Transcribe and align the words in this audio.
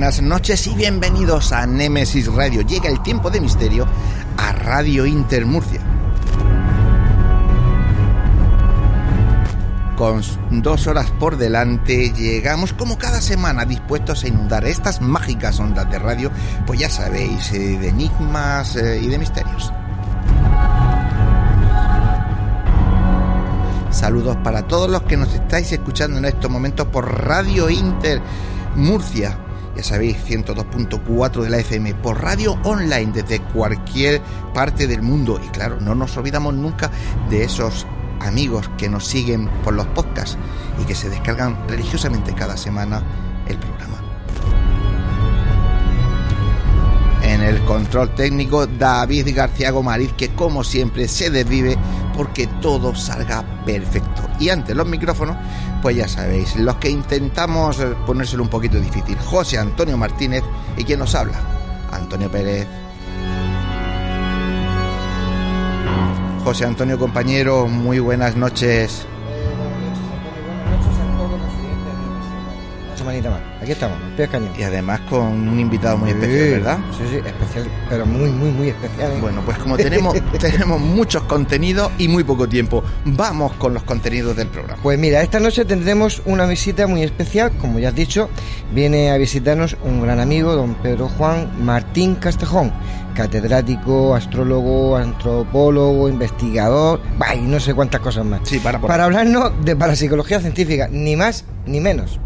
Buenas 0.00 0.22
noches 0.22 0.66
y 0.66 0.74
bienvenidos 0.74 1.52
a 1.52 1.66
Nemesis 1.66 2.26
Radio. 2.32 2.62
Llega 2.62 2.88
el 2.88 3.02
tiempo 3.02 3.28
de 3.28 3.38
misterio 3.38 3.86
a 4.38 4.50
Radio 4.52 5.04
Inter 5.04 5.44
Murcia. 5.44 5.82
Con 9.98 10.22
dos 10.62 10.86
horas 10.86 11.10
por 11.20 11.36
delante 11.36 12.14
llegamos 12.14 12.72
como 12.72 12.96
cada 12.96 13.20
semana 13.20 13.66
dispuestos 13.66 14.24
a 14.24 14.28
inundar 14.28 14.64
estas 14.64 15.02
mágicas 15.02 15.60
ondas 15.60 15.90
de 15.90 15.98
radio, 15.98 16.30
pues 16.66 16.80
ya 16.80 16.88
sabéis, 16.88 17.52
eh, 17.52 17.76
de 17.78 17.88
enigmas 17.88 18.76
eh, 18.76 19.02
y 19.02 19.06
de 19.06 19.18
misterios. 19.18 19.70
Saludos 23.90 24.38
para 24.42 24.66
todos 24.66 24.88
los 24.88 25.02
que 25.02 25.18
nos 25.18 25.34
estáis 25.34 25.70
escuchando 25.72 26.16
en 26.16 26.24
estos 26.24 26.50
momentos 26.50 26.86
por 26.86 27.26
Radio 27.26 27.68
Inter 27.68 28.22
Murcia 28.76 29.36
ya 29.76 29.82
sabéis, 29.84 30.16
102.4 30.26 31.42
de 31.42 31.50
la 31.50 31.58
FM, 31.58 31.94
por 31.94 32.22
radio 32.22 32.58
online 32.64 33.12
desde 33.12 33.40
cualquier 33.40 34.20
parte 34.52 34.86
del 34.86 35.02
mundo. 35.02 35.40
Y 35.44 35.48
claro, 35.48 35.80
no 35.80 35.94
nos 35.94 36.16
olvidamos 36.16 36.54
nunca 36.54 36.90
de 37.28 37.44
esos 37.44 37.86
amigos 38.20 38.70
que 38.76 38.88
nos 38.88 39.06
siguen 39.06 39.48
por 39.64 39.74
los 39.74 39.86
podcasts 39.88 40.36
y 40.80 40.84
que 40.84 40.94
se 40.94 41.08
descargan 41.08 41.68
religiosamente 41.68 42.34
cada 42.34 42.56
semana 42.56 43.02
el 43.46 43.56
programa. 43.58 43.96
En 47.22 47.42
el 47.42 47.64
control 47.64 48.14
técnico, 48.14 48.66
David 48.66 49.28
García 49.34 49.70
Gomariz, 49.70 50.12
que 50.14 50.34
como 50.34 50.64
siempre 50.64 51.06
se 51.06 51.30
desvive 51.30 51.78
porque 52.16 52.46
todo 52.60 52.94
salga 52.94 53.44
perfecto. 53.64 54.29
Y 54.40 54.48
ante 54.48 54.74
los 54.74 54.86
micrófonos, 54.86 55.36
pues 55.82 55.96
ya 55.96 56.08
sabéis, 56.08 56.56
los 56.56 56.76
que 56.76 56.88
intentamos 56.90 57.76
ponérselo 58.06 58.42
un 58.42 58.48
poquito 58.48 58.80
difícil, 58.80 59.16
José 59.18 59.58
Antonio 59.58 59.96
Martínez 59.96 60.42
y 60.76 60.84
quien 60.84 60.98
nos 60.98 61.14
habla, 61.14 61.38
Antonio 61.92 62.30
Pérez. 62.30 62.66
José 66.42 66.64
Antonio 66.64 66.98
compañero, 66.98 67.66
muy 67.68 67.98
buenas 67.98 68.34
noches. 68.34 69.06
Más. 73.28 73.40
Aquí 73.60 73.72
estamos, 73.72 73.98
el 74.16 74.28
cañón. 74.28 74.52
Y 74.58 74.62
además 74.62 75.00
con 75.10 75.48
un 75.48 75.60
invitado 75.60 75.98
muy 75.98 76.10
especial, 76.10 76.50
¿verdad? 76.50 76.78
Sí, 76.96 77.04
sí, 77.10 77.16
especial, 77.16 77.66
pero 77.88 78.06
muy, 78.06 78.30
muy, 78.30 78.50
muy 78.50 78.68
especial. 78.68 79.12
¿eh? 79.12 79.18
Bueno, 79.20 79.42
pues 79.44 79.58
como 79.58 79.76
tenemos, 79.76 80.14
tenemos 80.38 80.80
muchos 80.80 81.22
contenidos 81.24 81.90
y 81.98 82.08
muy 82.08 82.24
poco 82.24 82.48
tiempo, 82.48 82.82
vamos 83.04 83.52
con 83.54 83.74
los 83.74 83.82
contenidos 83.82 84.36
del 84.36 84.48
programa. 84.48 84.80
Pues 84.82 84.98
mira, 84.98 85.22
esta 85.22 85.40
noche 85.40 85.64
tendremos 85.64 86.22
una 86.24 86.46
visita 86.46 86.86
muy 86.86 87.02
especial, 87.02 87.52
como 87.58 87.78
ya 87.78 87.88
has 87.88 87.94
dicho, 87.94 88.30
viene 88.72 89.10
a 89.10 89.18
visitarnos 89.18 89.76
un 89.84 90.00
gran 90.00 90.20
amigo, 90.20 90.54
don 90.54 90.74
Pedro 90.76 91.08
Juan 91.08 91.50
Martín 91.64 92.14
Castejón, 92.14 92.72
catedrático, 93.14 94.14
astrólogo, 94.14 94.96
antropólogo, 94.96 96.08
investigador, 96.08 97.00
y 97.34 97.40
no 97.40 97.60
sé 97.60 97.74
cuántas 97.74 98.00
cosas 98.00 98.24
más. 98.24 98.40
Sí, 98.44 98.58
para, 98.58 98.80
para 98.80 99.04
hablarnos 99.04 99.52
de 99.64 99.76
parapsicología 99.76 100.40
científica, 100.40 100.88
ni 100.90 101.16
más 101.16 101.44
ni 101.66 101.80
menos. 101.80 102.20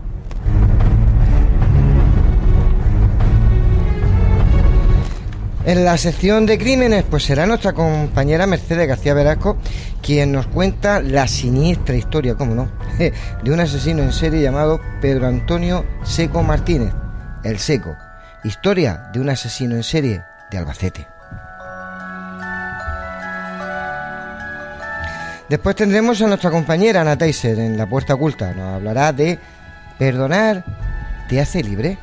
En 5.67 5.83
la 5.83 5.97
sección 5.97 6.45
de 6.45 6.59
crímenes, 6.59 7.05
pues 7.09 7.25
será 7.25 7.47
nuestra 7.47 7.73
compañera 7.73 8.47
Mercedes 8.47 8.87
García 8.87 9.15
Velasco 9.15 9.57
quien 10.03 10.33
nos 10.33 10.47
cuenta 10.47 11.01
la 11.01 11.27
siniestra 11.27 11.97
historia, 11.97 12.35
cómo 12.35 12.55
no, 12.55 12.69
de 12.99 13.51
un 13.51 13.61
asesino 13.61 14.03
en 14.03 14.13
serie 14.13 14.43
llamado 14.43 14.79
Pedro 15.01 15.27
Antonio 15.27 15.87
Seco 16.03 16.43
Martínez, 16.43 16.93
el 17.43 17.59
Seco. 17.59 17.97
Historia 18.45 19.09
de 19.15 19.21
un 19.21 19.31
asesino 19.31 19.75
en 19.75 19.83
serie 19.83 20.23
de 20.51 20.59
Albacete. 20.59 21.07
Después 25.49 25.77
tendremos 25.77 26.21
a 26.21 26.27
nuestra 26.27 26.51
compañera 26.51 27.01
Ana 27.01 27.17
Teiser 27.17 27.59
en 27.59 27.79
La 27.79 27.87
Puerta 27.87 28.15
Oculta. 28.15 28.53
Nos 28.53 28.75
hablará 28.75 29.13
de 29.13 29.39
perdonar 29.99 30.63
te 31.29 31.41
hace 31.41 31.63
libre. 31.63 31.97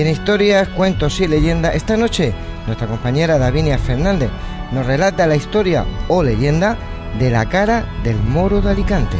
En 0.00 0.08
historias, 0.08 0.66
cuentos 0.68 1.20
y 1.20 1.28
leyendas, 1.28 1.74
esta 1.74 1.94
noche 1.94 2.32
nuestra 2.66 2.86
compañera 2.86 3.36
Davinia 3.36 3.76
Fernández 3.76 4.30
nos 4.72 4.86
relata 4.86 5.26
la 5.26 5.36
historia 5.36 5.84
o 6.08 6.22
leyenda 6.22 6.78
de 7.18 7.28
la 7.28 7.46
cara 7.50 7.84
del 8.02 8.16
moro 8.16 8.62
de 8.62 8.70
Alicante. 8.70 9.18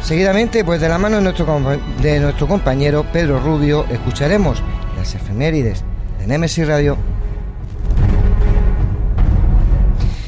Seguidamente, 0.00 0.64
pues 0.64 0.80
de 0.80 0.88
la 0.88 0.96
mano 0.96 1.16
de 1.16 1.22
nuestro, 1.22 1.60
de 2.00 2.20
nuestro 2.20 2.46
compañero 2.46 3.04
Pedro 3.12 3.40
Rubio, 3.40 3.84
escucharemos 3.90 4.62
las 4.96 5.16
efemérides 5.16 5.82
de 6.20 6.28
Nemesis 6.28 6.68
Radio. 6.68 6.98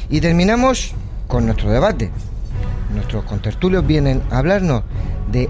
Y 0.09 0.19
terminamos 0.19 0.93
con 1.29 1.45
nuestro 1.45 1.71
debate. 1.71 2.11
Nuestros 2.93 3.23
contertulios 3.23 3.87
vienen 3.87 4.21
a 4.29 4.39
hablarnos 4.39 4.83
de 5.31 5.49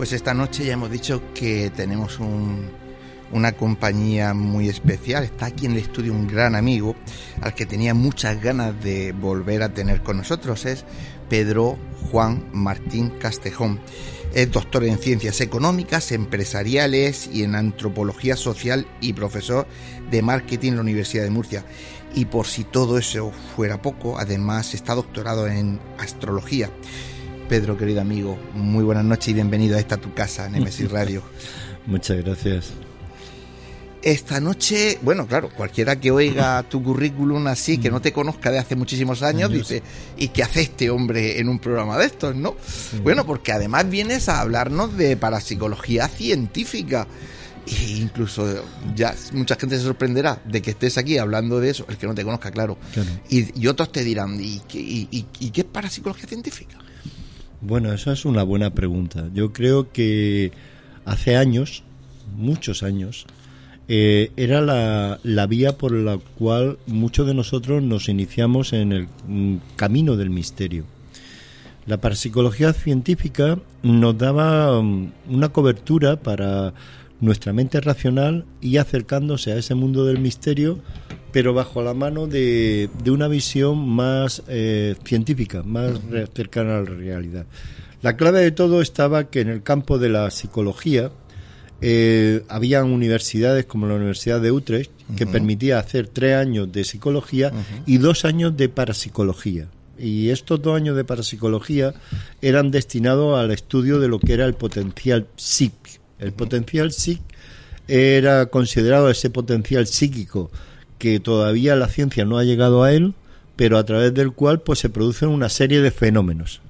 Pues 0.00 0.14
esta 0.14 0.32
noche 0.32 0.64
ya 0.64 0.72
hemos 0.72 0.90
dicho 0.90 1.20
que 1.34 1.68
tenemos 1.76 2.20
una 3.30 3.52
compañía 3.52 4.32
muy 4.32 4.66
especial. 4.66 5.24
Está 5.24 5.44
aquí 5.44 5.66
en 5.66 5.72
el 5.72 5.76
estudio 5.80 6.14
un 6.14 6.26
gran 6.26 6.54
amigo 6.54 6.96
al 7.42 7.54
que 7.54 7.66
tenía 7.66 7.92
muchas 7.92 8.40
ganas 8.40 8.82
de 8.82 9.12
volver 9.12 9.62
a 9.62 9.74
tener 9.74 10.02
con 10.02 10.16
nosotros. 10.16 10.64
Es 10.64 10.86
Pedro 11.28 11.76
Juan 12.10 12.48
Martín 12.50 13.10
Castejón. 13.10 13.78
Es 14.32 14.50
doctor 14.50 14.84
en 14.84 14.96
ciencias 14.96 15.42
económicas, 15.42 16.12
empresariales 16.12 17.28
y 17.30 17.42
en 17.42 17.54
antropología 17.54 18.36
social 18.36 18.86
y 19.02 19.12
profesor 19.12 19.66
de 20.10 20.22
marketing 20.22 20.70
en 20.70 20.76
la 20.76 20.80
Universidad 20.80 21.24
de 21.24 21.30
Murcia. 21.30 21.66
Y 22.14 22.24
por 22.24 22.46
si 22.46 22.64
todo 22.64 22.96
eso 22.96 23.32
fuera 23.54 23.82
poco, 23.82 24.18
además 24.18 24.72
está 24.72 24.94
doctorado 24.94 25.46
en 25.46 25.78
astrología. 25.98 26.70
Pedro, 27.50 27.76
querido 27.76 28.00
amigo, 28.00 28.38
muy 28.54 28.84
buenas 28.84 29.04
noches 29.04 29.26
y 29.26 29.34
bienvenido 29.34 29.76
a 29.76 29.80
esta 29.80 29.96
tu 29.96 30.14
casa, 30.14 30.48
Nemesis 30.48 30.88
Radio. 30.92 31.20
Muchas 31.84 32.18
gracias. 32.18 32.70
Esta 34.02 34.38
noche, 34.38 35.00
bueno, 35.02 35.26
claro, 35.26 35.50
cualquiera 35.56 35.98
que 35.98 36.12
oiga 36.12 36.62
tu 36.70 36.80
currículum 36.80 37.44
así, 37.48 37.78
que 37.78 37.90
no 37.90 38.00
te 38.00 38.12
conozca 38.12 38.52
de 38.52 38.60
hace 38.60 38.76
muchísimos 38.76 39.24
años, 39.24 39.50
dice, 39.50 39.82
¿y 40.16 40.28
qué 40.28 40.44
hace 40.44 40.60
este 40.60 40.90
hombre 40.90 41.40
en 41.40 41.48
un 41.48 41.58
programa 41.58 41.98
de 41.98 42.06
estos, 42.06 42.36
no? 42.36 42.54
Bueno, 43.02 43.26
porque 43.26 43.50
además 43.50 43.90
vienes 43.90 44.28
a 44.28 44.42
hablarnos 44.42 44.96
de 44.96 45.16
parapsicología 45.16 46.06
científica. 46.06 47.08
E 47.66 47.96
incluso 47.96 48.62
ya 48.94 49.12
mucha 49.32 49.56
gente 49.56 49.76
se 49.76 49.82
sorprenderá 49.82 50.40
de 50.44 50.62
que 50.62 50.70
estés 50.70 50.98
aquí 50.98 51.18
hablando 51.18 51.58
de 51.58 51.70
eso, 51.70 51.84
el 51.88 51.96
que 51.96 52.06
no 52.06 52.14
te 52.14 52.22
conozca, 52.22 52.52
claro. 52.52 52.78
Y, 53.28 53.66
otros 53.66 53.90
te 53.90 54.04
dirán, 54.04 54.38
¿y, 54.40 54.62
y, 54.72 55.26
y 55.40 55.50
qué 55.50 55.62
es 55.62 55.66
parapsicología 55.66 56.28
científica? 56.28 56.78
Bueno, 57.60 57.92
esa 57.92 58.12
es 58.12 58.24
una 58.24 58.42
buena 58.42 58.70
pregunta. 58.70 59.28
Yo 59.34 59.52
creo 59.52 59.92
que 59.92 60.52
hace 61.04 61.36
años, 61.36 61.82
muchos 62.36 62.82
años, 62.82 63.26
eh, 63.88 64.30
era 64.36 64.60
la, 64.60 65.18
la, 65.22 65.46
vía 65.46 65.76
por 65.76 65.92
la 65.92 66.18
cual 66.38 66.78
muchos 66.86 67.26
de 67.26 67.34
nosotros 67.34 67.82
nos 67.82 68.08
iniciamos 68.08 68.72
en 68.72 68.92
el 68.92 69.08
mm, 69.26 69.56
camino 69.76 70.16
del 70.16 70.30
misterio. 70.30 70.84
La 71.86 72.00
parapsicología 72.00 72.72
científica 72.72 73.58
nos 73.82 74.16
daba 74.16 74.80
mm, 74.80 75.12
una 75.30 75.48
cobertura 75.48 76.16
para 76.16 76.72
nuestra 77.20 77.52
mente 77.52 77.80
racional 77.80 78.44
y 78.60 78.78
acercándose 78.78 79.52
a 79.52 79.56
ese 79.56 79.74
mundo 79.74 80.04
del 80.04 80.18
misterio, 80.18 80.78
pero 81.32 81.54
bajo 81.54 81.82
la 81.82 81.94
mano 81.94 82.26
de, 82.26 82.88
de 83.02 83.10
una 83.10 83.28
visión 83.28 83.88
más 83.88 84.42
eh, 84.48 84.96
científica, 85.04 85.62
más 85.62 86.00
cercana 86.34 86.78
a 86.78 86.80
la 86.80 86.90
realidad. 86.90 87.46
La 88.02 88.16
clave 88.16 88.40
de 88.40 88.50
todo 88.50 88.80
estaba 88.80 89.28
que 89.28 89.40
en 89.40 89.48
el 89.48 89.62
campo 89.62 89.98
de 89.98 90.08
la 90.08 90.30
psicología 90.30 91.10
eh, 91.82 92.42
había 92.48 92.84
universidades 92.84 93.66
como 93.66 93.86
la 93.86 93.94
Universidad 93.94 94.40
de 94.40 94.52
Utrecht 94.52 94.90
que 95.16 95.26
permitía 95.26 95.78
hacer 95.78 96.08
tres 96.08 96.36
años 96.36 96.70
de 96.70 96.84
psicología 96.84 97.52
y 97.86 97.98
dos 97.98 98.24
años 98.24 98.56
de 98.56 98.68
parapsicología. 98.68 99.68
Y 99.98 100.30
estos 100.30 100.62
dos 100.62 100.76
años 100.76 100.96
de 100.96 101.04
parapsicología 101.04 101.92
eran 102.40 102.70
destinados 102.70 103.38
al 103.38 103.50
estudio 103.50 103.98
de 103.98 104.08
lo 104.08 104.18
que 104.18 104.32
era 104.32 104.46
el 104.46 104.54
potencial 104.54 105.26
psíquico 105.36 105.79
el 106.20 106.32
potencial 106.32 106.92
psíquico 106.92 107.24
era 107.88 108.46
considerado 108.46 109.10
ese 109.10 109.30
potencial 109.30 109.86
psíquico 109.86 110.50
que 110.98 111.18
todavía 111.18 111.74
la 111.74 111.88
ciencia 111.88 112.24
no 112.24 112.38
ha 112.38 112.44
llegado 112.44 112.84
a 112.84 112.92
él, 112.92 113.14
pero 113.56 113.78
a 113.78 113.84
través 113.84 114.14
del 114.14 114.32
cual 114.32 114.60
pues 114.60 114.78
se 114.78 114.90
producen 114.90 115.30
una 115.30 115.48
serie 115.48 115.80
de 115.80 115.90
fenómenos. 115.90 116.60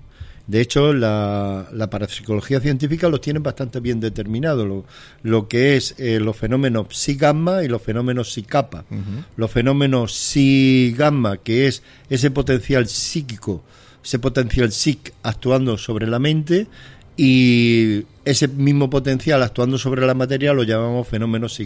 De 0.46 0.60
hecho, 0.60 0.92
la, 0.92 1.68
parapsicología 1.90 2.58
científica 2.58 3.08
lo 3.08 3.20
tiene 3.20 3.38
bastante 3.38 3.78
bien 3.78 4.00
determinado, 4.00 4.66
lo, 4.66 4.84
lo 5.22 5.46
que 5.46 5.76
es 5.76 5.94
eh, 5.98 6.18
los 6.18 6.36
fenómenos 6.36 6.88
psi-gamma 6.90 7.62
y 7.62 7.68
los 7.68 7.82
fenómenos 7.82 8.32
psi-kappa. 8.32 8.84
Los 9.36 9.50
fenómenos 9.50 10.12
psi-gamma, 10.12 11.36
que 11.36 11.68
es 11.68 11.82
ese 12.08 12.32
potencial 12.32 12.88
psíquico, 12.88 13.62
ese 14.02 14.18
potencial 14.18 14.72
psic 14.72 15.12
actuando 15.22 15.78
sobre 15.78 16.08
la 16.08 16.18
mente, 16.18 16.66
y 17.16 18.06
ese 18.24 18.48
mismo 18.48 18.90
potencial 18.90 19.42
actuando 19.42 19.78
sobre 19.78 20.06
la 20.06 20.14
materia 20.14 20.52
lo 20.52 20.62
llamamos 20.62 21.08
fenómenos 21.08 21.60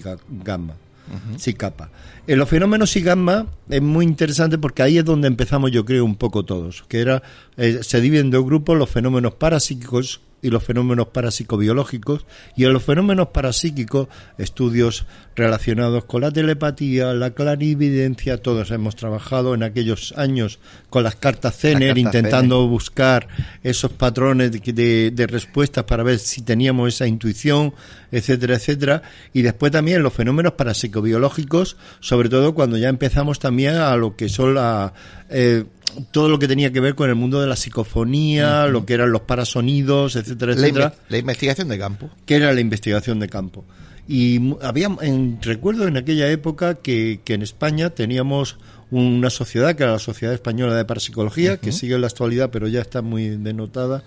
gamma, 0.44 0.74
uh 1.08 1.84
En 2.26 2.38
los 2.38 2.48
fenómenos 2.48 2.94
gamma 2.96 3.46
es 3.68 3.82
muy 3.82 4.04
interesante 4.04 4.58
porque 4.58 4.82
ahí 4.82 4.98
es 4.98 5.04
donde 5.04 5.28
empezamos 5.28 5.70
yo 5.70 5.84
creo 5.84 6.04
un 6.04 6.16
poco 6.16 6.44
todos, 6.44 6.84
que 6.88 7.00
era 7.00 7.22
eh, 7.56 7.80
se 7.82 8.00
dividen 8.00 8.26
en 8.26 8.30
dos 8.32 8.44
grupos 8.44 8.78
los 8.78 8.88
fenómenos 8.88 9.34
parapsíquicos 9.34 10.20
y 10.44 10.50
los 10.50 10.62
fenómenos 10.62 11.08
parapsicobiológicos 11.08 12.26
y 12.54 12.64
en 12.64 12.74
los 12.74 12.82
fenómenos 12.82 13.28
parapsíquicos 13.28 14.08
estudios 14.36 15.06
relacionados 15.34 16.04
con 16.04 16.20
la 16.20 16.30
telepatía, 16.30 17.14
la 17.14 17.30
clarividencia, 17.30 18.42
todos 18.42 18.70
hemos 18.70 18.94
trabajado 18.94 19.54
en 19.54 19.62
aquellos 19.62 20.12
años 20.18 20.58
con 20.90 21.02
las 21.02 21.16
cartas 21.16 21.56
Zener 21.56 21.96
intentando 21.96 22.68
buscar 22.68 23.26
esos 23.62 23.92
patrones 23.92 24.52
de, 24.52 25.10
de, 25.10 25.26
respuestas 25.26 25.84
para 25.84 26.02
ver 26.02 26.18
si 26.18 26.42
teníamos 26.42 26.94
esa 26.94 27.06
intuición, 27.06 27.72
etcétera, 28.12 28.56
etcétera, 28.56 29.02
y 29.32 29.40
después 29.40 29.72
también 29.72 30.02
los 30.02 30.12
fenómenos 30.12 30.52
parapsicobiológicos, 30.52 31.78
sobre 32.00 32.28
todo 32.28 32.54
cuando 32.54 32.76
ya 32.76 32.90
empezamos 32.90 33.38
también 33.38 33.76
a 33.76 33.96
lo 33.96 34.14
que 34.14 34.28
son 34.28 34.54
la 34.54 34.92
eh, 35.30 35.64
todo 36.10 36.28
lo 36.28 36.38
que 36.38 36.48
tenía 36.48 36.72
que 36.72 36.80
ver 36.80 36.94
con 36.94 37.08
el 37.08 37.14
mundo 37.14 37.40
de 37.40 37.46
la 37.46 37.56
psicofonía, 37.56 38.66
lo 38.66 38.84
que 38.84 38.94
eran 38.94 39.12
los 39.12 39.22
parasonidos, 39.22 40.16
etcétera, 40.16 40.52
etcétera. 40.52 40.94
La, 41.08 41.18
investigación 41.18 41.68
de 41.68 41.78
campo. 41.78 42.10
Que 42.26 42.36
era 42.36 42.52
la 42.52 42.60
investigación 42.60 43.20
de 43.20 43.28
campo. 43.28 43.64
Y 44.06 44.54
había, 44.62 44.88
en, 45.00 45.38
recuerdo 45.40 45.86
en 45.86 45.96
aquella 45.96 46.28
época 46.30 46.74
que, 46.74 47.20
que 47.24 47.34
en 47.34 47.42
España 47.42 47.90
teníamos 47.90 48.58
una 48.90 49.30
sociedad 49.30 49.74
que 49.74 49.82
era 49.82 49.92
la 49.92 49.98
Sociedad 49.98 50.34
Española 50.34 50.76
de 50.76 50.84
Parapsicología, 50.84 51.56
que 51.56 51.72
sigue 51.72 51.94
en 51.94 52.02
la 52.02 52.06
actualidad, 52.06 52.50
pero 52.50 52.68
ya 52.68 52.80
está 52.80 53.02
muy 53.02 53.28
denotada 53.28 54.04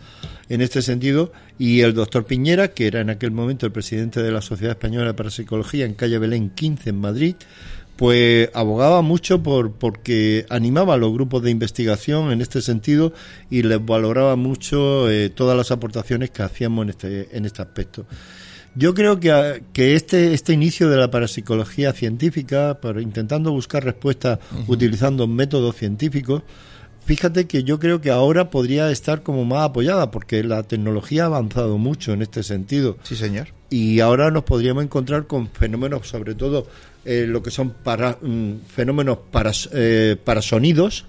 en 0.50 0.62
este 0.62 0.81
sentido, 0.81 1.34
y 1.60 1.81
el 1.81 1.93
doctor 1.93 2.25
Piñera, 2.25 2.69
que 2.69 2.88
era 2.88 3.01
en 3.01 3.10
aquel 3.10 3.31
momento 3.31 3.65
el 3.65 3.72
presidente 3.72 4.22
de 4.22 4.31
la 4.31 4.41
Sociedad 4.41 4.72
Española 4.72 5.07
de 5.07 5.13
Parapsicología 5.13 5.86
en 5.86 5.93
calle 5.93 6.19
Belén 6.19 6.51
15 6.51 6.91
en 6.91 7.00
Madrid, 7.01 7.36
pues 7.98 8.50
abogaba 8.54 9.01
mucho 9.01 9.42
por 9.44 9.72
porque 9.72 10.46
animaba 10.50 10.94
a 10.94 10.98
los 10.98 11.12
grupos 11.12 11.44
de 11.44 11.51
investigación 11.51 12.32
en 12.32 12.42
este 12.42 12.62
sentido 12.62 13.12
y 13.50 13.63
les 13.63 13.84
valoraba 13.84 14.36
mucho 14.36 15.10
eh, 15.10 15.30
todas 15.30 15.58
las 15.58 15.72
aportaciones 15.72 16.30
que 16.30 16.44
hacíamos 16.44 16.84
en 16.84 16.89
este 16.89 17.36
en 17.36 17.46
este 17.46 17.62
aspecto. 17.62 18.06
Yo 18.75 18.94
creo 18.94 19.20
que, 19.20 19.63
que 19.74 19.96
este 19.96 20.36
este 20.36 20.54
inicio 20.54 20.89
de 20.89 20.98
la 20.98 21.10
parapsicología 21.10 21.94
científica, 21.94 22.80
para 22.80 23.01
intentando 23.01 23.51
buscar 23.51 23.84
respuestas 23.84 24.38
utilizando 24.68 25.25
métodos 25.25 25.75
científicos, 25.75 26.44
fíjate 27.08 27.48
que 27.48 27.64
yo 27.64 27.80
creo 27.80 28.02
que 28.02 28.12
ahora 28.12 28.52
podría 28.52 28.92
estar 28.92 29.24
como 29.24 29.46
más 29.46 29.64
apoyada 29.64 30.12
porque 30.12 30.44
la 30.44 30.64
tecnología 30.64 31.24
ha 31.24 31.28
avanzado 31.28 31.78
mucho 31.78 32.14
en 32.14 32.22
este 32.22 32.44
sentido. 32.44 32.98
Sí, 33.04 33.16
señor. 33.16 33.48
Y 33.70 34.02
ahora 34.02 34.30
nos 34.30 34.44
podríamos 34.44 34.84
encontrar 34.84 35.26
con 35.26 35.48
fenómenos, 35.48 36.08
sobre 36.08 36.36
todo 36.36 36.68
eh, 37.06 37.26
lo 37.28 37.42
que 37.42 37.50
son 37.50 37.72
para, 37.72 38.18
mm, 38.22 38.60
fenómenos 38.68 39.18
para, 39.32 39.52
eh, 39.74 40.18
para 40.24 40.42
sonidos 40.42 41.06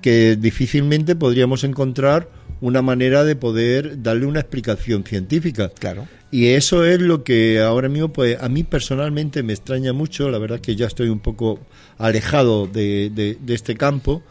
que 0.00 0.36
difícilmente 0.36 1.16
podríamos 1.16 1.64
encontrar 1.64 2.28
una 2.60 2.80
manera 2.80 3.24
de 3.24 3.34
poder 3.34 4.02
darle 4.02 4.26
una 4.26 4.40
explicación 4.40 5.04
científica. 5.04 5.70
Claro. 5.70 6.06
Y 6.30 6.48
eso 6.48 6.84
es 6.84 7.00
lo 7.00 7.24
que 7.24 7.60
ahora 7.60 7.88
mismo, 7.88 8.12
pues 8.12 8.40
a 8.40 8.48
mí 8.48 8.62
personalmente 8.62 9.42
me 9.42 9.52
extraña 9.52 9.92
mucho, 9.92 10.30
la 10.30 10.38
verdad 10.38 10.60
que 10.60 10.76
ya 10.76 10.86
estoy 10.86 11.08
un 11.08 11.18
poco 11.18 11.58
alejado 11.98 12.66
de, 12.66 13.10
de, 13.10 13.54
este 13.54 13.76
campo, 13.76 14.22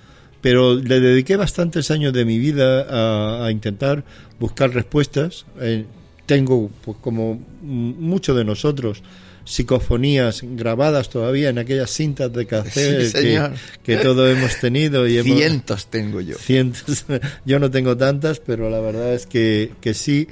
pero 0.42 0.76
le 0.76 1.00
dediqué 1.00 1.36
bastantes 1.36 1.92
años 1.92 2.14
de 2.14 2.26
mi 2.26 2.40
vida 2.40 3.46
a, 3.46 3.52
intentar 3.52 4.04
buscar 4.40 4.74
respuestas. 4.74 5.46
Eh, 5.60 5.86
tengo, 6.26 6.70
pues 6.84 6.98
como 7.02 7.40
muchos 7.62 8.36
de 8.36 8.44
nosotros, 8.44 9.04
psicofonías 9.44 10.42
grabadas 10.44 11.10
todavía 11.10 11.50
en 11.50 11.58
aquellas 11.58 11.92
cintas 11.92 12.32
de 12.34 12.46
café 12.46 13.10
que, 13.84 13.98
todos 13.98 14.36
hemos 14.36 14.60
tenido. 14.60 15.08
Y 15.08 15.22
cientos 15.22 15.88
tengo 15.88 16.22
yo. 16.22 16.36
Cientos. 16.38 17.06
Yo 17.46 17.60
no 17.60 17.70
tengo 17.70 17.98
tantas, 17.98 18.40
pero 18.40 18.70
la 18.70 18.80
verdad 18.80 19.14
es 19.14 19.26
que, 19.26 19.72
que 19.82 19.94
sí. 19.94 20.28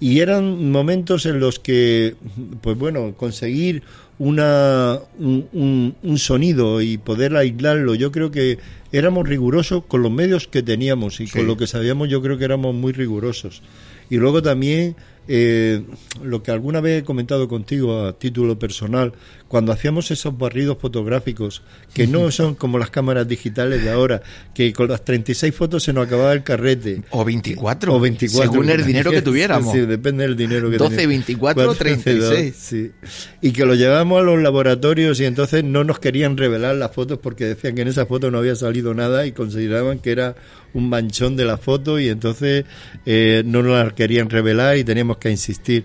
Y 0.00 0.20
eran 0.20 0.70
momentos 0.70 1.24
en 1.26 1.40
los 1.40 1.58
que, 1.58 2.16
pues 2.60 2.76
bueno, 2.76 3.14
conseguir 3.16 3.82
una, 4.18 4.98
un, 5.18 5.96
un, 6.02 6.18
sonido 6.18 6.80
y 6.80 6.98
poder 6.98 7.36
aislarlo, 7.36 7.94
yo 7.94 8.12
creo 8.12 8.30
que 8.30 8.58
éramos 8.96 9.28
rigurosos 9.28 9.84
con 9.86 10.02
los 10.02 10.12
medios 10.12 10.46
que 10.46 10.62
teníamos 10.62 11.20
y 11.20 11.26
con 11.26 11.48
lo 11.48 11.56
que 11.56 11.66
sabíamos, 11.66 12.08
yo 12.08 12.22
creo 12.22 12.38
que 12.38 12.44
éramos 12.44 12.76
muy 12.76 12.92
rigurosos. 12.92 13.60
Y 14.08 14.18
luego 14.18 14.40
también 14.40 14.94
eh, 15.26 15.82
lo 16.22 16.42
que 16.42 16.50
alguna 16.50 16.80
vez 16.80 17.02
he 17.02 17.04
comentado 17.04 17.48
contigo 17.48 18.04
a 18.04 18.18
título 18.18 18.58
personal, 18.58 19.12
cuando 19.48 19.72
hacíamos 19.72 20.10
esos 20.10 20.36
barridos 20.36 20.78
fotográficos, 20.80 21.62
que 21.94 22.06
no 22.06 22.30
son 22.32 22.54
como 22.54 22.78
las 22.78 22.90
cámaras 22.90 23.26
digitales 23.26 23.82
de 23.82 23.90
ahora, 23.90 24.22
que 24.54 24.72
con 24.72 24.88
las 24.88 25.04
36 25.04 25.54
fotos 25.54 25.82
se 25.84 25.92
nos 25.92 26.06
acababa 26.06 26.32
el 26.32 26.42
carrete. 26.42 27.02
O 27.10 27.24
24. 27.24 27.94
O 27.94 28.00
24. 28.00 28.52
Según 28.52 28.68
el 28.70 28.84
dinero 28.84 29.10
que 29.10 29.22
tuviéramos. 29.22 29.72
Sí, 29.72 29.80
depende 29.80 30.24
del 30.24 30.36
dinero 30.36 30.70
que 30.70 30.76
12, 30.76 31.06
24, 31.06 31.74
36. 31.74 32.54
Sí. 32.56 32.92
Y 33.40 33.52
que 33.52 33.64
lo 33.64 33.74
llevábamos 33.74 34.20
a 34.20 34.22
los 34.24 34.42
laboratorios 34.42 35.20
y 35.20 35.24
entonces 35.24 35.64
no 35.64 35.84
nos 35.84 35.98
querían 35.98 36.36
revelar 36.36 36.74
las 36.76 36.92
fotos 36.92 37.18
porque 37.22 37.44
decían 37.44 37.74
que 37.74 37.82
en 37.82 37.88
esa 37.88 38.06
foto 38.06 38.30
no 38.30 38.38
había 38.38 38.56
salido 38.56 38.94
nada 38.94 39.26
y 39.26 39.32
consideraban 39.32 39.98
que 39.98 40.12
era 40.12 40.34
un 40.74 40.88
manchón 40.88 41.36
de 41.36 41.44
la 41.44 41.56
foto 41.56 41.98
y 41.98 42.08
entonces 42.08 42.64
eh, 43.06 43.42
no 43.46 43.62
nos 43.62 43.84
las 43.84 43.92
querían 43.94 44.28
revelar 44.28 44.76
y 44.76 44.84
teníamos 44.84 45.16
que 45.16 45.30
insistir. 45.30 45.84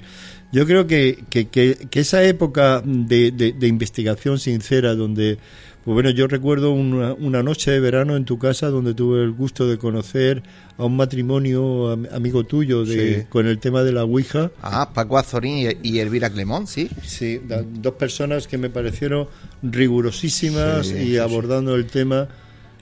Yo 0.51 0.65
creo 0.65 0.87
que, 0.87 1.23
que, 1.29 1.47
que, 1.47 1.77
esa 1.99 2.23
época 2.23 2.81
de, 2.83 3.31
de, 3.31 3.67
investigación 3.67 4.39
sincera, 4.39 4.95
donde, 4.95 5.37
pues 5.85 5.93
bueno, 5.93 6.09
yo 6.09 6.25
recuerdo 6.25 6.71
una, 6.71 7.13
una, 7.13 7.43
noche 7.43 7.69
de 7.69 7.79
verano 7.79 8.15
en 8.15 8.25
tu 8.25 8.39
casa 8.39 8.69
donde 8.69 8.95
tuve 8.95 9.21
el 9.21 9.31
gusto 9.31 9.67
de 9.67 9.77
conocer 9.77 10.41
a 10.79 10.85
un 10.85 10.95
matrimonio 10.95 11.91
amigo 12.11 12.45
tuyo 12.45 12.83
de, 12.83 13.27
con 13.29 13.45
el 13.45 13.59
tema 13.59 13.83
de 13.83 13.91
la 13.91 14.05
Ouija. 14.05 14.49
Ah, 14.63 14.89
Paco 14.91 15.19
Azorín 15.19 15.77
y 15.83 15.99
Elvira 15.99 16.31
Clemón, 16.31 16.65
sí. 16.65 16.89
Sí, 17.03 17.39
dos 17.75 17.93
personas 17.93 18.47
que 18.47 18.57
me 18.57 18.71
parecieron 18.71 19.27
rigurosísimas 19.61 20.89
y 20.91 21.19
abordando 21.19 21.75
el 21.75 21.85
tema 21.85 22.27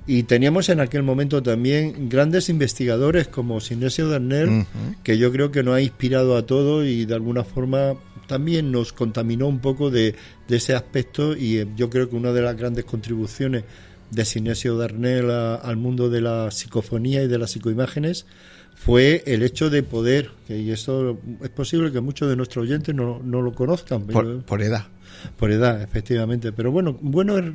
y 0.07 0.23
teníamos 0.23 0.69
en 0.69 0.79
aquel 0.79 1.03
momento 1.03 1.43
también 1.43 2.07
grandes 2.07 2.47
investigadores 2.47 3.27
como 3.27 3.59
Sinesio 3.59 4.09
Darnell, 4.09 4.65
que 5.03 5.17
yo 5.17 5.33
creo 5.33 5.51
que 5.51 5.63
nos 5.63 5.75
ha 5.75 5.81
inspirado 5.81 6.37
a 6.37 6.45
todos 6.45 6.85
y 6.85 7.05
de 7.05 7.13
alguna 7.13 7.43
forma 7.43 7.95
también 8.25 8.71
nos 8.71 8.93
contaminó 8.93 9.47
un 9.47 9.59
poco 9.59 9.89
de, 9.91 10.15
ese 10.47 10.73
aspecto 10.73 11.35
y 11.35 11.57
eh, 11.57 11.67
yo 11.75 11.89
creo 11.89 12.09
que 12.09 12.15
una 12.15 12.31
de 12.31 12.41
las 12.41 12.55
grandes 12.57 12.85
contribuciones 12.85 13.65
de 14.11 14.23
Sinesio 14.23 14.77
Darnell 14.77 15.29
al 15.29 15.75
mundo 15.75 16.09
de 16.09 16.21
la 16.21 16.51
psicofonía 16.51 17.23
y 17.23 17.27
de 17.27 17.37
las 17.37 17.51
psicoimágenes 17.51 18.25
fue 18.75 19.23
el 19.25 19.43
hecho 19.43 19.69
de 19.69 19.83
poder, 19.83 20.31
y 20.47 20.69
eso 20.69 21.19
es 21.41 21.49
posible 21.49 21.91
que 21.91 21.99
muchos 21.99 22.29
de 22.29 22.35
nuestros 22.35 22.63
oyentes 22.63 22.93
no, 22.95 23.19
no 23.23 23.41
lo 23.41 23.53
conozcan. 23.53 24.05
por 24.05 24.61
edad 24.61 24.87
por 25.37 25.51
edad, 25.51 25.81
efectivamente. 25.81 26.51
Pero 26.51 26.71
bueno, 26.71 26.97
bueno 27.01 27.37
es 27.37 27.45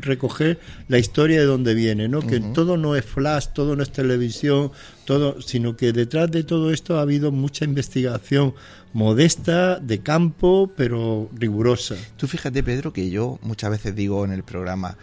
recoger 0.00 0.58
la 0.88 0.98
historia 0.98 1.40
de 1.40 1.46
donde 1.46 1.74
viene, 1.74 2.08
¿no? 2.08 2.20
Que 2.20 2.40
todo 2.40 2.76
no 2.76 2.96
es 2.96 3.04
flash, 3.04 3.48
todo 3.54 3.76
no 3.76 3.82
es 3.82 3.90
televisión, 3.90 4.70
todo, 5.04 5.40
sino 5.40 5.76
que 5.76 5.92
detrás 5.92 6.30
de 6.30 6.44
todo 6.44 6.72
esto 6.72 6.98
ha 6.98 7.02
habido 7.02 7.32
mucha 7.32 7.64
investigación 7.64 8.54
modesta, 8.92 9.78
de 9.78 10.00
campo, 10.00 10.70
pero 10.76 11.30
rigurosa. 11.34 11.96
Tú 12.16 12.26
fíjate, 12.26 12.62
Pedro, 12.62 12.92
que 12.92 13.10
yo 13.10 13.38
muchas 13.42 13.70
veces 13.70 13.94
digo 13.94 14.24
en 14.24 14.32
el 14.32 14.42
programa, 14.42 14.96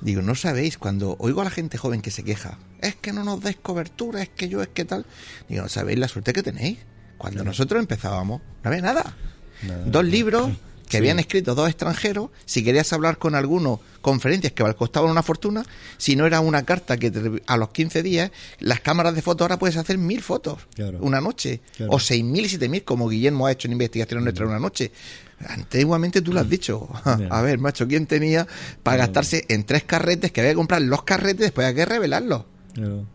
digo, 0.00 0.22
no 0.22 0.34
sabéis, 0.34 0.78
cuando 0.78 1.16
oigo 1.18 1.40
a 1.40 1.44
la 1.44 1.50
gente 1.50 1.78
joven 1.78 2.02
que 2.02 2.10
se 2.10 2.22
queja, 2.22 2.58
es 2.80 2.96
que 2.96 3.12
no 3.12 3.24
nos 3.24 3.42
des 3.42 3.56
cobertura, 3.56 4.22
es 4.22 4.28
que 4.28 4.48
yo, 4.48 4.62
es 4.62 4.68
que 4.68 4.84
tal, 4.84 5.06
digo, 5.48 5.62
no 5.62 5.68
sabéis 5.68 5.98
la 5.98 6.08
suerte 6.08 6.32
que 6.32 6.42
tenéis. 6.42 6.78
Cuando 7.18 7.44
nosotros 7.44 7.78
empezábamos, 7.80 8.40
no 8.62 8.70
había 8.70 8.80
nada. 8.80 9.14
Dos 9.84 10.04
libros 10.06 10.50
que 10.90 10.96
habían 10.96 11.20
escrito 11.20 11.54
dos 11.54 11.68
extranjeros, 11.68 12.30
si 12.44 12.64
querías 12.64 12.92
hablar 12.92 13.16
con 13.16 13.36
alguno, 13.36 13.80
conferencias 14.00 14.52
que 14.52 14.64
costaban 14.74 15.10
una 15.10 15.22
fortuna, 15.22 15.64
si 15.96 16.16
no 16.16 16.26
era 16.26 16.40
una 16.40 16.64
carta 16.64 16.96
que 16.96 17.40
a 17.46 17.56
los 17.56 17.68
15 17.70 18.02
días, 18.02 18.32
las 18.58 18.80
cámaras 18.80 19.14
de 19.14 19.22
fotos 19.22 19.44
ahora 19.44 19.58
puedes 19.58 19.76
hacer 19.76 19.98
mil 19.98 20.20
fotos 20.20 20.58
una 21.00 21.20
noche, 21.20 21.60
o 21.88 22.00
seis 22.00 22.24
mil 22.24 22.44
y 22.44 22.48
siete 22.48 22.68
mil, 22.68 22.82
como 22.82 23.08
Guillermo 23.08 23.46
ha 23.46 23.52
hecho 23.52 23.68
en 23.68 23.72
investigación 23.72 24.24
nuestra 24.24 24.46
una 24.46 24.58
noche. 24.58 24.90
Antiguamente 25.48 26.20
tú 26.20 26.32
lo 26.32 26.40
has 26.40 26.46
mm. 26.46 26.50
dicho. 26.50 26.88
A 27.30 27.40
ver, 27.40 27.58
macho, 27.58 27.86
¿quién 27.86 28.06
tenía 28.06 28.46
para 28.82 28.98
gastarse 28.98 29.46
en 29.48 29.64
tres 29.64 29.84
carretes 29.84 30.32
que 30.32 30.40
había 30.40 30.52
que 30.52 30.56
comprar 30.56 30.82
los 30.82 31.04
carretes 31.04 31.38
después 31.38 31.66
hay 31.66 31.74
que 31.74 31.86
revelarlos? 31.86 32.44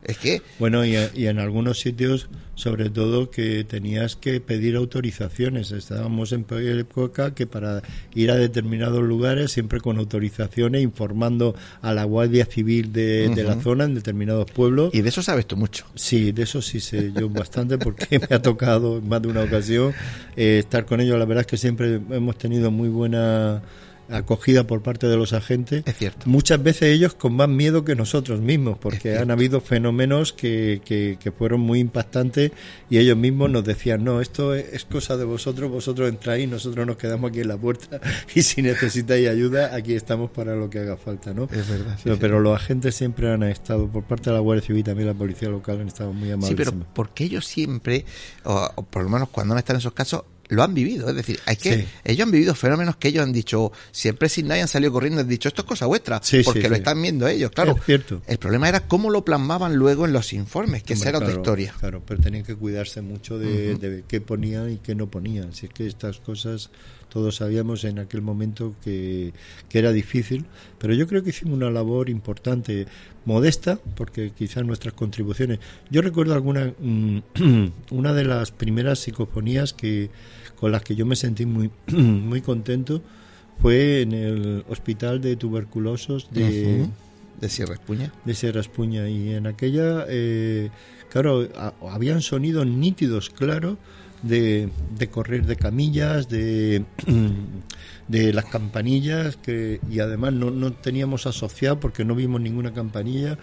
Es 0.04 0.18
que... 0.18 0.42
Bueno, 0.60 0.86
y, 0.86 0.96
en 0.96 1.40
algunos 1.40 1.80
sitios, 1.80 2.30
sobre 2.56 2.90
todo, 2.90 3.30
que 3.30 3.64
tenías 3.64 4.16
que 4.16 4.40
pedir 4.42 4.76
autorizaciones. 4.76 5.72
Estábamos 5.72 6.32
en 6.32 6.46
época 6.50 7.34
que 7.34 7.48
para 7.48 7.82
ir 8.14 8.32
a 8.32 8.36
determinados 8.36 9.04
lugares, 9.04 9.52
siempre 9.52 9.80
con 9.80 9.98
autorizaciones, 9.98 10.82
informando 10.84 11.56
a 11.82 11.94
la 11.94 12.04
Guardia 12.04 12.46
Civil 12.46 12.94
de, 12.94 13.32
la 13.44 13.62
zona 13.62 13.86
en 13.86 13.96
determinados 13.96 14.50
pueblos. 14.52 14.94
Y 14.94 15.02
de 15.02 15.10
eso 15.10 15.22
sabes 15.22 15.46
tú 15.46 15.58
mucho. 15.58 15.86
Sí, 15.96 16.32
de 16.32 16.44
eso 16.44 16.62
sí 16.62 16.80
sé 16.80 17.12
yo 17.14 17.30
bastante 17.30 17.78
porque 17.78 18.20
me 18.20 18.36
ha 18.36 18.42
tocado 18.42 19.02
más 19.02 19.22
de 19.22 19.28
una 19.28 19.42
ocasión 19.44 19.94
eh, 20.36 20.60
estar 20.60 20.86
con 20.86 21.02
ellos. 21.02 21.18
La 21.18 21.26
verdad 21.26 21.42
es 21.42 21.48
que 21.48 21.58
siempre 21.58 21.96
hemos 21.96 22.38
tenido 22.38 22.72
muy 22.72 22.90
buena 22.90 23.62
acogida 24.10 24.68
por 24.68 24.82
parte 24.82 25.08
de 25.08 25.18
los 25.18 25.34
agentes. 25.34 25.84
Es 25.86 25.98
cierto. 25.98 26.30
Muchas 26.30 26.62
veces 26.62 26.94
ellos 26.94 27.14
con 27.14 27.36
más 27.36 27.50
miedo 27.50 27.84
que 27.84 27.96
nosotros 27.96 28.40
mismos, 28.40 28.78
porque 28.78 29.18
han 29.18 29.32
habido 29.32 29.62
fenómenos 29.62 30.34
que, 30.34 30.82
que, 30.86 31.32
fueron 31.32 31.62
muy 31.62 31.80
impactantes 31.80 32.52
y 32.90 32.98
ellos 32.98 33.18
mismos 33.18 33.50
nos 33.50 33.66
decían, 33.66 34.04
no, 34.04 34.22
esto 34.22 34.54
es 34.54 34.86
cosa 34.86 35.18
de 35.18 35.26
vosotros, 35.26 35.70
vosotros 35.70 36.08
entráis, 36.08 36.48
nosotros 36.48 36.86
nos 36.88 36.98
quedamos 36.98 37.30
aquí 37.30 37.42
en 37.42 37.50
la 37.50 37.58
puerta 37.58 38.00
y 38.36 38.44
si 38.44 38.62
necesitáis 38.62 39.28
ayuda, 39.28 39.76
aquí 39.76 39.94
estamos 39.94 40.32
para 40.32 40.56
lo 40.56 40.70
que 40.70 40.80
haga 40.80 40.98
falta, 40.98 41.34
¿no? 41.34 41.50
Es 41.52 41.68
verdad. 41.68 41.98
pero, 42.20 42.40
los 42.40 42.56
agentes 42.56 42.96
siempre 42.96 43.32
han 43.32 43.44
estado, 43.44 43.88
por 43.88 44.04
parte 44.04 44.30
de 44.30 44.36
la 44.36 44.40
Guardia 44.40 44.66
Civil, 44.66 44.84
también 44.84 45.08
la 45.08 45.14
Policía 45.14 45.50
Local 45.50 45.82
han 45.82 45.88
estado 45.88 46.14
muy 46.14 46.32
amables. 46.32 46.50
Sí, 46.50 46.56
pero 46.56 46.74
porque 46.94 47.26
ellos 47.26 47.46
siempre, 47.46 48.06
o, 48.44 48.70
o 48.76 48.84
por 48.84 49.04
lo 49.04 49.10
menos 49.10 49.30
cuando 49.30 49.54
no 49.54 49.60
están 49.60 49.76
en 49.76 49.80
esos 49.80 49.94
casos, 49.94 50.24
lo 50.48 50.64
han 50.64 50.74
vivido. 50.74 51.10
Es 51.10 51.16
decir, 51.16 51.40
hay 51.46 51.56
que 51.56 51.86
ellos 52.04 52.26
han 52.26 52.32
vivido 52.32 52.56
fenómenos 52.56 52.96
que 52.98 53.10
ellos 53.10 53.24
han 53.24 53.34
dicho, 53.34 53.72
siempre 53.92 54.30
sin 54.30 54.48
nadie 54.48 54.62
han 54.62 54.68
salido 54.68 54.92
corriendo 54.92 55.20
y 55.20 55.24
han 55.24 55.30
dicho, 55.30 55.48
esto 55.48 55.62
es 55.62 55.68
cosa 55.68 55.86
vuestra, 55.86 56.22
porque 56.44 56.70
lo 56.70 56.76
están 56.76 57.02
viendo 57.02 57.28
ellos, 57.28 57.52
claro. 57.52 57.78
cierto. 57.86 58.22
El 58.28 58.38
problema 58.38 58.70
era 58.70 58.88
cómo 58.88 59.10
lo 59.10 59.26
plasmaban 59.26 59.76
luego 59.76 60.06
en 60.06 60.14
los 60.14 60.34
informes, 60.34 60.84
que 60.84 60.94
esa 60.94 61.10
era 61.10 61.20
otra 61.20 61.32
historia. 61.32 61.74
Claro, 61.80 62.02
pero 62.06 62.22
tenían 62.22 62.44
que 62.44 62.56
cuidarse 62.56 63.02
mucho 63.02 63.38
de, 63.40 64.04
qué 64.08 64.22
ponían 64.22 64.72
y 64.72 64.78
qué 64.78 64.96
no 64.96 65.08
ponían. 65.08 65.54
Si 65.54 65.68
es 65.68 65.74
que 65.74 65.88
estas 65.88 66.20
cosas 66.20 66.70
todos 67.16 67.38
sabíamos 67.38 67.86
en 67.86 67.98
aquel 67.98 68.22
momento 68.22 68.76
que, 68.84 69.32
que, 69.70 69.80
era 69.80 69.94
difícil, 69.94 70.44
pero 70.78 70.94
yo 70.94 71.08
creo 71.08 71.24
que 71.24 71.30
hicimos 71.30 71.54
una 71.54 71.72
labor 71.72 72.10
importante, 72.10 72.88
modesta, 73.24 73.80
porque 73.96 74.32
quizás 74.38 74.66
nuestras 74.66 74.96
contribuciones. 74.96 75.60
Yo 75.90 76.02
recuerdo 76.02 76.34
alguna, 76.34 76.74
mm, 76.78 77.20
una 77.92 78.12
de 78.12 78.26
las 78.26 78.52
primeras 78.52 79.00
psicofonías 79.00 79.72
que 79.72 80.10
con 80.58 80.74
las 80.74 80.84
que 80.84 80.98
yo 80.98 81.06
me 81.06 81.16
sentí 81.16 81.46
muy, 81.46 81.72
muy 81.88 82.42
contento 82.42 83.02
fue 83.62 84.02
en 84.02 84.12
el 84.12 84.66
hospital 84.68 85.22
de 85.22 85.38
tuberculosos 85.38 86.28
de, 86.32 86.86
de 87.40 87.48
Sierra 87.48 87.76
Espuña. 87.76 88.12
De 88.26 88.34
Sierra 88.34 88.60
Espuña. 88.60 89.08
Y 89.08 89.36
en 89.36 89.48
aquella, 89.48 90.06
eh, 90.10 90.70
claro, 91.10 91.48
habían 91.90 92.22
sonidos 92.22 92.68
nítidos, 92.68 93.30
claro, 93.30 93.78
de, 94.26 94.70
de 94.98 95.08
correr 95.08 95.46
de 95.46 95.56
camillas, 95.56 96.28
de, 96.28 96.84
de 98.08 98.34
las 98.34 98.46
campanillas, 98.46 99.38
que, 99.38 99.80
y 99.90 100.00
además 100.00 100.34
no, 100.34 100.52
no 100.52 100.74
teníamos 100.74 101.28
asociado 101.28 101.80
porque 101.80 102.04
no 102.04 102.16
vimos 102.16 102.42
ninguna 102.42 102.74
campanilla. 102.74 103.38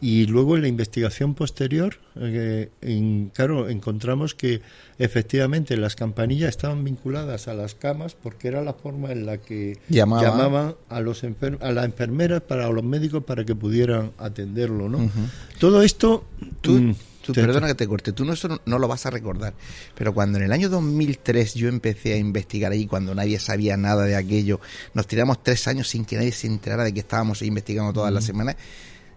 Y 0.00 0.26
luego 0.26 0.56
en 0.56 0.62
la 0.62 0.68
investigación 0.68 1.34
posterior, 1.34 1.96
eh, 2.16 2.68
en, 2.82 3.30
claro, 3.32 3.70
encontramos 3.70 4.34
que 4.34 4.60
efectivamente 4.98 5.76
las 5.76 5.96
campanillas 5.96 6.50
estaban 6.50 6.84
vinculadas 6.84 7.48
a 7.48 7.54
las 7.54 7.74
camas 7.74 8.14
porque 8.14 8.48
era 8.48 8.62
la 8.62 8.74
forma 8.74 9.12
en 9.12 9.24
la 9.24 9.38
que 9.38 9.78
llamaban 9.88 10.74
a 10.90 11.00
los 11.00 11.24
a 11.24 11.72
las 11.72 11.84
enfermeras 11.86 12.42
para 12.42 12.66
a 12.66 12.70
los 12.70 12.84
médicos 12.84 13.24
para 13.24 13.44
que 13.44 13.54
pudieran 13.54 14.10
atenderlo, 14.18 14.90
¿no? 14.90 15.10
Todo 15.58 15.80
esto 15.80 16.24
tú, 16.60 16.94
mm, 17.32 17.34
perdona 17.34 17.66
que 17.68 17.74
te 17.74 17.86
corte, 17.86 18.12
tú 18.12 18.24
no, 18.24 18.32
eso 18.32 18.60
no, 18.64 18.78
lo 18.78 18.88
vas 18.88 19.06
a 19.06 19.10
recordar, 19.10 19.54
pero 19.94 20.12
cuando 20.12 20.38
en 20.38 20.44
el 20.44 20.52
año 20.52 20.68
2003 20.68 21.54
yo 21.54 21.68
empecé 21.68 22.14
a 22.14 22.16
investigar 22.16 22.72
ahí, 22.72 22.86
cuando 22.86 23.14
nadie 23.14 23.38
sabía 23.38 23.76
nada 23.76 24.04
de 24.04 24.16
aquello, 24.16 24.60
nos 24.94 25.06
tiramos 25.06 25.42
tres 25.42 25.66
años 25.68 25.88
sin 25.88 26.04
que 26.04 26.16
nadie 26.16 26.32
se 26.32 26.46
enterara 26.46 26.84
de 26.84 26.92
que 26.92 27.00
estábamos 27.00 27.42
investigando 27.42 27.92
todas 27.92 28.12
las 28.12 28.24
semanas, 28.24 28.56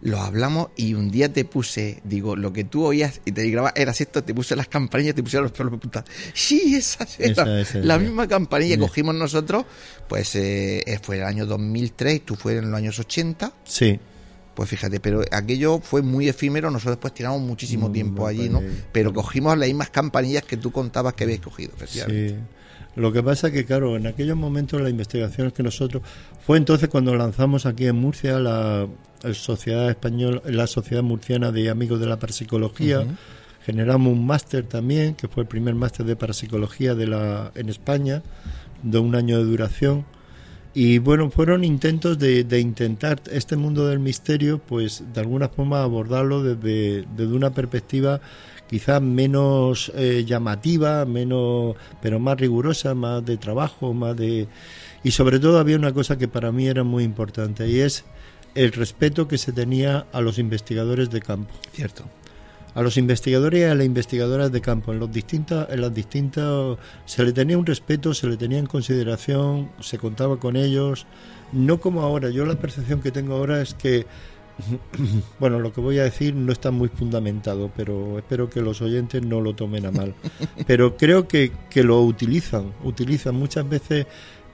lo 0.01 0.21
hablamos 0.21 0.69
y 0.75 0.93
un 0.93 1.09
día 1.09 1.31
te 1.31 1.43
puse, 1.45 2.01
digo, 2.03 2.35
lo 2.35 2.53
que 2.53 2.63
tú 2.63 2.85
oías 2.85 3.19
y 3.25 3.31
te 3.31 3.49
grababa 3.49 3.73
era 3.75 3.91
esto, 3.91 4.23
te 4.23 4.33
puse 4.33 4.55
las 4.55 4.67
campanillas, 4.67 5.15
te 5.15 5.23
pusieron 5.23 5.45
los 5.45 5.51
pelos 5.51 5.71
de 5.71 5.77
puta. 5.79 6.05
Sí, 6.33 6.75
esa 6.75 7.07
era 7.17 7.63
la 7.81 7.97
misma 7.97 8.27
campanilla 8.27 8.75
que 8.75 8.81
cogimos 8.81 9.15
nosotros, 9.15 9.65
pues 10.07 10.35
eh, 10.35 10.99
fue 11.01 11.17
el 11.17 11.23
año 11.23 11.45
2003, 11.45 12.25
tú 12.25 12.35
fue 12.35 12.57
en 12.57 12.69
los 12.69 12.77
años 12.77 12.99
80. 12.99 13.51
Sí. 13.63 13.99
Pues 14.57 14.71
fíjate, 14.71 14.99
pero 14.99 15.21
aquello 15.29 15.77
fue 15.77 16.01
muy 16.01 16.27
efímero, 16.27 16.71
nosotros 16.71 16.95
después 16.95 17.13
tiramos 17.13 17.39
muchísimo 17.41 17.91
tiempo 17.91 18.25
allí, 18.25 18.49
¿no? 18.49 18.59
Pero 18.91 19.13
cogimos 19.13 19.55
las 19.55 19.67
mismas 19.67 19.91
campanillas 19.91 20.45
que 20.45 20.57
tú 20.57 20.71
contabas 20.71 21.13
que 21.13 21.25
habías 21.25 21.41
cogido, 21.41 21.73
efectivamente. 21.75 22.29
Sí. 22.29 22.35
Lo 22.95 23.11
que 23.11 23.21
pasa 23.21 23.51
que, 23.51 23.65
claro, 23.65 23.95
en 23.97 24.07
aquellos 24.07 24.35
momentos 24.35 24.81
la 24.81 24.89
investigación 24.89 25.51
que 25.51 25.61
nosotros... 25.61 26.01
Fue 26.43 26.57
entonces 26.57 26.89
cuando 26.89 27.15
lanzamos 27.15 27.67
aquí 27.67 27.85
en 27.85 27.97
Murcia 27.97 28.39
la, 28.39 28.87
sociedad 29.33 29.91
española, 29.91 30.41
la 30.45 30.65
sociedad 30.65 31.03
murciana 31.03 31.51
de 31.51 31.69
amigos 31.69 31.99
de 31.99 32.07
la 32.07 32.17
parapsicología, 32.17 33.05
generamos 33.63 34.11
un 34.11 34.25
máster 34.25 34.63
también, 34.63 35.13
que 35.13 35.27
fue 35.27 35.43
el 35.43 35.47
primer 35.47 35.75
máster 35.75 36.03
de 36.03 36.15
parapsicología 36.15 36.95
de 36.95 37.05
la, 37.05 37.51
en 37.53 37.69
España, 37.69 38.23
de 38.81 38.97
un 38.97 39.13
año 39.13 39.37
de 39.37 39.43
duración. 39.43 40.03
Y 40.73 40.99
bueno, 40.99 41.31
fueron 41.31 41.63
intentos 41.63 42.19
de, 42.19 42.59
intentar 42.59 43.21
este 43.31 43.55
mundo 43.55 43.87
del 43.87 43.99
misterio, 43.99 44.59
pues 44.59 45.03
de 45.13 45.21
alguna 45.21 45.49
forma 45.49 45.81
abordarlo 45.81 46.43
desde, 46.43 47.05
desde 47.15 47.33
una 47.33 47.51
perspectiva 47.51 48.21
quizás 48.69 49.01
menos 49.01 49.91
eh, 49.95 50.25
llamativa, 50.25 51.05
menos, 51.05 51.75
pero 52.01 52.19
más 52.19 52.37
rigurosa, 52.37 52.93
más 52.93 53.25
de 53.25 53.37
trabajo, 53.37 53.93
más 53.93 54.15
de... 54.15 54.47
Y 55.03 55.11
sobre 55.11 55.39
todo 55.39 55.59
había 55.59 55.77
una 55.77 55.93
cosa 55.93 56.17
que 56.17 56.27
para 56.27 56.51
mí 56.51 56.67
era 56.67 56.83
muy 56.83 57.03
importante 57.03 57.67
y 57.69 57.79
es 57.79 58.03
el 58.55 58.71
respeto 58.73 59.27
que 59.27 59.37
se 59.37 59.53
tenía 59.53 60.05
a 60.11 60.21
los 60.21 60.37
investigadores 60.37 61.09
de 61.09 61.21
campo. 61.21 61.53
Cierto 61.71 62.03
a 62.77 62.83
los 62.83 62.95
investigadores 62.97 63.61
y 63.61 63.63
a 63.63 63.73
las 63.73 63.87
investigadoras 63.87 64.51
de 64.51 64.61
campo. 64.61 64.93
En, 64.93 64.99
los 64.99 65.11
distintas, 65.11 65.67
en 65.71 65.81
las 65.81 65.91
distintas 65.91 66.77
se 67.05 67.25
le 67.25 67.33
tenía 67.33 67.57
un 67.57 67.65
respeto, 67.65 68.13
se 68.13 68.27
le 68.27 68.37
tenía 68.37 68.59
en 68.59 68.67
consideración, 68.67 69.71
se 69.79 69.97
contaba 69.97 70.39
con 70.39 70.55
ellos, 70.55 71.07
no 71.53 71.79
como 71.79 72.03
ahora. 72.03 72.29
Yo 72.29 72.45
la 72.45 72.53
percepción 72.53 73.01
que 73.01 73.09
tengo 73.09 73.33
ahora 73.33 73.63
es 73.63 73.73
que, 73.73 74.05
bueno, 75.39 75.59
lo 75.59 75.73
que 75.73 75.81
voy 75.81 75.97
a 75.97 76.03
decir 76.03 76.35
no 76.35 76.51
está 76.51 76.69
muy 76.69 76.89
fundamentado, 76.89 77.71
pero 77.75 78.19
espero 78.19 78.47
que 78.47 78.61
los 78.61 78.79
oyentes 78.83 79.23
no 79.23 79.41
lo 79.41 79.55
tomen 79.55 79.87
a 79.87 79.91
mal. 79.91 80.13
Pero 80.67 80.97
creo 80.97 81.27
que, 81.27 81.51
que 81.71 81.83
lo 81.83 82.03
utilizan, 82.03 82.73
utilizan 82.83 83.33
muchas 83.33 83.67
veces 83.67 84.05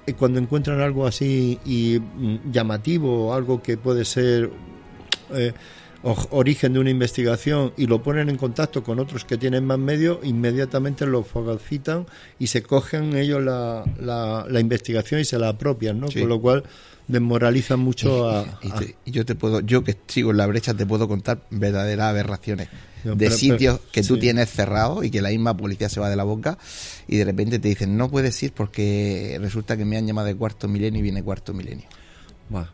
eh, 0.07 0.13
cuando 0.13 0.39
encuentran 0.39 0.79
algo 0.79 1.05
así 1.05 1.59
y 1.65 1.99
mm, 1.99 2.53
llamativo, 2.53 3.33
algo 3.33 3.61
que 3.61 3.75
puede 3.75 4.05
ser... 4.05 4.49
Eh, 5.33 5.51
origen 6.03 6.73
de 6.73 6.79
una 6.79 6.89
investigación 6.89 7.73
y 7.77 7.87
lo 7.87 8.03
ponen 8.03 8.29
en 8.29 8.37
contacto 8.37 8.83
con 8.83 8.99
otros 8.99 9.23
que 9.23 9.37
tienen 9.37 9.65
más 9.65 9.79
medios, 9.79 10.19
inmediatamente 10.23 11.05
lo 11.05 11.23
fagocitan 11.23 12.05
y 12.39 12.47
se 12.47 12.61
cogen 12.61 13.15
ellos 13.15 13.41
la, 13.41 13.85
la, 13.99 14.59
investigación 14.59 15.21
y 15.21 15.25
se 15.25 15.39
la 15.39 15.49
apropian, 15.49 15.99
¿no? 15.99 16.07
Con 16.07 16.27
lo 16.27 16.41
cual 16.41 16.63
desmoralizan 17.07 17.79
mucho 17.79 18.29
a, 18.29 18.59
y, 19.05 19.11
yo 19.11 19.25
te 19.25 19.35
puedo 19.35 19.59
yo 19.59 19.83
que 19.83 19.97
sigo 20.07 20.31
en 20.31 20.37
la 20.37 20.47
brecha 20.47 20.73
te 20.73 20.85
puedo 20.85 21.07
contar 21.07 21.41
verdaderas 21.49 22.07
aberraciones 22.07 22.69
de 23.03 23.29
sitios 23.29 23.81
que 23.91 24.03
tú 24.03 24.17
tienes 24.17 24.49
cerrados 24.49 25.03
y 25.03 25.11
que 25.11 25.21
la 25.21 25.27
misma 25.27 25.57
policía 25.57 25.89
se 25.89 25.99
va 25.99 26.09
de 26.09 26.15
la 26.15 26.23
boca 26.23 26.57
y 27.05 27.17
de 27.17 27.25
repente 27.25 27.59
te 27.59 27.67
dicen 27.67 27.97
no 27.97 28.09
puedes 28.09 28.41
ir 28.41 28.53
porque 28.53 29.37
resulta 29.41 29.75
que 29.75 29.83
me 29.83 29.97
han 29.97 30.07
llamado 30.07 30.27
de 30.27 30.35
cuarto 30.35 30.69
milenio 30.69 30.99
y 30.99 31.03
viene 31.03 31.21
cuarto 31.21 31.53
milenio 31.53 31.85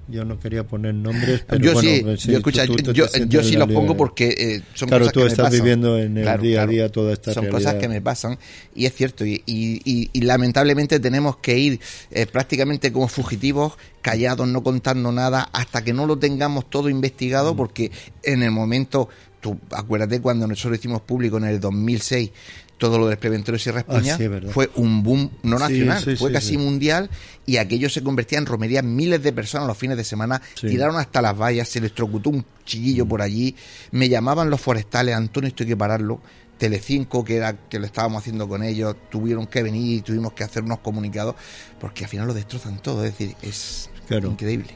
yo 0.08 0.26
no 0.26 0.40
quería 0.40 0.66
poner 0.66 0.94
nombres, 0.94 1.46
pero 1.48 1.64
yo 1.64 1.74
bueno, 1.74 1.90
sí, 1.90 2.02
pues 2.04 2.24
yo, 2.24 2.38
escucha, 2.38 2.66
yo, 2.66 3.06
yo, 3.28 3.44
sí 3.44 3.56
los 3.56 3.72
pongo 3.72 3.96
porque 3.96 4.28
eh, 4.38 4.62
son 4.74 4.90
claro, 4.90 5.06
cosas 5.06 5.14
tú 5.14 5.20
que 5.22 5.28
estás 5.28 5.38
me 5.38 5.44
pasan. 5.44 5.64
viviendo 5.64 5.98
en 6.00 6.18
el 6.18 6.42
día 6.42 6.64
a 6.64 6.68
día 6.68 6.92
toda 6.92 7.14
esta 7.14 7.34
Son 7.34 7.44
realidad. 7.44 7.72
cosas 7.72 7.82
que 7.82 7.88
me 7.88 8.02
pasan 8.02 8.38
y 8.76 8.86
es 8.86 8.94
cierto 8.94 9.26
y, 9.26 9.42
y, 9.46 10.10
y 10.12 10.22
lamentablemente 10.22 11.00
tenemos 11.00 11.38
que 11.38 11.58
ir 11.58 11.80
eh, 12.12 12.26
prácticamente 12.26 12.92
como 12.92 13.08
fugitivos, 13.08 13.78
callados, 14.02 14.48
no 14.48 14.64
contando 14.64 15.12
nada 15.12 15.50
hasta 15.54 15.84
que 15.84 15.94
no 15.94 16.06
lo 16.06 16.18
tengamos 16.20 16.70
todo 16.70 16.90
investigado, 16.90 17.54
mm. 17.54 17.58
porque 17.58 17.92
en 18.24 18.44
el 18.44 18.52
momento, 18.52 19.08
tú 19.40 19.60
acuérdate 19.72 20.20
cuando 20.20 20.48
nosotros 20.48 20.80
hicimos 20.80 21.02
público 21.02 21.38
en 21.38 21.46
el 21.46 21.60
2006 21.60 22.32
todo 22.80 22.98
lo 22.98 23.08
del 23.08 23.18
preventorio 23.18 23.60
Sierra 23.60 23.82
España 23.82 24.16
ah, 24.16 24.18
sí, 24.18 24.48
fue 24.52 24.72
un 24.76 25.04
boom 25.04 25.30
no 25.44 25.60
nacional, 25.60 26.02
sí, 26.02 26.12
sí, 26.12 26.16
fue 26.16 26.32
casi 26.32 26.58
mundial 26.58 27.10
y 27.46 27.58
aquello 27.58 27.90
se 27.90 28.02
convertía 28.02 28.40
en 28.40 28.46
romería. 28.46 28.82
Miles 28.82 29.22
de 29.22 29.34
personas 29.34 29.68
los 29.68 29.78
fines 29.78 29.98
de 29.98 30.04
semana 30.04 30.42
tiraron 30.60 30.96
hasta 30.96 31.22
las 31.22 31.38
vallas, 31.40 31.68
se 31.68 31.80
electrocutó 31.80 32.32
un 32.32 32.46
chiquillo 32.66 33.06
por 33.06 33.22
allí. 33.22 33.56
Me 33.92 34.10
llamaban 34.10 34.50
los 34.50 34.62
forestales, 34.62 35.14
Antonio, 35.14 35.50
esto 35.50 35.64
hay 35.64 35.70
que 35.70 35.78
pararlo. 35.78 36.22
Telecinco, 36.58 37.24
que 37.24 37.36
era 37.36 37.54
que 37.68 37.80
lo 37.80 37.86
estábamos 37.86 38.22
haciendo 38.22 38.48
con 38.48 38.64
ellos, 38.64 38.96
tuvieron 39.10 39.46
que 39.48 39.62
venir 39.62 40.00
y 40.00 40.02
tuvimos 40.02 40.34
que 40.34 40.44
hacer 40.44 40.64
unos 40.64 40.80
comunicados, 40.80 41.36
porque 41.80 42.06
al 42.06 42.10
final 42.10 42.28
lo 42.28 42.34
destrozan 42.34 42.82
todo, 42.82 43.06
es 43.06 43.18
decir, 43.18 43.36
es 43.42 43.90
claro. 44.08 44.30
increíble. 44.30 44.70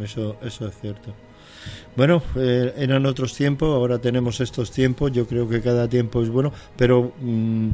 Eso, 0.00 0.36
eso 0.42 0.68
es 0.68 0.74
cierto. 0.80 1.14
Bueno, 1.96 2.22
eh, 2.36 2.74
eran 2.76 3.06
otros 3.06 3.34
tiempos, 3.34 3.74
ahora 3.74 3.98
tenemos 3.98 4.40
estos 4.40 4.70
tiempos, 4.70 5.12
yo 5.12 5.26
creo 5.26 5.48
que 5.48 5.60
cada 5.60 5.88
tiempo 5.88 6.22
es 6.22 6.28
bueno, 6.28 6.52
pero 6.76 7.12
mmm, 7.20 7.70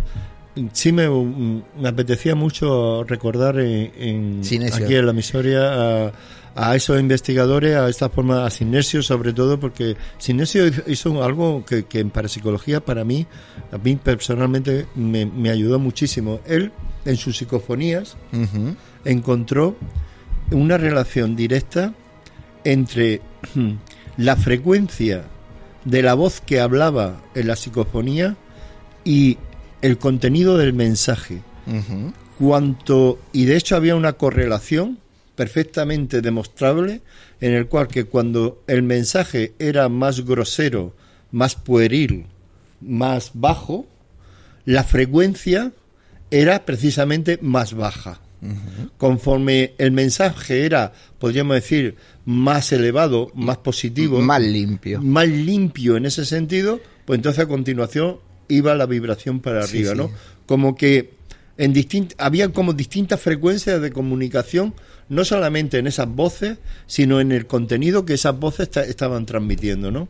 sí 0.73 0.93
me, 0.93 1.09
me, 1.09 1.89
apetecía 1.89 2.35
mucho 2.35 3.05
recordar 3.05 3.59
en, 3.59 3.93
en 3.97 4.73
aquí 4.73 4.95
en 4.95 5.07
la 5.07 5.13
misoria 5.13 6.07
a, 6.07 6.13
a, 6.55 6.77
esos 6.77 7.01
investigadores, 7.01 7.77
a 7.77 7.89
esta 7.89 8.11
forma, 8.11 8.45
a 8.45 8.51
Sinesio 8.51 9.03
sobre 9.03 9.33
todo, 9.33 9.59
porque 9.59 9.97
Sinesio 10.19 10.67
hizo 10.87 11.23
algo 11.25 11.65
que, 11.65 11.85
que 11.85 12.01
en 12.01 12.11
parapsicología 12.11 12.81
para 12.81 13.05
mí, 13.05 13.27
a 13.73 13.79
mí 13.79 13.97
personalmente 13.97 14.87
me, 14.95 15.25
me 15.27 15.51
ayudó 15.51 15.79
muchísimo. 15.79 16.41
Él, 16.47 16.71
en 17.05 17.17
sus 17.17 17.39
psicofonías, 17.39 18.17
uh 18.33 18.37
-huh. 18.37 18.77
encontró 19.05 19.77
una 20.51 20.77
relación 20.77 21.35
directa 21.35 21.95
entre 22.65 23.21
la 24.17 24.37
frecuencia 24.37 25.25
de 25.85 26.03
la 26.03 26.15
voz 26.15 26.41
que 26.41 26.61
hablaba 26.61 27.21
en 27.35 27.49
la 27.49 27.57
psicofonía 27.57 28.37
y 29.05 29.39
el 29.81 29.99
contenido 29.99 30.59
del 30.59 30.73
mensaje. 30.73 31.43
Uh 31.67 31.71
-huh. 31.73 32.13
Cuanto, 32.39 33.19
y 33.33 33.45
de 33.45 33.57
hecho 33.57 33.77
había 33.77 33.97
una 33.97 34.15
correlación 34.15 34.99
perfectamente 35.35 36.21
demostrable 36.21 37.01
en 37.41 37.53
el 37.53 37.67
cual 37.67 37.89
que 37.89 38.05
cuando 38.05 38.63
el 38.67 38.83
mensaje 38.83 39.55
era 39.59 39.89
más 39.89 40.25
grosero, 40.25 40.95
más 41.31 41.55
pueril, 41.57 42.27
más 42.81 43.33
bajo, 43.35 43.87
la 44.65 44.85
frecuencia 44.85 45.73
era 46.31 46.65
precisamente 46.65 47.39
más 47.43 47.75
baja. 47.75 48.22
Uh 48.43 48.47
-huh. 48.47 48.91
Conforme 48.99 49.75
el 49.79 49.93
mensaje 49.93 50.67
era, 50.67 50.93
podríamos 51.19 51.55
decir, 51.55 51.97
más 52.25 52.73
elevado, 52.73 53.31
más 53.35 53.59
positivo, 53.59 54.21
más 54.21 54.43
limpio, 54.43 55.01
más 55.01 55.29
limpio 55.29 55.97
en 55.97 56.07
ese 56.07 56.25
sentido, 56.25 56.81
pues 57.05 57.19
entonces 57.19 57.45
a 57.45 57.49
continuación 57.49 58.19
iba 58.49 58.75
la 58.75 58.87
vibración 58.87 59.41
para 59.41 59.63
arriba, 59.63 59.93
sí, 59.93 59.97
¿no? 59.97 60.09
Sí. 60.09 60.15
Como 60.47 60.75
que 60.75 61.15
en 61.57 61.73
distint 61.73 62.15
había 62.19 62.49
como 62.49 62.73
distintas 62.73 63.21
frecuencias 63.21 63.81
de 63.81 63.93
comunicación, 63.93 64.75
no 65.09 65.25
solamente 65.25 65.79
en 65.79 65.87
esas 65.87 66.09
voces, 66.09 66.59
sino 66.87 67.21
en 67.21 67.33
el 67.33 67.47
contenido 67.47 68.05
que 68.05 68.15
esas 68.15 68.39
voces 68.39 68.71
estaban 68.77 69.27
transmitiendo, 69.27 69.91
¿no? 69.91 70.09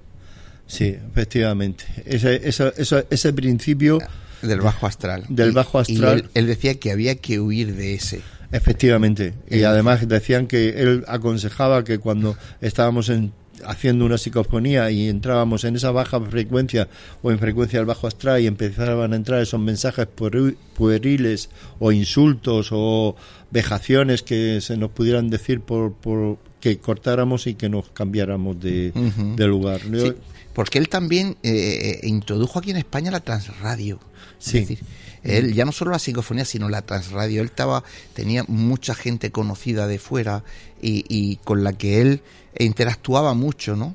Sí, 0.66 0.96
efectivamente. 1.10 1.84
Ese, 2.06 2.48
ese, 2.48 2.72
ese, 2.76 3.06
ese 3.10 3.32
principio 3.32 3.98
del 4.42 4.61
bajo 4.61 4.87
astral. 4.87 5.24
Del 5.28 5.50
y, 5.50 5.52
bajo 5.52 5.78
astral. 5.78 6.18
Y 6.18 6.20
él, 6.20 6.31
él, 6.35 6.46
decía 6.46 6.74
que 6.74 6.92
había 6.92 7.16
que 7.16 7.40
huir 7.40 7.74
de 7.74 7.94
ese. 7.94 8.20
Efectivamente. 8.52 9.33
Y 9.48 9.62
además 9.62 10.07
decían 10.07 10.46
que 10.46 10.81
él 10.83 11.05
aconsejaba 11.09 11.85
que 11.85 11.98
cuando 11.98 12.37
estábamos 12.61 13.09
en, 13.09 13.33
haciendo 13.64 14.05
una 14.05 14.18
psicofonía 14.18 14.90
y 14.90 15.09
entrábamos 15.09 15.64
en 15.64 15.76
esa 15.76 15.90
baja 15.90 16.20
frecuencia 16.20 16.88
o 17.22 17.31
en 17.31 17.38
frecuencia 17.38 17.78
del 17.78 17.87
bajo 17.87 18.07
astral 18.07 18.40
y 18.40 18.46
empezaban 18.46 19.12
a 19.12 19.16
entrar 19.16 19.40
esos 19.40 19.61
mensajes 19.61 20.07
pueriles 20.07 21.48
o 21.78 21.92
insultos 21.92 22.68
o 22.72 23.16
vejaciones 23.50 24.22
que 24.22 24.61
se 24.61 24.76
nos 24.76 24.90
pudieran 24.90 25.31
decir 25.31 25.61
por, 25.61 25.94
por 25.94 26.38
que 26.61 26.78
cortáramos 26.78 27.46
y 27.46 27.55
que 27.55 27.68
nos 27.68 27.90
cambiáramos 27.90 28.61
de, 28.61 28.92
uh 28.94 29.00
-huh. 29.00 29.35
de 29.35 29.46
lugar. 29.46 29.81
Sí, 29.81 30.12
porque 30.52 30.78
él 30.78 30.88
también 30.88 31.36
eh, 31.42 32.00
introdujo 32.02 32.58
aquí 32.58 32.70
en 32.70 32.76
España 32.76 33.10
la 33.10 33.20
transradio. 33.20 34.00
Sí. 34.38 34.58
Es 34.58 34.68
decir, 34.68 34.84
él 35.22 35.54
ya 35.54 35.64
no 35.64 35.72
solo 35.72 35.92
la 35.92 35.98
psicofonía, 35.98 36.44
sino 36.44 36.68
la 36.68 36.82
transradio. 36.82 37.40
Él 37.40 37.46
estaba, 37.46 37.84
tenía 38.14 38.44
mucha 38.48 38.94
gente 38.94 39.30
conocida 39.30 39.86
de 39.86 39.98
fuera 39.98 40.42
y, 40.80 41.04
y 41.08 41.36
con 41.36 41.62
la 41.62 41.72
que 41.72 42.00
él 42.00 42.22
interactuaba 42.58 43.34
mucho, 43.34 43.76
¿no? 43.76 43.94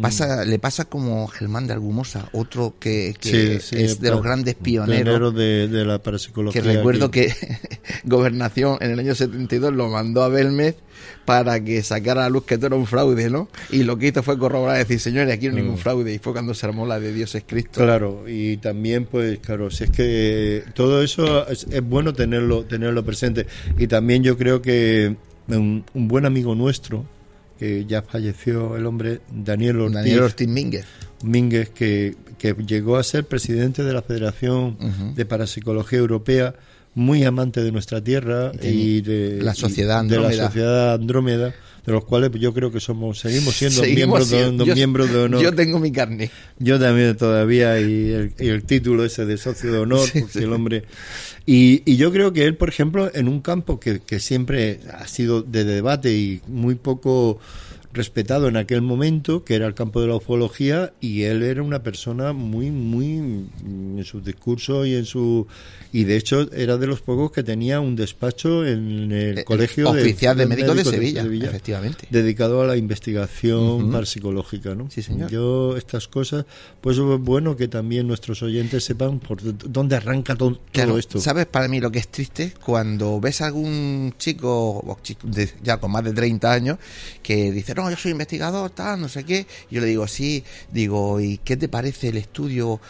Pasa, 0.00 0.44
mm. 0.44 0.48
le 0.48 0.58
pasa 0.58 0.84
como 0.84 1.26
Germán 1.28 1.66
de 1.66 1.72
Argumosa, 1.72 2.28
otro 2.32 2.74
que, 2.78 3.14
que 3.20 3.60
sí, 3.60 3.76
sí, 3.76 3.82
es 3.82 4.00
de 4.00 4.10
los 4.10 4.22
grandes 4.22 4.54
pioneros. 4.54 5.34
De, 5.34 5.68
de, 5.68 5.84
la 5.84 6.02
parapsicología. 6.02 6.62
Que 6.62 6.76
recuerdo 6.76 7.06
aquí. 7.06 7.22
que 7.22 7.34
Gobernación 8.04 8.78
en 8.80 8.92
el 8.92 8.98
año 8.98 9.14
72 9.14 9.72
lo 9.72 9.88
mandó 9.88 10.22
a 10.22 10.28
Belmez 10.28 10.76
para 11.24 11.62
que 11.62 11.82
sacara 11.82 12.22
a 12.22 12.24
la 12.24 12.30
luz 12.30 12.44
que 12.44 12.56
todo 12.56 12.68
era 12.68 12.76
un 12.76 12.86
fraude, 12.86 13.28
¿no? 13.28 13.48
Y 13.70 13.82
lo 13.82 13.98
que 13.98 14.08
hizo 14.08 14.22
fue 14.22 14.38
corroborar 14.38 14.78
decir, 14.78 14.98
señores, 15.00 15.34
aquí 15.34 15.48
no 15.48 15.56
hay 15.56 15.60
mm. 15.60 15.64
ningún 15.64 15.78
fraude. 15.78 16.14
Y 16.14 16.18
fue 16.18 16.32
cuando 16.32 16.54
se 16.54 16.66
armó 16.66 16.86
la 16.86 17.00
de 17.00 17.12
Dios 17.12 17.34
es 17.34 17.44
Cristo. 17.46 17.80
Claro, 17.82 18.24
y 18.26 18.56
también, 18.58 19.04
pues, 19.04 19.38
claro, 19.40 19.70
si 19.70 19.84
es 19.84 19.90
que 19.90 20.64
todo 20.74 21.02
eso 21.02 21.46
es, 21.48 21.66
es 21.70 21.82
bueno 21.82 22.12
tenerlo, 22.12 22.64
tenerlo 22.64 23.04
presente. 23.04 23.46
Y 23.78 23.86
también 23.88 24.22
yo 24.22 24.38
creo 24.38 24.62
que 24.62 25.16
un, 25.48 25.84
un 25.94 26.08
buen 26.08 26.24
amigo 26.24 26.54
nuestro, 26.54 27.04
que 27.58 27.84
ya 27.86 28.02
falleció 28.02 28.76
el 28.76 28.86
hombre, 28.86 29.20
Daniel 29.30 29.80
Ortiz. 29.80 29.94
Daniel 29.94 30.20
Ortiz 30.20 30.48
Mínguez. 30.48 30.84
Mínguez, 31.22 31.70
que, 31.70 32.14
que 32.38 32.54
llegó 32.66 32.96
a 32.96 33.02
ser 33.02 33.26
presidente 33.26 33.82
de 33.82 33.92
la 33.92 34.02
Federación 34.02 34.76
uh 34.80 34.84
-huh. 34.84 35.14
de 35.14 35.26
Parapsicología 35.26 35.98
Europea, 35.98 36.54
muy 36.94 37.24
amante 37.24 37.62
de 37.62 37.72
nuestra 37.72 38.02
tierra 38.02 38.52
y, 38.62 39.00
de 39.02 39.40
la 39.42 39.54
sociedad 39.54 40.00
Andrómeda. 40.00 40.30
de 40.30 40.36
la 40.36 40.46
sociedad 40.46 40.94
Andrómeda, 40.94 41.54
de 41.86 41.92
los 41.92 42.04
cuales 42.04 42.30
yo 42.38 42.52
creo 42.52 42.72
que 42.72 42.80
somos 42.80 43.20
seguimos 43.20 43.54
siendo 43.54 43.82
miembros, 43.82 44.30
de, 44.30 44.64
yo, 44.64 44.74
miembros 44.74 45.10
de 45.12 45.18
honor. 45.20 45.42
Yo 45.42 45.54
tengo 45.54 45.78
mi 45.78 45.92
carne. 45.92 46.30
Yo 46.58 46.78
también 46.78 47.16
todavía 47.16 47.80
y 47.80 48.32
el, 48.38 48.64
título 48.64 49.04
ese 49.04 49.24
de 49.26 49.36
socio 49.36 49.72
de 49.72 49.78
honor, 49.78 50.08
porque 50.20 50.40
el 50.40 50.52
hombre 50.52 50.84
y, 51.50 51.82
y, 51.90 51.96
yo 51.96 52.12
creo 52.12 52.34
que 52.34 52.44
él, 52.44 52.58
por 52.58 52.68
ejemplo, 52.68 53.10
en 53.14 53.26
un 53.26 53.40
campo 53.40 53.80
que, 53.80 54.00
que 54.00 54.20
siempre 54.20 54.80
ha 54.92 55.08
sido 55.08 55.40
de 55.40 55.64
debate 55.64 56.12
y 56.12 56.42
muy 56.46 56.74
poco 56.74 57.38
respetado 57.98 58.48
en 58.48 58.56
aquel 58.56 58.80
momento, 58.80 59.44
que 59.44 59.54
era 59.54 59.66
el 59.66 59.74
campo 59.74 60.00
de 60.00 60.06
la 60.06 60.14
ufología, 60.14 60.92
y 61.00 61.24
él 61.24 61.42
era 61.42 61.62
una 61.62 61.82
persona 61.82 62.32
muy, 62.32 62.70
muy 62.70 63.16
en 63.16 64.04
su 64.04 64.20
discurso 64.20 64.86
y 64.86 64.94
en 64.94 65.04
su 65.04 65.46
y 65.92 66.04
de 66.04 66.16
hecho 66.16 66.52
era 66.52 66.76
de 66.76 66.86
los 66.86 67.00
pocos 67.00 67.32
que 67.32 67.42
tenía 67.42 67.80
un 67.80 67.96
despacho 67.96 68.66
en 68.66 69.10
el, 69.10 69.44
colegio 69.44 69.90
oficial 69.90 70.36
de, 70.36 70.46
médicos, 70.46 70.76
de, 70.76 70.84
Sevilla, 70.84 71.22
efectivamente, 71.22 72.06
dedicado 72.10 72.60
a 72.62 72.66
la 72.66 72.76
investigación 72.76 73.90
parapsicológica, 73.90 74.74
¿no? 74.74 74.90
Sí, 74.90 75.02
señor. 75.02 75.30
Yo 75.30 75.76
estas 75.76 76.06
cosas, 76.06 76.44
pues 76.80 76.98
es 76.98 77.02
bueno 77.20 77.56
que 77.56 77.68
también 77.68 78.06
nuestros 78.06 78.42
oyentes 78.42 78.84
sepan 78.84 79.18
por 79.18 79.38
dónde 79.42 79.96
arranca 79.96 80.36
todo, 80.36 80.58
esto. 80.98 81.20
Sabes, 81.20 81.46
para 81.46 81.68
mí 81.68 81.80
lo 81.80 81.90
que 81.90 81.98
es 81.98 82.08
triste 82.08 82.52
cuando 82.64 83.18
ves 83.20 83.40
a 83.40 83.46
algún 83.46 84.14
chico, 84.18 84.98
ya 85.62 85.78
con 85.78 85.90
más 85.90 86.04
de 86.04 86.12
30 86.12 86.52
años 86.52 86.78
que 87.22 87.50
dice 87.50 87.74
no, 87.74 87.87
yo 87.90 87.96
soy 87.96 88.12
investigador, 88.12 88.70
tal, 88.70 89.00
no 89.00 89.08
sé 89.08 89.24
qué. 89.24 89.46
yo 89.70 89.80
le 89.80 89.86
digo, 89.86 90.06
sí, 90.06 90.44
digo, 90.72 91.20
¿y 91.20 91.38
qué 91.38 91.56
te 91.56 91.68
parece 91.68 92.08
el 92.08 92.16
estudio 92.16 92.80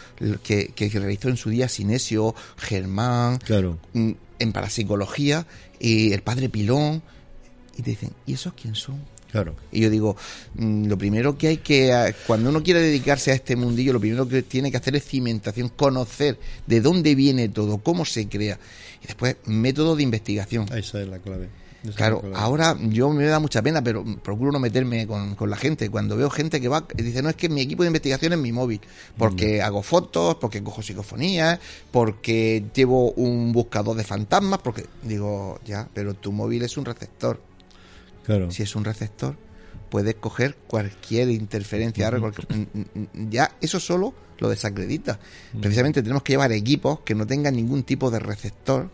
que, 0.43 0.67
que 0.69 0.89
realizó 0.89 1.29
en 1.29 1.37
su 1.37 1.49
día 1.49 1.67
Sinesio, 1.67 2.35
Germán, 2.57 3.37
claro. 3.39 3.79
Mm, 3.93 4.11
en 4.39 4.51
parapsicología, 4.51 5.45
y 5.79 6.13
el 6.13 6.21
padre 6.21 6.49
Pilón? 6.49 7.01
Y 7.77 7.81
te 7.81 7.91
dicen, 7.91 8.11
¿y 8.25 8.33
esos 8.33 8.53
quién 8.53 8.75
son? 8.75 8.99
Claro. 9.31 9.55
Y 9.71 9.81
yo 9.81 9.89
digo, 9.89 10.17
mm, 10.55 10.87
lo 10.87 10.97
primero 10.97 11.37
que 11.37 11.47
hay 11.47 11.57
que, 11.57 12.15
cuando 12.25 12.49
uno 12.49 12.63
quiere 12.63 12.81
dedicarse 12.81 13.31
a 13.31 13.35
este 13.35 13.55
mundillo, 13.55 13.93
lo 13.93 13.99
primero 13.99 14.27
que 14.27 14.41
tiene 14.41 14.71
que 14.71 14.77
hacer 14.77 14.95
es 14.95 15.05
cimentación, 15.05 15.69
conocer 15.69 16.39
de 16.65 16.81
dónde 16.81 17.15
viene 17.15 17.49
todo, 17.49 17.77
cómo 17.77 18.05
se 18.05 18.27
crea. 18.27 18.59
Y 19.03 19.07
después, 19.07 19.37
método 19.45 19.95
de 19.95 20.03
investigación. 20.03 20.65
Esa 20.75 21.01
es 21.01 21.07
la 21.07 21.19
clave. 21.19 21.49
Claro, 21.95 22.21
ahora 22.35 22.77
yo 22.79 23.09
me 23.09 23.25
da 23.25 23.39
mucha 23.39 23.61
pena, 23.61 23.81
pero 23.81 24.03
procuro 24.21 24.51
no 24.51 24.59
meterme 24.59 25.07
con, 25.07 25.49
la 25.49 25.55
gente. 25.55 25.89
Cuando 25.89 26.17
veo 26.17 26.29
gente 26.29 26.59
que 26.59 26.67
va 26.67 26.85
dice, 26.93 27.21
no, 27.21 27.29
es 27.29 27.35
que 27.35 27.47
mi 27.47 27.61
equipo 27.61 27.83
de 27.83 27.87
investigación 27.87 28.33
es 28.33 28.39
mi 28.39 28.51
móvil, 28.51 28.81
porque 29.17 29.59
mm. 29.59 29.65
hago 29.65 29.81
fotos, 29.81 30.35
porque 30.35 30.61
cojo 30.61 30.81
psicofonías, 30.81 31.59
porque 31.91 32.65
llevo 32.73 33.11
un 33.11 33.53
buscador 33.53 33.95
de 33.95 34.03
fantasmas, 34.03 34.59
porque 34.59 34.85
digo, 35.03 35.59
ya, 35.65 35.87
pero 35.93 36.13
tu 36.13 36.31
móvil 36.31 36.63
es 36.63 36.75
un 36.77 36.85
receptor. 36.85 37.41
Claro. 38.25 38.51
Si 38.51 38.61
es 38.61 38.75
un 38.75 38.83
receptor, 38.83 39.35
puedes 39.89 40.15
coger 40.15 40.55
cualquier 40.67 41.29
interferencia, 41.29 42.11
ya 43.13 43.55
eso 43.61 43.79
solo 43.79 44.13
lo 44.37 44.49
desacredita. 44.49 45.19
Precisamente 45.59 46.01
tenemos 46.01 46.23
que 46.23 46.33
llevar 46.33 46.51
equipos 46.51 46.99
que 47.01 47.15
no 47.15 47.25
tengan 47.25 47.55
ningún 47.55 47.83
tipo 47.83 48.11
de 48.11 48.19
receptor 48.19 48.89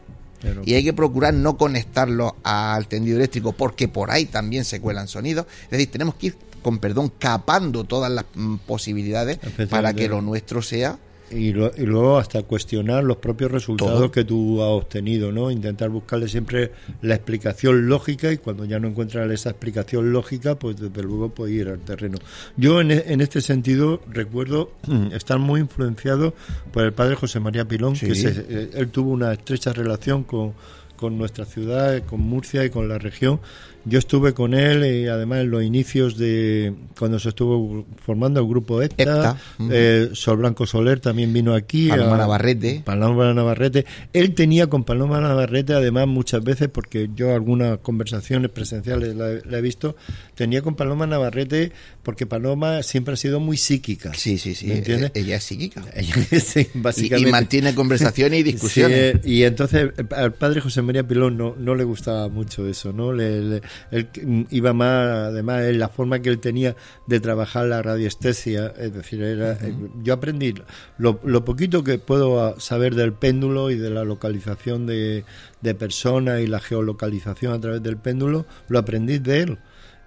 y 0.64 0.74
hay 0.74 0.84
que 0.84 0.94
procurar 0.94 1.34
no 1.34 1.58
conectarlo 1.58 2.36
al 2.44 2.88
tendido 2.88 3.18
eléctrico 3.18 3.54
porque 3.54 3.88
por 3.88 4.12
ahí 4.12 4.26
también 4.26 4.66
se 4.66 4.80
cuelan 4.80 5.08
sonidos. 5.08 5.46
Es 5.64 5.72
decir, 5.72 5.92
tenemos 5.92 6.16
que 6.16 6.28
ir, 6.28 6.38
con 6.62 6.80
perdón, 6.80 7.12
capando 7.18 7.84
todas 7.84 8.12
las 8.12 8.26
mm, 8.34 8.58
posibilidades 8.58 9.40
para 9.70 9.94
que 9.94 10.08
lo 10.08 10.22
nuestro 10.22 10.62
sea 10.62 11.00
y, 11.32 11.52
luego 11.54 12.18
hasta 12.18 12.44
cuestionar 12.44 13.04
los 13.04 13.18
propios 13.18 13.52
resultados 13.52 14.12
que 14.12 14.24
tú 14.24 14.62
has 14.62 14.70
obtenido, 14.70 15.32
¿no? 15.32 15.50
Intentar 15.50 15.90
buscarle 15.90 16.28
siempre 16.28 16.72
la 17.02 17.16
explicación 17.16 17.88
lógica 17.88 18.32
y 18.32 18.38
cuando 18.38 18.66
ya 18.66 18.80
no 18.80 18.88
encuentras 18.88 19.30
esa 19.32 19.50
explicación 19.50 20.12
lógica, 20.12 20.56
pues 20.56 20.78
desde 20.78 21.04
luego 21.04 21.30
puedes 21.30 21.56
ir 21.56 21.70
al 21.70 21.80
terreno. 21.80 22.18
Yo 22.58 22.80
en, 22.82 22.92
en 22.92 23.22
este 23.22 23.42
sentido 23.42 24.02
recuerdo 24.10 24.72
estar 25.12 25.40
muy 25.40 25.62
influenciado 25.62 26.34
por 26.72 26.84
el 26.84 26.94
padre 26.94 27.16
José 27.16 27.40
María 27.40 27.66
Pilón, 27.66 27.94
que 27.96 28.12
eh, 28.12 28.70
él 28.74 28.90
tuvo 28.90 29.12
una 29.12 29.34
estrecha 29.34 29.74
relación 29.74 30.24
con, 30.24 30.54
con 30.96 31.18
nuestra 31.18 31.46
ciudad, 31.46 32.04
con 32.06 32.22
Murcia 32.22 32.64
y 32.66 32.70
con 32.70 32.88
la 32.88 32.98
región 32.98 33.40
yo 33.86 34.00
estuve 34.00 34.34
con 34.34 34.54
él 34.54 34.84
y 34.86 35.08
además 35.08 35.42
en 35.42 35.52
los 35.52 35.64
inicios 35.64 36.18
de 36.18 36.74
cuando 36.98 37.20
se 37.20 37.30
estuvo 37.30 37.86
formando 38.04 38.40
el 38.40 38.48
grupo 38.48 38.82
EPTA, 38.82 39.38
eh, 39.70 40.10
Sol 40.14 40.38
Blanco 40.38 40.66
Soler 40.66 41.00
también 41.00 41.32
vino 41.32 41.54
aquí. 41.54 41.90
Paloma 41.90 42.18
Navarrete. 42.18 42.82
Paloma 42.84 43.34
Navarrete. 43.34 43.86
Él 44.12 44.34
tenía 44.34 44.68
con 44.68 44.84
Paloma 44.84 45.22
Navarrete, 45.22 45.74
además 45.74 46.08
muchas 46.08 46.44
veces, 46.44 46.70
porque 46.70 47.10
yo 47.16 47.34
algunas 47.34 47.78
conversaciones 47.80 48.50
presenciales 48.50 49.16
la, 49.16 49.58
he 49.58 49.62
visto, 49.62 49.96
tenía 50.34 50.64
con 50.64 50.76
Paloma 50.76 51.06
Navarrete 51.06 51.72
porque 52.02 52.26
Paloma 52.26 52.82
siempre 52.82 53.14
ha 53.14 53.18
sido 53.18 53.40
muy 53.40 53.58
psíquica. 53.58 54.14
Sí, 54.16 54.38
sí, 54.38 54.56
sí. 54.56 54.68
¿Me 54.68 54.78
entiendes? 54.78 55.12
E-, 55.14 55.20
ella 55.20 55.36
es 55.38 55.44
psíquica. 55.44 55.84
sí, 56.40 56.68
básicamente. 56.74 57.30
Y, 57.30 57.32
mantiene 57.32 57.76
conversaciones 57.76 58.40
y 58.40 58.44
discusiones. 58.52 59.18
y 59.24 59.44
entonces 59.44 59.92
al 60.12 60.34
padre 60.34 60.62
José 60.62 60.82
María 60.82 61.08
Pilón 61.08 61.38
no, 61.38 61.56
no 61.58 61.76
le 61.76 61.84
gustaba 61.84 62.30
mucho 62.30 62.68
eso, 62.68 62.92
¿no? 62.92 63.14
le 63.14 63.62
él 63.92 64.08
iba 64.50 64.74
más, 64.74 65.30
además, 65.30 65.64
en 65.64 65.80
la 65.80 65.90
forma 65.90 66.20
que 66.20 66.30
él 66.30 66.40
tenía 66.40 66.76
de 67.08 67.20
trabajar 67.20 67.66
la 67.66 67.82
radiestesia, 67.82 68.74
es 68.78 68.94
decir, 68.94 69.22
era, 69.22 69.54
eh, 69.54 69.76
yo 70.04 70.14
aprendí 70.14 70.54
lo, 70.98 71.46
poquito 71.46 71.84
que 71.84 71.98
puedo 72.00 72.60
saber 72.60 72.96
del 72.96 73.14
péndulo 73.14 73.72
y 73.72 73.76
de 73.76 73.90
la 73.90 74.04
localización 74.04 74.86
de, 74.86 75.26
de 75.62 75.76
personas 75.76 76.42
y 76.42 76.48
la 76.48 76.60
geolocalización 76.60 77.54
a 77.54 77.60
través 77.60 77.84
del 77.84 77.98
péndulo, 77.98 78.46
lo 78.68 78.80
aprendí 78.80 79.20
de 79.20 79.42
él. 79.42 79.58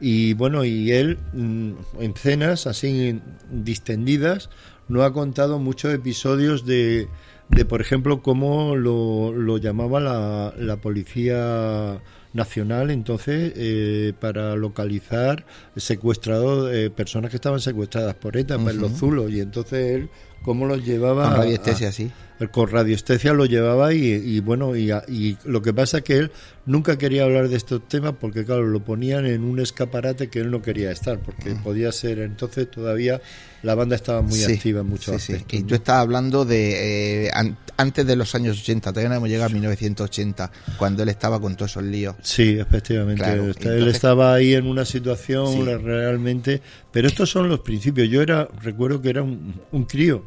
Y 0.01 0.35
bueno, 0.35 0.65
y 0.65 0.93
él 0.93 1.19
mm, 1.33 1.73
en 2.01 2.15
cenas 2.15 2.67
así 2.67 3.21
distendidas 3.51 4.49
no 4.89 5.03
ha 5.03 5.13
contado 5.13 5.59
muchos 5.59 5.93
episodios 5.93 6.65
de, 6.65 7.09
de 7.49 7.65
por 7.65 7.81
ejemplo, 7.81 8.23
cómo 8.23 8.77
lo, 8.77 9.33
lo 9.33 9.59
llamaba 9.59 10.01
la, 10.01 10.55
la 10.57 10.77
policía 10.77 12.01
nacional 12.33 12.91
entonces 12.91 13.53
eh, 13.57 14.13
para 14.21 14.55
localizar 14.57 15.45
secuestrados 15.77 16.73
eh, 16.73 16.91
personas 16.91 17.31
que 17.31 17.37
estaban 17.37 17.61
secuestradas 17.61 18.15
por 18.15 18.37
ETA, 18.37 18.55
en 18.55 18.79
los 18.81 18.93
Zulos. 18.93 19.31
Y 19.31 19.41
entonces 19.41 19.97
él 19.97 20.11
cómo 20.43 20.67
los 20.67 20.85
llevaba 20.85 21.29
con 21.29 21.39
radiestesia 21.39 21.93
sí 21.93 22.11
con 22.53 22.69
radiestesia 22.69 23.33
lo 23.33 23.47
llevaba 23.47 23.93
y, 23.93 24.41
bueno 24.41 24.77
y, 24.77 24.93
y, 25.09 25.37
lo 25.45 25.61
que 25.61 25.75
pasa 25.75 25.99
es 25.99 26.05
que 26.05 26.19
él 26.19 26.33
nunca 26.67 26.97
quería 26.97 27.25
hablar 27.25 27.49
de 27.49 27.57
estos 27.57 27.87
temas 27.89 28.15
porque 28.21 28.45
claro 28.45 28.67
lo 28.67 28.81
ponían 28.81 29.27
en 29.27 29.43
un 29.43 29.59
escaparate 29.59 30.29
que 30.29 30.41
él 30.41 30.51
no 30.51 30.63
quería 30.63 30.93
estar 30.93 31.19
porque 31.19 31.57
podía 31.57 31.91
ser 31.91 32.21
entonces 32.21 32.71
todavía 32.71 33.21
la 33.63 33.75
banda 33.75 33.97
estaba 33.97 34.23
muy 34.23 34.43
activa 34.45 34.81
en 34.81 34.89
muchos 34.89 35.21
sí, 35.23 35.35
Y 35.51 35.63
tú 35.65 35.75
estás 35.75 35.97
hablando 35.97 36.45
de 36.45 37.27
eh, 37.27 37.31
antes 37.79 38.05
de 38.05 38.17
los 38.17 38.35
años 38.35 38.61
80, 38.61 38.91
todavía 38.91 39.09
no 39.09 39.15
hemos 39.15 39.29
llegado 39.29 39.51
a 39.51 39.53
1980, 39.53 40.51
cuando 40.77 41.05
él 41.05 41.09
estaba 41.09 41.41
con 41.41 41.55
todos 41.55 41.71
esos 41.71 41.85
líos. 41.85 42.17
Sí, 42.23 42.59
efectivamente. 42.59 43.25
él 43.63 43.87
estaba 43.87 44.35
ahí 44.35 44.55
en 44.55 44.67
una 44.67 44.85
situación 44.85 45.65
realmente. 45.85 46.61
Pero 46.91 47.07
estos 47.07 47.31
son 47.31 47.49
los 47.49 47.61
principios. 47.61 48.09
Yo 48.09 48.21
era, 48.21 48.49
recuerdo 48.63 49.01
que 49.01 49.11
era 49.11 49.23
un, 49.23 49.85
crío, 49.89 50.25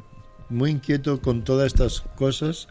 muy 0.52 0.72
inquieto 0.72 1.22
con 1.22 1.44
todas 1.44 1.68
estas 1.68 2.02
cosas 2.16 2.68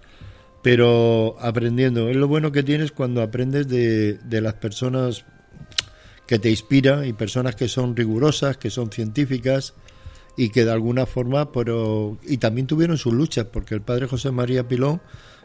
pero 0.62 1.36
aprendiendo. 1.40 2.08
Es 2.08 2.16
lo 2.16 2.28
bueno 2.28 2.52
que 2.52 2.62
tienes 2.62 2.92
cuando 2.92 3.22
aprendes 3.22 3.68
de, 3.68 4.14
de, 4.14 4.40
las 4.40 4.54
personas 4.54 5.24
que 6.26 6.38
te 6.38 6.50
inspiran 6.50 7.06
y 7.06 7.12
personas 7.12 7.56
que 7.56 7.66
son 7.66 7.96
rigurosas, 7.96 8.56
que 8.58 8.70
son 8.70 8.92
científicas 8.92 9.74
y 10.40 10.48
que 10.48 10.64
de 10.64 10.72
alguna 10.72 11.04
forma, 11.04 11.52
pero 11.52 12.16
y 12.26 12.38
también 12.38 12.66
tuvieron 12.66 12.96
sus 12.96 13.12
luchas, 13.12 13.44
porque 13.52 13.74
el 13.74 13.82
padre 13.82 14.06
José 14.06 14.30
María 14.30 14.66
Pilón, 14.66 15.02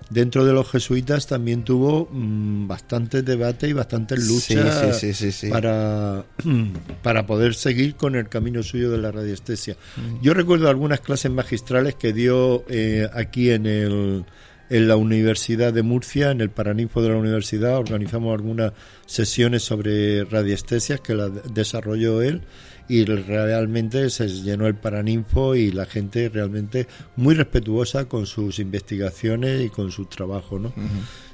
dentro 0.10 0.46
de 0.46 0.54
los 0.54 0.72
jesuitas, 0.72 1.28
también 1.28 1.66
tuvo 1.66 2.08
mm, 2.10 2.66
bastantes 2.66 3.26
debates 3.26 3.70
y 3.70 3.74
bastantes 3.74 4.26
luchas 4.26 5.04
para, 5.50 6.24
para 7.04 7.26
poder 7.26 7.56
seguir 7.56 7.96
con 7.96 8.16
el 8.16 8.30
camino 8.30 8.64
suyo 8.64 8.90
de 8.90 8.98
la 8.98 9.12
radiestesia. 9.12 9.76
Mm. 9.98 10.22
Yo 10.22 10.34
recuerdo 10.34 10.70
algunas 10.70 11.02
clases 11.02 11.30
magistrales 11.30 11.96
que 11.96 12.14
dio 12.14 12.64
eh, 12.70 13.10
aquí 13.14 13.52
en 13.52 13.66
el 13.66 14.26
en 14.68 14.88
la 14.88 14.96
Universidad 14.96 15.74
de 15.74 15.84
Murcia, 15.84 16.32
en 16.32 16.42
el 16.42 16.50
Paraninfo 16.50 17.02
de 17.04 17.10
la 17.10 17.18
universidad, 17.18 17.78
organizamos 17.78 18.34
algunas 18.34 18.74
sesiones 19.06 19.62
sobre 19.62 20.24
radiestesias 20.24 21.02
que 21.02 21.14
la 21.14 21.30
desarrolló 21.30 22.24
él 22.24 22.42
y 22.88 23.06
realmente 23.06 24.10
se 24.10 24.28
llenó 24.28 24.68
el 24.68 24.76
Paraninfo 24.76 25.56
y 25.56 25.72
la 25.72 25.86
gente 25.86 26.30
realmente 26.30 26.88
muy 27.16 27.36
respetuosa 27.36 28.06
con 28.06 28.26
sus 28.26 28.60
investigaciones 28.60 29.62
y 29.66 29.70
con 29.70 29.92
su 29.92 30.06
trabajo, 30.06 30.60
¿no? 30.60 30.74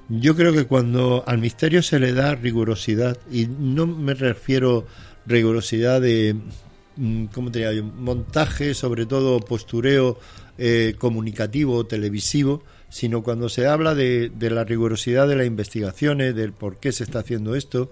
Yo 0.09 0.35
creo 0.35 0.53
que 0.53 0.65
cuando 0.65 1.23
al 1.25 1.37
misterio 1.37 1.81
se 1.81 1.99
le 1.99 2.13
da 2.13 2.35
rigurosidad, 2.35 3.17
y 3.31 3.47
no 3.47 3.87
me 3.87 4.13
refiero 4.13 4.85
rigurosidad 5.25 6.01
de, 6.01 6.35
mm, 6.97 7.25
¿cómo 7.25 7.51
te 7.51 7.69
digo? 7.69 7.87
Montaje, 7.97 8.73
sobre 8.73 9.05
todo 9.05 9.39
postureo 9.39 10.19
eh, 10.57 10.95
comunicativo, 10.97 11.85
televisivo, 11.85 12.63
sino 12.89 13.23
cuando 13.23 13.47
se 13.47 13.67
habla 13.67 13.95
de, 13.95 14.31
la 14.37 14.65
rigurosidad 14.65 15.27
de 15.27 15.37
las 15.37 15.47
investigaciones, 15.47 16.35
del 16.35 16.51
por 16.51 16.77
qué 16.77 16.91
se 16.91 17.05
está 17.05 17.19
haciendo 17.19 17.55
esto, 17.55 17.89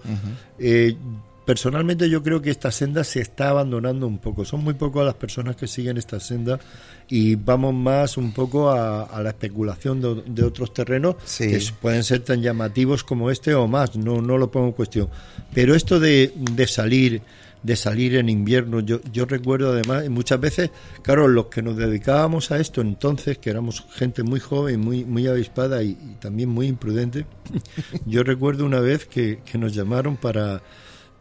personalmente 1.50 2.08
yo 2.08 2.22
creo 2.22 2.40
que 2.40 2.50
esta 2.50 2.70
senda 2.70 3.02
se 3.02 3.20
está 3.20 3.48
abandonando 3.48 4.06
un 4.06 4.18
poco. 4.18 4.44
Son 4.44 4.62
muy 4.62 4.74
pocas 4.74 5.04
las 5.04 5.16
personas 5.16 5.56
que 5.56 5.66
siguen 5.66 5.96
esta 5.96 6.20
senda 6.20 6.60
y 7.08 7.34
vamos 7.34 7.74
más 7.74 8.16
un 8.16 8.30
poco 8.30 8.70
a, 8.70 9.20
la 9.20 9.30
especulación 9.30 10.00
de, 10.00 10.44
otros 10.44 10.72
terrenos 10.72 11.16
que 11.36 11.60
pueden 11.80 12.04
ser 12.04 12.20
tan 12.20 12.40
llamativos 12.40 13.02
como 13.02 13.32
este 13.32 13.52
o 13.52 13.66
más. 13.66 13.96
No, 13.96 14.22
no 14.22 14.38
lo 14.38 14.48
pongo 14.48 14.68
en 14.68 14.72
cuestión. 14.74 15.08
Pero 15.52 15.74
esto 15.74 15.98
de, 15.98 16.32
de 16.36 16.66
salir 16.68 17.20
de 17.64 17.74
salir 17.74 18.14
en 18.14 18.28
invierno. 18.28 18.78
Yo, 18.78 19.00
yo 19.12 19.26
recuerdo 19.26 19.72
además, 19.72 20.08
muchas 20.08 20.40
veces, 20.40 20.70
claro, 21.02 21.26
los 21.26 21.46
que 21.46 21.62
nos 21.62 21.76
dedicábamos 21.76 22.52
a 22.52 22.60
esto 22.60 22.80
entonces, 22.80 23.38
que 23.38 23.50
éramos 23.50 23.84
gente 23.90 24.22
muy 24.22 24.38
joven, 24.38 24.80
muy, 24.80 25.04
muy 25.04 25.26
avispada 25.26 25.82
y, 25.82 25.94
también 26.20 26.48
muy 26.48 26.68
imprudente, 26.68 27.26
yo 28.06 28.22
recuerdo 28.22 28.64
una 28.64 28.78
vez 28.78 29.04
que, 29.04 29.40
que 29.44 29.58
nos 29.58 29.74
llamaron 29.74 30.16
para 30.16 30.62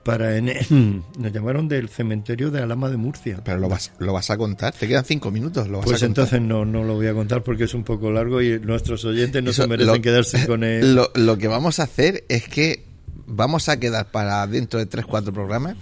para 0.10 0.38
en, 0.38 1.04
nos 1.20 1.32
llamaron 1.32 1.68
del 1.68 1.88
cementerio 1.88 2.50
de 2.50 2.64
Alama 2.64 2.90
de 2.90 2.98
Murcia. 2.98 3.42
Pero 3.44 3.60
lo 3.60 3.70
vas, 3.70 3.92
lo 4.00 4.12
vas 4.12 4.32
a 4.32 4.38
contar, 4.38 4.74
te 4.74 4.88
quedan 4.88 5.06
cinco 5.06 5.30
minutos. 5.30 5.68
¿lo 5.68 5.78
vas 5.78 5.86
pues 5.86 6.02
a 6.02 6.08
entonces 6.08 6.42
no, 6.42 6.66
no 6.66 6.84
lo 6.84 6.96
voy 6.96 7.06
a 7.06 7.14
contar 7.14 7.44
porque 7.44 7.66
es 7.66 7.76
un 7.76 7.84
poco 7.84 8.10
largo 8.10 8.42
y 8.42 8.60
nuestros 8.60 9.06
oyentes 9.06 9.44
no 9.44 9.54
se 9.54 9.68
merecen 9.68 10.02
quedarse 10.02 10.46
con 10.48 10.64
él. 10.64 10.96
Lo, 10.96 11.12
lo, 11.14 11.38
que 11.38 11.48
vamos 11.48 11.80
a 11.80 11.84
hacer 11.84 12.24
es 12.28 12.48
que 12.48 12.84
vamos 13.28 13.70
a 13.70 13.80
quedar 13.80 14.10
para 14.10 14.48
dentro 14.48 14.80
de 14.80 14.88
tres, 14.88 15.06
cuatro 15.06 15.32
programas 15.32 15.76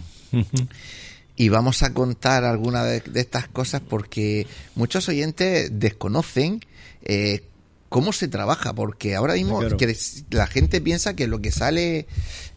y 1.38 1.48
vamos 1.48 1.82
a 1.84 1.94
contar 1.94 2.44
algunas 2.44 2.86
de, 2.86 3.22
estas 3.22 3.48
cosas 3.48 3.82
porque 3.88 4.46
muchos 4.76 5.08
oyentes 5.08 5.70
desconocen 5.80 6.60
eh, 7.04 7.44
cómo 7.90 8.12
se 8.14 8.28
trabaja, 8.28 8.74
porque 8.74 9.16
ahora 9.16 9.36
mismo 9.36 9.62
la 10.32 10.48
gente 10.48 10.82
piensa 10.82 11.16
que 11.16 11.28
lo 11.28 11.40
que 11.40 11.52
sale 11.52 12.08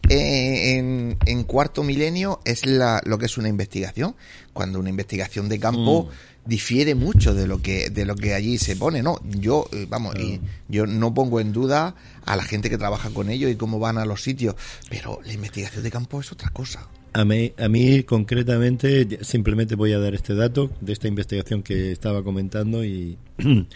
eh, 0.09 1.15
en, 1.25 1.43
cuarto 1.43 1.83
milenio 1.83 2.41
es 2.45 2.65
la, 2.65 3.01
lo 3.05 3.17
que 3.17 3.25
es 3.25 3.37
una 3.37 3.49
investigación, 3.49 4.15
cuando 4.53 4.79
una 4.79 4.89
investigación 4.89 5.47
de 5.49 5.59
campo 5.59 6.03
mm. 6.03 6.49
difiere 6.49 6.95
mucho 6.95 7.33
de 7.33 7.47
lo 7.47 7.61
que 7.61 7.89
de 7.89 8.05
lo 8.05 8.15
que 8.15 8.33
allí 8.33 8.57
se 8.57 8.75
pone, 8.75 9.01
¿no? 9.01 9.19
Yo, 9.23 9.67
eh, 9.71 9.85
vamos, 9.89 10.15
y 10.19 10.41
yo 10.67 10.85
no 10.85 11.13
pongo 11.13 11.39
en 11.39 11.53
duda 11.53 11.95
a 12.25 12.35
la 12.35 12.43
gente 12.43 12.69
que 12.69 12.77
trabaja 12.77 13.09
con 13.09 13.29
ellos 13.29 13.51
y 13.51 13.55
cómo 13.55 13.79
van 13.79 13.97
a 13.97 14.05
los 14.05 14.21
sitios, 14.21 14.55
pero 14.89 15.19
la 15.25 15.33
investigación 15.33 15.83
de 15.83 15.91
campo 15.91 16.19
es 16.19 16.31
otra 16.31 16.49
cosa. 16.49 16.87
A 17.13 17.25
mí, 17.25 17.51
a 17.57 17.67
mí 17.67 18.03
concretamente 18.03 19.19
simplemente 19.21 19.75
voy 19.75 19.91
a 19.91 19.99
dar 19.99 20.13
este 20.13 20.33
dato 20.33 20.71
de 20.79 20.93
esta 20.93 21.09
investigación 21.09 21.61
que 21.61 21.91
estaba 21.91 22.23
comentando 22.23 22.85
y 22.85 23.17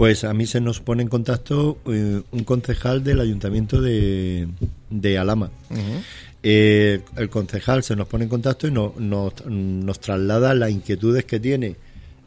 pues 0.00 0.24
a 0.24 0.32
mí 0.32 0.46
se 0.46 0.62
nos 0.62 0.80
pone 0.80 1.02
en 1.02 1.10
contacto 1.10 1.76
eh, 1.84 2.22
un 2.30 2.44
concejal 2.44 3.04
del 3.04 3.20
ayuntamiento 3.20 3.82
de, 3.82 4.48
de 4.88 5.18
Alama. 5.18 5.50
Eh, 6.42 7.02
el 7.18 7.28
concejal 7.28 7.82
se 7.82 7.96
nos 7.96 8.08
pone 8.08 8.24
en 8.24 8.30
contacto 8.30 8.66
y 8.66 8.70
nos, 8.70 8.94
nos 8.96 10.00
traslada 10.00 10.54
las 10.54 10.70
inquietudes 10.70 11.26
que 11.26 11.38
tiene 11.38 11.76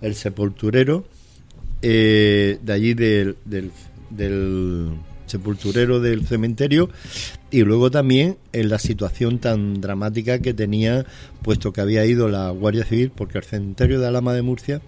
el 0.04 0.14
sepulturero 0.14 1.06
eh, 1.82 2.60
de 2.62 2.74
allí 2.74 2.94
del, 2.94 3.38
del 3.44 4.92
sepulturero 5.26 6.00
del 6.00 6.28
cementerio 6.28 6.92
y 7.50 7.64
luego 7.64 7.90
también 7.90 8.38
en 8.52 8.70
la 8.70 8.78
situación 8.78 9.40
tan 9.40 9.82
dramática 9.82 10.38
que 10.38 10.54
tenía, 10.54 11.08
puesto 11.42 11.74
que 11.74 11.82
había 11.82 12.06
ido 12.06 12.28
la 12.28 12.52
Guardia 12.52 12.86
Civil, 12.86 13.10
porque 13.10 13.40
el 13.40 13.46
cementerio 13.46 14.00
de 14.00 14.06
Alama 14.06 14.36
de 14.36 14.44
Murcia 14.44 14.80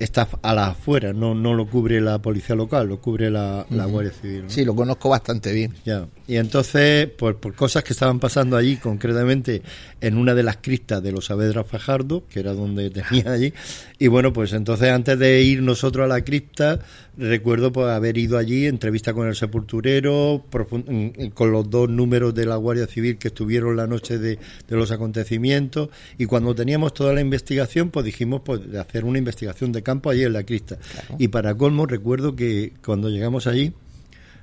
está 0.00 0.26
a 0.42 0.54
la 0.54 0.68
afuera, 0.68 1.12
no, 1.12 1.34
no 1.34 1.54
lo 1.54 1.66
cubre 1.66 2.00
la 2.00 2.18
policía 2.20 2.56
local, 2.56 2.88
lo 2.88 3.00
cubre 3.00 3.30
la, 3.30 3.66
Guardia 3.68 4.12
Civil. 4.12 4.44
Sí, 4.48 4.64
lo 4.64 4.74
conozco 4.74 5.08
bastante 5.10 5.52
bien. 5.52 5.74
Ya. 5.84 6.08
Y 6.30 6.36
entonces, 6.36 7.08
por, 7.08 7.38
por 7.38 7.56
cosas 7.56 7.82
que 7.82 7.92
estaban 7.92 8.20
pasando 8.20 8.56
allí, 8.56 8.76
concretamente 8.76 9.62
en 10.00 10.16
una 10.16 10.32
de 10.32 10.44
las 10.44 10.58
cristas 10.58 11.02
de 11.02 11.10
los 11.10 11.24
Saavedra 11.24 11.64
Fajardo, 11.64 12.22
que 12.28 12.38
era 12.38 12.52
donde 12.52 12.88
tenía 12.90 13.32
allí, 13.32 13.52
y 13.98 14.06
bueno, 14.06 14.32
pues 14.32 14.52
entonces 14.52 14.90
antes 14.90 15.18
de 15.18 15.42
ir 15.42 15.60
nosotros 15.60 16.04
a 16.04 16.06
la 16.06 16.22
cripta, 16.22 16.78
recuerdo 17.18 17.72
pues 17.72 17.88
haber 17.88 18.16
ido 18.16 18.38
allí, 18.38 18.66
entrevista 18.66 19.12
con 19.12 19.26
el 19.26 19.34
sepulturero, 19.34 20.44
mm, 20.52 21.30
con 21.34 21.50
los 21.50 21.68
dos 21.68 21.90
números 21.90 22.32
de 22.32 22.46
la 22.46 22.54
Guardia 22.54 22.86
Civil 22.86 23.18
que 23.18 23.26
estuvieron 23.26 23.76
la 23.76 23.88
noche 23.88 24.20
de, 24.20 24.38
de 24.68 24.76
los 24.76 24.92
acontecimientos, 24.92 25.88
y 26.16 26.26
cuando 26.26 26.54
teníamos 26.54 26.94
toda 26.94 27.12
la 27.12 27.22
investigación, 27.22 27.90
pues 27.90 28.06
dijimos 28.06 28.42
pues 28.44 28.70
de 28.70 28.78
hacer 28.78 29.04
una 29.04 29.18
investigación 29.18 29.72
de 29.72 29.82
campo 29.82 30.10
allí 30.10 30.22
en 30.22 30.34
la 30.34 30.44
crista. 30.44 30.78
Y 31.18 31.26
para 31.26 31.56
colmo, 31.56 31.86
recuerdo 31.86 32.36
que 32.36 32.74
cuando 32.84 33.08
llegamos 33.08 33.48
allí, 33.48 33.72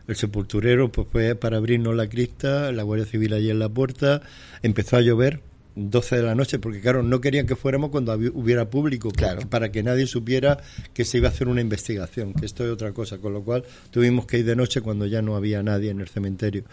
el 0.07 0.15
sepulturero 0.15 0.91
pues 0.91 1.07
fue 1.11 1.35
para 1.35 1.57
abrirnos 1.57 1.95
la 1.95 2.07
crista, 2.07 2.71
la 2.71 2.83
Guardia 2.83 3.05
Civil 3.05 3.33
allí 3.33 3.49
en 3.49 3.59
la 3.59 3.69
puerta, 3.69 4.21
empezó 4.63 4.97
a 4.97 5.01
llover, 5.01 5.41
12 5.75 6.15
de 6.15 6.23
la 6.23 6.33
noche, 6.33 6.57
porque 6.57 6.81
claro, 6.81 7.03
no 7.03 7.21
querían 7.21 7.45
que 7.45 7.55
fuéramos 7.55 7.91
cuando 7.91 8.13
hubiera 8.13 8.69
público, 8.69 9.11
claro. 9.11 9.47
para 9.47 9.71
que 9.71 9.83
nadie 9.83 10.07
supiera 10.07 10.57
que 10.93 11.05
se 11.05 11.19
iba 11.19 11.27
a 11.27 11.31
hacer 11.31 11.47
una 11.47 11.61
investigación, 11.61 12.33
que 12.33 12.45
esto 12.45 12.65
es 12.65 12.71
otra 12.71 12.93
cosa, 12.93 13.19
con 13.19 13.33
lo 13.33 13.43
cual 13.43 13.63
tuvimos 13.91 14.25
que 14.25 14.39
ir 14.39 14.45
de 14.45 14.55
noche 14.55 14.81
cuando 14.81 15.05
ya 15.05 15.21
no 15.21 15.35
había 15.35 15.61
nadie 15.61 15.91
en 15.91 16.01
el 16.01 16.07
cementerio. 16.07 16.63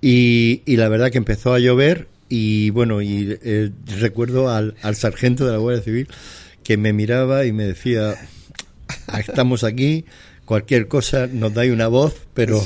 Y, 0.00 0.62
y 0.66 0.76
la 0.76 0.88
verdad 0.88 1.10
que 1.10 1.18
empezó 1.18 1.52
a 1.52 1.58
llover 1.58 2.06
y 2.28 2.70
bueno, 2.70 3.02
y 3.02 3.38
eh, 3.42 3.70
recuerdo 3.98 4.50
al, 4.50 4.76
al 4.82 4.94
sargento 4.94 5.44
de 5.44 5.52
la 5.52 5.58
Guardia 5.58 5.82
Civil 5.82 6.08
que 6.62 6.76
me 6.76 6.92
miraba 6.92 7.44
y 7.46 7.52
me 7.52 7.64
decía, 7.64 8.14
ah, 9.08 9.20
estamos 9.20 9.64
aquí, 9.64 10.04
cualquier 10.48 10.88
cosa 10.88 11.26
nos 11.26 11.52
dais 11.52 11.70
una 11.70 11.88
voz, 11.88 12.14
pero 12.32 12.64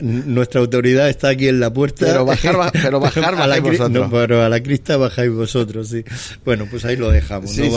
nuestra 0.00 0.60
autoridad 0.60 1.08
está 1.08 1.30
aquí 1.30 1.48
en 1.48 1.58
la 1.58 1.72
puerta. 1.72 2.04
Pero 2.04 2.26
bajar, 2.26 2.70
pero 2.72 3.00
bajar 3.00 3.34
a 3.34 3.46
la, 3.46 3.60
vosotros. 3.60 4.08
pero 4.10 4.42
a 4.42 4.48
la 4.50 4.62
crista 4.62 4.98
bajáis 4.98 5.32
vosotros, 5.32 5.88
sí. 5.88 6.04
Bueno, 6.44 6.66
pues 6.70 6.84
ahí 6.84 6.96
lo 6.96 7.10
dejamos. 7.10 7.50
Sí, 7.50 7.70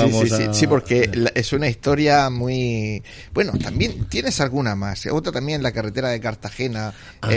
sí, 0.52 0.68
porque 0.68 1.10
es 1.34 1.54
una 1.54 1.70
historia 1.70 2.30
muy... 2.30 3.04
Bueno, 3.34 3.54
también 3.58 4.04
tienes 4.10 4.42
alguna 4.42 4.76
más. 4.76 5.06
Otra 5.06 5.32
también 5.32 5.64
la 5.64 5.72
carretera 5.72 6.10
de 6.10 6.20
Cartagena, 6.20 6.94
ah, 7.22 7.30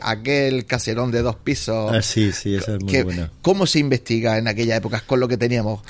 aquel 0.00 0.66
caserón 0.66 1.12
de 1.12 1.22
dos 1.22 1.36
pisos. 1.36 1.92
Ah, 1.94 2.02
sí, 2.02 2.32
sí, 2.32 2.56
esa 2.56 2.74
es 2.74 2.82
muy 2.82 3.02
buena. 3.02 3.30
¿Cómo 3.40 3.66
se 3.66 3.78
investiga 3.78 4.36
en 4.36 4.48
aquella 4.48 4.74
época 4.74 5.00
con 5.06 5.20
lo 5.20 5.28
que 5.28 5.36
teníamos? 5.36 5.82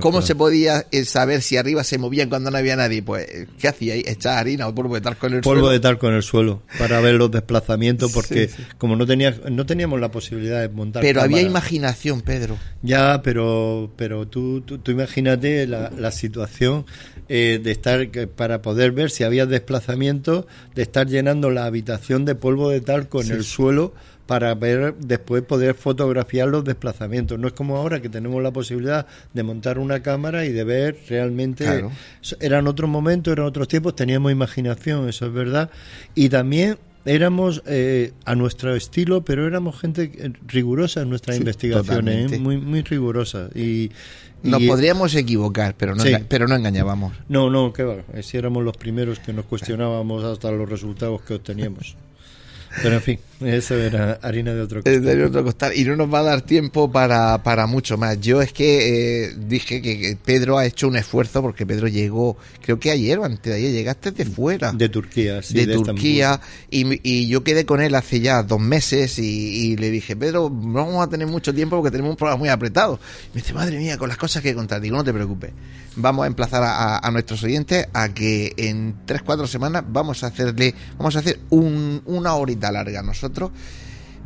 ¿Cómo 0.00 0.20
se 0.20 0.34
podía 0.34 0.84
eh, 0.90 1.04
saber 1.04 1.42
si 1.42 1.58
arriba 1.58 1.84
se 1.84 1.98
movían 1.98 2.28
cuando 2.28 2.50
no 2.50 2.58
había 2.58 2.74
nadie? 2.74 3.04
Pues, 3.04 3.28
¿qué 3.60 3.68
hacía 3.68 3.94
ahí? 3.94 4.02
Harina 4.38 4.68
o 4.68 4.74
polvo 4.74 4.94
de 4.94 5.00
talco 5.00 5.26
en 5.26 5.34
el 5.34 5.40
polvo 5.40 5.70
de 5.70 5.80
talco 5.80 6.08
en 6.08 6.14
el 6.14 6.22
suelo 6.22 6.62
para 6.78 7.00
ver 7.00 7.14
los 7.14 7.30
desplazamientos 7.30 8.12
porque 8.12 8.50
como 8.78 8.96
no 8.96 9.06
tenía 9.06 9.34
no 9.50 9.66
teníamos 9.66 10.00
la 10.00 10.10
posibilidad 10.10 10.60
de 10.60 10.68
montar 10.68 11.02
pero 11.02 11.20
había 11.20 11.42
imaginación 11.42 12.20
Pedro. 12.22 12.56
Ya 12.82 13.22
pero 13.22 13.92
pero 13.96 14.26
tú 14.26 14.60
tú, 14.60 14.90
imagínate 14.90 15.66
la, 15.66 15.90
la 15.96 16.10
situación 16.10 16.84
eh, 17.28 17.60
de 17.62 17.70
estar 17.70 18.08
para 18.36 18.62
poder 18.62 18.92
ver 18.92 19.10
si 19.10 19.24
había 19.24 19.46
desplazamiento 19.46 20.46
de 20.74 20.82
estar 20.82 21.06
llenando 21.06 21.50
la 21.50 21.64
habitación 21.64 22.24
de 22.24 22.34
polvo 22.34 22.70
de 22.70 22.80
talco 22.80 23.22
en 23.22 23.30
el 23.30 23.44
suelo 23.44 23.94
para 24.32 24.54
ver 24.54 24.94
después 24.94 25.42
poder 25.42 25.74
fotografiar 25.74 26.48
los 26.48 26.64
desplazamientos. 26.64 27.38
No 27.38 27.48
es 27.48 27.52
como 27.52 27.76
ahora 27.76 28.00
que 28.00 28.08
tenemos 28.08 28.42
la 28.42 28.50
posibilidad 28.50 29.06
de 29.34 29.42
montar 29.42 29.78
una 29.78 30.02
cámara 30.02 30.46
y 30.46 30.52
de 30.52 30.64
ver 30.64 30.96
realmente. 31.06 31.66
Eran 32.40 32.66
otros 32.66 32.88
momentos, 32.88 33.30
eran 33.30 33.44
otros 33.44 33.68
tiempos, 33.68 33.94
teníamos 33.94 34.32
imaginación, 34.32 35.06
eso 35.06 35.26
es 35.26 35.34
verdad. 35.34 35.68
Y 36.14 36.30
también 36.30 36.78
éramos 37.04 37.62
eh, 37.66 38.14
a 38.24 38.34
nuestro 38.34 38.74
estilo, 38.74 39.22
pero 39.22 39.46
éramos 39.46 39.78
gente 39.78 40.32
rigurosa 40.46 41.02
en 41.02 41.10
nuestras 41.10 41.36
investigaciones, 41.36 42.32
¿eh? 42.32 42.38
muy, 42.38 42.56
muy 42.56 42.80
rigurosa. 42.80 43.50
Y, 43.54 43.90
nos 44.42 44.62
podríamos 44.62 45.14
equivocar, 45.14 45.74
pero 45.76 45.94
no, 45.94 46.04
pero 46.26 46.48
no 46.48 46.56
engañábamos. 46.56 47.12
No, 47.28 47.50
no, 47.50 47.70
que 47.70 47.82
va. 47.82 47.96
Si 48.22 48.38
éramos 48.38 48.64
los 48.64 48.78
primeros 48.78 49.18
que 49.18 49.34
nos 49.34 49.44
cuestionábamos 49.44 50.24
hasta 50.24 50.50
los 50.50 50.66
resultados 50.70 51.20
que 51.20 51.34
obteníamos. 51.34 51.98
Pero 52.82 52.94
en 52.94 53.02
fin, 53.02 53.18
eso 53.44 53.76
era 53.76 54.18
harina 54.22 54.52
de 54.54 54.62
otro 54.62 54.82
costal. 55.44 55.72
Y 55.74 55.84
no 55.84 55.96
nos 55.96 56.12
va 56.12 56.20
a 56.20 56.22
dar 56.22 56.42
tiempo 56.42 56.90
para, 56.90 57.42
para 57.42 57.66
mucho 57.66 57.96
más. 57.96 58.20
Yo 58.20 58.42
es 58.42 58.52
que 58.52 59.24
eh, 59.24 59.34
dije 59.36 59.82
que 59.82 60.16
Pedro 60.24 60.58
ha 60.58 60.66
hecho 60.66 60.88
un 60.88 60.96
esfuerzo 60.96 61.42
porque 61.42 61.66
Pedro 61.66 61.88
llegó, 61.88 62.36
creo 62.62 62.78
que 62.78 62.90
ayer 62.90 63.18
o 63.18 63.24
antes 63.24 63.52
de 63.52 63.54
ayer, 63.54 63.72
llegaste 63.72 64.12
de 64.12 64.24
fuera. 64.24 64.72
De 64.72 64.88
Turquía, 64.88 65.42
sí. 65.42 65.54
De, 65.64 65.74
Turquía. 65.74 66.40
Y, 66.70 67.00
y, 67.02 67.28
yo 67.28 67.42
quedé 67.44 67.66
con 67.66 67.80
él 67.80 67.94
hace 67.94 68.20
ya 68.20 68.42
dos 68.42 68.60
meses 68.60 69.18
y, 69.18 69.76
le 69.76 69.90
dije, 69.90 70.16
Pedro, 70.16 70.50
no 70.50 70.84
vamos 70.84 71.06
a 71.06 71.10
tener 71.10 71.26
mucho 71.26 71.54
tiempo 71.54 71.76
porque 71.76 71.90
tenemos 71.90 72.10
un 72.10 72.16
programa 72.16 72.38
muy 72.38 72.48
apretado. 72.48 72.98
Y 73.32 73.36
me 73.36 73.42
dice, 73.42 73.54
madre 73.54 73.78
mía, 73.78 73.98
con 73.98 74.08
las 74.08 74.18
cosas 74.18 74.42
que 74.42 74.54
contar. 74.54 74.80
Digo, 74.80 74.96
no 74.96 75.04
te 75.04 75.12
preocupes. 75.12 75.52
Vamos 75.96 76.24
a 76.24 76.26
emplazar 76.26 76.62
a, 76.62 76.98
a 76.98 77.10
nuestros 77.10 77.42
oyentes 77.42 77.86
a 77.92 78.08
que 78.08 78.54
en 78.56 78.96
tres, 79.04 79.22
cuatro 79.22 79.46
semanas 79.46 79.84
vamos 79.86 80.24
a 80.24 80.28
hacerle, 80.28 80.74
vamos 80.96 81.16
a 81.16 81.18
hacer 81.18 81.38
un, 81.50 82.00
una 82.06 82.34
horita 82.34 82.72
larga 82.72 83.02
nosotros 83.02 83.31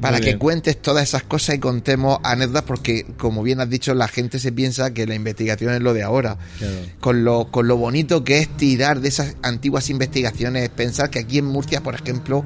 para 0.00 0.20
que 0.20 0.36
cuentes 0.36 0.80
todas 0.80 1.02
esas 1.04 1.22
cosas 1.22 1.56
y 1.56 1.58
contemos 1.58 2.18
anécdotas, 2.22 2.64
porque 2.64 3.06
como 3.16 3.42
bien 3.42 3.60
has 3.60 3.70
dicho, 3.70 3.94
la 3.94 4.08
gente 4.08 4.38
se 4.38 4.52
piensa 4.52 4.92
que 4.92 5.06
la 5.06 5.14
investigación 5.14 5.72
es 5.72 5.80
lo 5.80 5.94
de 5.94 6.02
ahora. 6.02 6.36
Claro. 6.58 6.74
Con 7.00 7.24
lo, 7.24 7.50
con 7.50 7.66
lo 7.66 7.76
bonito 7.76 8.22
que 8.22 8.38
es 8.38 8.56
tirar 8.56 9.00
de 9.00 9.08
esas 9.08 9.36
antiguas 9.42 9.88
investigaciones, 9.88 10.68
pensar 10.68 11.10
que 11.10 11.20
aquí 11.20 11.38
en 11.38 11.46
Murcia, 11.46 11.82
por 11.82 11.94
ejemplo, 11.94 12.44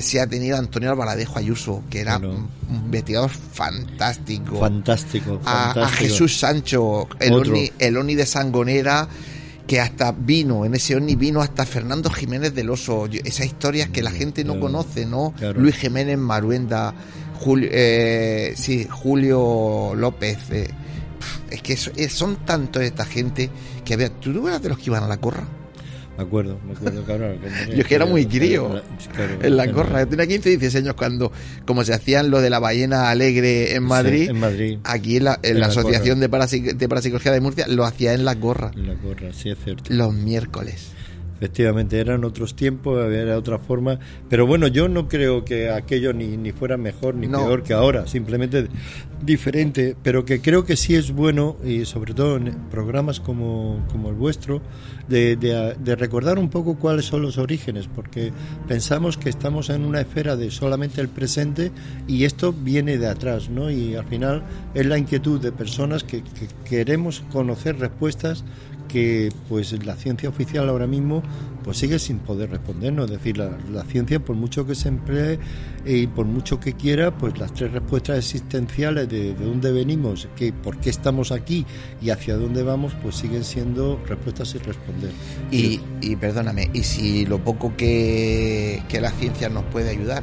se 0.00 0.20
ha 0.20 0.26
tenido 0.26 0.56
a 0.56 0.58
Antonio 0.58 0.90
Albaladejo 0.90 1.38
Ayuso, 1.38 1.82
que 1.88 2.00
era 2.00 2.18
un, 2.18 2.48
investigador 2.68 3.30
fantástico. 3.30 4.58
Fantástico, 4.58 5.40
a. 5.44 5.88
Jesús 5.88 6.36
Sancho, 6.36 7.08
el 7.20 7.32
Otro. 7.32 7.52
Oni, 7.52 7.70
el 7.78 7.96
Oni 7.96 8.14
de 8.14 8.26
Sangonera, 8.26 9.08
que 9.66 9.80
hasta 9.80 10.12
vino, 10.12 10.64
en 10.64 10.74
ese 10.74 10.96
Oni 10.96 11.14
vino 11.14 11.40
hasta 11.40 11.64
Fernando 11.64 12.10
Jiménez 12.10 12.54
del 12.54 12.70
Oso, 12.70 13.06
esas 13.24 13.46
historias 13.46 13.88
que 13.90 14.02
la 14.02 14.10
gente 14.10 14.44
no 14.44 14.54
Claro, 14.54 14.66
conoce, 14.66 15.06
¿no? 15.06 15.32
claro. 15.38 15.60
Luis 15.60 15.76
Jiménez 15.76 16.18
Maruenda, 16.18 16.94
Julio, 17.40 17.68
eh, 17.72 18.54
sí, 18.56 18.86
Julio 18.90 19.94
López, 19.94 20.38
eh, 20.50 20.68
es 21.50 21.62
que 21.62 21.74
eh, 21.96 22.08
son 22.08 22.36
tantos 22.44 22.82
esta 22.82 23.04
gente 23.04 23.50
que 23.84 23.94
había, 23.94 24.10
¿tú 24.10 24.30
no 24.32 24.46
eras 24.48 24.62
de 24.62 24.68
los 24.70 24.78
que 24.78 24.86
iban 24.86 25.04
a 25.04 25.08
la 25.08 25.16
corra? 25.18 25.46
Me 26.22 26.28
acuerdo, 26.28 26.58
me 26.66 26.72
acuerdo, 26.72 27.04
claro. 27.04 27.34
Yo 27.74 27.80
es 27.82 27.86
que 27.86 27.94
era 27.94 28.06
muy 28.06 28.26
crío. 28.26 28.80
Claro, 29.14 29.38
En 29.42 29.56
la 29.56 29.70
corra, 29.70 30.00
yo 30.02 30.08
tenía 30.08 30.26
15 30.26 30.50
16 30.50 30.84
años 30.84 30.94
cuando, 30.94 31.32
como 31.66 31.84
se 31.84 31.92
hacían 31.92 32.30
lo 32.30 32.40
de 32.40 32.50
la 32.50 32.58
ballena 32.58 33.10
alegre 33.10 33.74
en 33.74 33.82
Madrid, 33.82 34.24
Sí, 34.24 34.30
en 34.30 34.40
Madrid. 34.40 34.78
aquí 34.84 35.16
en 35.16 35.24
la, 35.24 35.38
en 35.42 35.50
En 35.56 35.60
la 35.60 35.66
la 35.66 35.72
Asociación 35.72 36.20
de, 36.20 36.30
Parapsi- 36.30 36.74
de 36.76 36.88
Parapsicología 36.88 37.32
de 37.32 37.40
Murcia 37.40 37.66
lo 37.68 37.84
hacía 37.84 38.12
en 38.14 38.24
la 38.24 38.34
gorra, 38.34 38.70
En 38.74 38.86
la 38.86 38.94
corra, 38.94 39.32
sí 39.32 39.50
es 39.50 39.58
cierto. 39.62 39.84
los 39.88 40.12
miércoles. 40.14 40.92
Efectivamente, 41.42 41.98
eran 41.98 42.22
otros 42.24 42.54
tiempos, 42.54 43.04
era 43.12 43.36
otra 43.36 43.58
forma. 43.58 43.98
Pero 44.30 44.46
bueno, 44.46 44.68
yo 44.68 44.88
no 44.88 45.08
creo 45.08 45.44
que 45.44 45.70
aquello 45.70 46.12
ni, 46.12 46.36
ni 46.36 46.52
fuera 46.52 46.76
mejor 46.76 47.16
ni 47.16 47.26
No. 47.26 47.38
peor 47.38 47.64
que 47.64 47.72
ahora, 47.72 48.06
simplemente 48.06 48.68
diferente. 49.20 49.96
Pero 50.04 50.24
que 50.24 50.40
creo 50.40 50.64
que 50.64 50.76
sí 50.76 50.94
es 50.94 51.10
bueno, 51.10 51.56
y 51.64 51.84
sobre 51.84 52.14
todo 52.14 52.36
en 52.36 52.52
programas 52.70 53.18
como, 53.18 53.84
como 53.90 54.10
el 54.10 54.14
vuestro, 54.14 54.62
de, 55.08 55.34
de- 55.34 55.74
de 55.82 55.96
recordar 55.96 56.38
un 56.38 56.48
poco 56.48 56.76
cuáles 56.78 57.06
son 57.06 57.22
los 57.22 57.38
orígenes, 57.38 57.88
porque 57.92 58.32
pensamos 58.68 59.18
que 59.18 59.28
estamos 59.28 59.68
en 59.68 59.84
una 59.84 60.00
esfera 60.00 60.36
de 60.36 60.48
solamente 60.52 61.00
el 61.00 61.08
presente 61.08 61.72
y 62.06 62.22
esto 62.22 62.52
viene 62.52 62.98
de 62.98 63.08
atrás, 63.08 63.50
¿no? 63.50 63.68
Y 63.68 63.96
al 63.96 64.04
final 64.04 64.44
es 64.74 64.86
la 64.86 64.96
inquietud 64.96 65.40
de 65.40 65.50
personas 65.50 66.04
que, 66.04 66.22
que 66.22 66.46
queremos 66.64 67.24
conocer 67.32 67.80
respuestas 67.80 68.44
que 68.92 69.30
pues 69.48 69.72
la 69.84 69.96
ciencia 69.96 70.28
oficial 70.28 70.68
ahora 70.68 70.86
mismo 70.86 71.22
pues 71.64 71.78
sigue 71.78 71.98
sin 71.98 72.18
poder 72.18 72.50
respondernos. 72.50 73.10
Es 73.10 73.18
decir, 73.18 73.38
la, 73.38 73.56
la 73.70 73.84
ciencia 73.84 74.20
por 74.20 74.36
mucho 74.36 74.66
que 74.66 74.74
se 74.74 74.88
emplee 74.88 75.38
y 75.84 76.06
por 76.06 76.26
mucho 76.26 76.60
que 76.60 76.74
quiera, 76.74 77.16
pues 77.16 77.38
las 77.38 77.52
tres 77.54 77.72
respuestas 77.72 78.18
existenciales 78.18 79.08
de, 79.08 79.34
de 79.34 79.44
dónde 79.44 79.72
venimos, 79.72 80.28
que, 80.36 80.52
por 80.52 80.78
qué 80.78 80.90
estamos 80.90 81.32
aquí 81.32 81.66
y 82.00 82.10
hacia 82.10 82.36
dónde 82.36 82.62
vamos, 82.62 82.92
pues 83.02 83.16
siguen 83.16 83.44
siendo 83.44 84.00
respuestas 84.06 84.48
sin 84.48 84.62
responder. 84.62 85.10
Y, 85.50 85.80
y 86.00 86.16
perdóname, 86.16 86.70
y 86.72 86.82
si 86.82 87.26
lo 87.26 87.38
poco 87.42 87.76
que, 87.76 88.82
que 88.88 89.00
la 89.00 89.10
ciencia 89.10 89.48
nos 89.48 89.64
puede 89.64 89.90
ayudar, 89.90 90.22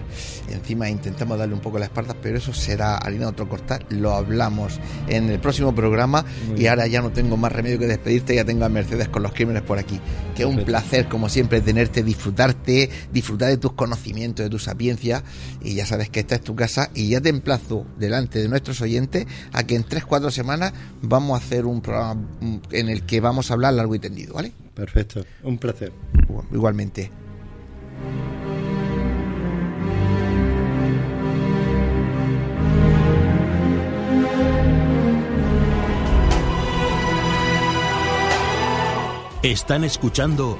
encima 0.49 0.89
intentamos 0.89 1.38
darle 1.38 1.54
un 1.56 1.62
poco 1.62 1.80
la 1.80 1.86
espalda, 1.86 2.15
pero 2.21 2.38
eso 2.38 2.54
será 2.54 2.97
harina 2.97 3.25
de 3.25 3.32
otro 3.32 3.47
cortar, 3.47 3.86
lo 3.89 4.13
hablamos 4.13 4.80
en 5.08 5.30
el 5.30 5.39
próximo 5.39 5.73
programa 5.73 6.25
y 6.58 6.67
ahora 6.67 6.88
ya 6.88 7.02
no 7.02 7.12
tengo 7.12 7.38
más 7.38 7.52
remedio 7.52 7.80
que 7.80 7.88
despedirte, 7.88 8.36
ya 8.36 8.45
tengo 8.45 8.65
a 8.65 8.69
Mercedes 8.69 9.10
con 9.10 9.23
los 9.23 9.34
crímenes 9.34 9.62
por 9.63 9.78
aquí. 9.78 9.99
Que 10.36 10.45
un 10.45 10.56
Perfecto. 10.56 10.65
placer, 10.71 11.08
como 11.08 11.28
siempre, 11.29 11.61
tenerte, 11.61 12.03
disfrutarte, 12.03 12.89
disfrutar 13.11 13.49
de 13.49 13.57
tus 13.57 13.73
conocimientos, 13.73 14.43
de 14.43 14.49
tu 14.49 14.59
sapiencia, 14.59 15.23
y 15.61 15.75
ya 15.75 15.85
sabes 15.85 16.09
que 16.09 16.19
esta 16.19 16.35
es 16.35 16.41
tu 16.41 16.55
casa, 16.55 16.89
y 16.93 17.09
ya 17.09 17.21
te 17.21 17.29
emplazo 17.29 17.85
delante 17.97 18.39
de 18.39 18.47
nuestros 18.47 18.81
oyentes 18.81 19.25
a 19.53 19.63
que 19.63 19.75
en 19.75 19.85
3-4 19.85 20.31
semanas 20.31 20.73
vamos 21.01 21.39
a 21.39 21.43
hacer 21.43 21.65
un 21.65 21.81
programa 21.81 22.21
mm, 22.41 22.57
en 22.71 22.89
el 22.89 23.05
que 23.05 23.21
vamos 23.21 23.51
a 23.51 23.53
hablar 23.53 23.73
largo 23.73 23.95
y 23.95 23.99
tendido, 23.99 24.33
¿vale? 24.33 24.51
Perfecto, 24.73 25.25
un 25.43 25.57
placer. 25.57 25.91
Igualmente. 26.51 27.11
Están 39.41 39.85
escuchando 39.85 40.59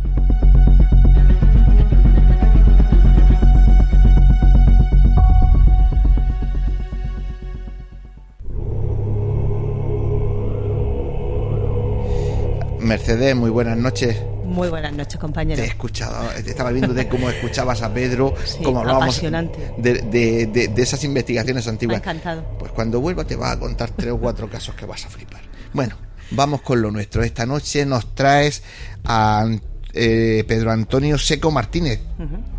Mercedes, 12.81 13.35
muy 13.35 13.49
buenas 13.49 13.77
noches. 13.77 14.17
Muy 14.45 14.67
buenas 14.69 14.91
noches, 14.91 15.13
Te 15.13 15.19
compañero. 15.19 15.61
he 15.61 15.65
escuchado, 15.65 16.27
te 16.43 16.49
estaba 16.49 16.71
viendo 16.71 16.93
de 16.93 17.07
cómo 17.07 17.29
escuchabas 17.29 17.81
a 17.83 17.93
Pedro, 17.93 18.33
Sí, 18.45 18.59
cómo 18.63 18.79
hablábamos 18.81 19.21
de, 19.21 19.29
de- 19.77 20.45
de- 20.47 20.67
de 20.67 20.81
esas 20.81 21.03
investigaciones 21.05 21.65
Me 21.65 21.69
ha 21.69 21.71
antiguas. 21.73 21.99
encantado. 22.01 22.43
Pues 22.59 22.71
cuando 22.73 22.99
vuelva 22.99 23.23
te 23.23 23.35
vas 23.35 23.53
a 23.53 23.59
contar 23.59 23.91
tres 23.91 24.11
o 24.11 24.17
cuatro 24.19 24.49
casos 24.49 24.75
que 24.75 24.85
vas 24.85 25.05
a 25.05 25.09
flipar. 25.09 25.41
Bueno, 25.73 25.95
vamos 26.31 26.61
con 26.61 26.81
lo 26.81 26.91
nuestro. 26.91 27.23
Esta 27.23 27.45
noche 27.45 27.85
nos 27.85 28.13
traes 28.13 28.61
a 29.05 29.45
eh, 29.93 30.43
Pedro 30.47 30.71
Antonio 30.71 31.17
Seco 31.17 31.49
Martínez, 31.51 32.01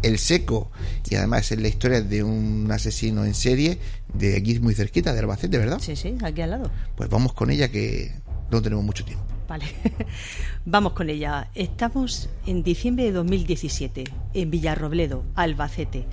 el 0.03 0.19
Seco, 0.19 0.71
y 1.11 1.17
además 1.17 1.51
es 1.53 1.61
la 1.61 1.69
historia 1.69 2.01
de 2.01 2.23
un 2.23 2.71
asesino 2.73 3.25
en 3.27 3.35
serie 3.35 3.79
de 4.15 4.37
aquí 4.37 4.59
muy 4.61 4.75
cerquita, 4.75 5.13
de 5.13 5.19
Albacete, 5.21 5.59
¿verdad? 5.59 5.79
Sí, 5.81 5.95
sí, 5.97 6.17
aquí 6.23 6.41
al 6.41 6.51
lado. 6.51 6.71
Pues 6.97 7.11
vamos 7.11 7.35
con 7.35 7.51
ella 7.51 7.69
que 7.69 8.13
no 8.51 8.63
tenemos 8.63 8.85
mucho 8.85 9.05
tiempo. 9.05 9.25
Vale. 9.48 9.64
Vamos 10.64 10.92
con 10.92 11.11
ella. 11.11 11.48
Estamos 11.55 12.28
en 12.46 12.62
diciembre 12.62 13.05
de 13.05 13.12
2017, 13.12 14.05
en 14.35 14.50
Villarrobledo, 14.50 15.24
Albacete. 15.35 16.07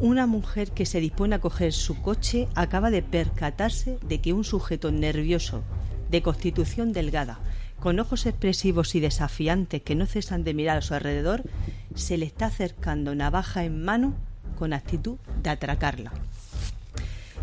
Una 0.00 0.26
mujer 0.26 0.70
que 0.70 0.86
se 0.86 1.00
dispone 1.00 1.34
a 1.34 1.40
coger 1.40 1.72
su 1.72 2.00
coche 2.00 2.48
acaba 2.54 2.90
de 2.90 3.02
percatarse 3.02 3.98
de 4.06 4.20
que 4.20 4.32
un 4.32 4.44
sujeto 4.44 4.92
nervioso, 4.92 5.62
de 6.10 6.22
constitución 6.22 6.92
delgada, 6.92 7.40
con 7.80 7.98
ojos 7.98 8.26
expresivos 8.26 8.94
y 8.94 9.00
desafiantes 9.00 9.82
que 9.82 9.94
no 9.94 10.06
cesan 10.06 10.44
de 10.44 10.54
mirar 10.54 10.78
a 10.78 10.82
su 10.82 10.94
alrededor, 10.94 11.42
se 11.94 12.16
le 12.16 12.26
está 12.26 12.46
acercando 12.46 13.14
navaja 13.14 13.64
en 13.64 13.84
mano 13.84 14.14
con 14.56 14.72
actitud 14.72 15.16
de 15.42 15.50
atracarla. 15.50 16.12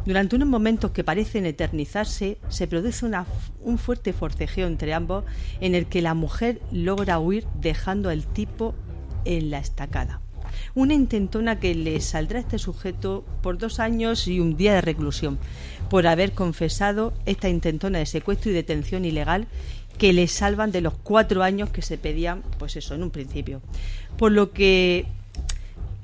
Durante 0.06 0.36
unos 0.36 0.48
momentos 0.48 0.91
que 0.91 1.04
parecen 1.04 1.46
eternizarse, 1.46 2.38
se 2.50 2.68
produce 2.68 3.06
una- 3.06 3.26
un 3.62 3.78
fuerte 3.80 4.13
forcejeo 4.13 4.68
entre 4.68 4.94
ambos 4.94 5.24
en 5.62 5.74
el 5.74 5.88
que 5.88 6.02
la 6.02 6.13
mujer 6.13 6.62
logra 6.72 7.20
huir 7.20 7.48
dejando 7.60 8.10
al 8.10 8.26
tipo 8.26 8.76
en 9.26 9.50
la 9.50 9.58
estacada. 9.58 10.22
Una 10.76 10.94
intentona 10.94 11.60
que 11.60 11.74
le 11.74 12.00
saldrá 12.02 12.38
a 12.38 12.41
este 12.41 12.60
sujeto 12.60 13.26
por 13.41 13.58
dos 13.58 13.80
años 13.80 14.28
y 14.28 14.39
un 14.39 14.56
día 14.56 14.76
de 14.76 14.82
reclusión 14.82 15.39
por 15.89 16.06
haber 16.06 16.34
confesado 16.34 17.13
esta 17.26 17.49
intentona 17.49 17.99
de 17.99 18.06
secuestro 18.06 18.51
y 18.51 18.53
detención 18.53 19.06
ilegal 19.06 19.47
que 19.97 20.14
le 20.14 20.28
salvan 20.28 20.72
de 20.72 20.82
los 20.82 20.93
cuatro 20.93 21.41
años 21.41 21.70
que 21.70 21.82
se 21.82 21.97
pedían, 21.97 22.43
pues 22.60 22.76
eso, 22.76 22.93
en 22.93 23.03
un 23.03 23.10
principio. 23.12 23.62
Por 24.18 24.32
lo 24.32 24.51
que 24.51 25.08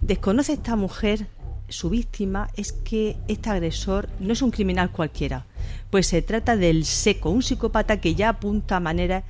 Desconoce 0.02 0.54
esta 0.54 0.76
mujer, 0.76 1.28
su 1.72 1.90
víctima, 1.90 2.50
es 2.56 2.74
que 2.74 3.18
este 3.28 3.50
agresor 3.50 4.10
no 4.20 4.34
es 4.34 4.42
un 4.42 4.52
criminal 4.52 4.92
cualquiera, 4.92 5.46
pues 5.90 6.08
se 6.08 6.22
trata 6.22 6.56
del 6.58 6.86
seco, 6.86 7.30
un 7.30 7.44
psicópata 7.44 8.00
que 8.00 8.16
ya 8.16 8.30
apunta 8.30 8.78
a 8.78 8.80
manera 8.80 9.24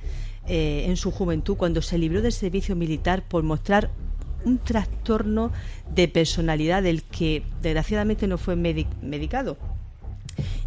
eh, 0.46 0.84
en 0.88 0.96
su 0.96 1.10
juventud 1.10 1.56
cuando 1.56 1.82
se 1.82 1.98
libró 1.98 2.20
del 2.22 2.32
servicio 2.32 2.74
militar 2.76 3.22
por 3.22 3.42
mostrar 3.42 3.90
un 4.44 4.58
trastorno 4.58 5.52
de 5.94 6.08
personalidad 6.08 6.82
del 6.82 7.04
que 7.04 7.44
desgraciadamente 7.62 8.26
no 8.26 8.38
fue 8.38 8.56
medi- 8.56 8.88
medicado. 9.00 9.56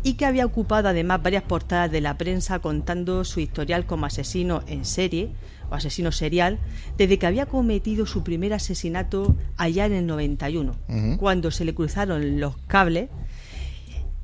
Y 0.03 0.13
que 0.13 0.25
había 0.25 0.45
ocupado 0.45 0.89
además 0.89 1.23
varias 1.23 1.43
portadas 1.43 1.91
de 1.91 1.99
la 1.99 2.17
prensa 2.17 2.59
contando 2.59 3.25
su 3.25 3.39
historial 3.39 3.85
como 3.85 4.05
asesino 4.05 4.63
en 4.67 4.85
serie 4.85 5.31
o 5.69 5.75
asesino 5.75 6.11
serial 6.11 6.59
desde 6.97 7.17
que 7.19 7.27
había 7.27 7.45
cometido 7.45 8.05
su 8.05 8.23
primer 8.23 8.53
asesinato 8.53 9.35
allá 9.57 9.85
en 9.85 9.93
el 9.93 10.05
91, 10.07 10.71
Ujú. 10.87 11.17
cuando 11.17 11.51
se 11.51 11.65
le 11.65 11.73
cruzaron 11.73 12.39
los 12.39 12.55
cables 12.67 13.09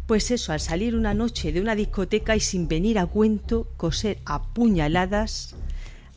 Pues 0.08 0.30
eso, 0.32 0.52
al 0.52 0.60
salir 0.60 0.96
una 0.96 1.14
noche 1.14 1.54
de 1.54 1.62
una 1.62 1.74
discoteca 1.74 2.36
y 2.36 2.42
sin 2.42 2.68
venir 2.68 3.00
a 3.00 3.06
cuento, 3.06 3.68
coser 3.78 4.18
a 4.26 4.44
puñaladas 4.44 5.56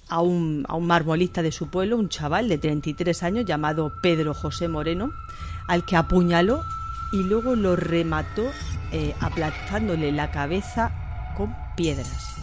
a 0.09 0.21
un, 0.21 0.65
a 0.69 0.75
un 0.75 0.87
marmolista 0.87 1.43
de 1.43 1.53
su 1.53 1.71
pueblo, 1.71 1.97
un 1.97 2.09
chaval 2.09 2.49
de 2.49 2.59
33 2.59 3.23
años 3.23 3.45
llamado 3.47 3.93
Pedro 4.03 4.35
José 4.35 4.67
Moreno, 4.69 5.13
al 5.69 5.85
que 5.85 5.97
apuñaló 5.97 6.63
y 7.13 7.23
luego 7.23 7.55
lo 7.55 7.77
remató 7.77 8.45
eh, 8.91 9.15
aplastándole 9.21 10.11
la 10.11 10.31
cabeza 10.33 11.33
con 11.37 11.55
piedras. 11.77 12.34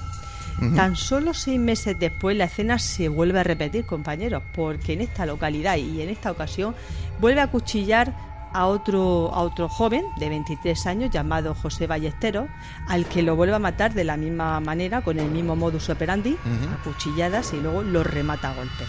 Tan 0.75 0.95
solo 0.95 1.33
seis 1.33 1.59
meses 1.59 1.97
después 1.99 2.37
la 2.37 2.45
escena 2.45 2.77
se 2.77 3.09
vuelve 3.09 3.39
a 3.39 3.43
repetir, 3.43 3.85
compañeros, 3.85 4.43
porque 4.53 4.93
en 4.93 5.01
esta 5.01 5.25
localidad 5.25 5.77
y 5.77 6.01
en 6.01 6.09
esta 6.09 6.31
ocasión 6.31 6.75
vuelve 7.19 7.41
a 7.41 7.47
cuchillar 7.47 8.13
a 8.53 8.67
otro, 8.67 9.33
a 9.33 9.41
otro 9.41 9.69
joven 9.69 10.03
de 10.17 10.29
23 10.29 10.85
años 10.87 11.11
llamado 11.11 11.55
José 11.55 11.87
Ballesteros, 11.87 12.47
al 12.87 13.05
que 13.05 13.21
lo 13.21 13.35
vuelve 13.35 13.55
a 13.55 13.59
matar 13.59 13.93
de 13.93 14.03
la 14.03 14.17
misma 14.17 14.59
manera, 14.59 15.01
con 15.01 15.19
el 15.19 15.29
mismo 15.29 15.55
modus 15.55 15.89
operandi, 15.89 16.37
a 16.45 16.83
cuchilladas 16.83 17.53
y 17.53 17.57
luego 17.57 17.83
lo 17.83 18.03
remata 18.03 18.51
a 18.51 18.55
golpes. 18.55 18.87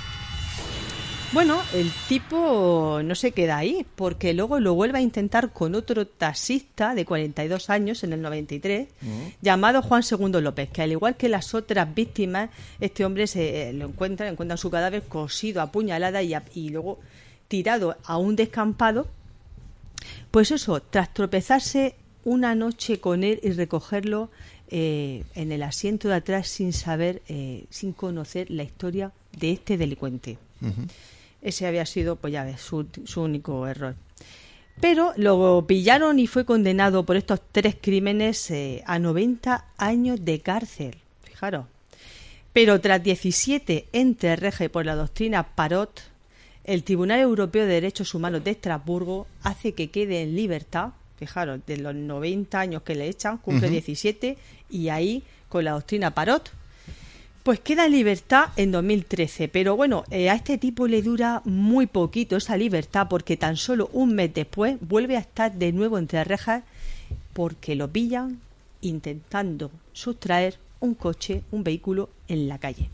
Bueno, 1.33 1.63
el 1.73 1.91
tipo 2.09 3.01
no 3.03 3.15
se 3.15 3.33
queda 3.33 3.57
ahí, 3.57 3.87
porque 3.97 4.35
luego 4.35 4.61
lo 4.61 4.75
vuelve 4.75 4.99
a 4.99 5.01
intentar 5.01 5.51
con 5.51 5.75
otro 5.75 6.07
taxista 6.07 6.95
de 6.95 7.07
42 7.07 7.71
años 7.71 8.05
en 8.05 8.13
el 8.13 8.21
93, 8.21 8.89
llamado 9.41 9.81
Juan 9.81 10.03
Segundo 10.03 10.43
López, 10.43 10.69
que 10.71 10.83
al 10.83 10.93
igual 10.93 11.17
que 11.17 11.31
las 11.31 11.55
otras 11.55 11.95
víctimas, 11.95 12.51
este 12.81 13.07
hombre 13.07 13.27
se 13.27 13.71
eh, 13.71 13.73
lo 13.73 13.87
encuentra, 13.87 14.29
encuentran 14.29 14.59
su 14.59 14.71
cadáver 14.71 15.05
cosido, 15.05 15.63
apuñalada 15.63 16.23
y, 16.23 16.35
a- 16.35 16.43
y 16.55 16.69
luego 16.69 17.01
tirado 17.49 17.97
a 18.05 18.19
un 18.19 18.37
descampado. 18.37 19.07
Pues 20.31 20.51
eso, 20.51 20.83
tras 20.83 21.15
tropezarse 21.15 21.95
una 22.25 22.55
noche 22.55 23.01
con 23.01 23.25
él 23.25 23.41
y 23.43 23.53
recogerlo 23.53 24.31
eh, 24.69 25.25
en 25.35 25.51
el 25.51 25.63
asiento 25.63 26.09
de 26.09 26.15
atrás 26.17 26.49
sin 26.49 26.75
saber, 26.75 27.23
eh, 27.29 27.65
sin 27.71 27.93
conocer 27.95 28.51
la 28.51 28.65
historia 28.65 29.13
de 29.39 29.53
este 29.53 29.79
delincuente. 29.79 30.37
Ese 31.43 31.67
había 31.67 31.85
sido, 31.87 32.17
pues 32.17 32.33
ya 32.33 32.45
ves, 32.45 32.61
su, 32.61 32.87
su 33.05 33.23
único 33.23 33.67
error. 33.67 33.97
Pero 34.81 35.13
lo 35.17 35.65
pillaron 35.67 36.19
y 36.19 36.27
fue 36.27 36.45
condenado 36.45 37.05
por 37.05 37.17
estos 37.17 37.41
tres 37.53 37.77
crímenes 37.81 38.51
eh, 38.51 38.83
a 38.87 38.99
90 38.99 39.67
años 39.77 40.25
de 40.25 40.41
cárcel. 40.41 40.97
Fijaros. 41.25 41.67
Pero 42.53 42.81
tras 42.81 43.03
17 43.03 43.87
entre 43.93 44.69
por 44.69 44.85
la 44.85 44.95
doctrina 44.95 45.55
Parot, 45.55 46.03
el 46.65 46.85
Tribunal 46.85 47.21
Europeo 47.21 47.67
de 47.67 47.75
Derechos 47.75 48.15
Humanos 48.15 48.45
de 48.45 48.53
Estrasburgo 48.53 49.27
hace 49.43 49.73
que 49.73 49.91
quede 49.91 50.23
en 50.23 50.37
libertad, 50.37 50.91
fijaros, 51.19 51.61
de 51.67 51.79
los 51.79 51.95
90 51.95 52.61
años 52.61 52.83
que 52.83 52.95
le 52.95 53.09
echan, 53.09 53.39
cumple 53.39 53.71
17, 53.71 54.37
y 54.71 54.89
ahí, 54.91 55.23
con 55.49 55.65
la 55.65 55.73
doctrina 55.73 56.13
Parot, 56.13 56.53
pues 57.43 57.59
queda 57.59 57.87
en 57.87 57.93
libertad 57.93 58.51
en 58.57 58.71
2013, 58.71 59.49
pero 59.49 59.77
bueno, 59.77 60.05
eh, 60.11 60.31
a 60.31 60.35
este 60.35 60.59
tipo 60.59 60.87
le 60.87 61.03
dura 61.03 61.43
muy 61.45 61.87
poquito 61.87 62.37
esa 62.37 62.57
libertad 62.57 63.09
porque 63.11 63.37
tan 63.37 63.57
solo 63.57 63.91
un 63.93 64.15
mes 64.15 64.33
después 64.33 64.77
vuelve 64.81 65.17
a 65.17 65.21
estar 65.21 65.53
de 65.53 65.73
nuevo 65.73 65.99
entre 65.99 66.23
rejas 66.25 66.63
porque 67.33 67.75
lo 67.75 67.89
pillan 67.89 68.41
intentando 68.81 69.71
sustraer 69.93 70.59
un 70.81 70.95
coche, 70.95 71.43
un 71.51 71.65
vehículo 71.65 72.11
en 72.29 72.49
la 72.49 72.59
calle. 72.59 72.91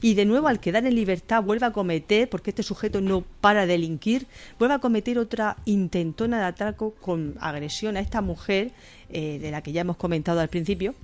Y 0.00 0.14
de 0.14 0.24
nuevo 0.24 0.48
al 0.48 0.60
quedar 0.60 0.86
en 0.86 0.94
libertad 0.94 1.42
vuelve 1.42 1.66
a 1.66 1.72
cometer, 1.72 2.28
porque 2.28 2.50
este 2.50 2.62
sujeto 2.62 3.00
no 3.00 3.24
para 3.40 3.62
de 3.62 3.74
delinquir, 3.74 4.26
vuelve 4.58 4.74
a 4.74 4.78
cometer 4.78 5.18
otra 5.18 5.56
intentona 5.64 6.38
de 6.38 6.44
atraco 6.44 6.94
con 7.00 7.34
agresión 7.40 7.96
a 7.96 8.00
esta 8.00 8.20
mujer, 8.20 8.70
eh, 9.10 9.38
de 9.40 9.50
la 9.50 9.62
que 9.62 9.72
ya 9.72 9.80
hemos 9.80 9.96
comentado 9.96 10.40
al 10.40 10.48
principio, 10.48 10.94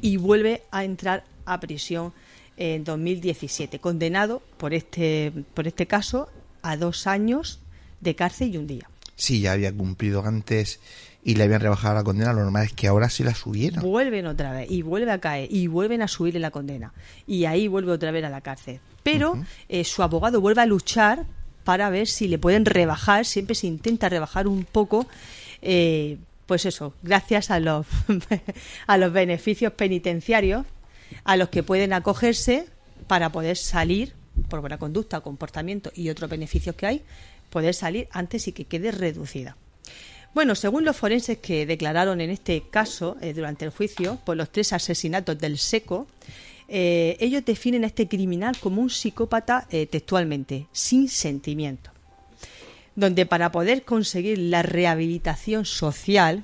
y 0.00 0.16
vuelve 0.16 0.62
a 0.70 0.84
entrar 0.84 1.24
a 1.46 1.60
prisión 1.60 2.12
en 2.56 2.84
2017, 2.84 3.78
condenado 3.78 4.42
por 4.56 4.74
este, 4.74 5.32
por 5.54 5.66
este 5.66 5.86
caso 5.86 6.28
a 6.62 6.76
dos 6.76 7.06
años 7.06 7.60
de 8.00 8.14
cárcel 8.14 8.54
y 8.54 8.58
un 8.58 8.66
día. 8.66 8.88
Sí, 9.16 9.40
ya 9.40 9.52
había 9.52 9.72
cumplido 9.72 10.24
antes 10.24 10.80
y 11.22 11.36
le 11.36 11.44
habían 11.44 11.60
rebajado 11.60 11.94
la 11.94 12.04
condena, 12.04 12.32
lo 12.32 12.42
normal 12.42 12.66
es 12.66 12.72
que 12.72 12.86
ahora 12.86 13.08
sí 13.08 13.24
la 13.24 13.34
subieron. 13.34 13.82
Vuelven 13.82 14.26
otra 14.26 14.52
vez 14.52 14.70
y 14.70 14.82
vuelve 14.82 15.10
a 15.10 15.18
caer 15.18 15.48
y 15.50 15.66
vuelven 15.66 16.02
a 16.02 16.08
subirle 16.08 16.40
la 16.40 16.50
condena 16.50 16.92
y 17.26 17.46
ahí 17.46 17.66
vuelve 17.66 17.92
otra 17.92 18.10
vez 18.10 18.24
a 18.24 18.28
la 18.28 18.40
cárcel. 18.40 18.80
Pero 19.02 19.42
eh, 19.68 19.84
su 19.84 20.02
abogado 20.02 20.40
vuelve 20.40 20.62
a 20.62 20.66
luchar 20.66 21.24
para 21.64 21.88
ver 21.90 22.06
si 22.06 22.28
le 22.28 22.38
pueden 22.38 22.66
rebajar, 22.66 23.24
siempre 23.24 23.54
se 23.54 23.66
intenta 23.66 24.08
rebajar 24.08 24.46
un 24.46 24.64
poco, 24.64 25.06
eh, 25.62 26.18
pues 26.46 26.66
eso, 26.66 26.92
gracias 27.02 27.50
a 27.50 27.58
los, 27.58 27.86
a 28.86 28.98
los 28.98 29.12
beneficios 29.12 29.72
penitenciarios 29.72 30.66
a 31.22 31.36
los 31.36 31.48
que 31.48 31.62
pueden 31.62 31.92
acogerse 31.92 32.66
para 33.06 33.30
poder 33.30 33.56
salir 33.56 34.14
por 34.48 34.60
buena 34.60 34.78
conducta, 34.78 35.20
comportamiento 35.20 35.92
y 35.94 36.08
otros 36.08 36.28
beneficios 36.28 36.74
que 36.74 36.86
hay, 36.86 37.02
poder 37.50 37.74
salir 37.74 38.08
antes 38.10 38.48
y 38.48 38.52
que 38.52 38.64
quede 38.64 38.90
reducida. 38.90 39.56
Bueno, 40.34 40.56
según 40.56 40.84
los 40.84 40.96
forenses 40.96 41.38
que 41.38 41.64
declararon 41.64 42.20
en 42.20 42.30
este 42.30 42.64
caso 42.68 43.16
eh, 43.20 43.32
durante 43.32 43.64
el 43.64 43.70
juicio 43.70 44.18
por 44.24 44.36
los 44.36 44.50
tres 44.50 44.72
asesinatos 44.72 45.38
del 45.38 45.58
SECO, 45.58 46.08
eh, 46.66 47.16
ellos 47.20 47.44
definen 47.44 47.84
a 47.84 47.86
este 47.86 48.08
criminal 48.08 48.56
como 48.58 48.82
un 48.82 48.90
psicópata 48.90 49.68
eh, 49.70 49.86
textualmente, 49.86 50.66
sin 50.72 51.08
sentimiento, 51.08 51.90
donde 52.96 53.26
para 53.26 53.52
poder 53.52 53.84
conseguir 53.84 54.38
la 54.38 54.62
rehabilitación 54.62 55.66
social, 55.66 56.42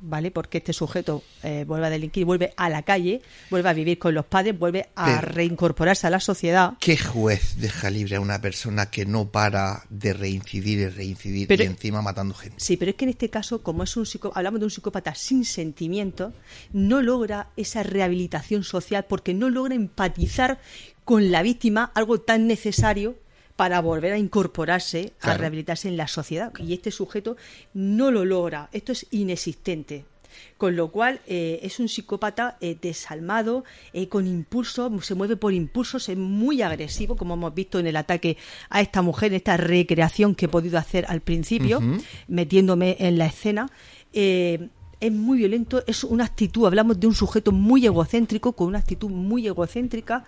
¿vale? 0.00 0.30
Porque 0.30 0.58
este 0.58 0.72
sujeto 0.72 1.22
eh, 1.42 1.64
vuelve 1.66 1.86
a 1.86 1.90
delinquir, 1.90 2.24
vuelve 2.24 2.52
a 2.56 2.68
la 2.68 2.82
calle, 2.82 3.20
vuelve 3.50 3.68
a 3.68 3.72
vivir 3.72 3.98
con 3.98 4.14
los 4.14 4.24
padres, 4.26 4.58
vuelve 4.58 4.88
a 4.94 5.04
Pero- 5.20 5.32
reincorporarse 5.32 6.06
a 6.06 6.10
la 6.10 6.20
sociedad. 6.20 6.74
¿Qué 6.80 6.96
juez 6.96 7.56
deja 7.58 7.90
libre 7.90 8.16
a 8.16 8.20
una 8.20 8.40
persona 8.40 8.90
que 8.90 9.06
no 9.06 9.30
para 9.30 9.84
de 9.90 10.12
reincidir 10.12 10.78
y 10.78 10.88
reincidir 10.88 11.48
Pero- 11.48 11.64
y 11.64 11.66
encima 11.66 12.02
matando 12.02 12.34
gente? 12.34 12.56
Sí, 12.60 12.76
pero 12.76 12.90
es 12.90 12.96
que 12.96 13.04
en 13.04 13.10
este 13.10 13.30
caso, 13.30 13.62
como 13.62 13.82
es 13.82 13.96
un 13.96 14.06
psico- 14.06 14.32
hablamos 14.34 14.60
de 14.60 14.66
un 14.66 14.70
psicópata 14.70 15.14
sin 15.14 15.44
sentimiento, 15.44 16.32
no 16.72 17.02
logra 17.02 17.48
esa 17.56 17.82
rehabilitación 17.82 18.64
social 18.64 19.06
porque 19.08 19.34
no 19.34 19.50
logra 19.50 19.74
empatizar 19.74 20.58
con 21.04 21.30
la 21.30 21.42
víctima, 21.42 21.90
algo 21.94 22.20
tan 22.20 22.46
necesario 22.46 23.16
para 23.58 23.80
volver 23.80 24.12
a 24.12 24.18
incorporarse, 24.18 25.14
a 25.20 25.34
rehabilitarse 25.34 25.88
en 25.88 25.96
la 25.96 26.06
sociedad. 26.06 26.52
Y 26.60 26.74
este 26.74 26.92
sujeto 26.92 27.36
no 27.74 28.12
lo 28.12 28.24
logra, 28.24 28.68
esto 28.70 28.92
es 28.92 29.08
inexistente. 29.10 30.04
Con 30.56 30.76
lo 30.76 30.92
cual 30.92 31.20
eh, 31.26 31.58
es 31.64 31.80
un 31.80 31.88
psicópata 31.88 32.56
eh, 32.60 32.76
desalmado, 32.80 33.64
eh, 33.92 34.08
con 34.08 34.28
impulso, 34.28 35.02
se 35.02 35.16
mueve 35.16 35.36
por 35.36 35.52
impulsos, 35.52 36.08
es 36.08 36.16
muy 36.16 36.62
agresivo, 36.62 37.16
como 37.16 37.34
hemos 37.34 37.52
visto 37.52 37.80
en 37.80 37.88
el 37.88 37.96
ataque 37.96 38.36
a 38.70 38.80
esta 38.80 39.02
mujer, 39.02 39.32
en 39.32 39.38
esta 39.38 39.56
recreación 39.56 40.36
que 40.36 40.44
he 40.44 40.48
podido 40.48 40.78
hacer 40.78 41.04
al 41.08 41.20
principio, 41.20 41.80
metiéndome 42.28 42.96
en 43.00 43.18
la 43.18 43.26
escena. 43.26 43.68
Eh, 44.12 44.68
es 45.00 45.12
muy 45.12 45.38
violento, 45.38 45.82
es 45.86 46.04
una 46.04 46.24
actitud, 46.24 46.66
hablamos 46.66 46.98
de 46.98 47.06
un 47.06 47.14
sujeto 47.14 47.52
muy 47.52 47.86
egocéntrico, 47.86 48.52
con 48.52 48.68
una 48.68 48.78
actitud 48.78 49.10
muy 49.10 49.46
egocéntrica, 49.46 50.24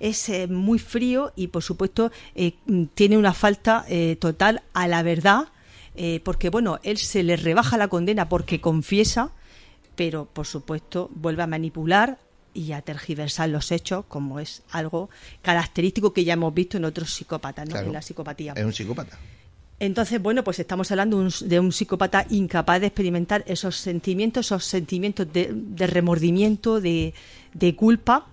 es 0.00 0.28
eh, 0.28 0.46
muy 0.46 0.78
frío 0.78 1.32
y 1.36 1.48
por 1.48 1.62
supuesto 1.62 2.10
eh, 2.34 2.54
tiene 2.94 3.18
una 3.18 3.34
falta 3.34 3.84
eh, 3.88 4.16
total 4.18 4.62
a 4.72 4.88
la 4.88 5.02
verdad, 5.02 5.48
eh, 5.94 6.20
porque 6.24 6.50
bueno, 6.50 6.80
él 6.82 6.96
se 6.98 7.22
le 7.22 7.36
rebaja 7.36 7.76
la 7.76 7.88
condena 7.88 8.28
porque 8.28 8.60
confiesa, 8.60 9.30
pero 9.94 10.24
por 10.24 10.46
supuesto 10.46 11.10
vuelve 11.14 11.42
a 11.42 11.46
manipular 11.46 12.18
y 12.54 12.72
a 12.72 12.82
tergiversar 12.82 13.48
los 13.48 13.72
hechos, 13.72 14.04
como 14.06 14.40
es 14.40 14.62
algo 14.70 15.10
característico 15.42 16.12
que 16.12 16.24
ya 16.24 16.34
hemos 16.34 16.54
visto 16.54 16.76
en 16.78 16.84
otros 16.84 17.12
psicópatas, 17.12 17.66
¿no? 17.66 17.72
Claro. 17.72 17.88
en 17.88 17.92
la 17.92 18.02
psicopatía. 18.02 18.54
Es 18.56 18.64
un 18.64 18.72
psicópata. 18.72 19.18
Entonces, 19.80 20.22
bueno, 20.22 20.44
pues 20.44 20.60
estamos 20.60 20.90
hablando 20.92 21.18
de 21.18 21.24
un, 21.24 21.48
de 21.48 21.60
un 21.60 21.72
psicópata 21.72 22.26
incapaz 22.30 22.80
de 22.80 22.86
experimentar 22.86 23.44
esos 23.46 23.76
sentimientos, 23.76 24.46
esos 24.46 24.64
sentimientos 24.64 25.30
de, 25.32 25.50
de 25.52 25.86
remordimiento, 25.86 26.80
de, 26.80 27.12
de 27.52 27.74
culpa 27.74 28.26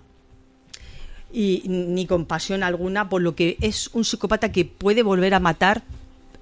y 1.32 1.62
ni 1.66 2.06
compasión 2.06 2.62
alguna, 2.62 3.08
por 3.08 3.22
lo 3.22 3.34
que 3.34 3.56
es 3.60 3.88
un 3.94 4.04
psicópata 4.04 4.52
que 4.52 4.64
puede 4.64 5.02
volver 5.02 5.34
a 5.34 5.40
matar 5.40 5.82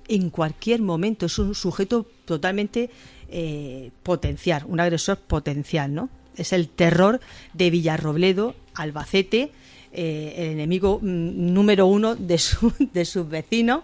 en 0.08 0.30
cualquier 0.30 0.82
momento. 0.82 1.26
Es 1.26 1.38
un 1.38 1.54
sujeto 1.54 2.06
totalmente 2.24 2.90
eh, 3.30 3.90
potencial, 4.02 4.64
un 4.66 4.80
agresor 4.80 5.18
potencial, 5.18 5.94
¿no? 5.94 6.08
Es 6.36 6.52
el 6.52 6.68
terror 6.68 7.20
de 7.54 7.70
Villarrobledo, 7.70 8.54
Albacete, 8.74 9.52
eh, 9.92 10.34
el 10.36 10.46
enemigo 10.52 10.98
mm, 11.00 11.52
número 11.52 11.86
uno 11.86 12.16
de, 12.16 12.38
su- 12.38 12.72
de 12.92 13.04
sus 13.04 13.28
vecinos, 13.28 13.82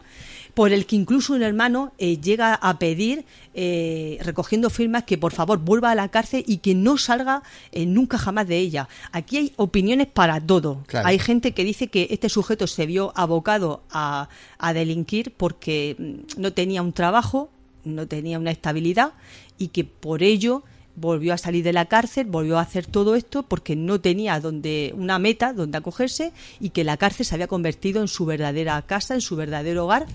por 0.56 0.72
el 0.72 0.86
que 0.86 0.96
incluso 0.96 1.34
un 1.34 1.42
hermano 1.42 1.92
eh, 1.98 2.18
llega 2.18 2.54
a 2.54 2.78
pedir, 2.78 3.26
eh, 3.52 4.16
recogiendo 4.22 4.70
firmas, 4.70 5.04
que 5.04 5.18
por 5.18 5.34
favor 5.34 5.58
vuelva 5.58 5.90
a 5.90 5.94
la 5.94 6.08
cárcel 6.08 6.44
y 6.46 6.58
que 6.58 6.74
no 6.74 6.96
salga 6.96 7.42
eh, 7.72 7.84
nunca 7.84 8.16
jamás 8.16 8.48
de 8.48 8.56
ella. 8.56 8.88
Aquí 9.12 9.36
hay 9.36 9.52
opiniones 9.56 10.06
para 10.06 10.40
todo. 10.40 10.82
Claro. 10.86 11.08
Hay 11.08 11.18
gente 11.18 11.52
que 11.52 11.62
dice 11.62 11.88
que 11.88 12.08
este 12.08 12.30
sujeto 12.30 12.66
se 12.66 12.86
vio 12.86 13.12
abocado 13.16 13.82
a, 13.90 14.30
a 14.56 14.72
delinquir 14.72 15.34
porque 15.36 15.94
mm, 15.98 16.40
no 16.40 16.54
tenía 16.54 16.80
un 16.80 16.94
trabajo, 16.94 17.50
no 17.84 18.06
tenía 18.06 18.38
una 18.38 18.50
estabilidad 18.50 19.12
y 19.58 19.68
que 19.68 19.84
por 19.84 20.22
ello 20.22 20.64
volvió 20.94 21.34
a 21.34 21.38
salir 21.38 21.64
de 21.64 21.74
la 21.74 21.84
cárcel, 21.84 22.24
volvió 22.24 22.56
a 22.58 22.62
hacer 22.62 22.86
todo 22.86 23.14
esto 23.14 23.42
porque 23.42 23.76
no 23.76 24.00
tenía 24.00 24.40
donde 24.40 24.94
una 24.96 25.18
meta 25.18 25.52
donde 25.52 25.76
acogerse 25.76 26.32
y 26.60 26.70
que 26.70 26.82
la 26.82 26.96
cárcel 26.96 27.26
se 27.26 27.34
había 27.34 27.46
convertido 27.46 28.00
en 28.00 28.08
su 28.08 28.24
verdadera 28.24 28.80
casa, 28.80 29.12
en 29.12 29.20
su 29.20 29.36
verdadero 29.36 29.84
hogar 29.84 30.06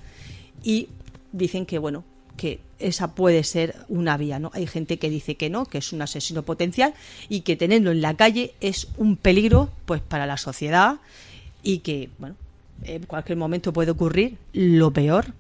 y 0.64 0.90
dicen 1.32 1.66
que 1.66 1.80
bueno, 1.80 2.04
que 2.38 2.60
esa 2.80 3.14
puede 3.14 3.44
ser 3.44 3.76
una 3.88 4.18
vía, 4.18 4.40
¿no? 4.40 4.52
Hay 4.54 4.68
gente 4.68 4.98
que 4.98 5.10
dice 5.10 5.36
que 5.36 5.50
no, 5.50 5.66
que 5.66 5.78
es 5.78 5.94
un 5.94 6.02
asesino 6.02 6.44
potencial 6.44 6.94
y 7.30 7.42
que 7.42 7.56
tenerlo 7.56 7.92
en 7.92 8.02
la 8.02 8.16
calle 8.16 8.54
es 8.62 8.88
un 8.98 9.16
peligro 9.16 9.70
pues 9.86 10.02
para 10.02 10.26
la 10.26 10.38
sociedad 10.38 11.00
y 11.64 11.80
que 11.80 12.10
bueno, 12.18 12.36
en 12.84 13.06
cualquier 13.06 13.38
momento 13.38 13.74
puede 13.74 13.92
ocurrir 13.92 14.38
lo 14.54 14.92
peor 14.92 15.34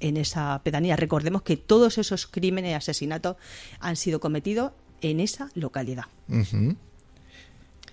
en 0.00 0.16
esa 0.16 0.60
pedanía. 0.64 0.96
Recordemos 0.96 1.42
que 1.42 1.56
todos 1.56 1.98
esos 1.98 2.26
crímenes 2.26 2.72
y 2.72 2.74
asesinatos 2.74 3.36
han 3.78 3.96
sido 3.96 4.18
cometidos 4.18 4.72
en 5.02 5.20
esa 5.20 5.50
localidad. 5.54 6.04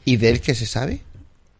¿Y 0.06 0.18
de 0.18 0.30
él 0.30 0.42
qué 0.42 0.56
se 0.56 0.66
sabe? 0.66 1.02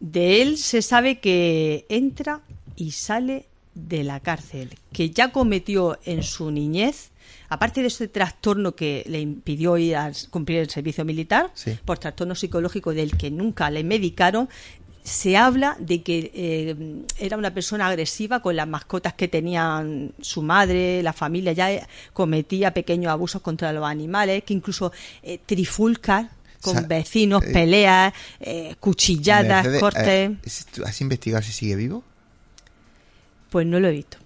De 0.00 0.42
él 0.42 0.58
se 0.58 0.82
sabe 0.82 1.20
que 1.20 1.86
entra 1.88 2.40
y 2.76 2.92
sale 2.92 3.46
de 3.86 4.02
la 4.02 4.20
cárcel, 4.20 4.76
que 4.92 5.10
ya 5.10 5.30
cometió 5.30 5.98
en 6.04 6.22
su 6.22 6.50
niñez, 6.50 7.10
aparte 7.48 7.80
de 7.80 7.88
ese 7.88 8.08
trastorno 8.08 8.74
que 8.74 9.04
le 9.06 9.20
impidió 9.20 9.78
ir 9.78 9.96
a 9.96 10.10
cumplir 10.30 10.58
el 10.58 10.70
servicio 10.70 11.04
militar, 11.04 11.52
por 11.84 11.98
trastorno 11.98 12.34
psicológico 12.34 12.92
del 12.92 13.16
que 13.16 13.30
nunca 13.30 13.70
le 13.70 13.84
medicaron, 13.84 14.48
se 15.04 15.36
habla 15.36 15.76
de 15.78 16.02
que 16.02 16.30
eh, 16.34 17.04
era 17.18 17.36
una 17.38 17.54
persona 17.54 17.86
agresiva 17.86 18.40
con 18.40 18.56
las 18.56 18.68
mascotas 18.68 19.14
que 19.14 19.26
tenían 19.26 20.12
su 20.20 20.42
madre, 20.42 21.02
la 21.02 21.14
familia, 21.14 21.52
ya 21.52 21.72
eh, 21.72 21.86
cometía 22.12 22.74
pequeños 22.74 23.10
abusos 23.10 23.40
contra 23.40 23.72
los 23.72 23.86
animales, 23.86 24.42
que 24.44 24.52
incluso 24.52 24.92
eh, 25.22 25.38
trifulcas 25.44 26.26
con 26.60 26.88
vecinos, 26.88 27.44
peleas, 27.44 28.12
cuchilladas, 28.80 29.78
cortes. 29.78 30.32
¿Has 30.84 31.00
investigado 31.00 31.40
si 31.44 31.52
sigue 31.52 31.76
vivo? 31.76 32.02
Pues 33.50 33.66
no 33.66 33.80
lo 33.80 33.88
he 33.88 33.92
visto. 33.92 34.18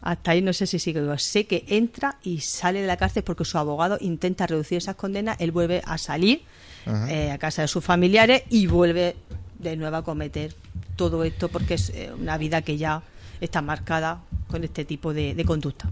Hasta 0.00 0.30
ahí 0.30 0.42
no 0.42 0.52
sé 0.52 0.66
si 0.66 0.78
sigue. 0.78 1.02
Sé 1.18 1.46
que 1.46 1.64
entra 1.68 2.18
y 2.22 2.40
sale 2.40 2.80
de 2.80 2.86
la 2.86 2.96
cárcel 2.96 3.24
porque 3.24 3.44
su 3.44 3.58
abogado 3.58 3.98
intenta 4.00 4.46
reducir 4.46 4.78
esas 4.78 4.94
condenas. 4.94 5.36
Él 5.40 5.50
vuelve 5.50 5.82
a 5.84 5.98
salir 5.98 6.42
a 6.86 7.36
casa 7.38 7.62
de 7.62 7.68
sus 7.68 7.84
familiares 7.84 8.44
y 8.48 8.66
vuelve 8.66 9.16
de 9.58 9.76
nuevo 9.76 9.96
a 9.96 10.04
cometer 10.04 10.54
todo 10.96 11.24
esto 11.24 11.48
porque 11.48 11.74
es 11.74 11.90
eh, 11.90 12.10
una 12.18 12.38
vida 12.38 12.62
que 12.62 12.76
ya 12.76 13.02
está 13.40 13.62
marcada 13.62 14.20
con 14.48 14.64
este 14.64 14.84
tipo 14.84 15.14
de, 15.14 15.42
conducta. 15.46 15.90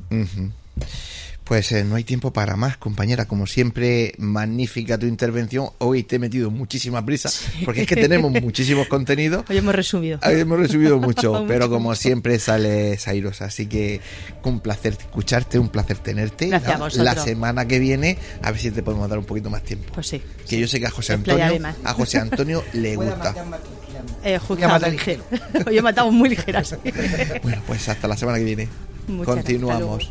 Pues 1.47 1.71
eh, 1.71 1.85
no 1.85 1.95
hay 1.95 2.03
tiempo 2.03 2.33
para 2.33 2.57
más, 2.57 2.77
compañera. 2.77 3.27
Como 3.27 3.47
siempre, 3.47 4.15
magnífica 4.19 4.99
tu 4.99 5.07
intervención. 5.07 5.69
Hoy 5.79 6.03
te 6.03 6.17
he 6.17 6.19
metido 6.19 6.51
muchísima 6.51 7.07
prisa, 7.07 7.31
porque 7.65 7.83
es 7.83 7.87
que 7.87 7.95
tenemos 7.95 8.33
muchísimos 8.33 8.89
contenidos. 8.89 9.45
Hoy 9.49 9.59
hemos 9.59 9.73
resumido. 9.73 10.19
Hoy 10.27 10.41
hemos 10.41 10.59
resumido 10.59 10.99
mucho, 11.01 11.45
pero 11.47 11.71
como 11.71 11.95
siempre 11.95 12.41
sales 12.41 13.07
airosa. 13.07 13.45
Así 13.45 13.67
que 13.67 14.01
un 14.43 14.59
placer 14.59 14.97
escucharte, 14.99 15.61
un 15.61 15.69
placer 15.69 15.99
tenerte. 15.99 16.49
Gracias 16.49 16.97
La 16.97 17.15
semana 17.15 17.69
que 17.69 17.79
viene, 17.79 18.19
a 18.43 18.51
ver 18.51 18.61
si 18.61 18.73
te 18.73 18.83
podemos 18.83 19.09
dar 19.09 19.21
un 19.21 19.25
poquito 19.25 19.49
más 19.49 19.63
tiempo. 19.63 19.93
Pues 19.95 20.09
sí. 20.09 20.21
Que 20.49 20.59
yo 20.59 20.67
sé 20.67 20.81
que 20.81 20.87
a 20.87 20.91
José 20.91 21.13
Antonio, 21.13 21.61
a 21.85 21.93
José 21.95 22.19
Antonio 22.19 22.65
le 22.73 22.97
gusta. 22.97 23.35
Eh, 24.25 24.41
Hoy 25.67 25.79
he 25.79 25.83
matado 25.83 26.11
muy 26.11 26.29
ligeras. 26.29 26.77
bueno, 27.45 27.63
pues 27.69 27.89
hasta 27.89 28.09
la 28.09 28.17
semana 28.17 28.39
que 28.39 28.45
viene. 28.45 28.69
Continuamos. 29.25 30.11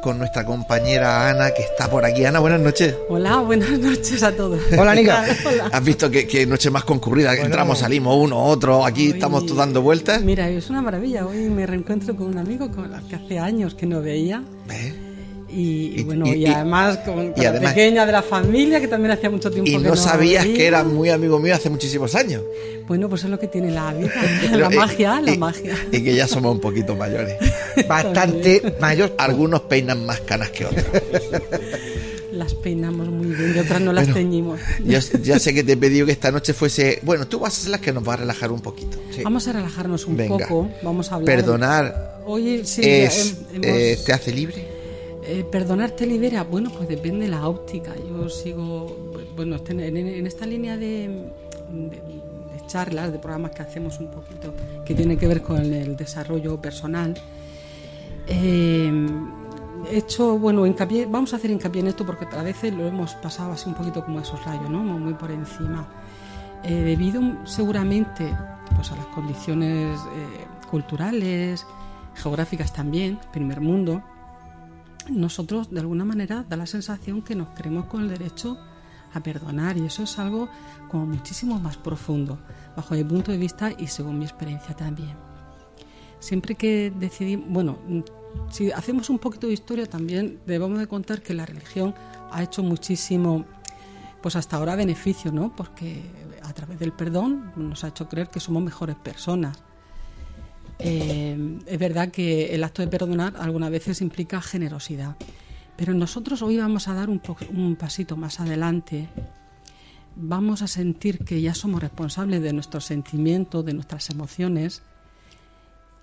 Con 0.00 0.18
nuestra 0.18 0.44
compañera 0.44 1.28
Ana, 1.28 1.50
que 1.50 1.62
está 1.62 1.90
por 1.90 2.04
aquí. 2.04 2.24
Ana, 2.24 2.40
buenas 2.40 2.60
noches. 2.60 2.94
Hola, 3.10 3.36
buenas 3.40 3.78
noches 3.78 4.22
a 4.22 4.32
todos. 4.32 4.60
Hola, 4.76 4.94
Nica. 4.94 5.26
¿Has 5.72 5.84
visto 5.84 6.10
que, 6.10 6.46
noche 6.46 6.70
más 6.70 6.84
concurrida? 6.84 7.34
Entramos, 7.34 7.80
salimos 7.80 8.16
uno, 8.16 8.42
otro, 8.46 8.86
aquí 8.86 9.10
estamos 9.10 9.44
todos 9.44 9.58
dando 9.58 9.82
vueltas. 9.82 10.22
Mira, 10.22 10.48
es 10.48 10.70
una 10.70 10.80
maravilla. 10.80 11.26
Hoy 11.26 11.50
me 11.50 11.66
reencuentro 11.66 12.16
con 12.16 12.28
un 12.28 12.38
amigo 12.38 12.70
con 12.70 12.86
el 12.86 13.02
que 13.08 13.16
hace 13.16 13.38
años 13.38 13.74
que 13.74 13.84
no 13.84 14.00
veía. 14.00 14.42
Y, 15.50 16.02
bueno, 16.02 16.26
y, 16.26 16.46
además 16.46 16.98
con, 16.98 17.32
la 17.34 17.60
pequeña 17.60 18.04
de 18.04 18.12
la 18.12 18.22
familia, 18.22 18.80
que 18.80 18.88
también 18.88 19.12
hacía 19.12 19.30
mucho 19.30 19.50
tiempo 19.50 19.70
y 19.70 19.78
no, 19.78 19.96
sabías 19.96 20.44
que 20.44 20.66
era 20.66 20.84
muy 20.84 21.08
amigo 21.08 21.38
mío 21.38 21.54
hace 21.54 21.70
muchísimos 21.70 22.14
años. 22.14 22.42
Bueno, 22.86 23.08
pues 23.08 23.24
es 23.24 23.30
lo 23.30 23.38
que 23.38 23.48
tiene 23.48 23.70
la 23.70 23.92
vida, 23.94 24.12
la 24.52 24.70
magia, 24.70 25.20
la 25.20 25.34
magia. 25.36 25.74
Y 25.90 26.02
que 26.02 26.14
ya 26.14 26.26
somos 26.26 26.52
un 26.52 26.60
poquito 26.60 26.96
mayores. 26.96 27.36
Bastante 27.88 28.74
mayores. 28.80 29.14
Algunos 29.18 29.62
peinan 29.62 30.04
más 30.04 30.20
canas 30.20 30.50
que 30.50 30.66
otros. 30.66 30.84
Las 32.32 32.54
peinamos 32.54 33.08
muy 33.08 33.34
bien 33.34 33.54
y 33.56 33.58
otras 33.58 33.80
no 33.80 33.92
las 33.92 34.12
teñimos. 34.12 34.60
Ya, 34.84 35.00
sé 35.00 35.54
que 35.54 35.64
te 35.64 35.72
he 35.72 35.76
pedido 35.76 36.06
que 36.06 36.12
esta 36.12 36.30
noche 36.30 36.52
fuese. 36.52 37.00
Bueno, 37.02 37.26
tú 37.26 37.40
vas 37.40 37.56
a 37.56 37.60
ser 37.62 37.70
las 37.70 37.80
que 37.80 37.92
nos 37.92 38.06
va 38.06 38.14
a 38.14 38.16
relajar 38.18 38.52
un 38.52 38.60
poquito. 38.60 38.98
Vamos 39.24 39.48
a 39.48 39.52
relajarnos 39.52 40.06
un 40.06 40.16
poco. 40.28 40.70
Vamos 40.82 41.10
a 41.10 41.16
hablar. 41.16 41.36
Perdonar. 41.36 42.18
Oye, 42.26 42.64
sí, 42.66 42.82
eh, 42.84 43.98
¿Te 44.04 44.12
hace 44.12 44.32
libre? 44.32 44.77
Eh, 45.30 45.44
¿Perdonar 45.44 45.92
libera? 46.00 46.42
Bueno, 46.42 46.70
pues 46.70 46.88
depende 46.88 47.26
de 47.26 47.30
la 47.30 47.46
óptica. 47.46 47.94
Yo 47.96 48.30
sigo, 48.30 49.12
bueno, 49.36 49.56
en, 49.68 50.26
esta 50.26 50.46
línea 50.46 50.78
de, 50.78 51.30
charlas, 52.66 53.12
de 53.12 53.18
programas 53.18 53.50
que 53.50 53.60
hacemos 53.60 54.00
un 54.00 54.10
poquito, 54.10 54.54
que 54.86 54.94
tiene 54.94 55.18
que 55.18 55.28
ver 55.28 55.42
con 55.42 55.58
el 55.58 55.98
desarrollo 55.98 56.58
personal. 56.58 57.14
Eh, 58.26 58.90
he 59.92 59.98
hecho, 59.98 60.38
bueno, 60.38 60.64
vamos 61.08 61.34
a 61.34 61.36
hacer 61.36 61.50
hincapié 61.50 61.82
en 61.82 61.88
esto 61.88 62.06
porque 62.06 62.24
a 62.34 62.42
veces 62.42 62.72
lo 62.72 62.86
hemos 62.86 63.14
pasado 63.16 63.52
así 63.52 63.68
un 63.68 63.74
poquito 63.74 64.02
como 64.02 64.20
esos 64.20 64.42
rayos, 64.46 64.70
¿no? 64.70 64.82
Muy 64.82 65.12
por 65.12 65.30
encima. 65.30 65.86
Eh, 66.64 66.72
debido 66.72 67.20
seguramente 67.44 68.34
pues, 68.74 68.90
a 68.92 68.96
las 68.96 69.06
condiciones 69.08 70.00
culturales, 70.70 71.66
geográficas 72.14 72.72
también, 72.72 73.18
primer 73.30 73.60
mundo, 73.60 74.02
nosotros 75.10 75.70
de 75.70 75.80
alguna 75.80 76.04
manera 76.04 76.44
da 76.48 76.56
la 76.56 76.66
sensación 76.66 77.22
que 77.22 77.34
nos 77.34 77.48
creemos 77.50 77.86
con 77.86 78.02
el 78.02 78.08
derecho 78.08 78.58
a 79.12 79.20
perdonar 79.20 79.76
y 79.76 79.86
eso 79.86 80.02
es 80.02 80.18
algo 80.18 80.48
como 80.90 81.06
muchísimo 81.06 81.58
más 81.58 81.76
profundo 81.76 82.38
bajo 82.76 82.94
mi 82.94 83.04
punto 83.04 83.32
de 83.32 83.38
vista 83.38 83.72
y 83.76 83.86
según 83.86 84.18
mi 84.18 84.24
experiencia 84.24 84.74
también. 84.74 85.16
Siempre 86.20 86.54
que 86.54 86.92
decidimos, 86.98 87.46
bueno, 87.48 87.78
si 88.50 88.70
hacemos 88.72 89.08
un 89.08 89.18
poquito 89.18 89.46
de 89.46 89.52
historia 89.54 89.86
también 89.86 90.40
debemos 90.46 90.78
de 90.78 90.86
contar 90.86 91.22
que 91.22 91.34
la 91.34 91.46
religión 91.46 91.94
ha 92.30 92.42
hecho 92.42 92.62
muchísimo, 92.62 93.44
pues 94.20 94.36
hasta 94.36 94.56
ahora 94.56 94.76
beneficio, 94.76 95.32
¿no? 95.32 95.54
Porque 95.54 96.02
a 96.42 96.52
través 96.52 96.78
del 96.78 96.92
perdón 96.92 97.52
nos 97.56 97.84
ha 97.84 97.88
hecho 97.88 98.08
creer 98.08 98.30
que 98.30 98.40
somos 98.40 98.62
mejores 98.62 98.96
personas. 98.96 99.62
Eh, 100.78 101.58
es 101.66 101.78
verdad 101.78 102.10
que 102.10 102.54
el 102.54 102.64
acto 102.64 102.82
de 102.82 102.88
perdonar 102.88 103.34
algunas 103.38 103.70
veces 103.70 104.00
implica 104.00 104.40
generosidad. 104.40 105.16
Pero 105.76 105.94
nosotros 105.94 106.42
hoy 106.42 106.56
vamos 106.56 106.88
a 106.88 106.94
dar 106.94 107.08
un, 107.08 107.20
un 107.54 107.76
pasito 107.76 108.16
más 108.16 108.40
adelante. 108.40 109.08
Vamos 110.16 110.62
a 110.62 110.66
sentir 110.66 111.24
que 111.24 111.40
ya 111.40 111.54
somos 111.54 111.80
responsables 111.80 112.42
de 112.42 112.52
nuestros 112.52 112.84
sentimientos, 112.84 113.64
de 113.64 113.74
nuestras 113.74 114.10
emociones. 114.10 114.82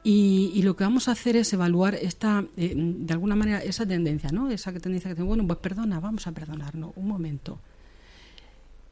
Y, 0.08 0.62
lo 0.62 0.76
que 0.76 0.84
vamos 0.84 1.08
a 1.08 1.14
hacer 1.14 1.36
es 1.36 1.52
evaluar 1.52 1.96
esta, 1.96 2.46
eh, 2.58 2.76
de 2.76 3.12
alguna 3.12 3.36
manera, 3.36 3.60
esa 3.64 3.88
tendencia, 3.88 4.30
¿no? 4.32 4.52
Esa 4.52 4.72
tendencia 4.72 5.16
que 5.16 5.24
bueno, 5.24 5.48
pues 5.48 5.58
perdona, 5.58 6.00
vamos 6.00 6.28
a 6.28 6.32
perdonarnos. 6.32 6.92
Un 6.96 7.08
momento. 7.08 7.60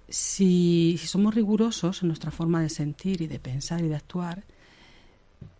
Si, 0.09 0.97
si 0.99 1.07
somos 1.07 1.35
rigurosos 1.35 2.01
en 2.01 2.07
nuestra 2.07 2.31
forma 2.31 2.61
de 2.63 2.69
sentir 2.69 3.21
y 3.21 3.27
de 3.27 3.39
pensar 3.39 3.81
y 3.85 3.89
de 3.89 3.95
actuar, 3.95 4.43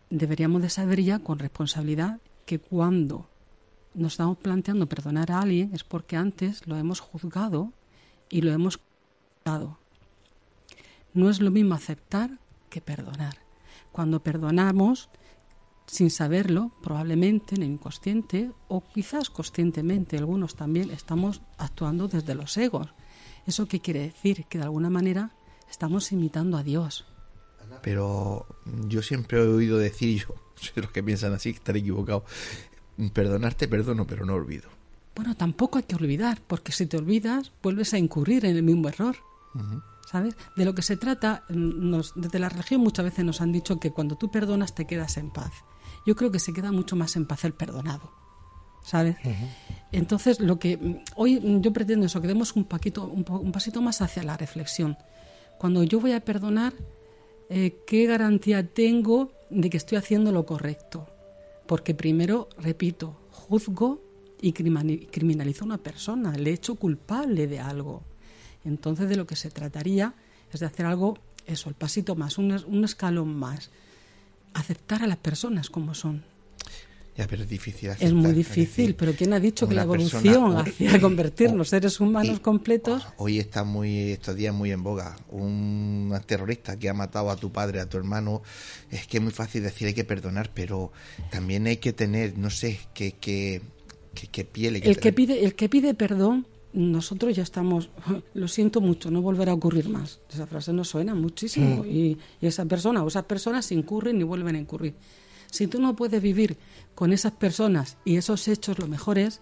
deberíamos 0.10 0.62
de 0.62 0.70
saber 0.70 1.02
ya 1.02 1.20
con 1.20 1.40
responsabilidad 1.40 2.20
que 2.46 2.60
cuando 2.60 3.28
nos 3.94 4.14
estamos 4.14 4.38
planteando 4.38 4.88
perdonar 4.88 5.32
a 5.32 5.42
alguien 5.42 5.72
es 5.74 5.84
porque 5.84 6.18
antes 6.18 6.66
lo 6.68 6.78
hemos 6.78 7.00
juzgado 7.00 7.72
y 8.30 8.42
lo 8.42 8.52
hemos 8.52 8.80
dado. 9.46 9.78
No 11.14 11.30
es 11.30 11.42
lo 11.42 11.52
mismo 11.52 11.76
aceptar 11.76 12.40
que 12.70 12.82
perdonar. 12.82 13.38
Cuando 13.92 14.24
perdonamos, 14.24 15.10
sin 15.86 16.10
saberlo, 16.10 16.72
probablemente 16.82 17.56
en 17.56 17.64
el 17.64 17.70
inconsciente 17.70 18.52
o 18.68 18.82
quizás 18.82 19.30
conscientemente, 19.30 20.18
algunos 20.18 20.56
también 20.56 20.90
estamos 20.90 21.42
actuando 21.58 22.08
desde 22.08 22.34
los 22.34 22.58
egos. 22.58 22.88
¿Eso 23.46 23.68
qué 23.68 23.80
quiere 23.80 24.00
decir? 24.02 24.46
Que 24.46 24.58
de 24.58 24.64
alguna 24.64 24.90
manera 24.90 25.32
estamos 25.70 26.12
imitando 26.12 26.58
a 26.58 26.64
Dios. 26.64 27.06
Pero 27.82 28.46
yo 28.88 29.02
siempre 29.02 29.40
he 29.40 29.42
oído 29.42 29.78
decir, 29.78 30.22
yo 30.22 30.36
sé 30.56 30.82
los 30.82 30.92
que 30.92 31.04
piensan 31.04 31.34
así, 31.34 31.50
estar 31.50 31.76
equivocado, 31.76 32.24
perdonarte 33.14 33.68
perdono, 33.68 34.06
pero 34.06 34.26
no 34.26 34.34
olvido. 34.34 34.70
Bueno, 35.16 35.36
tampoco 35.36 35.78
hay 35.78 35.84
que 35.84 35.96
olvidar, 35.96 36.42
porque 36.48 36.72
si 36.72 36.88
te 36.88 36.98
olvidas, 36.98 37.52
vuelves 37.62 37.94
a 37.94 37.98
incurrir 37.98 38.46
en 38.46 38.56
el 38.56 38.64
mismo 38.64 38.88
error. 38.88 39.16
¿Sabes? 40.10 40.36
De 40.56 40.66
lo 40.66 40.74
que 40.74 40.82
se 40.82 40.98
trata, 40.98 41.44
nos, 41.50 42.14
desde 42.16 42.40
la 42.40 42.50
religión 42.50 42.82
muchas 42.82 43.06
veces 43.06 43.24
nos 43.24 43.40
han 43.40 43.52
dicho 43.52 43.80
que 43.80 43.92
cuando 43.92 44.16
tú 44.16 44.32
perdonas 44.32 44.74
te 44.74 44.86
quedas 44.86 45.18
en 45.18 45.30
paz. 45.30 45.52
Yo 46.06 46.16
creo 46.16 46.32
que 46.32 46.40
se 46.40 46.54
queda 46.54 46.72
mucho 46.72 46.96
más 46.96 47.16
en 47.16 47.26
paz 47.26 47.46
el 47.46 47.54
perdonado. 47.54 48.12
¿Sabes? 48.84 49.16
Entonces, 49.92 50.40
lo 50.42 50.60
que 50.60 51.04
hoy 51.16 51.42
yo 51.62 51.72
pretendo 51.72 52.06
eso, 52.06 52.20
que 52.20 52.28
demos 52.28 52.54
un, 52.56 52.66
paquito, 52.66 53.06
un, 53.06 53.52
pasito 53.52 53.82
más 53.82 54.02
hacia 54.02 54.24
la 54.24 54.36
reflexión. 54.36 54.98
Cuando 55.58 55.84
yo 55.84 56.02
voy 56.02 56.12
a 56.12 56.20
perdonar, 56.20 56.74
eh, 57.56 57.84
¿qué 57.86 58.08
garantía 58.08 58.66
tengo 58.66 59.32
de 59.52 59.70
que 59.70 59.78
estoy 59.78 60.00
haciendo 60.00 60.32
lo 60.32 60.44
correcto? 60.44 61.08
Porque 61.68 61.94
primero, 61.94 62.50
repito, 62.58 63.16
juzgo 63.30 64.02
y 64.42 64.54
criminalizo 64.54 65.64
a 65.64 65.68
una 65.68 65.78
persona, 65.78 66.36
le 66.36 66.50
he 66.50 66.54
hecho 66.54 66.74
culpable 66.74 67.46
de 67.46 67.60
algo. 67.60 68.02
Entonces 68.66 69.08
de 69.08 69.18
lo 69.18 69.28
que 69.28 69.36
se 69.36 69.52
trataría 69.52 70.16
es 70.52 70.62
de 70.62 70.66
hacer 70.66 70.88
algo, 70.88 71.20
eso, 71.46 71.70
el 71.70 71.76
pasito 71.76 72.16
más, 72.16 72.40
un, 72.40 72.52
un 72.66 72.86
escalón 72.86 73.36
más. 73.36 73.70
Aceptar 74.56 75.04
a 75.04 75.08
las 75.08 75.18
personas 75.18 75.70
como 75.70 75.94
son, 75.94 76.24
ya, 77.16 77.28
pero 77.28 77.44
es 77.44 77.50
difícil. 77.50 77.92
es 78.00 78.14
muy 78.14 78.32
difícil, 78.32 78.96
pero 78.96 79.14
¿quién 79.14 79.34
ha 79.34 79.40
dicho 79.40 79.68
que 79.68 79.76
la 79.76 79.84
evolución 79.84 80.58
hacia 80.58 81.00
convertirnos 81.02 81.70
seres 81.70 82.00
humanos 82.00 82.40
completos? 82.40 83.06
Hoy 83.18 83.38
está 83.38 83.64
muy, 83.64 84.12
estos 84.12 84.36
días 84.36 84.54
muy 84.54 84.72
en 84.72 84.82
boga. 84.82 85.16
Un 85.30 86.12
terrorista 86.26 86.78
que 86.80 86.90
ha 86.90 86.94
matado 86.96 87.30
a 87.30 87.36
tu 87.36 87.52
padre, 87.52 87.82
a 87.82 87.88
tu 87.88 87.98
hermano, 87.98 88.42
es 88.90 89.06
que 89.06 89.18
es 89.18 89.24
muy 89.24 89.32
fácil 89.32 89.62
decir 89.62 89.88
hay 89.88 89.94
que 89.94 90.04
perdonar, 90.04 90.52
pero 90.56 90.92
también 91.30 91.68
hay 91.68 91.78
que 91.78 91.94
tener, 91.94 92.36
no 92.38 92.50
sé, 92.50 92.80
que, 92.96 93.12
que, 93.12 93.62
que, 94.16 94.44
piel. 94.44 94.78
el, 94.78 94.98
que 94.98 95.14
pide, 95.14 95.46
el 95.46 95.54
que 95.54 95.70
pide 95.70 95.94
perdón, 95.94 96.48
nosotros 96.74 97.36
ya 97.36 97.44
estamos, 97.44 97.92
lo 98.34 98.48
siento 98.48 98.82
mucho, 98.82 99.12
no 99.12 99.22
volverá 99.22 99.52
a 99.52 99.56
ocurrir 99.56 99.88
más. 99.88 100.20
Esa 100.34 100.48
frase 100.48 100.74
nos 100.74 100.88
suena 100.88 101.14
muchísimo 101.14 101.84
mm. 101.84 101.88
y, 101.88 102.18
y 102.42 102.48
esa 102.48 102.66
persona 102.66 103.04
o 103.04 103.08
esas 103.08 103.26
personas 103.26 103.72
incurren 103.72 104.20
y 104.20 104.24
vuelven 104.24 104.56
a 104.56 104.60
incurrir. 104.60 104.96
Si 105.54 105.68
tú 105.68 105.80
no 105.80 105.96
puedes 105.96 106.20
vivir 106.20 106.58
con 106.96 107.14
esas 107.14 107.34
personas 107.34 107.98
y 108.06 108.18
esos 108.18 108.48
hechos 108.48 108.80
lo 108.80 108.88
mejor 108.88 109.20
es, 109.20 109.40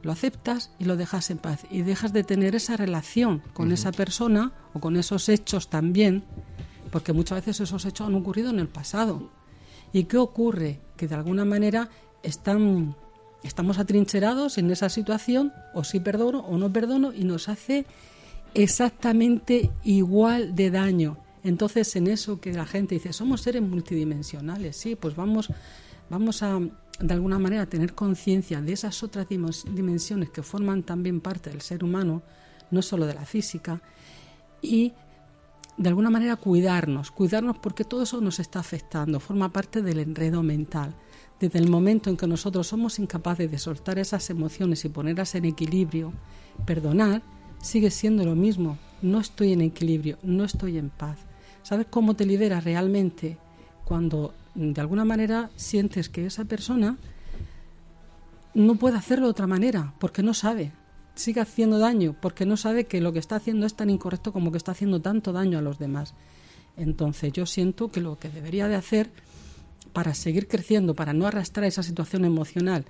lo 0.00 0.12
aceptas 0.12 0.70
y 0.78 0.84
lo 0.84 0.96
dejas 0.96 1.28
en 1.32 1.38
paz 1.38 1.66
y 1.72 1.82
dejas 1.82 2.12
de 2.12 2.22
tener 2.22 2.54
esa 2.54 2.76
relación 2.76 3.42
con 3.52 3.72
esa 3.72 3.90
persona 3.90 4.52
o 4.74 4.78
con 4.78 4.96
esos 4.96 5.28
hechos 5.28 5.68
también, 5.68 6.22
porque 6.92 7.12
muchas 7.12 7.38
veces 7.38 7.62
esos 7.62 7.84
hechos 7.84 8.06
han 8.06 8.14
ocurrido 8.14 8.50
en 8.50 8.60
el 8.60 8.68
pasado. 8.68 9.28
¿Y 9.92 10.04
qué 10.04 10.18
ocurre? 10.18 10.78
Que 10.96 11.08
de 11.08 11.16
alguna 11.16 11.44
manera 11.44 11.88
están, 12.22 12.94
estamos 13.42 13.80
atrincherados 13.80 14.56
en 14.56 14.70
esa 14.70 14.88
situación, 14.88 15.52
o 15.74 15.82
sí 15.82 15.98
perdono 15.98 16.46
o 16.46 16.58
no 16.58 16.72
perdono, 16.72 17.12
y 17.12 17.24
nos 17.24 17.48
hace 17.48 17.86
exactamente 18.54 19.72
igual 19.82 20.54
de 20.54 20.70
daño. 20.70 21.16
Entonces, 21.42 21.94
en 21.96 22.06
eso 22.06 22.40
que 22.40 22.52
la 22.52 22.66
gente 22.66 22.94
dice, 22.96 23.12
somos 23.12 23.40
seres 23.40 23.62
multidimensionales, 23.62 24.76
sí, 24.76 24.94
pues 24.94 25.16
vamos, 25.16 25.48
vamos 26.10 26.42
a, 26.42 26.58
de 26.58 27.14
alguna 27.14 27.38
manera, 27.38 27.66
tener 27.66 27.94
conciencia 27.94 28.60
de 28.60 28.72
esas 28.72 29.02
otras 29.02 29.26
dimensiones 29.28 30.30
que 30.30 30.42
forman 30.42 30.82
también 30.82 31.20
parte 31.20 31.50
del 31.50 31.62
ser 31.62 31.82
humano, 31.82 32.22
no 32.70 32.82
solo 32.82 33.06
de 33.06 33.14
la 33.14 33.24
física, 33.24 33.80
y 34.60 34.92
de 35.76 35.88
alguna 35.88 36.10
manera 36.10 36.36
cuidarnos, 36.36 37.10
cuidarnos 37.10 37.56
porque 37.58 37.84
todo 37.84 38.02
eso 38.02 38.20
nos 38.20 38.38
está 38.38 38.60
afectando, 38.60 39.18
forma 39.18 39.50
parte 39.50 39.80
del 39.80 39.98
enredo 39.98 40.42
mental. 40.42 40.94
Desde 41.40 41.58
el 41.58 41.70
momento 41.70 42.10
en 42.10 42.18
que 42.18 42.26
nosotros 42.26 42.66
somos 42.66 42.98
incapaces 42.98 43.50
de 43.50 43.56
soltar 43.56 43.98
esas 43.98 44.28
emociones 44.28 44.84
y 44.84 44.90
ponerlas 44.90 45.34
en 45.36 45.46
equilibrio, 45.46 46.12
perdonar 46.66 47.22
sigue 47.62 47.90
siendo 47.90 48.26
lo 48.26 48.34
mismo. 48.34 48.76
No 49.00 49.20
estoy 49.20 49.54
en 49.54 49.62
equilibrio, 49.62 50.18
no 50.22 50.44
estoy 50.44 50.76
en 50.76 50.90
paz. 50.90 51.29
¿Sabes 51.70 51.86
cómo 51.88 52.16
te 52.16 52.26
liberas 52.26 52.64
realmente? 52.64 53.38
Cuando 53.84 54.34
de 54.56 54.80
alguna 54.80 55.04
manera 55.04 55.50
sientes 55.54 56.08
que 56.08 56.26
esa 56.26 56.44
persona 56.44 56.98
no 58.54 58.74
puede 58.74 58.96
hacerlo 58.96 59.26
de 59.26 59.30
otra 59.30 59.46
manera, 59.46 59.94
porque 60.00 60.24
no 60.24 60.34
sabe. 60.34 60.72
Sigue 61.14 61.40
haciendo 61.40 61.78
daño, 61.78 62.16
porque 62.20 62.44
no 62.44 62.56
sabe 62.56 62.86
que 62.86 63.00
lo 63.00 63.12
que 63.12 63.20
está 63.20 63.36
haciendo 63.36 63.66
es 63.66 63.74
tan 63.74 63.88
incorrecto 63.88 64.32
como 64.32 64.50
que 64.50 64.58
está 64.58 64.72
haciendo 64.72 65.00
tanto 65.00 65.32
daño 65.32 65.58
a 65.58 65.62
los 65.62 65.78
demás. 65.78 66.14
Entonces 66.76 67.32
yo 67.32 67.46
siento 67.46 67.92
que 67.92 68.00
lo 68.00 68.18
que 68.18 68.30
debería 68.30 68.66
de 68.66 68.74
hacer 68.74 69.08
para 69.92 70.12
seguir 70.14 70.48
creciendo, 70.48 70.96
para 70.96 71.12
no 71.12 71.24
arrastrar 71.24 71.66
esa 71.66 71.84
situación 71.84 72.24
emocional 72.24 72.84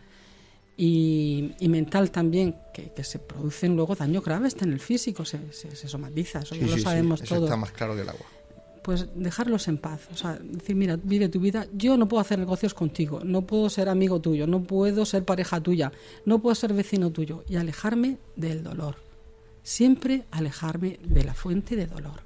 y, 0.78 1.52
mental 1.68 2.10
también, 2.10 2.56
que, 2.72 3.04
se 3.04 3.18
producen 3.18 3.76
luego 3.76 3.94
daños 3.94 4.24
graves 4.24 4.56
en 4.58 4.72
el 4.72 4.80
físico, 4.80 5.26
se, 5.26 5.38
somatiza, 5.86 6.38
eso 6.38 6.54
ya 6.54 6.66
lo 6.66 6.78
sabemos 6.78 7.20
Eso 7.20 7.44
está 7.44 7.56
más 7.56 7.72
claro 7.72 7.94
que 7.94 8.00
el 8.00 8.08
agua 8.08 8.39
pues 8.82 9.06
dejarlos 9.14 9.68
en 9.68 9.78
paz. 9.78 10.08
O 10.12 10.16
sea, 10.16 10.38
decir, 10.40 10.76
mira, 10.76 10.98
vive 11.02 11.28
tu 11.28 11.40
vida. 11.40 11.66
Yo 11.72 11.96
no 11.96 12.08
puedo 12.08 12.20
hacer 12.20 12.38
negocios 12.38 12.74
contigo, 12.74 13.20
no 13.24 13.42
puedo 13.42 13.68
ser 13.68 13.88
amigo 13.88 14.20
tuyo, 14.20 14.46
no 14.46 14.62
puedo 14.62 15.04
ser 15.04 15.24
pareja 15.24 15.60
tuya, 15.60 15.92
no 16.24 16.40
puedo 16.40 16.54
ser 16.54 16.72
vecino 16.72 17.10
tuyo. 17.10 17.44
Y 17.48 17.56
alejarme 17.56 18.18
del 18.36 18.62
dolor. 18.62 18.96
Siempre 19.62 20.24
alejarme 20.30 20.98
de 21.04 21.24
la 21.24 21.34
fuente 21.34 21.76
de 21.76 21.86
dolor. 21.86 22.22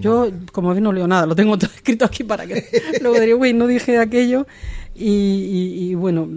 Yo, 0.00 0.30
como 0.52 0.72
ven, 0.72 0.84
no 0.84 0.92
leo 0.92 1.08
nada, 1.08 1.26
lo 1.26 1.34
tengo 1.34 1.58
todo 1.58 1.70
escrito 1.74 2.04
aquí 2.04 2.24
para 2.24 2.46
que 2.46 2.64
luego 3.00 3.18
diría, 3.18 3.34
güey, 3.34 3.52
no 3.52 3.66
dije 3.66 3.98
aquello. 3.98 4.46
Y, 4.94 5.94
bueno, 5.94 6.28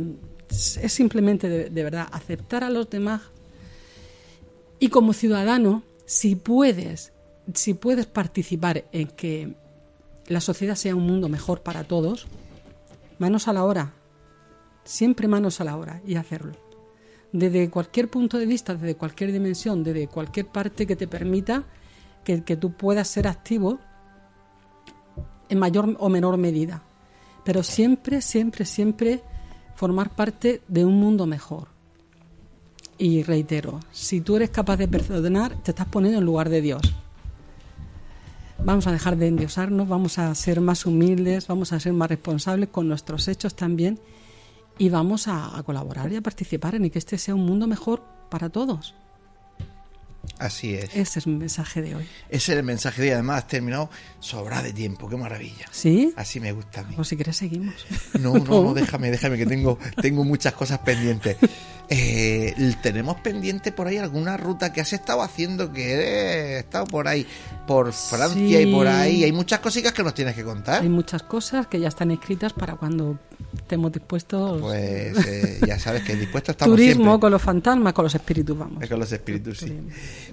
es 0.49 0.91
simplemente 0.91 1.49
de, 1.49 1.70
de 1.70 1.84
verdad 1.84 2.08
aceptar 2.12 2.64
a 2.64 2.70
los 2.70 2.89
demás. 2.89 3.22
Y 4.80 4.89
como 4.89 5.14
ciudadano, 5.14 5.84
si 6.05 6.36
puedes 6.36 7.12
si 7.54 7.74
puedes 7.74 8.06
participar 8.06 8.86
en 8.91 9.08
que 9.08 9.56
la 10.28 10.41
sociedad 10.41 10.76
sea 10.76 10.95
un 10.95 11.06
mundo 11.06 11.30
mejor 11.30 11.62
para 11.62 11.84
todos, 11.84 12.28
manos 13.20 13.48
a 13.48 13.54
la 13.54 13.64
hora, 13.64 13.93
siempre 14.84 15.28
manos 15.28 15.62
a 15.62 15.64
la 15.64 15.78
hora 15.78 16.02
y 16.06 16.16
hacerlo. 16.16 16.54
Desde 17.32 17.70
cualquier 17.70 18.10
punto 18.10 18.38
de 18.38 18.45
vista, 18.45 18.74
desde 18.74 18.95
cualquier 18.95 19.32
dimensión, 19.32 19.84
desde 19.84 20.08
cualquier 20.08 20.48
parte 20.48 20.88
que 20.88 20.95
te 20.95 21.08
permita 21.08 21.66
que, 22.24 22.43
que 22.43 22.58
tú 22.58 22.74
puedas 22.74 23.08
ser 23.08 23.28
activo 23.28 23.80
en 25.50 25.60
mayor 25.60 25.95
o 26.00 26.10
menor 26.10 26.38
medida. 26.38 26.84
Pero 27.43 27.64
siempre, 27.64 28.22
siempre, 28.22 28.66
siempre 28.66 29.24
formar 29.76 30.16
parte 30.16 30.62
de 30.68 30.84
un 30.84 31.00
mundo 31.00 31.26
mejor. 31.26 31.70
Y 32.98 33.24
reitero, 33.24 33.80
si 33.91 34.22
tú 34.22 34.36
eres 34.38 34.50
capaz 34.50 34.78
de 34.78 34.88
perdonar, 34.88 35.62
te 35.64 35.72
estás 35.72 35.88
poniendo 35.88 36.20
en 36.20 36.26
lugar 36.26 36.50
de 36.50 36.62
Dios 36.62 36.82
vamos 38.64 38.88
a 38.88 38.91
dejar 38.91 39.18
de 39.18 39.28
endiosarnos, 39.28 39.88
vamos 39.88 40.18
a 40.18 40.34
ser 40.36 40.62
más 40.62 40.86
humildes, 40.86 41.47
vamos 41.47 41.74
a 41.74 41.80
ser 41.80 41.93
más 41.93 42.10
responsables 42.10 42.70
con 42.70 42.88
nuestros 42.88 43.28
hechos 43.28 43.55
también 43.55 43.99
y 44.78 44.89
vamos 44.89 45.28
a, 45.28 45.62
colaborar 45.66 46.12
y 46.12 46.16
a 46.16 46.22
participar 46.22 46.76
en 46.76 46.89
que 46.89 46.99
este 46.99 47.18
sea 47.18 47.36
un 47.36 47.45
mundo 47.45 47.68
mejor 47.68 48.03
para 48.30 48.49
todos. 48.49 48.95
Así 50.40 50.76
es. 50.76 50.96
Ese 50.96 51.20
es 51.20 51.28
mi 51.28 51.36
mensaje 51.36 51.82
de 51.82 51.96
hoy. 51.96 52.08
Ese 52.30 52.54
es 52.54 52.58
el 52.58 52.64
mensaje 52.64 53.02
de 53.02 53.08
hoy. 53.10 53.14
Además, 53.14 53.44
has 53.44 53.48
terminado 53.48 53.90
sobra 54.20 54.62
de 54.62 54.74
tiempo. 54.74 55.10
Qué 55.10 55.18
maravilla. 55.18 55.66
¿Sí? 55.72 56.14
Así 56.16 56.40
me 56.40 56.52
gusta 56.52 56.82
a 56.82 56.84
mí. 56.84 56.96
O 56.98 57.04
si 57.04 57.16
quieres 57.16 57.38
seguimos. 57.38 57.74
No, 58.20 58.34
no, 58.34 58.64
no, 58.64 58.74
déjame, 58.74 59.12
déjame, 59.12 59.38
que 59.38 59.46
tengo, 59.46 59.78
tengo 60.02 60.24
muchas 60.24 60.54
cosas 60.54 60.80
pendientes. 60.80 61.38
Eh, 61.90 62.76
tenemos 62.82 63.18
pendiente 63.22 63.72
por 63.72 63.88
ahí 63.88 63.98
alguna 63.98 64.36
ruta 64.36 64.74
que 64.74 64.82
has 64.82 64.92
estado 64.92 65.22
haciendo, 65.22 65.72
que 65.72 65.94
he 65.94 66.60
estado 66.60 66.86
por 66.86 67.08
ahí, 67.08 67.26
por 67.66 67.94
Francia 67.94 68.62
y 68.62 68.72
por 68.72 68.88
ahí. 68.88 69.24
Hay 69.24 69.32
muchas 69.32 69.60
cositas 69.60 69.94
que 69.94 70.04
nos 70.04 70.14
tienes 70.14 70.36
que 70.36 70.44
contar. 70.44 70.82
Hay 70.82 70.90
muchas 70.90 71.24
cosas 71.24 71.68
que 71.68 71.80
ya 71.80 71.88
están 71.88 72.12
escritas 72.12 72.54
para 72.54 72.76
cuando 72.76 73.18
estemos 73.56 73.92
dispuestos. 73.92 74.62
Pues 74.62 75.26
eh, 75.28 75.60
ya 75.66 75.78
sabes 75.80 76.04
que 76.04 76.16
dispuestos 76.16 76.54
estamos 76.54 76.76
Turismo 76.76 77.04
siempre. 77.04 77.20
con 77.22 77.32
los 77.32 77.42
fantasmas, 77.42 77.94
con 77.94 78.04
los 78.04 78.16
espíritus, 78.16 78.58
vamos. 78.58 78.88
Con 78.88 79.00
los 79.00 79.12
espíritus, 79.12 79.60
sí. 79.60 79.78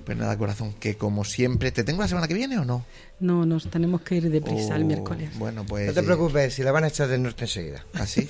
Pues 0.05 0.17
nada, 0.17 0.37
corazón, 0.39 0.75
que 0.79 0.97
como 0.97 1.25
siempre, 1.25 1.73
¿te 1.73 1.85
tengo 1.85 2.03
la 2.03 2.09
semana 2.09 2.29
que 2.29 2.35
viene 2.35 2.59
o 2.59 2.65
no? 2.65 2.85
No, 3.21 3.47
nos 3.47 3.69
tenemos 3.71 4.01
que 4.03 4.17
ir 4.17 4.31
deprisa 4.31 4.75
el 4.77 4.83
Oh, 4.83 4.87
miércoles. 4.87 5.31
Bueno, 5.39 5.65
pues. 5.65 5.87
No 5.87 5.93
te 5.93 6.01
eh, 6.01 6.03
preocupes, 6.03 6.55
si 6.55 6.63
la 6.63 6.73
van 6.73 6.85
a 6.85 6.89
echar 6.89 7.09
del 7.09 7.23
norte 7.23 7.45
enseguida. 7.45 7.85
¿Así? 7.95 8.29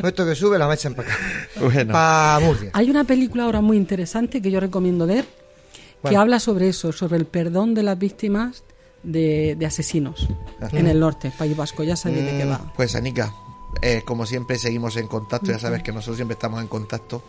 Puesto 0.00 0.26
que 0.28 0.34
sube, 0.34 0.58
la 0.58 0.66
van 0.66 0.72
a 0.72 0.74
echar 0.74 0.94
para 0.94 1.08
acá. 1.12 1.18
Bueno. 1.60 1.92
Para 1.92 2.40
Murcia. 2.44 2.70
Hay 2.74 2.90
una 2.90 3.04
película 3.04 3.44
ahora 3.44 3.60
muy 3.60 3.76
interesante 3.76 4.40
que 4.42 4.50
yo 4.50 4.60
recomiendo 4.60 5.06
ver, 5.06 5.24
que 6.08 6.16
habla 6.16 6.38
sobre 6.40 6.68
eso, 6.68 6.92
sobre 6.92 7.16
el 7.18 7.24
perdón 7.26 7.74
de 7.74 7.82
las 7.82 7.98
víctimas 7.98 8.62
de, 9.02 9.56
de 9.58 9.66
asesinos 9.66 10.28
en 10.72 10.86
el 10.86 11.00
norte, 11.00 11.32
País 11.36 11.56
Vasco. 11.56 11.82
Ya 11.82 11.96
sabéis 11.96 12.24
de 12.24 12.38
qué 12.38 12.44
Mm, 12.44 12.50
va. 12.50 12.72
Pues 12.76 12.94
Anika, 12.94 13.32
eh, 13.82 14.02
como 14.04 14.26
siempre 14.26 14.58
seguimos 14.58 14.96
en 14.96 15.06
contacto, 15.08 15.50
ya 15.50 15.58
sabes 15.58 15.82
que 15.82 15.92
nosotros 15.92 16.16
siempre 16.16 16.34
estamos 16.34 16.60
en 16.60 16.68
contacto. 16.68 17.22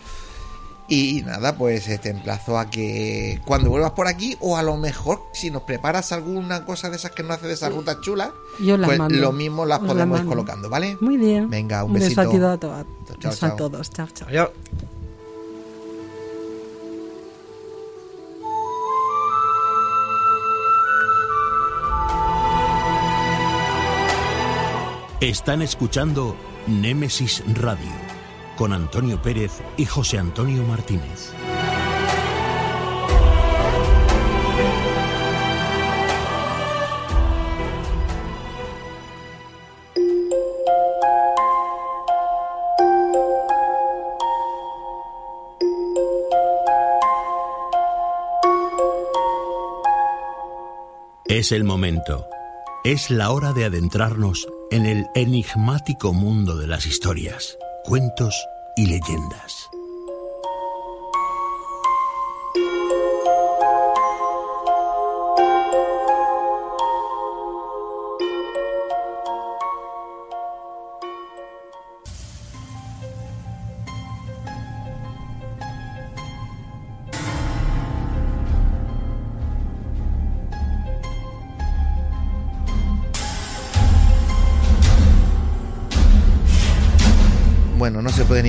Y 0.88 1.22
nada, 1.22 1.56
pues 1.58 1.88
eh, 1.88 2.00
te 2.00 2.10
emplazo 2.10 2.60
a 2.60 2.70
que 2.70 3.39
cuando 3.46 3.70
vuelvas 3.70 3.92
por 3.92 4.08
aquí, 4.10 4.36
o 4.42 4.58
a 4.58 4.64
lo 4.64 4.76
mejor 4.76 5.22
si 5.32 5.50
nos 5.50 5.62
preparas 5.62 6.12
alguna 6.12 6.66
cosa 6.66 6.89
de 6.89 6.98
esas 6.98 7.12
que 7.12 7.24
no 7.24 7.34
hace 7.34 7.48
de 7.48 7.54
esas 7.54 7.72
rutas 7.74 8.02
chulas, 8.02 8.32
Yo 8.60 8.76
las 8.78 8.89
pues 8.89 9.00
mando. 9.00 9.16
lo 9.18 9.32
mismo 9.32 9.66
las 9.66 9.78
Os 9.80 9.84
las 9.86 9.94
podemos 9.94 10.20
ir 10.20 10.26
colocando, 10.26 10.70
¿vale? 10.70 10.98
Muy 11.00 11.16
bien. 11.16 11.50
Venga, 11.50 11.86
un 11.86 11.94
beso 11.94 12.06
besito. 12.08 12.22
a 12.48 12.58
ti 12.58 12.66
a, 12.68 12.80
a- 12.82 12.86
Chao, 13.20 13.32
beso 13.32 13.46
a 13.46 13.50
chao. 13.50 13.56
todos. 13.58 13.89
Chao, 13.89 14.08
chao. 14.14 14.28
Adiós. 14.28 14.50
Están 25.22 25.62
escuchando 25.62 26.36
Némesis 26.66 27.44
Radio 27.54 27.92
con 28.58 28.74
Antonio 28.74 29.22
Pérez 29.22 29.62
y 29.78 29.86
José 29.86 30.18
Antonio 30.18 30.64
Martínez. 30.64 31.32
Es 51.26 51.52
el 51.52 51.64
momento. 51.64 52.26
Es 52.84 53.12
la 53.12 53.30
hora 53.30 53.54
de 53.54 53.66
adentrarnos 53.66 54.48
en 54.72 54.88
el 54.88 55.06
enigmático 55.14 56.14
mundo 56.14 56.58
de 56.58 56.66
las 56.66 56.88
historias, 56.88 57.56
cuentos 57.84 58.34
y 58.76 58.88
leyendas. 58.88 59.70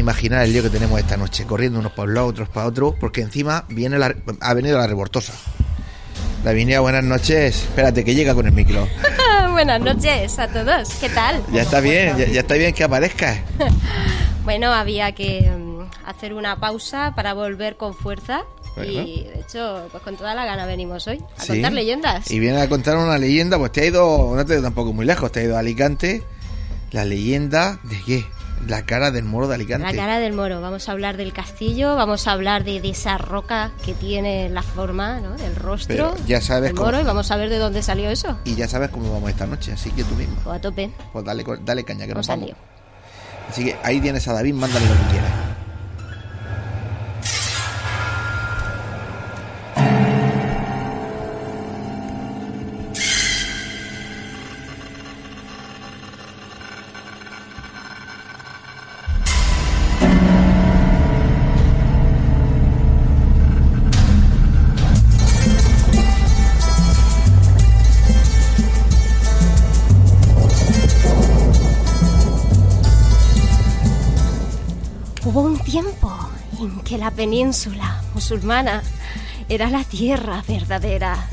Imaginar 0.02 0.42
el 0.44 0.52
lío 0.52 0.62
que 0.62 0.70
tenemos 0.70 0.98
esta 1.00 1.16
noche, 1.16 1.44
corriendo 1.46 1.78
unos 1.78 1.92
para 1.92 2.08
un 2.08 2.14
lado, 2.14 2.26
otros 2.26 2.48
para 2.48 2.66
otro, 2.66 2.94
porque 2.98 3.20
encima 3.22 3.64
viene 3.68 3.98
la, 3.98 4.14
ha 4.40 4.54
venido 4.54 4.78
la 4.78 4.86
revoltosa. 4.86 5.32
Lavinia, 6.44 6.80
buenas 6.80 7.04
noches. 7.04 7.62
Espérate, 7.62 8.04
que 8.04 8.14
llega 8.14 8.34
con 8.34 8.46
el 8.46 8.52
micro. 8.52 8.86
Buenas 9.52 9.80
noches 9.82 10.38
a 10.38 10.48
todos. 10.48 10.88
¿Qué 10.98 11.08
tal? 11.10 11.40
Ya 11.52 11.62
está 11.62 11.80
bien, 11.80 12.16
ya, 12.16 12.26
ya 12.26 12.40
está 12.40 12.54
bien 12.54 12.72
que 12.74 12.84
aparezcas. 12.84 13.38
Bueno, 14.44 14.72
había 14.72 15.12
que 15.12 15.48
mm, 15.48 16.08
hacer 16.08 16.34
una 16.34 16.58
pausa 16.58 17.12
para 17.14 17.32
volver 17.32 17.76
con 17.76 17.94
fuerza. 17.94 18.42
Bueno. 18.74 18.90
Y 18.90 19.22
de 19.32 19.38
hecho, 19.38 19.86
pues 19.92 20.02
con 20.02 20.16
toda 20.16 20.34
la 20.34 20.44
gana 20.44 20.66
venimos 20.66 21.06
hoy 21.06 21.22
a 21.38 21.42
Sí. 21.42 21.48
contar 21.52 21.72
leyendas. 21.74 22.28
Y 22.28 22.40
viene 22.40 22.60
a 22.60 22.68
contar 22.68 22.96
una 22.96 23.18
leyenda, 23.18 23.56
pues 23.56 23.70
te 23.70 23.82
ha 23.82 23.84
ido, 23.86 24.32
no 24.34 24.44
te 24.44 24.54
ha 24.54 24.56
ido 24.56 24.64
tampoco 24.64 24.92
muy 24.92 25.06
lejos, 25.06 25.30
te 25.30 25.38
ha 25.38 25.42
ido 25.44 25.56
a 25.56 25.60
Alicante. 25.60 26.24
La 26.90 27.04
leyenda 27.04 27.78
de 27.84 28.00
qué? 28.04 28.24
La 28.66 28.84
cara 28.86 29.10
del 29.10 29.24
moro 29.24 29.48
de 29.48 29.56
Alicante. 29.56 29.86
La 29.86 29.92
cara 29.92 30.18
del 30.20 30.32
moro. 30.34 30.60
Vamos 30.60 30.88
a 30.88 30.92
hablar 30.92 31.16
del 31.16 31.32
castillo, 31.32 31.96
vamos 31.96 32.28
a 32.28 32.32
hablar 32.32 32.62
de, 32.62 32.80
de 32.80 32.90
esa 32.90 33.18
roca 33.18 33.72
que 33.84 33.92
tiene 33.92 34.48
la 34.50 34.62
forma, 34.62 35.18
¿no? 35.20 35.34
El 35.36 35.56
rostro 35.56 35.88
Pero 36.14 36.14
ya 36.26 36.40
sabes 36.40 36.64
del 36.70 36.74
cómo- 36.74 36.86
moro 36.86 37.00
y 37.00 37.04
vamos 37.04 37.30
a 37.32 37.36
ver 37.36 37.50
de 37.50 37.58
dónde 37.58 37.82
salió 37.82 38.08
eso. 38.08 38.38
Y 38.44 38.54
ya 38.54 38.68
sabes 38.68 38.90
cómo 38.90 39.12
vamos 39.12 39.30
esta 39.30 39.46
noche, 39.46 39.72
así 39.72 39.90
que 39.90 40.04
tú 40.04 40.14
mismo. 40.14 40.36
O 40.44 40.52
a 40.52 40.60
tope. 40.60 40.90
Pues 41.12 41.24
dale, 41.24 41.44
dale 41.64 41.84
caña, 41.84 42.06
que 42.06 42.14
nos 42.14 42.26
Vamos 42.26 42.30
al 42.30 42.36
vamos. 42.36 42.46
lío. 42.50 42.72
Así 43.50 43.64
que 43.64 43.76
ahí 43.82 44.00
tienes 44.00 44.26
a 44.28 44.32
David, 44.32 44.54
mándale 44.54 44.86
lo 44.86 44.94
que 44.94 45.10
quieras. 45.10 45.21
Península 77.22 78.02
musulmana 78.14 78.82
era 79.48 79.70
la 79.70 79.84
tierra 79.84 80.42
verdadera. 80.48 81.28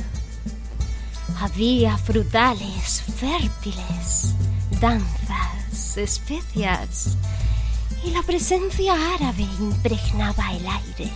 Había 1.41 1.97
frutales 1.97 3.01
fértiles, 3.01 4.35
danzas, 4.79 5.97
especias 5.97 7.17
y 8.05 8.11
la 8.11 8.21
presencia 8.21 8.93
árabe 9.15 9.47
impregnaba 9.59 10.53
el 10.53 10.67
aire, 10.67 11.11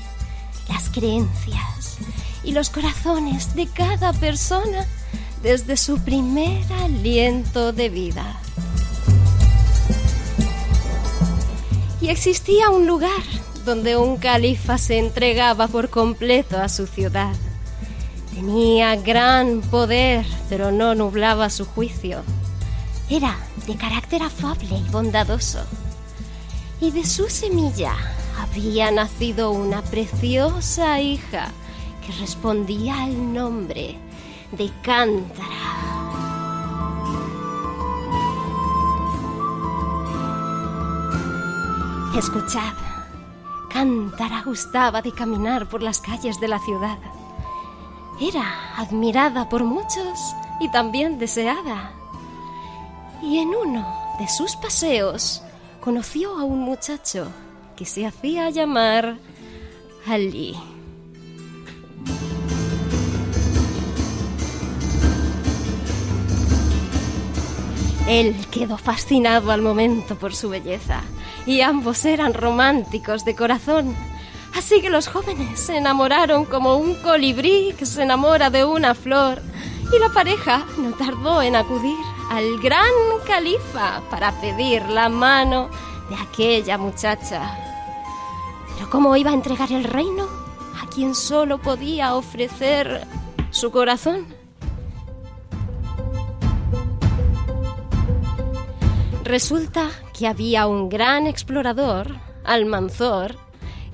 las 0.67 0.89
creencias 0.89 1.99
y 2.43 2.51
los 2.51 2.71
corazones 2.71 3.53
de 3.53 3.67
cada 3.67 4.11
persona 4.13 4.87
desde 5.43 5.77
su 5.77 5.99
primer 5.99 6.63
aliento 6.73 7.73
de 7.73 7.89
vida. 7.89 8.39
Y 12.01 12.09
existía 12.09 12.71
un 12.71 12.87
lugar 12.87 13.21
donde 13.65 13.97
un 13.97 14.17
califa 14.17 14.77
se 14.77 14.99
entregaba 14.99 15.67
por 15.67 15.89
completo 15.89 16.57
a 16.59 16.69
su 16.69 16.87
ciudad. 16.87 17.33
Tenía 18.33 18.95
gran 18.95 19.61
poder, 19.61 20.25
pero 20.49 20.71
no 20.71 20.95
nublaba 20.95 21.49
su 21.49 21.65
juicio. 21.65 22.23
Era 23.09 23.37
de 23.67 23.75
carácter 23.75 24.23
afable 24.23 24.75
y 24.75 24.89
bondadoso. 24.89 25.59
Y 26.81 26.91
de 26.91 27.05
su 27.05 27.29
semilla 27.29 27.93
había 28.39 28.91
nacido 28.91 29.51
una 29.51 29.81
preciosa 29.83 30.99
hija 30.99 31.51
que 32.05 32.11
respondía 32.13 33.03
al 33.03 33.33
nombre 33.33 33.97
de 34.51 34.71
Cántara. 34.81 36.03
Escuchad, 42.17 42.73
Alcántara 43.73 44.43
gustaba 44.43 45.01
de 45.01 45.11
caminar 45.11 45.67
por 45.67 45.81
las 45.81 45.99
calles 45.99 46.39
de 46.39 46.47
la 46.47 46.59
ciudad. 46.59 46.99
Era 48.21 48.77
admirada 48.77 49.49
por 49.49 49.63
muchos 49.63 50.35
y 50.59 50.69
también 50.69 51.17
deseada. 51.17 51.91
Y 53.23 53.39
en 53.39 53.49
uno 53.49 53.83
de 54.19 54.27
sus 54.27 54.55
paseos 54.57 55.41
conoció 55.81 56.37
a 56.37 56.43
un 56.43 56.59
muchacho 56.59 57.31
que 57.75 57.85
se 57.85 58.05
hacía 58.05 58.51
llamar 58.51 59.17
Ali. 60.05 60.55
Él 68.07 68.35
quedó 68.51 68.77
fascinado 68.77 69.51
al 69.51 69.63
momento 69.63 70.15
por 70.15 70.35
su 70.35 70.49
belleza 70.49 71.01
y 71.45 71.61
ambos 71.61 72.05
eran 72.05 72.33
románticos 72.33 73.25
de 73.25 73.35
corazón. 73.35 73.95
Así 74.55 74.81
que 74.81 74.89
los 74.89 75.07
jóvenes 75.07 75.59
se 75.59 75.77
enamoraron 75.77 76.45
como 76.45 76.75
un 76.75 76.95
colibrí 76.95 77.73
que 77.77 77.85
se 77.85 78.03
enamora 78.03 78.49
de 78.49 78.63
una 78.63 78.93
flor 78.93 79.41
y 79.95 79.99
la 79.99 80.09
pareja 80.09 80.65
no 80.77 80.91
tardó 80.91 81.41
en 81.41 81.55
acudir 81.55 81.97
al 82.29 82.59
gran 82.59 82.91
califa 83.25 84.01
para 84.09 84.31
pedir 84.39 84.83
la 84.89 85.09
mano 85.09 85.69
de 86.09 86.15
aquella 86.15 86.77
muchacha. 86.77 87.57
Pero 88.75 88.89
¿cómo 88.89 89.15
iba 89.15 89.31
a 89.31 89.35
entregar 89.35 89.71
el 89.71 89.83
reino 89.83 90.27
a 90.81 90.87
quien 90.89 91.15
solo 91.15 91.57
podía 91.57 92.15
ofrecer 92.15 93.07
su 93.51 93.71
corazón? 93.71 94.42
Resulta 99.23 99.89
que 100.17 100.27
había 100.27 100.67
un 100.67 100.89
gran 100.89 101.27
explorador, 101.27 102.17
Almanzor, 102.43 103.37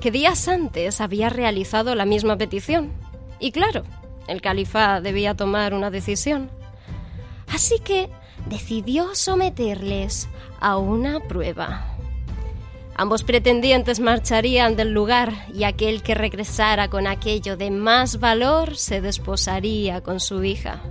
que 0.01 0.09
días 0.09 0.47
antes 0.47 1.01
había 1.01 1.29
realizado 1.29 1.93
la 1.93 2.05
misma 2.05 2.35
petición. 2.35 2.91
Y 3.39 3.51
claro, 3.51 3.83
el 4.27 4.41
califa 4.41 5.01
debía 5.01 5.35
tomar 5.35 5.75
una 5.75 5.91
decisión. 5.91 6.49
Así 7.47 7.77
que 7.77 8.09
decidió 8.47 9.13
someterles 9.13 10.27
a 10.59 10.77
una 10.77 11.19
prueba. 11.19 11.95
Ambos 12.95 13.21
pretendientes 13.21 13.99
marcharían 13.99 14.75
del 14.75 14.93
lugar 14.93 15.45
y 15.53 15.63
aquel 15.63 16.01
que 16.01 16.15
regresara 16.15 16.87
con 16.87 17.05
aquello 17.05 17.55
de 17.55 17.69
más 17.69 18.19
valor 18.19 18.75
se 18.77 18.99
desposaría 18.99 20.01
con 20.01 20.19
su 20.19 20.43
hija. 20.43 20.81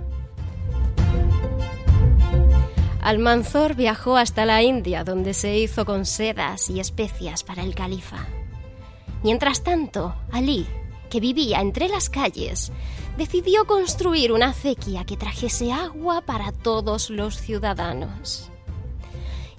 Almanzor 3.01 3.75
viajó 3.75 4.17
hasta 4.17 4.45
la 4.45 4.61
India, 4.61 5.03
donde 5.03 5.33
se 5.33 5.57
hizo 5.57 5.85
con 5.85 6.05
sedas 6.05 6.69
y 6.69 6.79
especias 6.79 7.43
para 7.43 7.63
el 7.63 7.73
califa. 7.73 8.27
Mientras 9.23 9.63
tanto, 9.63 10.15
Ali, 10.31 10.67
que 11.09 11.19
vivía 11.19 11.61
entre 11.61 11.87
las 11.87 12.09
calles, 12.09 12.71
decidió 13.17 13.65
construir 13.65 14.31
una 14.31 14.49
acequia 14.49 15.05
que 15.05 15.17
trajese 15.17 15.71
agua 15.71 16.21
para 16.21 16.51
todos 16.51 17.09
los 17.09 17.37
ciudadanos. 17.37 18.49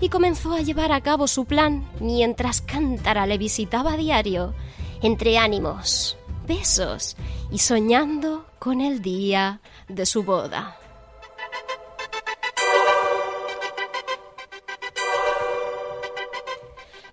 Y 0.00 0.08
comenzó 0.08 0.54
a 0.54 0.62
llevar 0.62 0.92
a 0.92 1.02
cabo 1.02 1.26
su 1.26 1.44
plan 1.44 1.86
mientras 2.00 2.62
Cántara 2.62 3.26
le 3.26 3.36
visitaba 3.36 3.94
a 3.94 3.96
diario, 3.96 4.54
entre 5.02 5.36
ánimos, 5.36 6.16
besos 6.46 7.16
y 7.50 7.58
soñando 7.58 8.46
con 8.58 8.80
el 8.80 9.02
día 9.02 9.60
de 9.88 10.06
su 10.06 10.22
boda. 10.22 10.79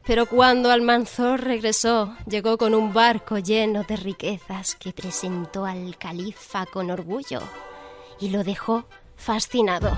Pero 0.08 0.26
cuando 0.26 0.72
Almanzor 0.72 1.42
regresó, 1.42 2.16
llegó 2.26 2.58
con 2.58 2.74
un 2.74 2.94
barco 2.94 3.40
lleno 3.40 3.84
de 3.84 3.98
riquezas 3.98 4.76
que 4.76 4.94
presentó 4.94 5.66
al 5.66 5.98
califa 5.98 6.66
con 6.66 6.90
orgullo 6.90 7.42
y 8.22 8.30
lo 8.30 8.46
dejó 8.46 8.86
fascinado. 9.18 9.92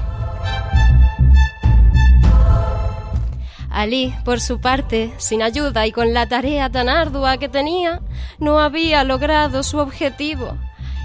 Ali, 3.69 4.15
por 4.25 4.41
su 4.41 4.59
parte, 4.59 5.13
sin 5.17 5.43
ayuda 5.43 5.85
y 5.85 5.91
con 5.91 6.11
la 6.11 6.27
tarea 6.27 6.71
tan 6.71 6.89
ardua 6.89 7.37
que 7.37 7.47
tenía, 7.47 8.01
no 8.39 8.59
había 8.59 9.03
logrado 9.03 9.61
su 9.61 9.77
objetivo 9.77 10.57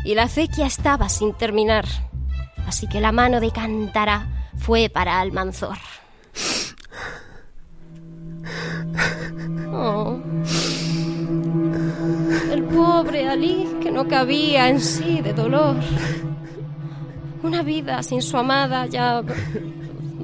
y 0.03 0.15
la 0.15 0.23
acequia 0.23 0.65
estaba 0.65 1.11
sin 1.11 1.35
terminar. 1.35 1.85
Así 2.67 2.89
que 2.89 3.03
la 3.03 3.13
mano 3.13 3.41
de 3.41 3.51
Cántara 3.51 4.49
fue 4.57 4.89
para 4.89 5.21
Almanzor. 5.21 5.77
No 13.95 14.09
cabía 14.09 14.69
en 14.69 14.81
sí 14.81 15.21
de 15.21 15.33
dolor. 15.33 15.77
Una 17.45 17.63
vida 17.63 18.03
sin 18.03 18.23
su 18.23 18.37
amada 18.37 18.87
ya 18.87 19.23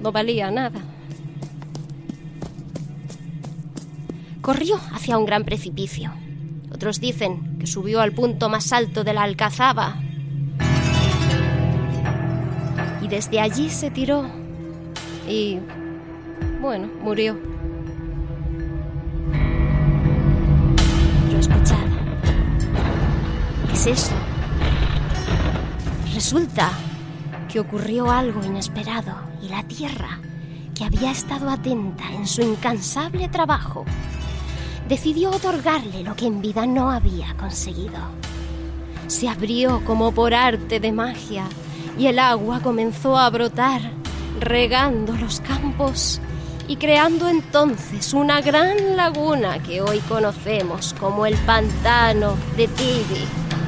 no 0.03 0.11
valía 0.11 0.51
nada. 0.51 0.81
Corrió 4.41 4.77
hacia 4.93 5.17
un 5.17 5.25
gran 5.25 5.45
precipicio. 5.45 6.13
Otros 6.73 6.99
dicen 6.99 7.59
que 7.59 7.67
subió 7.67 8.01
al 8.01 8.13
punto 8.13 8.49
más 8.49 8.73
alto 8.73 9.05
de 9.05 9.15
la 9.15 9.23
alcazaba. 9.23 10.01
Y 13.03 13.09
desde 13.09 13.39
allí 13.39 13.71
se 13.71 13.91
tiró. 13.91 14.27
Y, 15.29 15.59
bueno, 16.61 16.89
murió. 17.03 17.50
Es 23.81 23.87
eso? 23.87 24.13
Resulta 26.13 26.71
que 27.49 27.61
ocurrió 27.61 28.11
algo 28.11 28.45
inesperado 28.45 29.15
y 29.43 29.49
la 29.49 29.63
Tierra, 29.63 30.19
que 30.75 30.85
había 30.85 31.11
estado 31.11 31.49
atenta 31.49 32.13
en 32.13 32.27
su 32.27 32.43
incansable 32.43 33.29
trabajo, 33.29 33.87
decidió 34.87 35.31
otorgarle 35.31 36.03
lo 36.03 36.15
que 36.15 36.27
en 36.27 36.43
vida 36.43 36.67
no 36.67 36.91
había 36.91 37.35
conseguido. 37.39 37.99
Se 39.07 39.29
abrió 39.29 39.83
como 39.87 40.13
por 40.13 40.35
arte 40.35 40.79
de 40.79 40.93
magia 40.93 41.45
y 41.99 42.07
el 42.07 42.19
agua 42.19 42.61
comenzó 42.61 43.17
a 43.17 43.31
brotar, 43.31 43.81
regando 44.41 45.15
los 45.17 45.41
campos 45.41 46.21
y 46.69 46.77
creando 46.77 47.29
entonces 47.31 48.13
una 48.13 48.43
gran 48.43 48.97
laguna 48.97 49.59
que 49.63 49.81
hoy 49.81 50.01
conocemos 50.01 50.95
como 51.01 51.25
el 51.25 51.35
pantano 51.39 52.37
de 52.57 52.69
Tibi. 52.69 53.60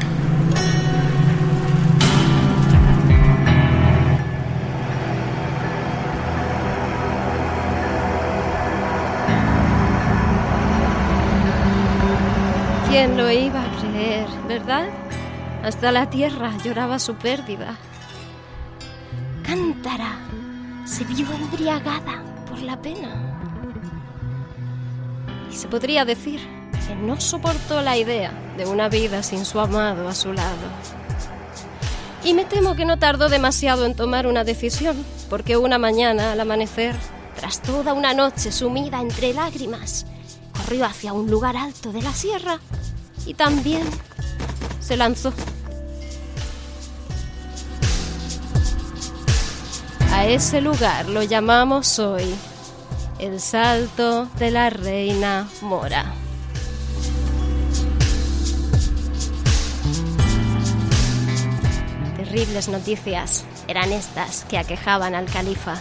¿Quién 13.03 13.17
lo 13.17 13.29
iba 13.33 13.61
a 13.61 13.81
creer, 13.81 14.29
verdad? 14.47 14.87
Hasta 15.65 15.91
la 15.91 16.09
tierra 16.09 16.57
lloraba 16.63 17.01
su 17.01 17.17
pérdida. 17.17 17.77
Cántara 19.45 20.21
se 20.85 21.03
vio 21.03 21.27
embriagada 21.33 22.23
por 22.49 22.63
la 22.63 22.81
pena. 22.81 23.11
Y 25.51 25.57
se 25.57 25.67
podría 25.67 26.05
decir 26.05 26.39
que 26.87 26.95
no 26.95 27.21
soportó 27.21 27.81
la 27.81 27.97
idea 27.97 28.31
de 28.57 28.67
una 28.67 28.89
vida 28.89 29.25
sin 29.25 29.45
su 29.45 29.59
amado 29.59 30.07
a 30.07 30.15
su 30.15 30.33
lado. 30.33 30.69
Y 32.23 32.35
me 32.35 32.45
temo 32.45 32.77
que 32.77 32.85
no 32.85 33.01
tardó 33.01 33.29
demasiado 33.29 33.85
en 33.85 33.97
tomar 33.97 34.29
una 34.29 34.45
decisión, 34.45 34.97
porque 35.29 35.57
una 35.57 35.77
mañana 35.77 36.31
al 36.31 36.41
amanecer, 36.41 36.95
tras 37.35 37.63
toda 37.63 37.95
una 37.95 38.15
noche 38.15 38.53
sumida 38.53 39.01
entre 39.01 39.35
lágrimas, 39.35 40.07
corrió 40.57 40.85
hacia 40.85 41.13
un 41.13 41.29
lugar 41.29 41.57
alto 41.57 41.91
de 41.91 42.03
la 42.03 42.13
sierra 42.13 42.61
y 43.27 43.35
también 43.35 43.83
se 44.81 44.97
lanzó. 44.97 45.33
A 50.13 50.27
ese 50.27 50.61
lugar 50.61 51.09
lo 51.09 51.23
llamamos 51.23 51.99
hoy 51.99 52.35
el 53.19 53.41
Salto 53.41 54.27
de 54.39 54.51
la 54.51 54.71
Reina 54.71 55.49
Mora. 55.63 56.15
Terribles 62.17 62.69
noticias 62.69 63.45
eran 63.69 63.93
estas 63.93 64.45
que 64.45 64.59
aquejaban 64.59 65.15
al 65.15 65.27
califa. 65.27 65.81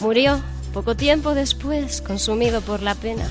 Murió 0.00 0.40
poco 0.72 0.96
tiempo 0.96 1.34
después, 1.34 2.02
consumido 2.02 2.60
por 2.60 2.82
la 2.82 2.94
pena 2.94 3.30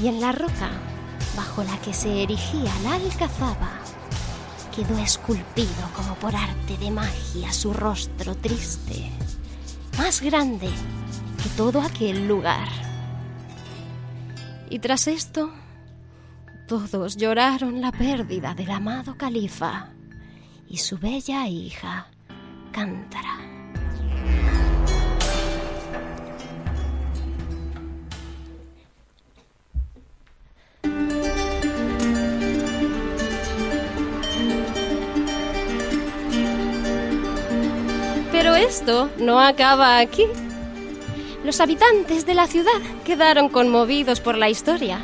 y 0.00 0.08
en 0.08 0.20
la 0.20 0.32
roca 0.32 0.70
bajo 1.36 1.64
la 1.64 1.76
que 1.78 1.94
se 1.94 2.22
erigía 2.22 2.72
la 2.82 2.94
alcazaba 2.94 3.82
quedó 4.74 4.98
esculpido 4.98 5.90
como 5.94 6.14
por 6.14 6.34
arte 6.34 6.78
de 6.78 6.90
magia 6.90 7.52
su 7.52 7.74
rostro 7.74 8.34
triste, 8.34 9.10
más 9.98 10.22
grande 10.22 10.70
que 11.42 11.48
todo 11.50 11.82
aquel 11.82 12.26
lugar. 12.26 12.68
Y 14.70 14.78
tras 14.78 15.08
esto, 15.08 15.52
todos 16.66 17.18
lloraron 17.18 17.82
la 17.82 17.92
pérdida 17.92 18.54
del 18.54 18.70
amado 18.70 19.16
califa 19.18 19.90
y 20.68 20.78
su 20.78 20.96
bella 20.96 21.46
hija, 21.46 22.06
Cántara. 22.72 23.36
Esto 38.62 39.10
no 39.18 39.40
acaba 39.40 39.98
aquí. 39.98 40.26
Los 41.44 41.60
habitantes 41.60 42.24
de 42.24 42.34
la 42.34 42.46
ciudad 42.46 42.80
quedaron 43.04 43.48
conmovidos 43.48 44.20
por 44.20 44.38
la 44.38 44.48
historia, 44.48 45.00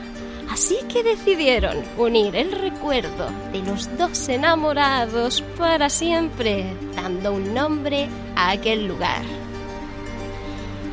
así 0.51 0.77
que 0.89 1.03
decidieron 1.03 1.83
unir 1.97 2.37
el 2.37 2.53
recuerdo 2.53 3.29
de 3.53 3.59
los 3.61 3.97
dos 3.99 4.29
enamorados 4.29 5.43
para 5.57 5.91
siempre, 5.91 6.67
dando 6.95 7.33
un 7.33 7.53
nombre 7.53 8.09
a 8.37 8.51
aquel 8.51 8.87
lugar. 8.87 9.23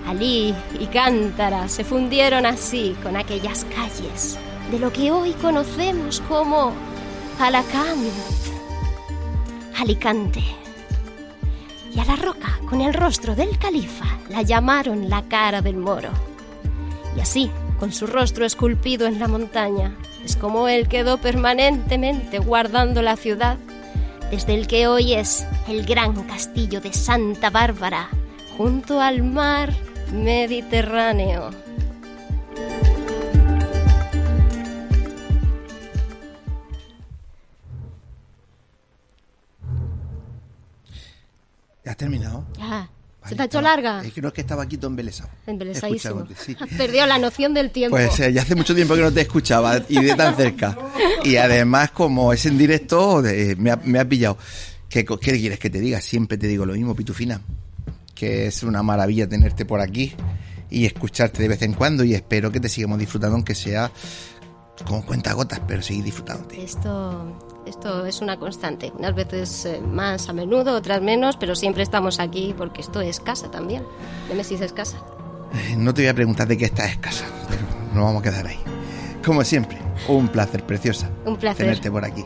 Alí 0.07 0.53
y 0.80 0.86
Cántara 0.88 1.68
se 1.68 1.84
fundieron 1.84 2.45
así 2.45 2.95
con 3.03 3.16
aquellas 3.16 3.66
calles 3.66 4.38
de 4.72 4.80
lo 4.80 4.91
que 4.91 5.11
hoy 5.11 5.34
conocemos 5.34 6.22
como 6.28 6.74
Alacant, 7.39 8.09
Alicante. 9.78 10.64
Y 11.96 12.00
a 12.00 12.06
la 12.06 12.18
roca 12.18 12.60
con 12.70 12.82
el 12.82 12.93
rostro 12.93 13.36
del 13.36 13.58
califa 13.58 14.06
la 14.30 14.41
llamaron 14.41 15.10
la 15.10 15.24
cara 15.24 15.62
del 15.62 15.78
moro. 15.78 16.10
Y 17.16 17.22
así, 17.22 17.50
con 17.80 17.93
su 17.93 18.06
rostro 18.06 18.46
esculpido 18.46 19.08
en 19.08 19.18
la 19.18 19.30
montaña, 19.30 19.96
es 20.24 20.36
como 20.36 20.68
él 20.68 20.89
quedó 20.89 21.18
permanentemente 21.18 22.39
guardando 22.39 23.02
la 23.02 23.16
ciudad, 23.16 23.58
desde 24.30 24.56
el 24.56 24.68
que 24.68 24.88
hoy 24.88 25.14
es 25.14 25.46
el 25.70 25.86
gran 25.86 26.24
castillo 26.24 26.82
de 26.82 26.91
Santa 26.91 27.50
Bárbara, 27.50 28.10
junto 28.58 29.00
al 29.00 29.24
mar 29.24 29.72
Mediterráneo. 30.12 31.64
¿Ya 41.86 41.91
has 41.91 41.97
terminado? 41.97 42.45
Ya. 42.57 42.89
¿Se 43.27 43.33
Vale, 43.33 43.36
te 43.38 43.41
ha 43.41 43.45
hecho 43.45 43.57
estaba- 43.59 43.61
larga? 43.75 44.03
Es 44.07 44.13
que 44.13 44.21
no 44.21 44.27
es 44.27 44.33
que 44.36 44.41
estaba 44.41 44.63
aquí 44.63 44.77
todo 44.77 44.88
embelesado. 44.91 45.29
Embelesadísimo. 45.47 46.27
Sí. 46.38 46.55
Has 46.59 46.69
perdido 46.69 47.05
la 47.07 47.17
noción 47.17 47.53
del 47.55 47.71
tiempo. 47.71 47.97
Pues 47.97 48.19
eh, 48.19 48.31
ya 48.31 48.43
hace 48.43 48.53
mucho 48.55 48.75
tiempo 48.75 48.93
que 48.95 49.01
no 49.01 49.11
te 49.11 49.21
escuchaba 49.21 49.81
y 49.89 49.99
de 50.03 50.13
tan 50.15 50.36
cerca. 50.36 50.77
Y 51.23 51.36
además, 51.38 51.89
como 51.91 52.33
es 52.33 52.45
en 52.45 52.57
directo, 52.57 53.21
de- 53.23 53.55
me, 53.55 53.71
ha, 53.71 53.77
me 53.77 53.99
ha 53.99 54.07
pillado. 54.07 54.38
¿Qué, 54.89 55.03
co- 55.05 55.19
¿Qué 55.19 55.31
quieres 55.39 55.57
que 55.57 55.71
te 55.71 55.79
diga? 55.79 56.01
Siempre 56.01 56.38
te 56.38 56.45
digo 56.47 56.65
lo 56.67 56.73
mismo, 56.73 56.95
Pitufina. 56.95 57.41
Que 58.13 58.45
es 58.47 58.61
una 58.63 58.83
maravilla 58.83 59.27
tenerte 59.27 59.65
por 59.65 59.81
aquí 59.81 60.13
y 60.69 60.86
escucharte 60.86 61.41
de 61.41 61.47
vez 61.47 61.61
en 61.63 61.73
cuando. 61.73 62.03
Y 62.03 62.13
espero 62.13 62.51
que 62.51 62.59
te 62.59 62.69
sigamos 62.69 62.99
disfrutando, 62.99 63.36
aunque 63.36 63.55
sea 63.55 63.91
como 64.84 65.05
cuentagotas, 65.05 65.61
pero 65.67 65.82
seguir 65.82 66.03
disfrutándote. 66.03 66.63
Esto, 66.63 67.34
esto 67.65 68.05
es 68.05 68.21
una 68.21 68.38
constante. 68.38 68.91
Unas 68.97 69.15
veces 69.15 69.65
eh, 69.65 69.82
más 69.82 70.28
a 70.30 70.34
menudo, 70.34 70.76
otras 70.76 71.01
menos, 71.01 71.38
pero 71.38 71.55
siempre 71.55 71.84
estamos 71.84 72.19
aquí 72.19 72.53
porque 72.57 72.82
esto 72.82 72.99
es 73.01 73.19
casa 73.19 73.49
también. 73.49 73.84
Nemesis 74.30 74.61
es 74.61 74.73
casa. 74.73 74.97
Eh, 75.53 75.76
No 75.78 75.93
te 75.93 76.01
voy 76.01 76.09
a 76.09 76.13
preguntar 76.13 76.47
de 76.47 76.57
qué 76.57 76.65
estás 76.65 76.89
escasa, 76.91 77.26
pero 77.49 77.61
nos 77.93 78.03
vamos 78.03 78.19
a 78.21 78.23
quedar 78.23 78.47
ahí. 78.47 78.59
Como 79.26 79.43
siempre, 79.43 79.78
un 80.07 80.28
placer, 80.28 80.63
preciosa. 80.65 81.09
Un 81.26 81.38
placer. 81.38 81.65
Tenerte 81.65 81.89
por 81.89 82.03
aquí. 82.05 82.26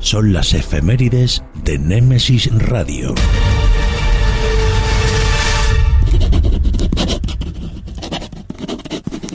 son 0.00 0.32
las 0.32 0.54
efemérides 0.54 1.42
de 1.64 1.78
Némesis 1.78 2.50
Radio. 2.68 3.14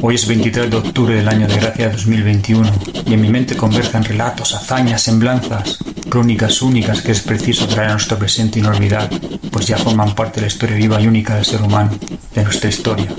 Hoy 0.01 0.16
es 0.16 0.28
23 0.28 0.70
de 0.70 0.78
octubre 0.78 1.16
del 1.16 1.28
año 1.30 1.47
de 1.47 1.55
gracia 1.55 1.89
2021 1.89 2.70
y 3.05 3.14
en 3.14 3.22
mi 3.22 3.30
mente 3.30 3.55
convergen 3.55 4.03
relatos, 4.03 4.53
hazañas, 4.53 5.01
semblanzas, 5.01 5.80
crónicas 6.09 6.61
únicas 6.61 7.01
que 7.01 7.14
es 7.14 7.22
preciso 7.22 7.68
traer 7.68 7.89
a 7.89 7.93
nuestro 7.93 8.18
presente 8.18 8.59
y 8.59 8.61
no 8.61 8.70
olvidar, 8.70 9.09
pues 9.51 9.68
ya 9.68 9.78
forman 9.78 10.14
parte 10.14 10.36
de 10.36 10.41
la 10.41 10.47
historia 10.47 10.76
viva 10.76 10.99
y 10.99 11.07
única 11.07 11.36
del 11.36 11.45
ser 11.45 11.61
humano, 11.61 11.91
de 12.36 12.43
nuestra 12.43 12.70
historia. 12.70 13.09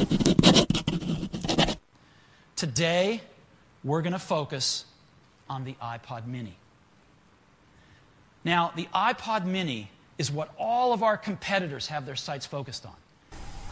Today, 2.56 3.22
we're 3.82 4.02
going 4.02 4.12
to 4.12 4.18
focus 4.18 4.86
on 5.48 5.64
the 5.64 5.76
iPod 5.80 6.26
Mini. 6.26 6.56
Now, 8.44 8.72
the 8.76 8.88
iPod 8.94 9.46
Mini 9.46 9.88
is 10.18 10.30
what 10.30 10.50
all 10.58 10.92
of 10.92 11.02
our 11.02 11.16
competitors 11.16 11.88
have 11.88 12.04
their 12.04 12.16
sights 12.16 12.46
focused 12.46 12.84
on. 12.84 12.92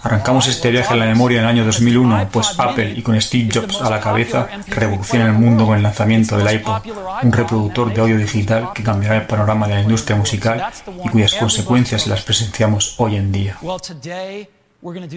Arrancamos 0.03 0.49
este 0.49 0.71
viaje 0.73 0.95
en 0.95 0.99
la 0.99 1.07
memoria 1.07 1.39
en 1.39 1.45
el 1.45 1.51
año 1.51 1.65
2001, 1.65 2.29
pues 2.33 2.59
Apple, 2.59 2.93
y 2.97 3.03
con 3.03 3.21
Steve 3.21 3.49
Jobs 3.55 3.81
a 3.81 3.89
la 3.89 4.01
cabeza, 4.01 4.49
revoluciona 4.67 5.27
el 5.27 5.35
mundo 5.35 5.65
con 5.65 5.77
el 5.77 5.83
lanzamiento 5.83 6.37
del 6.39 6.57
iPod, 6.57 6.83
un 7.23 7.33
reproductor 7.33 7.95
de 7.95 8.01
audio 8.01 8.19
digital 8.19 8.73
que 8.75 8.83
cambiará 8.83 9.19
el 9.19 9.27
panorama 9.29 9.69
de 9.69 9.75
la 9.75 9.83
industria 9.83 10.17
musical 10.17 10.73
y 11.05 11.09
cuyas 11.09 11.35
consecuencias 11.35 12.09
las 12.09 12.23
presenciamos 12.23 12.97
hoy 12.99 13.15
en 13.15 13.31
día. 13.31 13.59
Well, 13.63 13.79
today, 13.79 14.49
we're 14.81 14.93
going 14.93 15.09
to 15.09 15.17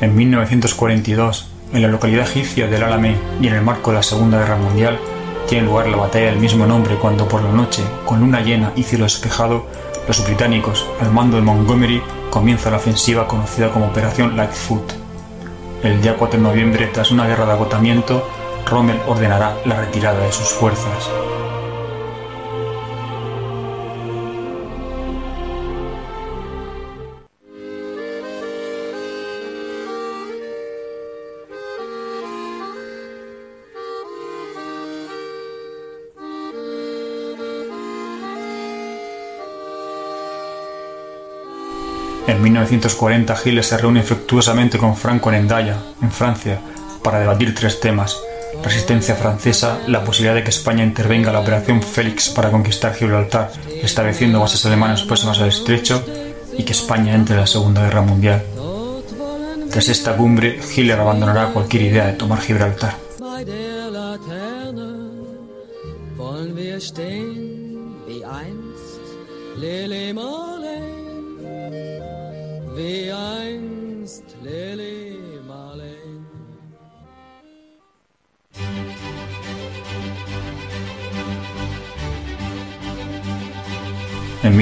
En 0.00 0.14
1942, 0.14 1.48
en 1.72 1.82
la 1.82 1.88
localidad 1.88 2.28
egipcia 2.28 2.66
del 2.66 2.82
Alamein 2.82 3.16
y 3.40 3.48
en 3.48 3.54
el 3.54 3.62
marco 3.62 3.90
de 3.90 3.96
la 3.96 4.02
Segunda 4.02 4.38
Guerra 4.38 4.56
Mundial, 4.56 4.98
tiene 5.48 5.66
lugar 5.66 5.88
la 5.88 5.96
batalla 5.96 6.26
del 6.26 6.38
mismo 6.38 6.66
nombre 6.66 6.96
cuando 6.96 7.26
por 7.26 7.42
la 7.42 7.50
noche, 7.50 7.82
con 8.04 8.20
luna 8.20 8.42
llena 8.42 8.72
y 8.76 8.82
cielo 8.82 9.04
despejado, 9.04 9.66
los 10.06 10.24
británicos, 10.24 10.86
al 11.00 11.12
mando 11.12 11.36
de 11.36 11.42
Montgomery, 11.42 12.02
comienzan 12.30 12.72
la 12.72 12.78
ofensiva 12.78 13.26
conocida 13.26 13.70
como 13.70 13.86
Operación 13.86 14.36
Lightfoot. 14.36 14.92
El 15.82 16.02
día 16.02 16.16
4 16.16 16.38
de 16.38 16.44
noviembre, 16.46 16.90
tras 16.92 17.10
una 17.10 17.26
guerra 17.26 17.46
de 17.46 17.52
agotamiento, 17.52 18.28
Rommel 18.66 19.00
ordenará 19.06 19.56
la 19.64 19.80
retirada 19.80 20.20
de 20.20 20.32
sus 20.32 20.48
fuerzas. 20.48 21.10
1940 42.46 43.34
Giles 43.36 43.66
se 43.66 43.76
reúne 43.76 44.00
infructuosamente 44.00 44.78
con 44.78 44.96
Franco 44.96 45.30
en 45.30 45.36
Endaya, 45.36 45.78
en 46.00 46.12
Francia, 46.12 46.60
para 47.02 47.18
debatir 47.18 47.54
tres 47.54 47.80
temas. 47.80 48.16
Resistencia 48.62 49.16
francesa, 49.16 49.80
la 49.88 50.04
posibilidad 50.04 50.34
de 50.34 50.44
que 50.44 50.50
España 50.50 50.84
intervenga 50.84 51.28
en 51.28 51.34
la 51.34 51.40
Operación 51.40 51.82
Félix 51.82 52.28
para 52.30 52.50
conquistar 52.50 52.94
Gibraltar, 52.94 53.50
estableciendo 53.82 54.40
bases 54.40 54.64
alemanas 54.64 55.02
próximas 55.02 55.40
al 55.40 55.48
estrecho, 55.48 56.04
y 56.56 56.62
que 56.62 56.72
España 56.72 57.14
entre 57.14 57.34
en 57.34 57.40
la 57.40 57.46
Segunda 57.46 57.82
Guerra 57.82 58.02
Mundial. 58.02 58.42
Tras 59.70 59.88
esta 59.88 60.16
cumbre, 60.16 60.58
Hitler 60.74 61.00
abandonará 61.00 61.48
cualquier 61.48 61.82
idea 61.82 62.06
de 62.06 62.14
tomar 62.14 62.40
Gibraltar. 62.40 63.05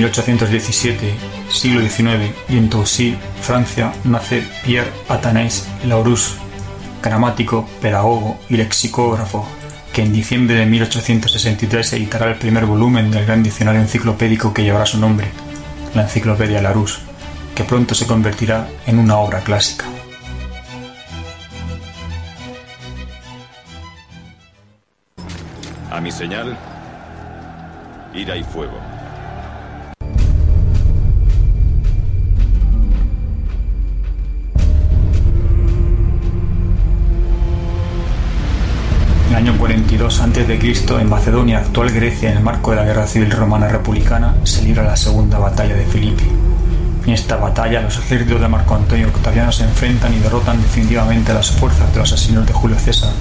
1817, 0.05 1.15
siglo 1.49 1.81
XIX, 1.81 2.31
y 2.51 2.59
en 2.59 2.69
Tousy, 2.69 3.17
Francia, 3.41 3.93
nace 4.05 4.43
Pierre 4.63 4.91
Athanase 5.09 5.65
Larousse, 5.87 6.35
gramático, 7.03 7.67
pedagogo 7.81 8.39
y 8.51 8.59
lexicógrafo, 8.59 9.47
que 9.95 10.03
en 10.03 10.13
diciembre 10.13 10.57
de 10.57 10.67
1863 10.67 11.95
editará 11.95 12.29
el 12.29 12.37
primer 12.37 12.67
volumen 12.67 13.11
del 13.11 13.25
gran 13.25 13.43
diccionario 13.43 13.81
enciclopédico 13.81 14.53
que 14.53 14.63
llevará 14.63 14.85
su 14.85 14.99
nombre, 14.99 15.29
la 15.95 16.03
Enciclopedia 16.03 16.61
Larousse, 16.61 17.01
que 17.55 17.65
pronto 17.65 17.95
se 17.95 18.07
convertirá 18.07 18.69
en 18.87 18.99
una 18.99 19.17
obra 19.17 19.41
clásica. 19.41 19.87
A 25.91 26.01
mi 26.01 26.11
señal, 26.11 26.59
ira 28.13 28.37
y 28.37 28.45
fuego. 28.45 28.94
22 39.95 40.21
a.C., 40.21 41.01
en 41.01 41.09
Macedonia, 41.09 41.59
actual 41.59 41.91
Grecia, 41.91 42.31
en 42.31 42.39
el 42.39 42.43
marco 42.43 42.73
de 42.73 42.79
la 42.79 42.85
Guerra 42.85 43.07
Civil 43.07 43.31
Romana 43.31 43.69
Republicana, 43.69 44.35
se 44.43 44.63
libra 44.63 44.83
la 44.83 44.97
Segunda 44.97 45.39
Batalla 45.39 45.77
de 45.77 45.87
Filipi. 45.87 46.25
En 47.07 47.13
esta 47.13 47.37
batalla, 47.37 47.81
los 47.81 47.97
ejércitos 47.99 48.41
de 48.41 48.49
Marco 48.49 48.75
Antonio 48.75 49.07
Octaviano 49.07 49.53
se 49.53 49.63
enfrentan 49.63 50.13
y 50.13 50.19
derrotan 50.19 50.61
definitivamente 50.61 51.31
a 51.31 51.37
las 51.37 51.53
fuerzas 51.53 51.93
de 51.93 52.01
los 52.01 52.13
asesinos 52.13 52.45
de 52.45 52.53
Julio 52.53 52.77
César, 52.77 53.13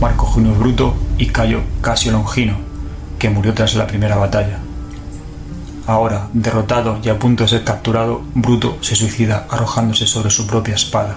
Marco 0.00 0.26
Junio 0.26 0.54
Bruto 0.54 0.94
y 1.18 1.26
Cayo 1.26 1.60
Casio 1.80 2.12
Longino, 2.12 2.54
que 3.18 3.30
murió 3.30 3.52
tras 3.52 3.74
la 3.74 3.88
primera 3.88 4.14
batalla. 4.14 4.58
Ahora, 5.88 6.28
derrotado 6.32 7.00
y 7.02 7.08
a 7.08 7.18
punto 7.18 7.42
de 7.42 7.48
ser 7.48 7.64
capturado, 7.64 8.22
Bruto 8.34 8.78
se 8.80 8.94
suicida 8.94 9.46
arrojándose 9.50 10.06
sobre 10.06 10.30
su 10.30 10.46
propia 10.46 10.76
espada. 10.76 11.16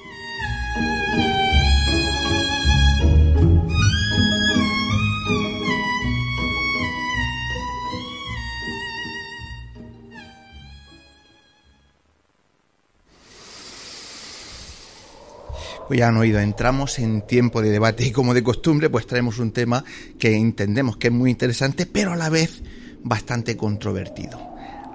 Pues 15.91 15.99
ya 15.99 16.07
han 16.07 16.15
oído, 16.15 16.39
entramos 16.39 16.99
en 16.99 17.27
tiempo 17.27 17.61
de 17.61 17.69
debate 17.69 18.05
y 18.05 18.11
como 18.11 18.33
de 18.33 18.41
costumbre 18.41 18.89
pues 18.89 19.05
traemos 19.05 19.39
un 19.39 19.51
tema 19.51 19.83
que 20.17 20.37
entendemos 20.37 20.95
que 20.95 21.07
es 21.07 21.13
muy 21.13 21.29
interesante 21.29 21.85
pero 21.85 22.13
a 22.13 22.15
la 22.15 22.29
vez 22.29 22.63
bastante 23.03 23.57
controvertido. 23.57 24.39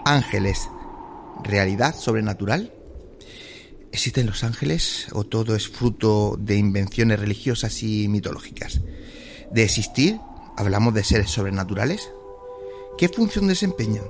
Ángeles, 0.06 0.70
¿realidad 1.44 1.94
sobrenatural? 1.94 2.72
¿Existen 3.92 4.24
los 4.24 4.42
ángeles 4.42 5.08
o 5.12 5.24
todo 5.24 5.54
es 5.54 5.68
fruto 5.68 6.38
de 6.40 6.56
invenciones 6.56 7.20
religiosas 7.20 7.82
y 7.82 8.08
mitológicas? 8.08 8.80
¿De 9.50 9.64
existir 9.64 10.18
hablamos 10.56 10.94
de 10.94 11.04
seres 11.04 11.28
sobrenaturales? 11.28 12.10
¿Qué 12.96 13.10
función 13.10 13.48
desempeñan? 13.48 14.04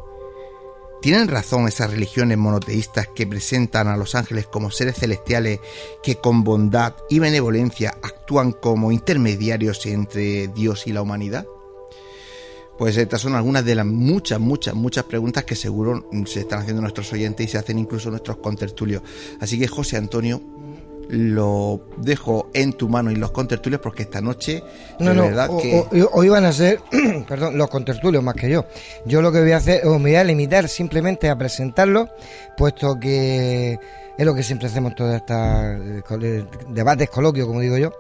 ¿Tienen 1.01 1.29
razón 1.29 1.69
esas 1.69 1.91
religiones 1.91 2.39
monoteístas 2.39 3.09
que 3.09 3.27
presentan 3.27 3.87
a 3.87 3.97
los 3.97 4.15
ángeles 4.15 4.47
como 4.47 4.71
seres 4.71 4.97
celestiales 4.97 5.61
que 6.03 6.17
con 6.17 6.43
bondad 6.43 6.95
y 7.11 7.19
benevolencia 7.19 7.97
actúan 8.03 8.53
como 8.53 8.91
intermediarios 8.91 9.85
entre 9.87 10.49
Dios 10.49 10.87
y 10.87 10.93
la 10.93 11.03
humanidad? 11.03 11.47
Pues 12.79 12.97
estas 12.97 13.23
son 13.23 13.35
algunas 13.35 13.65
de 13.65 13.75
las 13.75 13.87
muchas, 13.87 14.41
muchas, 14.41 14.75
muchas 14.75 15.05
preguntas 15.05 15.45
que 15.45 15.55
seguro 15.55 16.09
se 16.27 16.41
están 16.41 16.61
haciendo 16.61 16.83
nuestros 16.83 17.11
oyentes 17.13 17.47
y 17.47 17.51
se 17.51 17.59
hacen 17.59 17.79
incluso 17.79 18.11
nuestros 18.11 18.39
contertulios. 18.39 19.03
Así 19.41 19.59
que 19.59 19.69
José 19.69 19.97
Antonio, 19.97 20.43
lo 21.09 21.81
dejo 21.99 22.51
en 22.53 22.73
tu 22.73 22.89
mano 22.89 23.11
y 23.11 23.17
los 23.17 23.31
contertulios 23.31 23.81
porque 23.81 24.03
esta 24.03 24.21
noche 24.21 24.63
no, 24.99 25.11
de 25.11 25.17
no, 25.17 25.23
verdad 25.25 25.49
o- 25.51 25.59
que... 25.59 25.75
o- 26.03 26.11
hoy 26.13 26.29
van 26.29 26.45
a 26.45 26.53
ser, 26.53 26.81
perdón, 27.29 27.57
los 27.57 27.69
contertulios 27.69 28.23
más 28.23 28.35
que 28.35 28.51
yo. 28.51 28.65
Yo 29.05 29.23
lo 29.23 29.31
que 29.33 29.41
voy 29.41 29.53
a 29.53 29.59
hacer, 29.59 29.87
o 29.87 29.99
me 29.99 30.11
voy 30.11 30.17
a 30.17 30.25
limitar 30.25 30.69
simplemente 30.69 31.29
a 31.29 31.37
presentarlos, 31.39 32.09
puesto 32.57 32.99
que 32.99 33.79
es 34.19 34.25
lo 34.25 34.35
que 34.35 34.43
siempre 34.43 34.69
hacemos 34.69 34.95
todos 34.95 35.15
estos 35.15 35.37
eh, 35.37 36.03
eh, 36.23 36.45
debates, 36.71 37.11
coloquios, 37.11 37.47
como 37.47 37.61
digo 37.61 37.77
yo, 37.77 37.93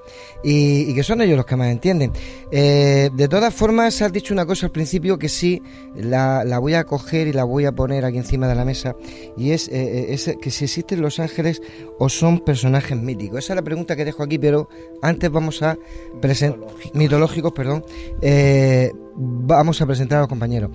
y, 0.42 0.90
y 0.90 0.94
que 0.94 1.02
son 1.02 1.20
ellos 1.20 1.36
los 1.36 1.46
que 1.46 1.56
más 1.56 1.68
entienden. 1.68 2.12
Eh, 2.50 3.10
de 3.12 3.28
todas 3.28 3.52
formas, 3.54 4.00
has 4.02 4.12
dicho 4.12 4.32
una 4.32 4.46
cosa 4.46 4.66
al 4.66 4.72
principio 4.72 5.18
que 5.18 5.28
sí, 5.28 5.62
la, 5.94 6.44
la 6.44 6.58
voy 6.58 6.74
a 6.74 6.84
coger 6.84 7.26
y 7.26 7.32
la 7.32 7.44
voy 7.44 7.64
a 7.64 7.72
poner 7.72 8.04
aquí 8.04 8.18
encima 8.18 8.48
de 8.48 8.54
la 8.54 8.64
mesa, 8.64 8.96
y 9.36 9.50
es, 9.50 9.68
eh, 9.68 10.12
es 10.12 10.36
que 10.40 10.50
si 10.50 10.64
existen 10.64 11.00
los 11.00 11.18
ángeles 11.20 11.60
o 11.98 12.08
son 12.08 12.40
personajes 12.40 12.96
míticos. 12.98 13.38
Esa 13.40 13.52
es 13.52 13.56
la 13.56 13.62
pregunta 13.62 13.96
que 13.96 14.04
dejo 14.04 14.22
aquí, 14.22 14.38
pero 14.38 14.68
antes 15.02 15.30
vamos 15.30 15.62
a 15.62 15.76
presentar 16.20 16.68
mitológicos, 16.94 17.52
perdón. 17.52 17.84
Eh, 18.20 18.92
vamos 19.16 19.80
a 19.80 19.86
presentar 19.86 20.18
a 20.18 20.20
los 20.22 20.28
compañeros. 20.28 20.70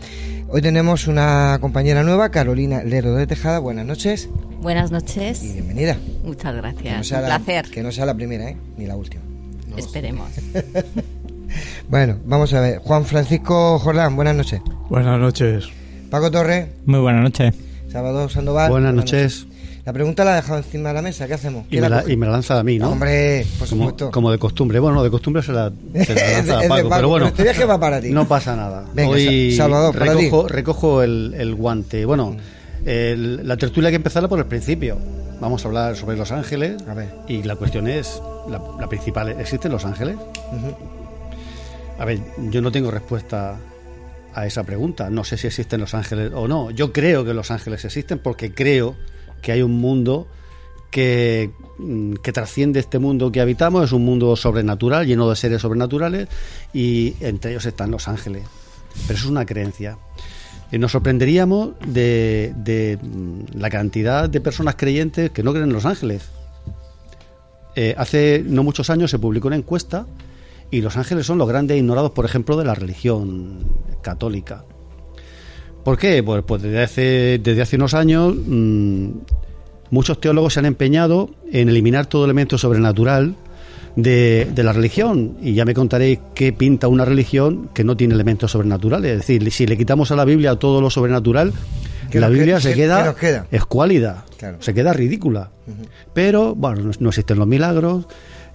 Hoy 0.49 0.61
tenemos 0.61 1.07
una 1.07 1.57
compañera 1.61 2.03
nueva, 2.03 2.29
Carolina 2.29 2.83
Lero 2.83 3.13
de 3.15 3.27
Tejada. 3.27 3.59
Buenas 3.59 3.85
noches. 3.85 4.29
Buenas 4.61 4.91
noches. 4.91 5.43
Y 5.43 5.53
bienvenida. 5.53 5.97
Muchas 6.23 6.55
gracias. 6.55 7.11
no 7.11 7.17
Un 7.17 7.23
la- 7.23 7.39
placer. 7.39 7.69
Que 7.71 7.83
no 7.83 7.91
sea 7.91 8.05
la 8.05 8.13
primera, 8.15 8.49
¿eh? 8.49 8.57
Ni 8.77 8.85
la 8.85 8.95
última. 8.95 9.23
Esperemos. 9.77 10.29
Bueno, 11.89 12.17
vamos 12.25 12.53
a 12.53 12.61
ver. 12.61 12.77
Juan 12.79 13.03
Francisco 13.03 13.77
Jordán, 13.77 14.15
buenas 14.15 14.35
noches. 14.37 14.61
Buenas 14.89 15.19
noches. 15.19 15.65
Paco 16.09 16.31
Torres, 16.31 16.67
Muy 16.85 16.99
buenas 17.01 17.23
noches. 17.23 17.53
Salvador 17.91 18.31
Sandoval. 18.31 18.71
Buenas 18.71 18.93
noches. 18.93 19.47
La 19.83 19.93
pregunta 19.93 20.23
la 20.23 20.33
he 20.33 20.35
dejado 20.35 20.57
encima 20.59 20.89
de 20.89 20.95
la 20.95 21.01
mesa. 21.01 21.25
¿Qué 21.27 21.33
hacemos? 21.33 21.65
Y 21.65 21.69
¿Quién 21.69 21.81
me, 21.81 21.89
la 21.89 22.03
y 22.07 22.15
me 22.15 22.25
la 22.27 22.33
lanza 22.33 22.59
a 22.59 22.63
mí, 22.63 22.77
¿no? 22.77 22.91
Hombre, 22.91 23.45
por 23.57 23.67
como, 23.67 23.81
supuesto. 23.85 24.11
como 24.11 24.31
de 24.31 24.37
costumbre. 24.37 24.79
Bueno, 24.79 24.97
no, 24.97 25.03
de 25.03 25.09
costumbre 25.09 25.41
se 25.41 25.51
la, 25.51 25.71
se 26.05 26.13
lanza 26.33 26.59
a 26.59 26.61
Paco, 26.67 26.89
Paco, 26.89 26.89
pero 26.97 27.09
bueno. 27.09 27.25
este 27.27 27.43
viaje 27.43 27.65
va 27.65 27.79
para 27.79 27.99
ti. 27.99 28.11
No 28.11 28.27
pasa 28.27 28.55
nada. 28.55 28.85
Venga, 28.93 29.09
Hoy 29.09 29.51
Sa- 29.51 29.63
Salvador, 29.63 29.97
para 29.97 30.15
ti. 30.15 30.29
recojo, 30.49 31.01
el, 31.01 31.33
el 31.35 31.55
guante. 31.55 32.05
Bueno, 32.05 32.37
el- 32.85 33.47
la 33.47 33.57
tertulia 33.57 33.87
hay 33.87 33.93
que 33.93 33.97
empezarla 33.97 34.29
por 34.29 34.37
el 34.39 34.45
principio. 34.45 34.97
Vamos 35.39 35.65
a 35.65 35.67
hablar 35.69 35.95
sobre 35.95 36.15
los 36.15 36.31
ángeles. 36.31 36.75
A 36.87 36.93
ver. 36.93 37.09
Y 37.27 37.41
la 37.41 37.55
cuestión 37.55 37.87
es, 37.87 38.21
la, 38.49 38.61
la 38.79 38.87
principal, 38.87 39.29
¿existen 39.39 39.71
los 39.71 39.83
ángeles? 39.85 40.15
A 41.97 42.05
ver, 42.05 42.19
yo 42.51 42.61
no 42.61 42.71
tengo 42.71 42.91
respuesta 42.91 43.57
a 44.33 44.45
esa 44.45 44.63
pregunta. 44.63 45.09
No 45.09 45.23
sé 45.23 45.37
si 45.37 45.47
existen 45.47 45.79
los 45.79 45.93
ángeles 45.95 46.31
o 46.35 46.47
no. 46.47 46.69
Yo 46.71 46.93
creo 46.93 47.25
que 47.25 47.33
los 47.33 47.49
ángeles 47.49 47.83
existen 47.85 48.19
porque 48.19 48.53
creo 48.53 48.95
que 49.41 49.51
hay 49.51 49.61
un 49.61 49.73
mundo 49.73 50.27
que, 50.89 51.51
mm, 51.77 52.15
que 52.15 52.31
trasciende 52.31 52.79
este 52.79 52.99
mundo 52.99 53.31
que 53.31 53.41
habitamos. 53.41 53.85
Es 53.85 53.91
un 53.91 54.05
mundo 54.05 54.35
sobrenatural, 54.35 55.05
lleno 55.05 55.29
de 55.29 55.35
seres 55.35 55.61
sobrenaturales 55.61 56.27
y 56.73 57.15
entre 57.19 57.51
ellos 57.51 57.65
están 57.65 57.91
los 57.91 58.07
ángeles. 58.07 58.43
Pero 59.07 59.17
eso 59.17 59.25
es 59.25 59.31
una 59.31 59.45
creencia. 59.45 59.97
Eh, 60.71 60.77
nos 60.77 60.91
sorprenderíamos 60.91 61.71
de, 61.85 62.53
de, 62.55 62.97
mm, 63.01 63.57
la 63.57 63.69
cantidad 63.69 64.29
de 64.29 64.41
personas 64.41 64.75
creyentes 64.75 65.31
que 65.31 65.43
no 65.43 65.51
creen 65.51 65.67
en 65.67 65.73
los 65.73 65.85
ángeles. 65.85 66.29
Eh, 67.75 67.95
hace 67.97 68.43
no 68.45 68.63
muchos 68.63 68.89
años 68.89 69.11
se 69.11 69.19
publicó 69.19 69.47
una 69.47 69.55
encuesta 69.55 70.05
y 70.71 70.81
los 70.81 70.97
ángeles 70.97 71.25
son 71.25 71.37
los 71.37 71.47
grandes 71.47 71.77
ignorados, 71.77 72.11
por 72.11 72.25
ejemplo, 72.25 72.57
de 72.57 72.65
la 72.65 72.75
religión 72.75 73.65
católica. 74.01 74.63
¿Por 75.83 75.97
qué? 75.97 76.21
Pues, 76.23 76.43
pues 76.45 76.61
desde, 76.61 76.81
hace, 76.81 77.39
desde 77.43 77.61
hace 77.61 77.75
unos 77.75 77.93
años 77.93 78.35
mm, 78.35 79.09
muchos 79.89 80.19
teólogos 80.19 80.53
se 80.53 80.59
han 80.59 80.65
empeñado 80.65 81.29
en 81.51 81.69
eliminar 81.69 82.05
todo 82.05 82.25
elemento 82.25 82.57
sobrenatural 82.57 83.35
de, 83.95 84.47
de 84.53 84.63
la 84.63 84.73
religión 84.73 85.37
y 85.41 85.53
ya 85.53 85.65
me 85.65 85.73
contaréis 85.73 86.19
qué 86.33 86.53
pinta 86.53 86.87
una 86.87 87.03
religión 87.03 87.69
que 87.73 87.83
no 87.83 87.97
tiene 87.97 88.13
elementos 88.13 88.51
sobrenaturales. 88.51 89.11
Es 89.11 89.17
decir, 89.19 89.51
si 89.51 89.65
le 89.65 89.77
quitamos 89.77 90.11
a 90.11 90.15
la 90.15 90.25
Biblia 90.25 90.55
todo 90.55 90.81
lo 90.81 90.89
sobrenatural, 90.89 91.53
¿Qué 92.11 92.19
la 92.19 92.29
Biblia 92.29 92.59
se 92.59 92.73
queda, 92.73 93.15
queda? 93.15 93.47
escuálida. 93.51 94.25
Se 94.59 94.73
queda 94.73 94.91
ridícula. 94.91 95.51
Pero, 96.13 96.55
bueno, 96.55 96.81
no, 96.81 96.91
no 96.99 97.09
existen 97.09 97.39
los 97.39 97.47
milagros 97.47 98.05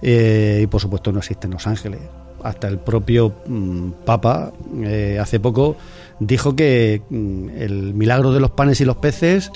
eh, 0.01 0.61
y 0.63 0.67
por 0.67 0.79
supuesto 0.79 1.11
no 1.11 1.19
existen 1.19 1.51
los 1.51 1.65
ángeles. 1.65 1.99
Hasta 2.43 2.67
el 2.67 2.77
propio 2.77 3.33
mm, 3.47 3.91
Papa 4.05 4.53
eh, 4.83 5.17
hace 5.19 5.39
poco 5.39 5.75
dijo 6.19 6.55
que 6.55 7.01
mm, 7.09 7.49
el 7.57 7.93
milagro 7.93 8.31
de 8.33 8.39
los 8.39 8.51
panes 8.51 8.81
y 8.81 8.85
los 8.85 8.97
peces 8.97 9.51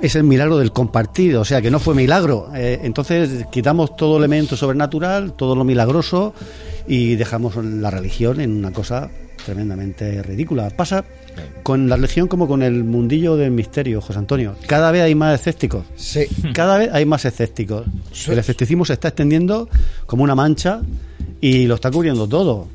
es 0.00 0.14
el 0.14 0.24
milagro 0.24 0.58
del 0.58 0.72
compartido, 0.72 1.40
o 1.40 1.44
sea 1.44 1.60
que 1.60 1.70
no 1.70 1.78
fue 1.78 1.94
milagro. 1.94 2.48
Eh, 2.54 2.80
entonces 2.82 3.46
quitamos 3.50 3.96
todo 3.96 4.18
elemento 4.18 4.56
sobrenatural, 4.56 5.34
todo 5.34 5.54
lo 5.56 5.64
milagroso 5.64 6.34
y 6.86 7.16
dejamos 7.16 7.56
la 7.56 7.90
religión 7.90 8.40
en 8.40 8.56
una 8.56 8.72
cosa 8.72 9.10
tremendamente 9.44 10.22
ridícula. 10.22 10.70
Pasa 10.70 11.04
con 11.62 11.88
la 11.88 11.96
religión 11.96 12.28
como 12.28 12.46
con 12.46 12.62
el 12.62 12.84
mundillo 12.84 13.36
del 13.36 13.50
misterio, 13.50 14.00
José 14.00 14.18
Antonio. 14.18 14.54
Cada 14.66 14.90
vez 14.90 15.02
hay 15.02 15.14
más 15.14 15.40
escépticos. 15.40 15.84
Sí. 15.96 16.26
Cada 16.52 16.78
vez 16.78 16.90
hay 16.92 17.06
más 17.06 17.24
escépticos. 17.24 17.86
El 18.28 18.38
escepticismo 18.38 18.84
se 18.84 18.94
está 18.94 19.08
extendiendo 19.08 19.68
como 20.06 20.22
una 20.24 20.34
mancha 20.34 20.80
y 21.40 21.66
lo 21.66 21.74
está 21.74 21.90
cubriendo 21.90 22.28
todo. 22.28 22.68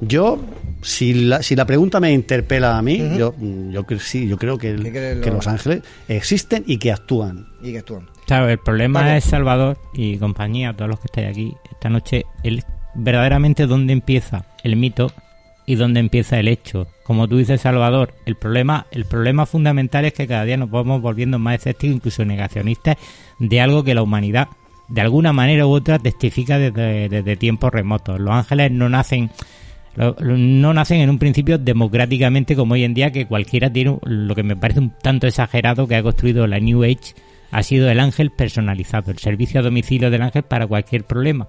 Yo, 0.00 0.38
si 0.82 1.12
la, 1.14 1.42
si 1.42 1.54
la 1.56 1.64
pregunta 1.66 2.00
me 2.00 2.12
interpela 2.12 2.78
a 2.78 2.82
mí, 2.82 2.98
yo, 3.18 3.34
yo 3.70 3.84
cre- 3.86 3.98
sí, 3.98 4.26
yo 4.28 4.36
creo 4.38 4.56
que, 4.58 4.70
el- 4.70 4.82
¿Qué 4.82 4.90
crees 4.90 5.18
que 5.20 5.30
lo- 5.30 5.36
los 5.36 5.46
ángeles 5.46 5.82
existen 6.08 6.64
y 6.66 6.78
que 6.78 6.92
actúan. 6.92 7.46
Y 7.62 7.72
que 7.72 7.78
actúan. 7.80 8.08
Claro, 8.26 8.48
el 8.48 8.58
problema 8.58 9.00
Vale. 9.00 9.16
es 9.18 9.24
Salvador 9.24 9.78
y 9.94 10.16
compañía, 10.18 10.72
todos 10.74 10.88
los 10.90 11.00
que 11.00 11.06
estáis 11.06 11.28
aquí 11.28 11.54
esta 11.70 11.88
noche, 11.88 12.24
el 12.44 12.62
verdaderamente 12.94 13.66
dónde 13.66 13.92
empieza 13.92 14.44
el 14.64 14.76
mito 14.76 15.12
y 15.66 15.74
dónde 15.76 16.00
empieza 16.00 16.38
el 16.40 16.48
hecho. 16.48 16.86
Como 17.04 17.28
tú 17.28 17.36
dices, 17.38 17.60
Salvador, 17.60 18.14
el 18.26 18.36
problema, 18.36 18.86
el 18.92 19.04
problema 19.04 19.46
fundamental 19.46 20.04
es 20.04 20.12
que 20.12 20.26
cada 20.26 20.44
día 20.44 20.56
nos 20.56 20.70
vamos 20.70 21.02
volviendo 21.02 21.38
más 21.38 21.56
escépticos, 21.56 21.96
incluso 21.96 22.24
negacionistas, 22.24 22.96
de 23.38 23.60
algo 23.60 23.82
que 23.84 23.94
la 23.94 24.02
humanidad, 24.02 24.48
de 24.88 25.00
alguna 25.00 25.32
manera 25.32 25.66
u 25.66 25.70
otra, 25.70 25.98
testifica 25.98 26.58
desde, 26.58 27.08
desde 27.08 27.36
tiempos 27.36 27.72
remotos. 27.72 28.18
Los 28.20 28.32
ángeles 28.34 28.70
no 28.72 28.88
nacen 28.88 29.30
no 30.20 30.74
nacen 30.74 31.00
en 31.00 31.10
un 31.10 31.18
principio 31.18 31.58
democráticamente 31.58 32.56
como 32.56 32.74
hoy 32.74 32.84
en 32.84 32.94
día 32.94 33.10
que 33.10 33.26
cualquiera 33.26 33.70
tiene 33.70 33.98
lo 34.02 34.34
que 34.34 34.42
me 34.42 34.56
parece 34.56 34.80
un 34.80 34.92
tanto 35.02 35.26
exagerado 35.26 35.86
que 35.86 35.96
ha 35.96 36.02
construido 36.02 36.46
la 36.46 36.58
New 36.58 36.82
Age 36.84 37.14
ha 37.50 37.62
sido 37.62 37.90
el 37.90 38.00
ángel 38.00 38.30
personalizado, 38.30 39.10
el 39.10 39.18
servicio 39.18 39.60
a 39.60 39.62
domicilio 39.62 40.10
del 40.10 40.22
ángel 40.22 40.44
para 40.44 40.66
cualquier 40.66 41.04
problema. 41.04 41.48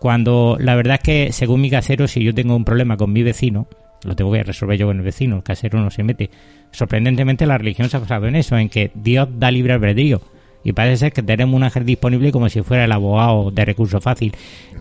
Cuando 0.00 0.56
la 0.58 0.74
verdad 0.74 0.94
es 0.94 1.02
que, 1.02 1.32
según 1.32 1.60
mi 1.60 1.70
casero, 1.70 2.08
si 2.08 2.22
yo 2.22 2.34
tengo 2.34 2.56
un 2.56 2.64
problema 2.64 2.96
con 2.96 3.12
mi 3.12 3.22
vecino, 3.22 3.68
lo 4.04 4.16
tengo 4.16 4.32
que 4.32 4.42
resolver 4.42 4.78
yo 4.78 4.86
con 4.86 4.96
el 4.96 5.02
vecino, 5.02 5.36
el 5.36 5.42
casero 5.42 5.80
no 5.80 5.90
se 5.90 6.02
mete. 6.02 6.30
Sorprendentemente 6.70 7.46
la 7.46 7.58
religión 7.58 7.88
se 7.88 7.96
ha 7.96 8.00
basado 8.00 8.26
en 8.26 8.36
eso, 8.36 8.56
en 8.56 8.68
que 8.68 8.90
Dios 8.94 9.28
da 9.38 9.50
libre 9.50 9.74
albedrío. 9.74 10.22
Y 10.66 10.72
parece 10.72 10.96
ser 10.96 11.12
que 11.12 11.22
tenemos 11.22 11.54
un 11.54 11.62
ángel 11.62 11.86
disponible 11.86 12.32
como 12.32 12.48
si 12.48 12.60
fuera 12.60 12.86
el 12.86 12.90
abogado 12.90 13.52
de 13.52 13.64
recurso 13.64 14.00
fácil. 14.00 14.32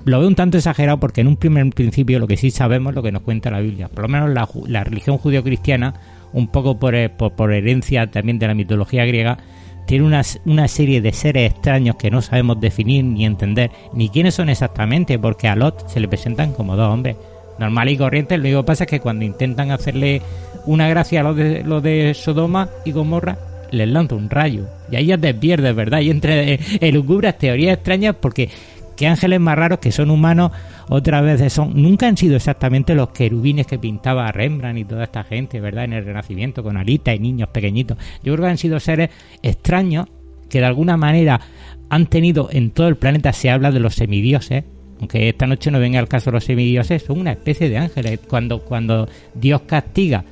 Lo 0.04 0.18
veo 0.18 0.28
un 0.28 0.34
tanto 0.34 0.58
exagerado 0.58 1.00
porque 1.00 1.22
en 1.22 1.28
un 1.28 1.38
primer 1.38 1.70
principio 1.70 2.18
lo 2.18 2.26
que 2.26 2.38
sí 2.38 2.50
sabemos 2.50 2.90
es 2.90 2.96
lo 2.96 3.04
que 3.04 3.12
nos 3.12 3.22
cuenta 3.22 3.52
la 3.52 3.60
Biblia. 3.60 3.88
Por 3.88 4.02
lo 4.02 4.08
menos 4.08 4.32
la, 4.32 4.50
la 4.66 4.84
religión 4.84 5.20
judío-cristiana, 5.20 5.94
un 6.34 6.48
poco 6.48 6.80
por, 6.80 6.96
eh, 6.96 7.10
por, 7.10 7.34
por 7.34 7.54
herencia 7.54 8.10
también 8.10 8.40
de 8.40 8.48
la 8.48 8.56
mitología 8.56 9.06
griega, 9.06 9.38
tiene 9.86 10.06
una, 10.06 10.24
una 10.46 10.68
serie 10.68 11.02
de 11.02 11.14
seres 11.14 11.52
extraños 11.52 11.98
que 11.98 12.10
no 12.10 12.24
sabemos 12.24 12.60
definir 12.60 13.06
ni 13.06 13.24
entender, 13.24 13.70
ni 13.94 14.10
quiénes 14.10 14.34
son 14.34 14.50
exactamente, 14.50 15.20
porque 15.20 15.48
a 15.48 15.56
Lot 15.56 15.88
se 15.88 16.00
le 16.00 16.08
presentan 16.08 16.54
como 16.54 16.76
dos 16.76 16.92
hombres 16.92 17.16
normal 17.60 17.90
y 17.90 17.98
corrientes. 17.98 18.40
Lo 18.40 18.46
único 18.46 18.62
que 18.64 18.68
pasa 18.68 18.84
es 18.86 18.90
que 18.90 19.00
cuando 19.02 19.24
intentan 19.24 19.70
hacerle 19.70 20.24
una 20.66 20.90
gracia 20.90 21.20
a 21.20 21.24
los 21.24 21.36
de, 21.36 21.64
los 21.64 21.84
de 21.84 22.16
Sodoma 22.16 22.70
y 22.86 22.92
Gomorra, 22.92 23.38
les 23.72 23.88
lanza 23.88 24.16
un 24.16 24.30
rayo. 24.30 24.66
Y 24.92 24.96
ahí 24.96 25.08
ya 25.08 25.18
te 25.18 25.34
¿verdad? 25.34 26.02
Y 26.02 26.10
entre 26.10 26.60
elucubras 26.82 27.38
teorías 27.38 27.74
extrañas 27.76 28.16
porque 28.20 28.50
qué 28.96 29.08
ángeles 29.08 29.40
más 29.40 29.58
raros 29.58 29.80
que 29.80 29.92
son 29.92 30.10
humanos 30.10 30.52
otra 30.88 31.20
vez 31.22 31.52
son 31.52 31.74
nunca 31.82 32.08
han 32.08 32.16
sido 32.16 32.36
exactamente 32.36 32.96
los 32.96 33.10
querubines 33.10 33.68
que 33.68 33.78
pintaba 33.78 34.32
Rembrandt 34.32 34.80
y 34.80 34.86
toda 34.86 35.04
esta 35.04 35.24
gente, 35.24 35.60
¿verdad? 35.60 35.86
En 35.86 35.94
el 35.94 36.06
Renacimiento 36.06 36.64
con 36.64 36.78
alitas 36.78 37.16
y 37.16 37.20
niños 37.20 37.50
pequeñitos. 37.50 37.98
Yo 38.24 38.34
creo 38.34 38.46
que 38.46 38.52
han 38.52 38.58
sido 38.58 38.80
seres 38.80 39.10
extraños 39.44 40.08
que 40.50 40.60
de 40.60 40.66
alguna 40.66 40.96
manera 40.96 41.42
han 41.90 42.06
tenido 42.08 42.50
en 42.52 42.72
todo 42.72 42.88
el 42.88 42.96
planeta 42.96 43.34
se 43.34 43.50
habla 43.50 43.72
de 43.72 43.80
los 43.80 43.96
semidioses, 43.96 44.64
aunque 45.00 45.28
esta 45.30 45.46
noche 45.46 45.72
no 45.72 45.80
venga 45.80 46.00
el 46.00 46.08
caso 46.08 46.30
de 46.32 46.36
los 46.36 46.46
semidioses, 46.46 47.04
son 47.04 47.20
una 47.20 47.32
especie 47.34 47.68
de 47.70 47.78
ángeles. 47.78 48.20
Cuando, 48.28 48.62
cuando 48.62 49.10
Dios 49.34 49.62
castiga 49.64 50.24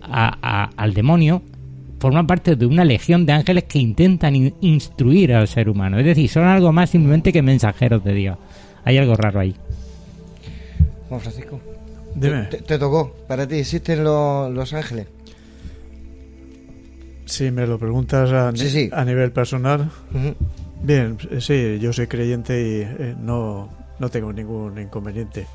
a- 0.00 0.38
a- 0.40 0.70
al 0.76 0.94
demonio, 0.94 1.42
forman 1.98 2.26
parte 2.26 2.56
de 2.56 2.66
una 2.66 2.84
legión 2.84 3.24
de 3.26 3.32
ángeles 3.32 3.64
que 3.64 3.78
intentan 3.78 4.36
in- 4.36 4.54
instruir 4.60 5.32
al 5.34 5.48
ser 5.48 5.68
humano. 5.68 5.98
Es 5.98 6.04
decir, 6.04 6.28
son 6.28 6.44
algo 6.44 6.72
más 6.72 6.90
simplemente 6.90 7.32
que 7.32 7.42
mensajeros 7.42 8.04
de 8.04 8.12
Dios. 8.14 8.38
Hay 8.84 8.98
algo 8.98 9.14
raro 9.16 9.40
ahí. 9.40 9.54
Juan 11.08 11.20
Francisco. 11.20 11.60
Dime. 12.14 12.44
Te, 12.44 12.58
te 12.58 12.78
tocó. 12.78 13.14
Para 13.28 13.46
ti, 13.46 13.56
¿existen 13.56 14.02
los, 14.04 14.52
los 14.52 14.72
ángeles? 14.72 15.06
Si 17.26 17.50
me 17.50 17.66
lo 17.66 17.78
preguntas 17.78 18.30
a, 18.32 18.52
Sí, 18.54 18.70
sí. 18.70 18.90
a 18.92 19.04
nivel 19.04 19.32
personal, 19.32 19.90
bien, 20.82 21.18
eh, 21.30 21.40
sí, 21.40 21.78
yo 21.80 21.92
soy 21.92 22.06
creyente 22.06 22.60
y 22.62 22.80
eh, 22.82 23.14
no, 23.20 23.68
no 23.98 24.08
tengo 24.10 24.32
ningún 24.32 24.78
inconveniente. 24.80 25.46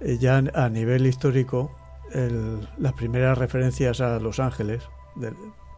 Eh, 0.00 0.18
ya 0.20 0.36
a 0.54 0.68
nivel 0.68 1.06
histórico, 1.06 1.72
el- 2.12 2.60
las 2.78 2.92
primeras 2.92 3.36
referencias 3.36 4.00
a 4.00 4.20
Los 4.20 4.38
Ángeles 4.38 4.82
de- 5.16 5.32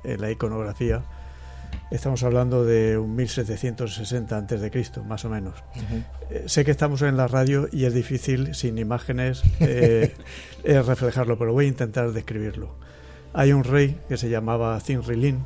en 0.05 0.21
la 0.21 0.31
iconografía, 0.31 1.03
estamos 1.91 2.23
hablando 2.23 2.65
de 2.65 2.97
un 2.99 3.17
1760 3.17 4.37
antes 4.37 4.61
de 4.61 4.71
Cristo, 4.71 5.03
más 5.05 5.25
o 5.25 5.31
menos. 5.31 5.63
Eh, 6.31 6.45
sé 6.47 6.65
que 6.65 6.71
estamos 6.71 7.03
en 7.03 7.17
la 7.17 7.27
radio 7.29 7.69
y 7.73 7.85
es 7.85 7.95
difícil 7.95 8.55
sin 8.55 8.79
imágenes 8.79 9.43
eh, 9.61 10.15
eh, 10.65 10.83
reflejarlo, 10.83 11.39
pero 11.39 11.53
voy 11.53 11.65
a 11.67 11.69
intentar 11.69 12.13
describirlo. 12.13 12.77
Hay 13.33 13.53
un 13.53 13.65
rey 13.65 13.99
que 14.09 14.17
se 14.17 14.29
llamaba 14.31 14.79
Zinrilin, 14.81 15.45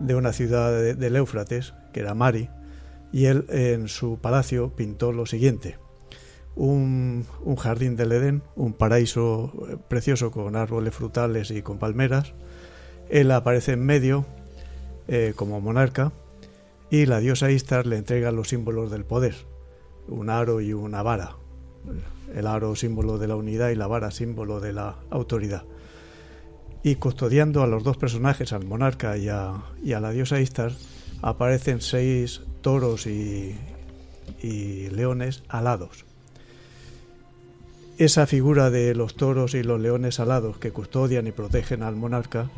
de 0.00 0.14
una 0.14 0.32
ciudad 0.32 0.72
de- 0.72 0.94
del 0.94 1.16
Éufrates, 1.16 1.74
que 1.92 2.00
era 2.00 2.14
Mari, 2.14 2.48
y 3.12 3.26
él 3.26 3.44
en 3.50 3.88
su 3.88 4.18
palacio 4.20 4.70
pintó 4.74 5.12
lo 5.12 5.26
siguiente. 5.26 5.76
Un, 6.54 7.26
un 7.44 7.56
jardín 7.56 7.96
del 7.96 8.12
Edén, 8.12 8.42
un 8.56 8.72
paraíso 8.74 9.52
precioso 9.88 10.30
con 10.30 10.54
árboles 10.56 10.94
frutales 10.94 11.50
y 11.50 11.62
con 11.62 11.78
palmeras. 11.78 12.34
Él 13.12 13.30
aparece 13.30 13.72
en 13.72 13.84
medio 13.84 14.24
eh, 15.06 15.34
como 15.36 15.60
monarca 15.60 16.12
y 16.90 17.04
la 17.04 17.20
diosa 17.20 17.50
Istar 17.50 17.86
le 17.86 17.98
entrega 17.98 18.32
los 18.32 18.48
símbolos 18.48 18.90
del 18.90 19.04
poder, 19.04 19.34
un 20.08 20.30
aro 20.30 20.62
y 20.62 20.72
una 20.72 21.02
vara. 21.02 21.36
El 22.34 22.46
aro 22.46 22.74
símbolo 22.74 23.18
de 23.18 23.28
la 23.28 23.36
unidad 23.36 23.68
y 23.68 23.74
la 23.74 23.86
vara 23.86 24.10
símbolo 24.10 24.60
de 24.60 24.72
la 24.72 24.96
autoridad. 25.10 25.64
Y 26.82 26.94
custodiando 26.94 27.62
a 27.62 27.66
los 27.66 27.84
dos 27.84 27.98
personajes, 27.98 28.54
al 28.54 28.64
monarca 28.64 29.18
y 29.18 29.28
a, 29.28 29.62
la 29.82 30.10
diosa 30.10 30.40
Istar, 30.40 30.72
aparecen 31.20 31.82
seis 31.82 32.40
toros 32.62 33.06
y 33.06 33.58
leones 34.90 35.42
alados. 35.48 36.06
Esa 37.98 38.26
figura 38.26 38.70
de 38.70 38.94
los 38.94 39.16
toros 39.16 39.52
y 39.52 39.62
los 39.62 39.78
leones 39.78 40.18
alados 40.18 40.56
que 40.56 40.72
custodian 40.72 41.26
y 41.26 41.32
protegen 41.32 41.82
al 41.82 41.94
monarca, 41.94 42.48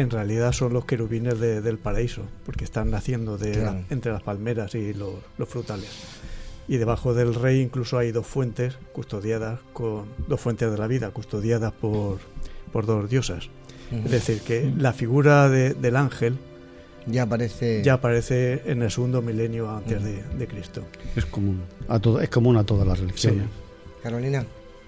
en 0.00 0.10
realidad 0.10 0.52
son 0.52 0.72
los 0.72 0.84
querubines 0.84 1.38
de- 1.40 1.60
del 1.60 1.78
paraíso, 1.78 2.22
porque 2.44 2.64
están 2.64 2.90
naciendo 2.90 3.36
de 3.38 3.56
la- 3.56 3.82
entre 3.90 4.12
las 4.12 4.22
palmeras 4.22 4.74
y 4.74 4.94
los, 4.94 5.14
los 5.38 5.48
frutales. 5.48 5.88
Y 6.68 6.76
debajo 6.76 7.14
del 7.14 7.34
rey 7.34 7.60
incluso 7.60 7.96
hay 7.98 8.12
dos 8.12 8.26
fuentes 8.26 8.76
custodiadas 8.92 9.60
con 9.72 10.06
dos 10.28 10.40
fuentes 10.40 10.70
de 10.70 10.76
la 10.78 10.86
vida 10.86 11.10
custodiadas 11.10 11.72
por, 11.72 12.18
por 12.72 12.84
dos 12.86 13.08
diosas. 13.08 13.48
Es 14.04 14.10
decir, 14.10 14.40
que 14.42 14.70
la 14.76 14.92
figura 14.92 15.48
de- 15.48 15.72
del 15.72 15.96
ángel 15.96 16.36
Ya 17.06 17.22
aparece. 17.22 17.82
ya 17.82 17.94
aparece 17.94 18.62
en 18.66 18.82
el 18.82 18.90
segundo 18.90 19.22
milenio 19.22 19.70
antes 19.70 20.04
de, 20.04 20.22
de 20.22 20.46
Cristo. 20.46 20.82
Es 21.16 21.24
común 21.24 21.62
a, 21.88 21.98
todo, 21.98 22.20
es 22.20 22.28
común 22.28 22.58
a 22.58 22.64
todas 22.64 22.86
las 22.86 22.98
religiones. 23.00 23.46
Carolina, 24.02 24.44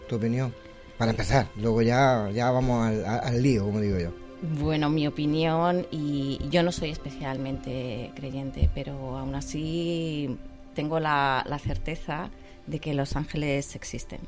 tu 0.06 0.16
opinión. 0.16 0.52
Para 0.98 1.12
empezar, 1.12 1.48
luego 1.56 1.80
ya, 1.80 2.28
ya 2.30 2.50
vamos 2.50 2.86
al 3.06 3.42
lío, 3.42 3.64
como 3.64 3.80
digo 3.80 3.98
yo. 3.98 4.10
Bueno, 4.42 4.88
mi 4.88 5.06
opinión, 5.06 5.86
y 5.90 6.38
yo 6.50 6.62
no 6.62 6.72
soy 6.72 6.90
especialmente 6.90 8.10
creyente, 8.14 8.70
pero 8.74 9.18
aún 9.18 9.34
así 9.34 10.34
tengo 10.74 10.98
la, 10.98 11.44
la 11.46 11.58
certeza 11.58 12.30
de 12.66 12.78
que 12.78 12.94
los 12.94 13.16
ángeles 13.16 13.74
existen. 13.76 14.20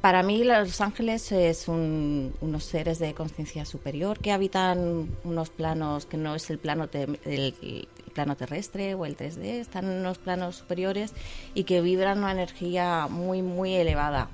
Para 0.00 0.22
mí 0.22 0.42
los 0.44 0.80
ángeles 0.80 1.30
es 1.30 1.68
un- 1.68 2.32
unos 2.40 2.64
seres 2.64 2.98
de 2.98 3.12
conciencia 3.14 3.64
superior 3.64 4.18
que 4.18 4.32
habitan 4.32 5.08
unos 5.24 5.50
planos 5.50 6.06
que 6.06 6.16
no 6.16 6.34
es 6.34 6.48
el 6.50 6.58
plano, 6.58 6.88
te- 6.88 7.02
el, 7.04 7.54
el 7.62 7.88
plano 8.14 8.34
terrestre 8.36 8.94
o 8.94 9.04
el 9.06 9.16
3D, 9.16 9.60
están 9.60 9.84
en 9.84 10.00
unos 10.00 10.18
planos 10.18 10.56
superiores 10.56 11.12
y 11.54 11.62
que 11.64 11.80
vibran 11.80 12.18
una 12.18 12.32
energía 12.32 13.06
muy, 13.08 13.42
muy 13.42 13.74
elevada, 13.74 14.30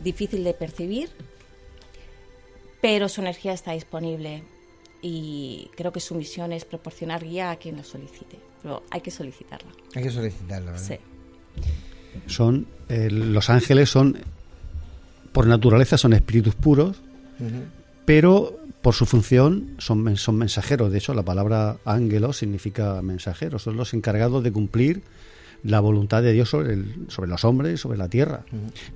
difícil 0.00 0.42
de 0.42 0.54
percibir, 0.54 1.10
pero 2.84 3.08
su 3.08 3.22
energía 3.22 3.54
está 3.54 3.72
disponible 3.72 4.42
y 5.00 5.70
creo 5.74 5.90
que 5.90 6.00
su 6.00 6.14
misión 6.14 6.52
es 6.52 6.66
proporcionar 6.66 7.24
guía 7.24 7.50
a 7.50 7.56
quien 7.56 7.78
lo 7.78 7.82
solicite, 7.82 8.38
pero 8.62 8.82
hay 8.90 9.00
que 9.00 9.10
solicitarla. 9.10 9.70
Hay 9.94 10.02
que 10.02 10.10
solicitarla, 10.10 10.72
¿verdad? 10.72 10.86
Sí. 10.86 10.96
Son 12.26 12.66
eh, 12.90 13.08
los 13.10 13.48
ángeles 13.48 13.88
son 13.88 14.18
por 15.32 15.46
naturaleza 15.46 15.96
son 15.96 16.12
espíritus 16.12 16.54
puros, 16.54 16.96
pero 18.04 18.58
por 18.82 18.94
su 18.94 19.06
función 19.06 19.76
son, 19.78 20.16
son 20.18 20.36
mensajeros. 20.36 20.92
De 20.92 20.98
hecho, 20.98 21.14
la 21.14 21.22
palabra 21.22 21.78
ángelo 21.86 22.34
significa 22.34 23.00
mensajero. 23.00 23.58
Son 23.58 23.76
los 23.78 23.94
encargados 23.94 24.44
de 24.44 24.52
cumplir 24.52 25.02
la 25.62 25.80
voluntad 25.80 26.22
de 26.22 26.32
Dios 26.32 26.50
sobre, 26.50 26.74
el- 26.74 27.06
sobre 27.08 27.30
los 27.30 27.44
hombres 27.46 27.72
y 27.74 27.76
sobre 27.78 27.96
la 27.96 28.08
tierra. 28.10 28.44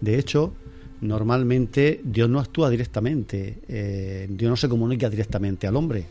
De 0.03 0.19
hecho, 0.19 0.53
normalmente 1.01 2.01
Dios 2.05 2.29
no 2.29 2.41
actúa 2.41 2.71
directamente, 2.71 3.59
eh, 3.69 4.27
Dios 4.31 4.51
no 4.51 4.57
se 4.57 4.69
comunica 4.69 5.09
directamente 5.09 5.67
al 5.67 5.77
hombre. 5.77 6.05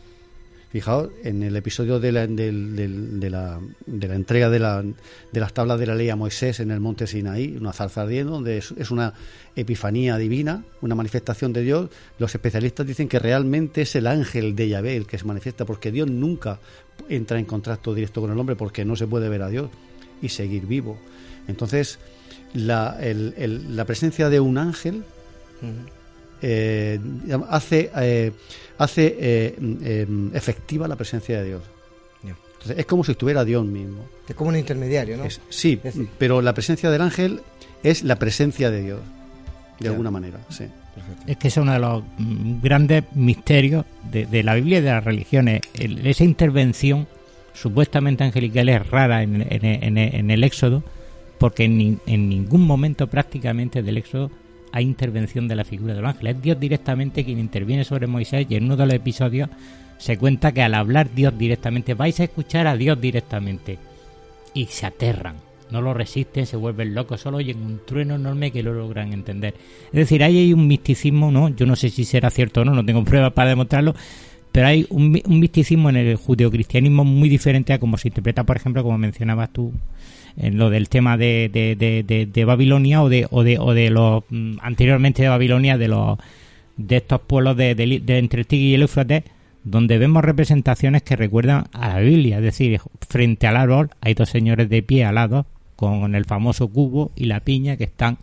Fijaos, 0.70 1.08
en 1.24 1.42
el 1.42 1.56
episodio 1.56 1.98
de 1.98 2.12
la, 2.12 2.26
del- 2.26 3.18
de 3.18 3.30
la, 3.30 3.58
de 3.86 4.06
la 4.08 4.14
entrega 4.14 4.50
de, 4.50 4.58
la, 4.58 4.82
de 4.82 5.40
las 5.40 5.54
tablas 5.54 5.80
de 5.80 5.86
la 5.86 5.94
ley 5.94 6.10
a 6.10 6.16
Moisés 6.16 6.60
en 6.60 6.70
el 6.70 6.78
monte 6.78 7.06
Sinaí, 7.06 7.56
una 7.58 7.72
zarza 7.72 8.04
donde 8.04 8.58
es, 8.58 8.72
es 8.76 8.90
una 8.90 9.14
epifanía 9.56 10.18
divina, 10.18 10.64
una 10.82 10.94
manifestación 10.94 11.54
de 11.54 11.62
Dios, 11.62 11.88
los 12.18 12.34
especialistas 12.34 12.86
dicen 12.86 13.08
que 13.08 13.18
realmente 13.18 13.80
es 13.80 13.96
el 13.96 14.06
ángel 14.06 14.54
de 14.54 14.68
Yahvé 14.68 14.94
el 14.96 15.06
que 15.06 15.16
se 15.16 15.24
manifiesta, 15.24 15.64
porque 15.64 15.90
Dios 15.90 16.10
nunca 16.10 16.60
entra 17.08 17.38
en 17.38 17.46
contacto 17.46 17.94
directo 17.94 18.20
con 18.20 18.30
el 18.30 18.38
hombre, 18.38 18.54
porque 18.54 18.84
no 18.84 18.94
se 18.94 19.06
puede 19.06 19.30
ver 19.30 19.40
a 19.40 19.48
Dios 19.48 19.70
y 20.20 20.28
seguir 20.28 20.66
vivo. 20.66 20.98
Entonces, 21.46 21.98
la, 22.54 22.96
el- 23.00 23.34
el- 23.36 23.76
la 23.76 23.84
presencia 23.84 24.28
de 24.28 24.40
un 24.40 24.58
ángel 24.58 25.04
eh, 26.42 26.98
hace, 27.48 27.90
eh, 27.96 28.32
hace 28.78 29.16
eh, 29.18 29.54
em, 29.58 30.34
efectiva 30.34 30.86
la 30.88 30.96
presencia 30.96 31.40
de 31.40 31.48
Dios. 31.48 31.62
Entonces, 32.24 32.78
es 32.80 32.86
como 32.86 33.04
si 33.04 33.12
estuviera 33.12 33.44
Dios 33.44 33.64
mismo. 33.64 34.04
Es 34.28 34.34
como 34.34 34.50
un 34.50 34.56
intermediario, 34.56 35.16
¿no? 35.16 35.24
Es- 35.24 35.40
sí, 35.48 35.78
Es 35.84 35.94
pero 36.18 36.42
la 36.42 36.54
presencia 36.54 36.90
del 36.90 37.02
ángel 37.02 37.40
es 37.84 38.02
la 38.02 38.16
presencia 38.16 38.68
de 38.72 38.82
Dios, 38.82 39.00
de 39.78 39.84
Ya. 39.84 39.90
alguna 39.90 40.10
manera. 40.10 40.40
Sí. 40.48 40.64
Es 41.28 41.36
que 41.36 41.46
es 41.48 41.56
uno 41.56 41.72
de 41.72 41.78
los 41.78 42.02
mm, 42.18 42.60
grandes 42.60 43.04
misterios 43.14 43.84
de, 44.10 44.26
de 44.26 44.42
la 44.42 44.56
Biblia 44.56 44.78
y 44.78 44.80
de 44.82 44.90
las 44.90 45.04
religiones. 45.04 45.60
El- 45.74 46.04
esa 46.04 46.24
intervención 46.24 47.06
supuestamente 47.54 48.24
angelical 48.24 48.68
es 48.68 48.84
rara 48.90 49.22
en, 49.22 49.40
en- 49.48 49.64
en- 49.64 49.96
en 49.98 50.30
el 50.32 50.42
Éxodo, 50.42 50.82
porque 51.38 51.64
en, 51.64 52.00
en 52.06 52.28
ningún 52.28 52.66
momento 52.66 53.06
prácticamente 53.06 53.82
del 53.82 53.98
Éxodo 53.98 54.30
hay 54.72 54.84
intervención 54.84 55.48
de 55.48 55.56
la 55.56 55.64
figura 55.64 55.94
del 55.94 56.04
ángel. 56.04 56.28
Es 56.28 56.42
Dios 56.42 56.58
directamente 56.60 57.24
quien 57.24 57.38
interviene 57.38 57.84
sobre 57.84 58.06
Moisés 58.06 58.46
y 58.48 58.56
en 58.56 58.64
uno 58.64 58.76
de 58.76 58.86
los 58.86 58.94
episodios 58.94 59.48
se 59.98 60.16
cuenta 60.16 60.52
que 60.52 60.62
al 60.62 60.74
hablar 60.74 61.10
Dios 61.14 61.36
directamente 61.36 61.94
vais 61.94 62.18
a 62.20 62.24
escuchar 62.24 62.66
a 62.66 62.76
Dios 62.76 63.00
directamente 63.00 63.78
y 64.54 64.66
se 64.66 64.86
aterran, 64.86 65.36
no 65.70 65.82
lo 65.82 65.92
resisten, 65.92 66.46
se 66.46 66.56
vuelven 66.56 66.94
locos, 66.94 67.20
solo 67.20 67.38
oyen 67.38 67.60
un 67.62 67.80
trueno 67.84 68.14
enorme 68.14 68.50
que 68.50 68.62
lo 68.62 68.72
logran 68.72 69.12
entender. 69.12 69.54
Es 69.86 69.92
decir, 69.92 70.22
ahí 70.22 70.38
hay 70.38 70.52
un 70.52 70.66
misticismo, 70.66 71.30
¿no? 71.30 71.48
Yo 71.50 71.66
no 71.66 71.76
sé 71.76 71.90
si 71.90 72.04
será 72.04 72.30
cierto 72.30 72.62
o 72.62 72.64
no, 72.64 72.74
no 72.74 72.84
tengo 72.84 73.04
pruebas 73.04 73.32
para 73.32 73.50
demostrarlo, 73.50 73.94
pero 74.52 74.66
hay 74.68 74.86
un 74.90 75.20
misticismo 75.26 75.90
en 75.90 75.96
el 75.96 76.16
judeocristianismo 76.16 77.04
muy 77.04 77.28
diferente 77.28 77.72
a 77.72 77.78
como 77.78 77.98
se 77.98 78.08
interpreta, 78.08 78.44
por 78.44 78.56
ejemplo, 78.56 78.82
como 78.82 78.98
mencionabas 78.98 79.52
tú, 79.52 79.72
en 80.38 80.56
lo 80.56 80.70
del 80.70 80.88
tema 80.88 81.16
de, 81.16 81.50
de, 81.52 81.76
de, 81.76 82.26
de- 82.26 82.44
Babilonia 82.44 83.02
o 83.02 83.08
de, 83.08 83.26
o 83.30 83.42
de, 83.42 83.58
o 83.58 83.74
de 83.74 83.90
los, 83.90 84.22
mm, 84.30 84.58
anteriormente 84.62 85.22
de 85.22 85.28
Babilonia, 85.28 85.76
de 85.76 85.88
los 85.88 86.18
de 86.76 86.98
estos 86.98 87.20
pueblos 87.22 87.56
de, 87.56 87.70
entre 88.06 88.42
el 88.42 88.46
y 88.54 88.74
el 88.74 88.82
Éufrates, 88.82 89.24
donde 89.64 89.98
vemos 89.98 90.24
representaciones 90.24 91.02
que 91.02 91.16
recuerdan 91.16 91.64
a 91.72 91.88
la 91.88 91.98
Biblia, 92.00 92.36
es 92.38 92.42
decir, 92.44 92.80
frente 93.08 93.46
al 93.48 93.56
árbol 93.56 93.90
hay 94.00 94.14
dos 94.14 94.28
señores 94.28 94.68
de 94.68 94.82
pie 94.82 95.04
alados 95.04 95.46
con 95.74 96.14
el 96.14 96.24
famoso 96.24 96.68
cubo 96.68 97.10
y 97.16 97.24
la 97.24 97.40
piña 97.40 97.76
que 97.76 97.84
están 97.84 98.18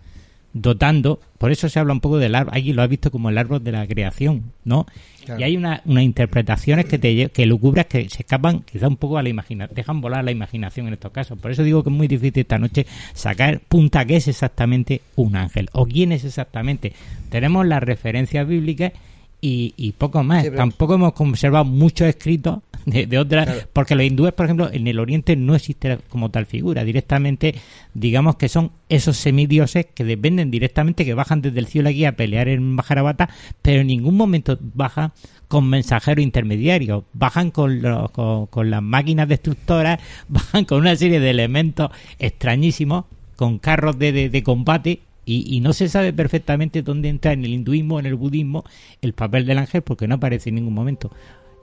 dotando, 0.56 1.20
por 1.38 1.52
eso 1.52 1.68
se 1.68 1.80
habla 1.80 1.92
un 1.92 2.00
poco 2.00 2.18
del 2.18 2.34
árbol, 2.34 2.54
aquí 2.56 2.72
lo 2.72 2.82
has 2.82 2.88
visto 2.88 3.12
como 3.12 3.30
el 3.30 3.38
árbol 3.38 3.62
de 3.62 3.74
la 3.74 3.86
creación, 3.86 4.54
¿no? 4.64 4.88
Claro. 5.26 5.42
Y 5.42 5.44
hay 5.44 5.58
una, 5.58 5.82
unas 5.84 6.04
interpretaciones 6.06 6.86
que 6.86 6.98
te 6.98 7.28
que 7.30 7.46
lucubras 7.46 7.88
que 7.88 8.08
se 8.08 8.22
escapan 8.22 8.62
quizá 8.62 8.88
un 8.88 8.96
poco 8.96 9.18
a 9.18 9.24
la 9.24 9.28
imaginación, 9.28 9.76
dejan 9.76 10.00
volar 10.00 10.24
la 10.24 10.32
imaginación 10.32 10.88
en 10.88 10.94
estos 10.94 11.12
casos. 11.12 11.38
Por 11.38 11.52
eso 11.52 11.62
digo 11.62 11.84
que 11.84 11.90
es 11.90 11.96
muy 11.96 12.08
difícil 12.08 12.40
esta 12.40 12.58
noche 12.58 12.88
sacar 13.14 13.60
punta 13.68 14.06
qué 14.06 14.16
es 14.16 14.30
exactamente 14.30 15.02
un 15.18 15.36
ángel 15.36 15.70
o 15.74 15.86
quién 15.86 16.14
es 16.14 16.24
exactamente. 16.24 16.94
Tenemos 17.30 17.66
las 17.68 17.84
referencias 17.84 18.48
bíblicas 18.48 18.94
y, 19.42 19.74
y 19.76 19.92
poco 19.92 20.24
más. 20.24 20.46
Sí, 20.46 20.52
Tampoco 20.52 20.94
hemos 20.94 21.12
conservado 21.12 21.66
muchos 21.66 22.08
escritos 22.08 22.60
de, 22.86 23.08
de 23.08 23.18
otras, 23.18 23.46
Claro. 23.46 23.62
porque 23.74 23.96
los 23.96 24.06
hindúes, 24.06 24.34
por 24.34 24.46
ejemplo, 24.46 24.70
en 24.72 24.88
el 24.88 25.00
Oriente 25.00 25.36
no 25.36 25.56
existe 25.56 25.98
como 26.10 26.30
tal 26.32 26.46
figura. 26.46 26.84
Directamente, 26.84 27.56
digamos 27.94 28.36
que 28.36 28.48
son 28.50 28.72
esos 28.90 29.18
semidioses 29.18 29.88
que 29.94 30.04
dependen 30.04 30.52
directamente, 30.52 31.04
que 31.06 31.14
bajan 31.14 31.42
desde 31.42 31.60
el 31.60 31.66
cielo 31.68 31.90
aquí 31.90 32.06
a 32.06 32.16
pelear 32.16 32.48
en 32.48 32.62
Maharabata, 32.76 33.30
pero 33.62 33.82
en 33.82 33.88
ningún 33.88 34.16
momento 34.16 34.58
bajan 34.62 35.12
con 35.48 35.68
mensajeros 35.70 36.24
intermediarios, 36.24 37.04
bajan 37.14 37.52
con, 37.52 37.82
los- 37.82 38.10
con, 38.12 38.48
con 38.48 38.70
las 38.70 38.82
máquinas 38.82 39.28
destructoras, 39.28 40.00
bajan 40.28 40.66
con 40.66 40.80
una 40.82 40.96
serie 40.96 41.20
de 41.20 41.30
elementos 41.30 41.90
extrañísimos, 42.20 43.06
con 43.36 43.60
carros 43.60 43.98
de, 43.98 44.12
de- 44.12 44.30
de 44.30 44.44
combate. 44.44 45.00
Y, 45.28 45.56
y 45.58 45.60
no 45.60 45.74
se 45.74 45.90
sabe 45.90 46.14
perfectamente 46.14 46.84
dónde 46.84 47.10
entra 47.10 47.34
en 47.34 47.44
el 47.46 47.52
hinduismo, 47.54 48.00
en 48.00 48.06
el 48.06 48.14
budismo, 48.14 48.64
el 49.02 49.14
papel 49.14 49.48
del 49.48 49.58
ángel, 49.58 49.82
porque 49.82 50.08
no 50.08 50.16
aparece 50.16 50.50
en 50.50 50.56
ningún 50.56 50.76
momento. 50.76 51.10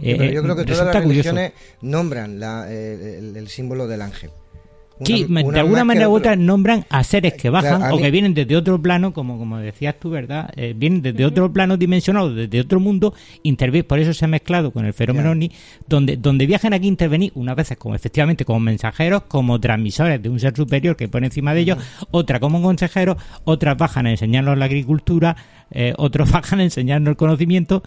Pero 0.02 0.24
Eh, 0.24 0.32
yo 0.34 0.42
creo 0.42 0.56
que 0.56 0.62
todas 0.64 0.78
resulta 0.80 0.94
las 0.98 1.02
curioso. 1.04 1.30
religiones 1.30 1.52
nombran 1.80 2.40
la- 2.40 2.66
eh, 2.68 3.18
el, 3.20 3.36
el 3.36 3.48
símbolo 3.48 3.86
del 3.86 4.02
ángel. 4.02 4.30
Una- 4.98 5.06
Sí, 5.06 5.26
me- 5.28 5.42
una 5.42 5.54
de 5.54 5.60
alguna 5.60 5.84
manera 5.84 6.08
u 6.08 6.12
otra. 6.14 6.36
nombran 6.36 6.84
a 6.90 7.02
seres 7.02 7.32
que 7.34 7.50
bajan 7.50 7.78
Claro, 7.78 7.94
o 7.94 7.96
mí- 7.96 8.02
que 8.04 8.10
vienen 8.12 8.34
desde 8.34 8.56
otro 8.56 8.80
plano, 8.80 9.12
como, 9.12 9.36
como 9.38 9.58
decías 9.58 9.96
tú, 9.98 10.10
¿verdad? 10.10 10.50
Eh, 10.54 10.74
vienen 10.76 11.02
desde 11.02 11.24
otro 11.24 11.52
plano 11.52 11.76
dimensionado, 11.76 12.32
desde 12.32 12.60
otro 12.60 12.78
mundo, 12.78 13.12
intervir, 13.42 13.84
por 13.86 13.98
eso 13.98 14.12
se 14.12 14.26
ha 14.26 14.28
mezclado 14.28 14.70
con 14.70 14.84
el 14.84 14.92
fenómeno 14.92 15.28
Ya. 15.28 15.32
ovni, 15.32 15.50
donde, 15.88 16.16
donde 16.18 16.46
viajan 16.46 16.72
aquí 16.74 16.84
a 16.84 16.88
intervenir, 16.88 17.32
unas 17.34 17.56
veces 17.56 17.78
como 17.78 17.94
efectivamente 17.96 18.44
como 18.44 18.60
mensajeros, 18.60 19.22
como 19.22 19.58
transmisores 19.58 20.22
de 20.22 20.28
un 20.28 20.38
ser 20.38 20.54
superior 20.54 20.94
que 20.94 21.08
pone 21.08 21.26
encima 21.26 21.52
de 21.54 21.60
ellos, 21.62 21.78
otra 22.12 22.38
como 22.38 22.62
consejeros, 22.62 23.16
otras 23.44 23.76
bajan 23.76 24.06
a 24.06 24.10
enseñarnos 24.12 24.56
la 24.58 24.66
agricultura, 24.66 25.36
eh, 25.72 25.94
otros 25.96 26.30
bajan 26.44 26.60
a 26.60 26.64
enseñarnos 26.64 27.10
el 27.12 27.16
conocimiento, 27.16 27.82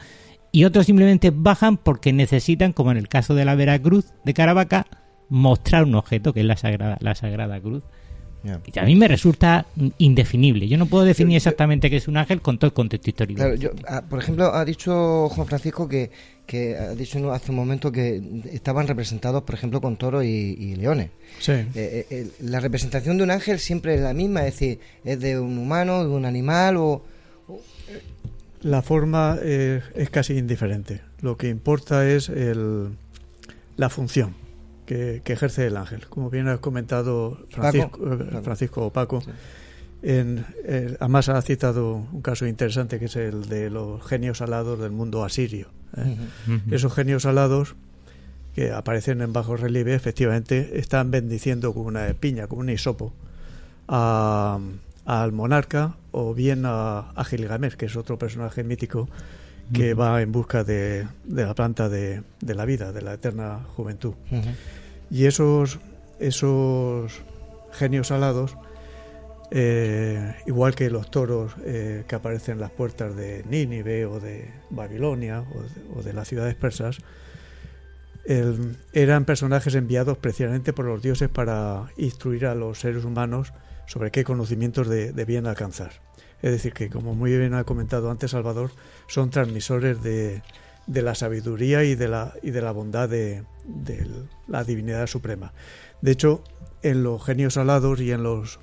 y 0.55 0.63
otros 0.63 0.85
simplemente 0.85 1.33
bajan 1.35 1.75
porque 1.75 2.13
necesitan, 2.13 2.71
como 2.71 2.89
en 2.91 2.95
el 2.95 3.09
caso 3.09 3.35
de 3.35 3.43
la 3.43 3.55
Veracruz 3.55 4.13
de 4.23 4.33
Caravaca, 4.33 4.87
mostrar 5.27 5.83
un 5.83 5.95
objeto 5.95 6.31
que 6.31 6.39
es 6.39 6.45
la 6.45 6.55
Sagrada, 6.55 6.97
la 7.01 7.13
Sagrada 7.13 7.59
Cruz. 7.59 7.83
Y 8.73 8.79
a 8.79 8.83
mí 8.83 8.95
me 8.95 9.09
resulta 9.09 9.65
indefinible. 9.97 10.69
Yo 10.69 10.77
no 10.77 10.85
puedo 10.85 11.03
definir 11.03 11.35
exactamente 11.35 11.89
qué 11.89 11.97
es 11.97 12.07
un 12.07 12.15
ángel 12.15 12.41
con 12.41 12.57
todo 12.57 12.67
el 12.67 12.73
contexto 12.73 13.09
histórico. 13.09 13.39
Claro, 13.39 13.55
yo, 13.55 13.71
ah, 13.85 14.03
por 14.09 14.19
ejemplo, 14.19 14.53
ha 14.53 14.63
dicho 14.63 15.27
Juan 15.27 15.45
Francisco 15.45 15.89
que, 15.89 16.09
que 16.45 16.77
ha 16.77 16.95
dicho 16.95 17.33
hace 17.33 17.51
un 17.51 17.57
momento 17.57 17.91
que 17.91 18.21
estaban 18.53 18.87
representados, 18.87 19.43
por 19.43 19.55
ejemplo, 19.55 19.81
con 19.81 19.97
toros 19.97 20.23
y, 20.23 20.55
y 20.57 20.75
leones. 20.77 21.09
Sí. 21.39 21.51
Eh, 21.51 21.67
eh, 21.75 22.05
eh, 22.09 22.27
la 22.39 22.61
representación 22.61 23.17
de 23.17 23.23
un 23.23 23.31
ángel 23.31 23.59
siempre 23.59 23.95
es 23.95 23.99
la 23.99 24.13
misma, 24.13 24.47
es 24.47 24.53
decir, 24.53 24.79
es 25.03 25.19
de 25.19 25.37
un 25.37 25.57
humano, 25.57 26.01
de 26.01 26.09
un 26.11 26.23
animal 26.23 26.77
o... 26.77 27.03
La 28.65 28.81
forma 28.81 29.37
eh, 29.43 29.81
es 29.93 30.09
casi 30.09 30.37
indiferente. 30.37 31.01
Lo 31.21 31.37
que 31.37 31.49
importa 31.49 32.07
es 32.09 32.29
el, 32.29 32.89
la 33.77 33.89
función 33.89 34.33
que, 34.87 35.21
que 35.23 35.33
ejerce 35.33 35.67
el 35.67 35.77
ángel. 35.77 36.07
Como 36.07 36.31
bien 36.31 36.47
has 36.47 36.59
comentado 36.59 37.37
Francisco, 37.51 37.91
Paco. 37.99 38.13
eh, 38.13 38.17
Claro. 38.27 38.43
Francisco 38.43 38.85
o 38.87 38.89
Paco, 38.91 39.23
en, 40.01 40.45
eh, 40.63 40.97
además 40.99 41.29
ha 41.29 41.39
citado 41.43 41.93
un 42.11 42.21
caso 42.23 42.47
interesante 42.47 42.97
que 42.97 43.05
es 43.05 43.15
el 43.15 43.47
de 43.49 43.69
los 43.69 44.03
genios 44.03 44.41
alados 44.41 44.79
del 44.79 44.91
mundo 44.91 45.23
asirio. 45.23 45.67
¿eh? 45.97 46.17
Esos 46.71 46.91
genios 46.93 47.25
alados 47.27 47.75
que 48.55 48.71
aparecen 48.71 49.21
en 49.21 49.31
bajo 49.31 49.57
relieve 49.57 49.93
efectivamente 49.93 50.79
están 50.79 51.11
bendiciendo 51.11 51.71
con 51.73 51.85
una 51.85 52.07
piña, 52.19 52.47
con 52.47 52.59
un 52.59 52.69
hisopo, 52.69 53.13
a- 53.87 54.57
al 55.05 55.31
monarca 55.33 55.97
o 56.17 56.33
bien 56.33 56.63
a, 56.65 57.11
a 57.11 57.23
Gilgamesh, 57.25 57.73
que 57.75 57.87
es 57.87 57.95
otro 57.97 58.17
personaje 58.17 58.63
mítico 58.63 59.09
que 59.73 59.93
va 59.95 60.21
en 60.21 60.31
busca 60.31 60.63
de, 60.63 61.07
de 61.25 61.45
la 61.45 61.53
planta 61.55 61.89
de, 61.89 62.21
de 62.39 62.55
la 62.55 62.65
vida, 62.65 62.91
de 62.93 63.01
la 63.01 63.13
eterna 63.15 63.61
juventud. 63.75 64.13
Y 65.11 65.25
esos, 65.25 65.79
esos 66.19 67.21
genios 67.73 68.11
alados, 68.11 68.55
eh, 69.51 70.33
igual 70.47 70.73
que 70.75 70.89
los 70.89 71.09
toros 71.11 71.53
eh, 71.65 72.03
que 72.07 72.15
aparecen 72.15 72.53
en 72.55 72.61
las 72.61 72.71
puertas 72.71 73.15
de 73.15 73.43
Nínive 73.49 74.05
o 74.05 74.19
de 74.19 74.49
Babilonia 74.69 75.41
o 75.41 75.61
de, 75.61 75.99
o 75.99 76.03
de 76.03 76.13
las 76.13 76.27
ciudades 76.27 76.55
persas, 76.55 76.99
el- 78.25 78.77
eran 78.93 79.25
personajes 79.25 79.75
enviados 79.75 80.17
precisamente 80.17 80.73
por 80.73 80.85
los 80.85 81.01
dioses 81.01 81.29
para 81.29 81.85
instruir 81.97 82.45
a 82.45 82.55
los 82.55 82.79
seres 82.79 83.03
humanos 83.05 83.53
sobre 83.87 84.11
qué 84.11 84.23
conocimientos 84.23 84.87
de- 84.87 85.11
debían 85.13 85.45
alcanzar. 85.47 86.04
Es 86.45 86.51
decir, 86.51 86.73
que 86.73 86.91
como 86.91 87.15
muy 87.15 87.35
bien 87.35 87.55
ha 87.55 87.63
comentado 87.63 88.11
antes 88.11 88.29
Salvador, 88.29 88.69
son 89.07 89.31
transmisores 89.31 90.03
de, 90.03 90.43
la 90.85 91.15
sabiduría 91.15 91.83
y 91.83 91.95
de 91.95 92.07
la, 92.07 92.35
y 92.43 92.51
de 92.51 92.61
la 92.61 92.71
bondad 92.71 93.09
de, 93.09 93.41
de 93.65 94.07
la 94.47 94.63
divinidad 94.63 95.07
suprema. 95.07 95.53
De 96.01 96.11
hecho, 96.11 96.43
en 96.83 97.01
los 97.01 97.25
genios 97.25 97.57
alados 97.57 97.99
y 97.99 98.11
en 98.11 98.21
los 98.21 98.59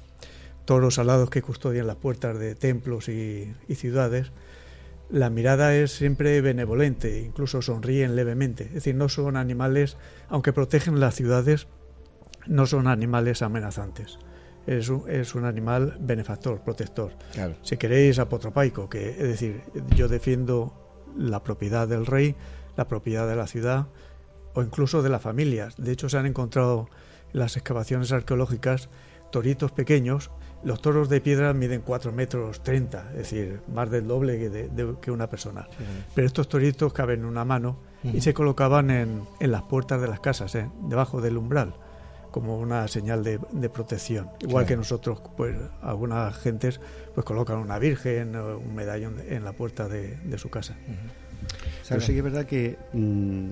toros 0.64 1.00
alados 1.00 1.28
que 1.28 1.42
custodian 1.42 1.88
las 1.88 1.96
puertas 1.96 2.38
de 2.38 2.54
templos 2.54 3.08
y, 3.08 3.52
y 3.66 3.74
ciudades, 3.74 4.30
la 5.10 5.28
mirada 5.28 5.74
es 5.74 5.90
siempre 5.90 6.40
benevolente, 6.40 7.20
incluso 7.20 7.62
sonríen 7.62 8.14
levemente. 8.14 8.66
Es 8.66 8.74
decir, 8.74 8.94
no 8.94 9.08
son 9.08 9.36
animales, 9.36 9.96
aunque 10.28 10.52
protegen 10.52 11.00
las 11.00 11.16
ciudades, 11.16 11.66
no 12.46 12.66
son 12.66 12.86
animales 12.86 13.42
amenazantes. 13.42 14.20
Es 14.66 14.88
un, 14.88 15.08
es 15.10 15.34
un 15.34 15.44
animal 15.44 15.96
benefactor, 16.00 16.60
protector. 16.60 17.12
Claro. 17.32 17.54
Si 17.62 17.76
queréis, 17.76 18.18
apotropaico, 18.18 18.88
que 18.88 19.10
es 19.10 19.18
decir, 19.18 19.62
yo 19.96 20.08
defiendo 20.08 20.72
la 21.16 21.42
propiedad 21.42 21.88
del 21.88 22.06
rey, 22.06 22.34
la 22.76 22.86
propiedad 22.88 23.28
de 23.28 23.36
la 23.36 23.46
ciudad 23.46 23.86
o 24.54 24.62
incluso 24.62 25.02
de 25.02 25.08
las 25.08 25.20
familias. 25.22 25.74
De 25.76 25.92
hecho, 25.92 26.08
se 26.08 26.16
han 26.18 26.26
encontrado 26.26 26.88
en 27.32 27.40
las 27.40 27.56
excavaciones 27.56 28.12
arqueológicas 28.12 28.88
toritos 29.30 29.72
pequeños. 29.72 30.30
Los 30.62 30.80
toros 30.80 31.08
de 31.08 31.20
piedra 31.20 31.52
miden 31.54 31.80
4 31.80 32.12
metros 32.12 32.62
30, 32.62 33.10
es 33.12 33.16
decir, 33.16 33.60
más 33.74 33.90
del 33.90 34.06
doble 34.06 34.38
que, 34.38 34.48
de- 34.50 34.68
de- 34.68 34.94
que 35.00 35.10
una 35.10 35.28
persona. 35.28 35.66
Pero 36.14 36.26
estos 36.26 36.48
toritos 36.48 36.92
caben 36.92 37.20
en 37.20 37.26
una 37.26 37.44
mano 37.44 37.78
y 38.04 38.20
se 38.20 38.32
colocaban 38.34 38.90
en, 38.90 39.22
en 39.40 39.50
las 39.50 39.62
puertas 39.62 40.00
de 40.00 40.06
las 40.08 40.20
casas, 40.20 40.54
¿eh? 40.54 40.70
debajo 40.88 41.20
del 41.20 41.36
umbral, 41.36 41.74
como 42.32 42.58
una 42.58 42.88
señal 42.88 43.22
de, 43.22 43.38
de 43.52 43.68
protección. 43.70 44.30
Igual 44.40 44.64
Claro. 44.64 44.66
que 44.66 44.76
nosotros, 44.76 45.22
pues 45.36 45.56
algunas 45.82 46.36
gentes 46.38 46.80
pues 47.14 47.24
colocan 47.24 47.58
una 47.58 47.78
virgen 47.78 48.34
o 48.34 48.58
un 48.58 48.74
medallón 48.74 49.16
en 49.28 49.44
la 49.44 49.52
puerta 49.52 49.86
de, 49.88 50.16
de 50.16 50.38
su 50.38 50.50
casa. 50.50 50.74
Pero 51.88 52.00
sí 52.00 52.12
que 52.12 52.18
es 52.18 52.24
verdad 52.24 52.46
que 52.46 52.78
mm, 52.92 53.50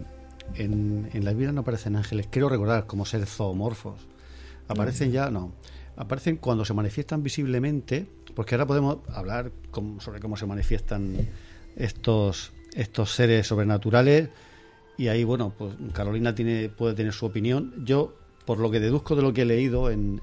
en, 0.55 1.11
en 1.12 1.24
la 1.24 1.31
Biblia 1.32 1.52
no 1.52 1.61
aparecen 1.61 1.94
ángeles, 1.97 2.27
quiero 2.31 2.48
recordar, 2.48 2.86
como 2.86 3.05
seres 3.05 3.28
zoomorfos. 3.28 4.01
Aparecen 4.69 5.12
ya, 5.12 5.31
no. 5.31 5.52
Aparecen 5.97 6.36
cuando 6.36 6.65
se 6.65 6.73
manifiestan 6.74 7.23
visiblemente, 7.23 8.07
porque 8.35 8.55
ahora 8.55 8.66
podemos 8.66 8.98
hablar 9.12 9.51
sobre 9.98 10.20
cómo 10.20 10.36
se 10.36 10.47
manifiestan 10.47 11.28
estos, 11.77 12.52
estos 12.74 13.12
seres 13.15 13.47
sobrenaturales. 13.47 14.31
Y 14.97 15.09
ahí, 15.09 15.24
bueno, 15.24 15.52
pues 15.57 15.74
Carolina 15.93 16.35
tiene, 16.35 16.69
puede 16.69 16.94
tener 16.94 17.12
su 17.12 17.27
opinión. 17.27 17.74
Yo, 17.85 18.15
por 18.51 18.59
lo 18.59 18.68
que 18.68 18.81
deduzco 18.81 19.14
de 19.14 19.22
lo 19.22 19.32
que 19.32 19.43
he 19.43 19.44
leído 19.44 19.90
en, 19.93 20.20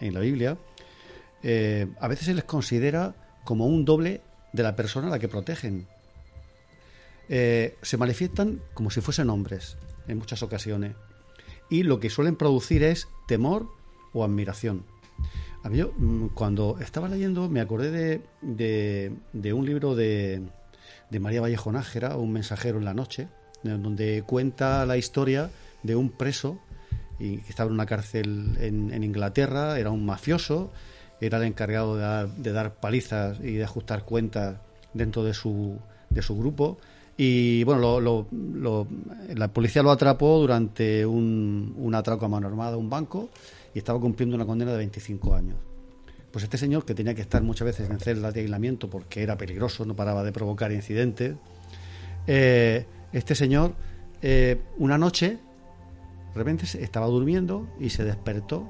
la 0.00 0.18
Biblia, 0.18 0.58
eh, 1.44 1.86
a 2.00 2.08
veces 2.08 2.26
se 2.26 2.34
les 2.34 2.42
considera 2.42 3.14
como 3.44 3.66
un 3.66 3.84
doble 3.84 4.22
de 4.52 4.64
la 4.64 4.74
persona 4.74 5.06
a 5.06 5.10
la 5.10 5.20
que 5.20 5.28
protegen. 5.28 5.86
Eh, 7.28 7.76
se 7.80 7.96
manifiestan 7.96 8.60
como 8.74 8.90
si 8.90 9.00
fuesen 9.00 9.30
hombres 9.30 9.76
en 10.08 10.18
muchas 10.18 10.42
ocasiones. 10.42 10.96
Y 11.68 11.84
lo 11.84 12.00
que 12.00 12.10
suelen 12.10 12.34
producir 12.34 12.82
es 12.82 13.06
temor 13.28 13.68
o 14.12 14.24
admiración. 14.24 14.84
A 15.62 15.68
mm, 15.70 16.30
cuando 16.34 16.76
estaba 16.80 17.08
leyendo, 17.08 17.48
me 17.48 17.60
acordé 17.60 17.92
de, 17.92 18.20
de- 18.42 19.12
de 19.32 19.52
un 19.52 19.64
libro 19.64 19.94
de, 19.94 20.42
de 21.08 21.20
María 21.20 21.40
Vallejo 21.40 21.70
Nájera, 21.70 22.16
Un 22.16 22.32
mensajero 22.32 22.78
en 22.78 22.84
la 22.84 22.94
noche, 22.94 23.28
donde 23.62 24.24
cuenta 24.26 24.84
la 24.86 24.96
historia 24.96 25.52
de 25.84 25.94
un 25.94 26.10
preso 26.10 26.58
y 27.20 27.36
que 27.38 27.50
estaba 27.50 27.68
en 27.68 27.74
una 27.74 27.86
cárcel 27.86 28.56
en, 28.60 29.04
Inglaterra, 29.04 29.78
era 29.78 29.90
un 29.90 30.04
mafioso, 30.06 30.72
era 31.20 31.38
el 31.38 31.44
encargado 31.44 31.96
de 31.96 32.02
dar, 32.02 32.28
de 32.28 32.52
dar 32.52 32.74
palizas 32.76 33.38
y 33.40 33.52
de 33.54 33.64
ajustar 33.64 34.04
cuentas 34.04 34.56
dentro 34.94 35.22
de 35.22 35.34
su, 35.34 35.76
de 36.08 36.22
su 36.22 36.36
grupo. 36.36 36.78
Y 37.16 37.62
bueno, 37.64 38.00
lo- 38.00 38.26
lo- 38.32 38.86
la 39.34 39.48
policía 39.48 39.82
lo 39.82 39.90
atrapó 39.90 40.38
durante 40.40 41.04
un, 41.04 41.74
un 41.76 41.94
atraco 41.94 42.24
a 42.24 42.28
mano 42.28 42.46
armada 42.48 42.74
a 42.74 42.76
un 42.78 42.88
banco 42.88 43.28
y 43.74 43.78
estaba 43.78 44.00
cumpliendo 44.00 44.34
una 44.36 44.46
condena 44.46 44.72
de 44.72 44.78
25 44.78 45.34
años. 45.34 45.56
Pues 46.32 46.44
este 46.44 46.56
señor, 46.56 46.84
que 46.86 46.94
tenía 46.94 47.14
que 47.14 47.20
estar 47.20 47.42
muchas 47.42 47.66
veces 47.66 47.90
en 47.90 47.98
celdas 48.00 48.32
de 48.32 48.40
aislamiento 48.40 48.88
porque 48.88 49.22
era 49.22 49.36
peligroso, 49.36 49.84
no 49.84 49.94
paraba 49.94 50.24
de 50.24 50.32
provocar 50.32 50.72
incidentes, 50.72 51.34
eh, 52.26 52.86
este 53.12 53.34
señor, 53.34 53.74
eh, 54.22 54.60
una 54.78 54.96
noche, 54.96 55.38
de 56.32 56.38
repente 56.38 56.64
estaba 56.80 57.06
durmiendo 57.06 57.66
y 57.78 57.90
se 57.90 58.04
despertó 58.04 58.64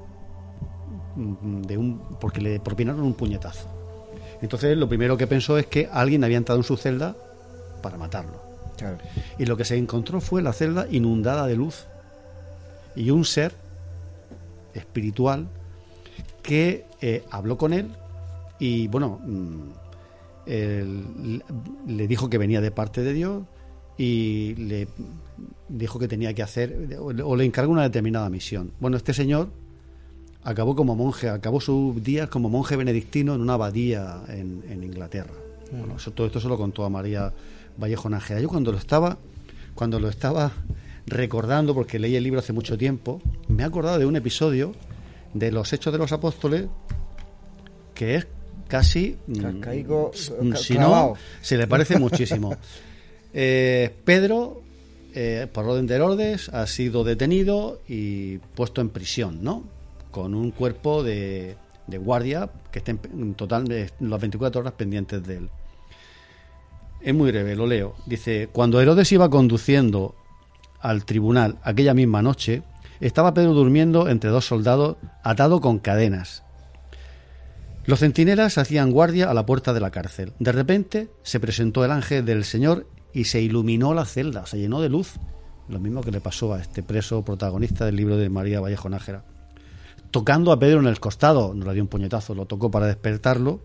mm, 1.15 1.61
de 1.61 1.77
un 1.77 1.99
porque 2.19 2.41
le 2.41 2.59
propinaron 2.59 3.01
un 3.01 3.13
puñetazo. 3.13 3.67
Entonces 4.41 4.75
lo 4.77 4.87
primero 4.89 5.17
que 5.17 5.27
pensó 5.27 5.57
es 5.57 5.67
que 5.67 5.87
alguien 5.91 6.23
había 6.23 6.37
entrado 6.37 6.59
en 6.59 6.63
su 6.63 6.77
celda 6.77 7.15
para 7.81 7.97
matarlo. 7.97 8.41
Y 9.37 9.45
lo 9.45 9.57
que 9.57 9.65
se 9.65 9.77
encontró 9.77 10.21
fue 10.21 10.41
la 10.41 10.53
celda 10.53 10.87
inundada 10.89 11.45
de 11.45 11.55
luz 11.55 11.85
y 12.95 13.11
un 13.11 13.25
ser 13.25 13.53
espiritual 14.73 15.47
que 16.41 16.85
eh, 17.01 17.23
habló 17.29 17.57
con 17.57 17.73
él 17.73 17.91
y 18.57 18.87
bueno 18.87 19.19
mm, 19.23 19.69
él- 20.47 21.43
le 21.87 22.07
dijo 22.07 22.29
que 22.29 22.37
venía 22.39 22.61
de 22.61 22.71
parte 22.71 23.01
de 23.03 23.13
Dios 23.13 23.43
y 23.97 24.55
le 24.55 24.87
dijo 25.69 25.99
que 25.99 26.07
tenía 26.07 26.33
que 26.33 26.43
hacer 26.43 26.97
o 26.99 27.35
le- 27.35 27.45
encargó 27.45 27.71
una 27.71 27.83
determinada 27.83 28.29
misión. 28.29 28.71
Bueno, 28.79 28.97
este 28.97 29.13
señor 29.13 29.49
acabó 30.43 30.75
como 30.75 30.95
monje, 30.95 31.29
acabó 31.29 31.61
sus 31.61 32.01
días 32.03 32.29
como 32.29 32.49
monje 32.49 32.75
benedictino 32.75 33.35
en 33.35 33.41
una 33.41 33.53
abadía 33.53 34.23
en, 34.27 34.63
en 34.69 34.83
Inglaterra. 34.83 35.33
Bueno, 35.71 35.95
eso- 35.97 36.11
todo 36.11 36.27
esto 36.27 36.39
se 36.39 36.47
lo 36.47 36.57
contó 36.57 36.83
a 36.85 36.89
María 36.89 37.31
Vallejo 37.77 38.09
Nájera. 38.09 38.39
Yo 38.41 38.49
cuando 38.49 38.71
lo 38.71 38.77
estaba, 38.77 39.17
cuando 39.75 39.99
lo 39.99 40.09
estaba 40.09 40.51
recordando, 41.05 41.73
porque 41.73 41.99
leí 41.99 42.15
el 42.15 42.23
libro 42.23 42.39
hace 42.39 42.53
mucho 42.53 42.77
tiempo, 42.77 43.21
me 43.47 43.63
he 43.63 43.65
acordado 43.65 43.99
de 43.99 44.05
un 44.05 44.15
episodio 44.15 44.73
de 45.33 45.51
los 45.51 45.71
Hechos 45.73 45.93
de 45.93 45.99
los 45.99 46.11
Apóstoles 46.11 46.65
que 47.93 48.15
es 48.15 48.27
casi 48.67 49.17
mm, 49.27 49.33
Cascaico, 49.39 50.11
mm, 50.41 50.49
ca- 50.49 50.57
si 50.57 50.73
no 50.77 51.13
se 51.41 51.57
le 51.57 51.67
parece 51.67 51.99
muchísimo. 51.99 52.55
Eh, 53.33 53.93
Pedro, 54.03 54.61
eh, 55.13 55.47
por 55.51 55.65
orden 55.65 55.87
de 55.87 55.95
Herodes, 55.95 56.49
ha 56.49 56.67
sido 56.67 57.03
detenido 57.03 57.81
y 57.87 58.37
puesto 58.37 58.81
en 58.81 58.89
prisión, 58.89 59.43
¿no? 59.43 59.63
Con 60.11 60.35
un 60.35 60.51
cuerpo 60.51 61.03
de, 61.03 61.55
de 61.87 61.97
guardia 61.97 62.49
que 62.71 62.79
está 62.79 62.91
en, 62.91 63.33
total 63.35 63.65
las 63.99 64.21
24 64.21 64.61
horas 64.61 64.73
pendientes 64.73 65.23
de 65.25 65.37
él. 65.37 65.49
Es 67.01 67.13
muy 67.13 67.31
breve, 67.31 67.55
lo 67.55 67.67
leo. 67.67 67.95
Dice, 68.05 68.49
cuando 68.51 68.79
Herodes 68.79 69.11
iba 69.11 69.29
conduciendo 69.29 70.15
al 70.79 71.05
tribunal 71.05 71.57
aquella 71.63 71.93
misma 71.93 72.21
noche, 72.21 72.63
estaba 72.99 73.33
Pedro 73.33 73.53
durmiendo 73.53 74.07
entre 74.07 74.29
dos 74.29 74.45
soldados 74.45 74.97
atado 75.23 75.61
con 75.61 75.79
cadenas. 75.79 76.43
Los 77.85 77.99
centinelas 77.99 78.59
hacían 78.59 78.91
guardia 78.91 79.29
a 79.29 79.33
la 79.33 79.45
puerta 79.45 79.73
de 79.73 79.79
la 79.79 79.89
cárcel. 79.89 80.33
De 80.37 80.51
repente 80.51 81.09
se 81.23 81.39
presentó 81.39 81.83
el 81.83 81.91
ángel 81.91 82.23
del 82.25 82.43
Señor 82.43 82.85
y 83.13 83.25
se 83.25 83.41
iluminó 83.41 83.93
la 83.93 84.05
celda, 84.05 84.45
se 84.45 84.57
llenó 84.57 84.81
de 84.81 84.89
luz. 84.89 85.13
Lo 85.69 85.79
mismo 85.79 86.01
que 86.01 86.11
le 86.11 86.21
pasó 86.21 86.53
a 86.53 86.59
este 86.59 86.83
preso 86.83 87.23
protagonista 87.23 87.85
del 87.85 87.95
libro 87.95 88.17
de 88.17 88.29
María 88.29 88.59
Vallejo 88.59 88.89
Nájera. 88.89 89.23
Tocando 90.11 90.51
a 90.51 90.59
Pedro 90.59 90.79
en 90.79 90.87
el 90.87 90.99
costado, 90.99 91.53
no 91.53 91.65
le 91.65 91.73
dio 91.73 91.83
un 91.83 91.87
puñetazo, 91.87 92.35
lo 92.35 92.45
tocó 92.45 92.69
para 92.69 92.87
despertarlo. 92.87 93.61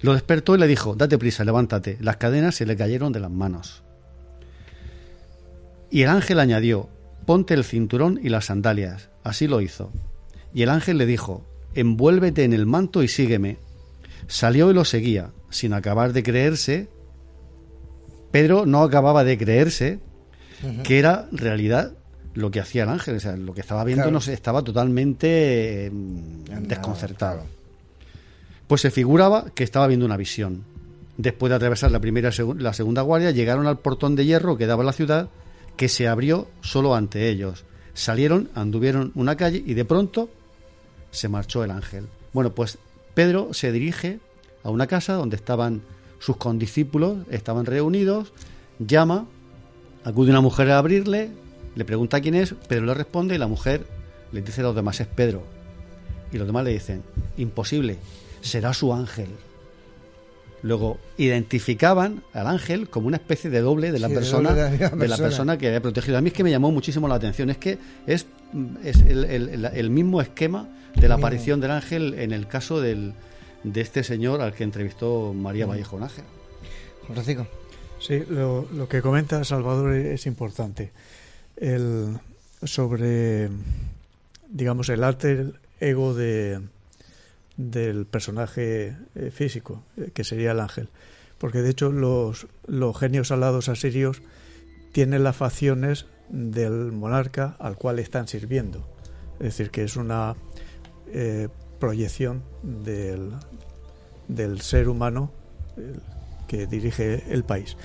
Lo 0.00 0.12
despertó 0.12 0.54
y 0.54 0.58
le 0.58 0.68
dijo, 0.68 0.94
date 0.94 1.18
prisa, 1.18 1.44
levántate. 1.44 1.98
Las 2.00 2.18
cadenas 2.18 2.54
se 2.54 2.66
le 2.66 2.76
cayeron 2.76 3.12
de 3.12 3.20
las 3.20 3.30
manos. 3.30 3.82
Y 5.90 6.02
el 6.02 6.10
ángel 6.10 6.38
añadió, 6.38 6.88
ponte 7.26 7.54
el 7.54 7.64
cinturón 7.64 8.20
y 8.22 8.28
las 8.28 8.46
sandalias. 8.46 9.10
Así 9.24 9.48
lo 9.48 9.60
hizo. 9.60 9.90
Y 10.54 10.62
el 10.62 10.68
ángel 10.68 10.98
le 10.98 11.06
dijo, 11.06 11.44
envuélvete 11.74 12.44
en 12.44 12.52
el 12.52 12.66
manto 12.66 13.02
y 13.02 13.08
sígueme. 13.08 13.58
Salió 14.28 14.70
y 14.70 14.74
lo 14.74 14.84
seguía, 14.84 15.32
sin 15.50 15.72
acabar 15.72 16.12
de 16.12 16.22
creerse. 16.22 16.88
Pedro 18.30 18.66
no 18.66 18.82
acababa 18.82 19.24
de 19.24 19.38
creerse 19.38 20.00
que 20.84 20.98
era 20.98 21.28
realidad 21.32 21.92
lo 22.34 22.50
que 22.50 22.60
hacía 22.60 22.82
el 22.84 22.88
ángel. 22.88 23.16
O 23.16 23.20
sea, 23.20 23.36
lo 23.36 23.54
que 23.54 23.60
estaba 23.60 23.84
viendo 23.84 24.04
Claro. 24.04 24.12
no 24.12 24.20
sé, 24.20 24.32
estaba 24.32 24.62
totalmente 24.62 25.86
eh, 25.86 25.90
desconcertado. 26.60 27.44
Pues 28.66 28.80
se 28.80 28.90
figuraba 28.90 29.46
que 29.54 29.64
estaba 29.64 29.86
viendo 29.86 30.06
una 30.06 30.16
visión. 30.16 30.64
Después 31.16 31.50
de 31.50 31.56
atravesar 31.56 31.90
la 31.90 32.00
primera 32.00 32.30
la 32.58 32.72
segunda 32.72 33.02
guardia, 33.02 33.30
llegaron 33.30 33.66
al 33.66 33.78
portón 33.78 34.16
de 34.16 34.26
hierro 34.26 34.56
que 34.58 34.66
daba 34.66 34.82
a 34.82 34.86
la 34.86 34.92
ciudad, 34.92 35.30
que 35.76 35.88
se 35.88 36.08
abrió 36.08 36.48
solo 36.60 36.94
ante 36.94 37.28
ellos. 37.28 37.64
Salieron, 37.94 38.50
anduvieron 38.54 39.12
una 39.14 39.36
calle 39.36 39.62
y 39.64 39.72
de 39.74 39.86
pronto 39.86 40.28
se 41.10 41.28
marchó 41.28 41.64
el 41.64 41.70
ángel. 41.70 42.06
Bueno, 42.34 42.54
pues 42.54 42.78
Pedro 43.14 43.54
se 43.54 43.72
dirige 43.72 44.18
a 44.62 44.68
una 44.70 44.86
casa 44.86 45.14
donde 45.14 45.36
estaban 45.36 45.80
sus 46.18 46.36
condiscípulos, 46.36 47.18
estaban 47.30 47.66
reunidos, 47.66 48.32
llama, 48.78 49.26
acude 50.04 50.30
una 50.30 50.40
mujer 50.40 50.70
a 50.70 50.78
abrirle, 50.78 51.30
le 51.74 51.84
pregunta 51.84 52.20
quién 52.20 52.34
es, 52.34 52.54
Pedro 52.68 52.86
le 52.86 52.94
responde 52.94 53.34
y 53.34 53.38
la 53.38 53.46
mujer 53.48 53.86
le 54.32 54.40
dice 54.42 54.60
a 54.62 54.64
los 54.64 54.74
demás, 54.74 55.00
es 55.00 55.06
Pedro. 55.06 55.42
Y 56.32 56.38
los 56.38 56.46
demás 56.46 56.64
le 56.64 56.72
dicen, 56.72 57.02
imposible, 57.36 57.98
será 58.40 58.72
su 58.74 58.92
ángel. 58.92 59.28
Luego 60.62 60.98
identificaban 61.18 62.22
al 62.32 62.46
ángel 62.46 62.88
como 62.88 63.06
una 63.06 63.18
especie 63.18 63.50
de 63.50 63.60
doble 63.60 63.92
de 63.92 63.98
la 64.00 64.08
Sí, 64.08 64.14
de 64.14 64.18
persona 64.20 64.52
de 64.54 64.62
la 64.62 64.70
misma 64.70 64.88
de 64.96 65.08
la 65.08 65.16
persona. 65.18 65.58
que 65.58 65.66
había 65.68 65.80
protegido. 65.82 66.16
A 66.18 66.20
mí 66.20 66.28
es 66.28 66.32
que 66.32 66.42
me 66.42 66.50
llamó 66.50 66.72
muchísimo 66.72 67.06
la 67.08 67.14
atención. 67.16 67.50
Es 67.50 67.58
que 67.58 67.78
es, 68.06 68.26
es 68.82 69.00
el, 69.02 69.24
el- 69.26 69.48
el- 69.50 69.64
el 69.66 69.90
mismo 69.90 70.20
esquema 70.20 70.66
de 70.96 71.08
la 71.08 71.16
aparición 71.16 71.60
del 71.60 71.70
ángel 71.72 72.14
en 72.18 72.32
el 72.32 72.48
caso 72.48 72.80
del, 72.80 73.12
de 73.72 73.80
este 73.80 74.04
señor 74.04 74.40
al 74.40 74.54
que 74.54 74.64
entrevistó 74.64 75.34
María. 75.34 75.66
Vallejo 75.66 75.98
Nájera. 75.98 76.26
Francisco. 77.06 77.46
Sí, 77.98 78.22
lo, 78.28 78.66
lo 78.72 78.88
que 78.88 79.02
comenta 79.02 79.42
Salvador 79.44 79.94
es 79.94 80.26
importante. 80.26 80.92
El, 81.56 82.18
sobre, 82.62 83.48
digamos, 84.48 84.88
el 84.88 85.02
alter 85.02 85.54
ego 85.80 86.14
de, 86.14 86.60
del 87.56 88.06
personaje 88.06 88.96
eh, 89.14 89.30
físico, 89.30 89.82
eh, 89.96 90.10
que 90.14 90.24
sería 90.24 90.52
el 90.52 90.60
ángel. 90.60 90.88
Porque 91.38 91.62
de 91.62 91.70
hecho 91.70 91.90
los, 91.90 92.46
los 92.66 92.96
genios 92.96 93.30
alados 93.30 93.68
asirios 93.68 94.22
tienen 94.92 95.24
las 95.24 95.36
facciones 95.36 96.06
del 96.28 96.92
monarca 96.92 97.56
al 97.58 97.76
cual 97.76 97.98
están 97.98 98.28
sirviendo. 98.28 98.86
Es 99.38 99.56
decir, 99.56 99.70
que 99.70 99.84
es 99.84 99.96
una 99.96 100.34
eh, 101.08 101.48
proyección 101.78 102.42
del, 102.62 103.30
del 104.28 104.60
ser 104.60 104.88
humano 104.88 105.30
el 105.76 106.00
que 106.48 106.66
dirige 106.66 107.24
el 107.32 107.44
país. 107.44 107.76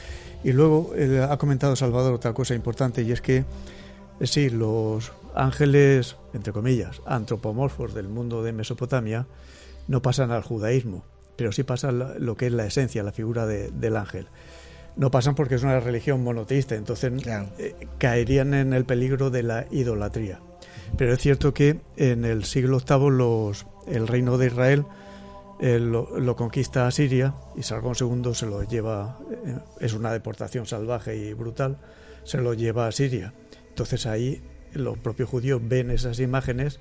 Y 0.43 0.51
luego 0.53 0.93
eh, 0.95 1.25
ha 1.27 1.37
comentado 1.37 1.75
Salvador 1.75 2.13
otra 2.13 2.33
cosa 2.33 2.53
importante 2.55 3.01
y 3.03 3.11
es 3.11 3.21
que 3.21 3.37
eh, 4.19 4.27
sí, 4.27 4.49
los 4.49 5.11
ángeles, 5.35 6.15
entre 6.33 6.53
comillas, 6.53 7.01
antropomorfos 7.05 7.93
del 7.93 8.07
mundo 8.07 8.43
de 8.43 8.53
Mesopotamia 8.53 9.25
no 9.87 10.01
pasan 10.01 10.31
al 10.31 10.43
judaísmo, 10.43 11.03
pero 11.35 11.51
sí 11.51 11.63
pasan 11.63 12.25
lo 12.25 12.35
que 12.37 12.47
es 12.47 12.53
la 12.53 12.65
esencia, 12.65 13.01
la 13.03 13.11
figura 13.11 13.45
de- 13.45 13.71
del 13.71 13.97
ángel. 13.97 14.27
No 14.95 15.09
pasan 15.09 15.35
porque 15.35 15.55
es 15.55 15.63
una 15.63 15.79
religión 15.79 16.23
monoteísta, 16.23 16.75
entonces 16.75 17.11
eh, 17.57 17.75
caerían 17.97 18.53
en 18.53 18.73
el 18.73 18.85
peligro 18.85 19.29
de 19.29 19.41
la 19.43 19.65
idolatría. 19.71 20.39
Pero 20.97 21.13
es 21.13 21.19
cierto 21.19 21.53
que 21.53 21.79
en 21.95 22.25
el 22.25 22.43
siglo 22.43 22.79
VIII 22.79 23.09
los, 23.09 23.65
el 23.91 24.07
reino 24.07 24.37
de 24.37 24.47
Israel 24.47 24.85
lo, 25.61 26.35
conquista 26.35 26.87
a 26.87 26.91
Siria 26.91 27.35
y 27.55 27.63
Sargón 27.63 27.93
II 27.99 28.33
se 28.33 28.47
lo 28.47 28.63
lleva, 28.63 29.19
eh, 29.29 29.59
es 29.79 29.93
una 29.93 30.11
deportación 30.11 30.65
salvaje 30.65 31.15
y 31.15 31.33
brutal, 31.33 31.77
se 32.23 32.39
lo 32.39 32.53
lleva 32.53 32.87
a 32.87 32.91
Siria. 32.91 33.33
Entonces 33.69 34.05
ahí 34.07 34.41
los 34.73 34.97
propios 34.97 35.29
judíos 35.29 35.61
ven 35.63 35.91
esas 35.91 36.19
imágenes 36.19 36.79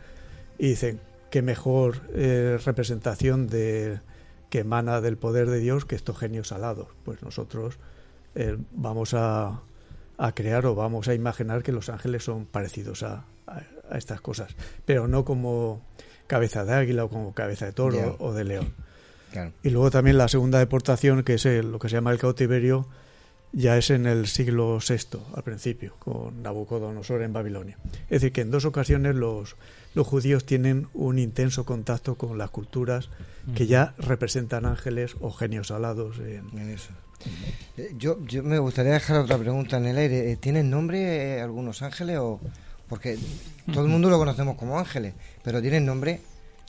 y 0.59 0.69
dicen 0.69 1.01
qué 1.31 1.43
mejor 1.43 2.01
eh, 2.15 2.59
representación 2.65 3.49
de 3.49 4.01
que 4.49 4.61
emana 4.61 5.01
del 5.01 5.16
poder 5.16 5.51
de 5.51 5.59
Dios 5.59 5.85
que 5.85 5.95
estos 5.95 6.19
genios 6.19 6.51
alados. 6.51 6.89
Pues 7.05 7.23
nosotros 7.23 7.78
eh, 8.35 8.57
vamos 8.73 9.12
a, 9.12 9.61
a 10.16 10.32
crear 10.32 10.65
o 10.65 10.74
vamos 10.74 11.07
a 11.09 11.15
imaginar 11.15 11.62
que 11.62 11.73
los 11.73 11.91
ángeles 11.91 12.24
son 12.24 12.47
parecidos 12.47 13.03
a 13.03 13.24
estas 13.93 14.20
cosas, 14.20 14.55
pero 14.85 15.09
no 15.09 15.24
como 15.24 15.82
cabeza 16.31 16.65
de 16.65 16.73
águila 16.74 17.05
o 17.05 17.09
como 17.11 17.35
cabeza 17.35 17.66
de 17.66 17.73
toro 17.73 18.16
o 18.20 18.32
de 18.32 18.44
león. 18.44 18.73
Claro. 19.32 19.52
Y 19.62 19.70
luego 19.70 19.90
también 19.90 20.16
la 20.16 20.28
segunda 20.28 20.59
deportación, 20.59 21.23
que 21.24 21.35
es 21.35 21.44
el- 21.47 21.70
lo 21.73 21.78
que 21.78 21.89
se 21.89 21.97
llama 21.97 22.12
el 22.12 22.19
cautiverio, 22.19 22.86
ya 23.52 23.77
es 23.77 23.90
en 23.90 24.07
el 24.07 24.27
siglo 24.28 24.78
VI, 24.78 25.19
al 25.35 25.43
principio, 25.43 25.94
con 25.98 26.40
Nabucodonosor 26.43 27.23
en 27.23 27.32
Babilonia. 27.32 27.77
Es 28.05 28.20
decir, 28.23 28.32
que 28.32 28.43
en 28.43 28.51
dos 28.52 28.65
ocasiones 28.65 29.16
los, 29.16 29.57
los 29.94 30.07
judíos 30.07 30.44
tienen 30.47 30.86
un 30.94 31.19
intenso 31.19 31.65
contacto 31.65 32.15
con 32.16 32.39
las 32.39 32.51
culturas 32.51 33.09
que 33.57 33.66
ya 33.66 33.94
representan 33.98 34.66
ángeles 34.66 35.16
o 35.20 35.32
genios 35.32 35.70
alados. 35.73 36.19
En, 36.20 36.44
En 36.59 36.70
eso. 36.70 36.90
Eh, 37.77 37.90
Yo, 37.98 38.19
yo 38.24 38.43
me 38.44 38.59
gustaría 38.61 38.93
dejar 38.93 39.19
otra 39.19 39.36
pregunta 39.36 39.77
en 39.78 39.86
el 39.86 39.98
aire. 39.98 40.31
Eh, 40.32 40.36
¿Tienen 40.36 40.70
nombre 40.70 41.36
eh, 41.36 41.40
algunos 41.43 41.82
ángeles 41.82 42.19
o...? 42.19 42.40
Porque 42.90 43.16
todo 43.72 43.84
el 43.84 43.88
mundo 43.90 44.10
lo 44.10 44.18
conocemos 44.18 44.56
como 44.56 44.78
ángeles, 44.78 45.14
pero 45.42 45.62
¿tienen 45.62 45.86
nombre? 45.86 46.20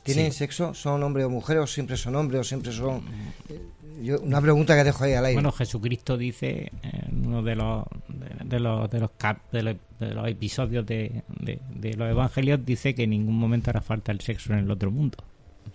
¿Tienen 0.04 0.32
Sí. 0.32 0.38
sexo? 0.40 0.74
¿Son 0.74 1.04
hombres 1.04 1.26
o 1.26 1.30
mujeres 1.30 1.64
o 1.64 1.68
siempre 1.68 1.98
son 1.98 2.16
hombres 2.16 2.40
o 2.42 2.44
siempre 2.46 2.72
son...? 2.72 3.02
Eh, 3.50 3.60
yo- 4.02 4.20
una 4.22 4.40
pregunta 4.42 4.76
que 4.76 4.84
dejo 4.84 5.04
ahí 5.04 5.14
al 5.14 5.26
aire. 5.26 5.36
Bueno, 5.36 5.52
Jesucristo 5.52 6.18
dice 6.18 6.72
en 6.84 7.28
uno 7.28 7.44
de 7.44 7.56
los 7.56 7.84
de, 8.08 8.46
de 8.46 8.60
los 8.60 8.90
de 8.90 9.00
los, 9.00 9.12
cap- 9.18 9.52
de 9.52 9.62
los, 9.64 9.76
de 10.00 10.14
los 10.14 10.28
episodios 10.28 10.86
de, 10.86 11.22
de- 11.40 11.60
de 11.76 11.94
los 11.96 12.10
evangelios 12.10 12.66
dice 12.66 12.96
que 12.96 13.04
en 13.04 13.12
ningún 13.12 13.38
momento 13.38 13.70
hará 13.70 13.82
falta 13.82 14.12
el 14.12 14.22
sexo 14.22 14.54
en 14.54 14.60
el 14.60 14.72
otro 14.72 14.90
mundo. 14.90 15.18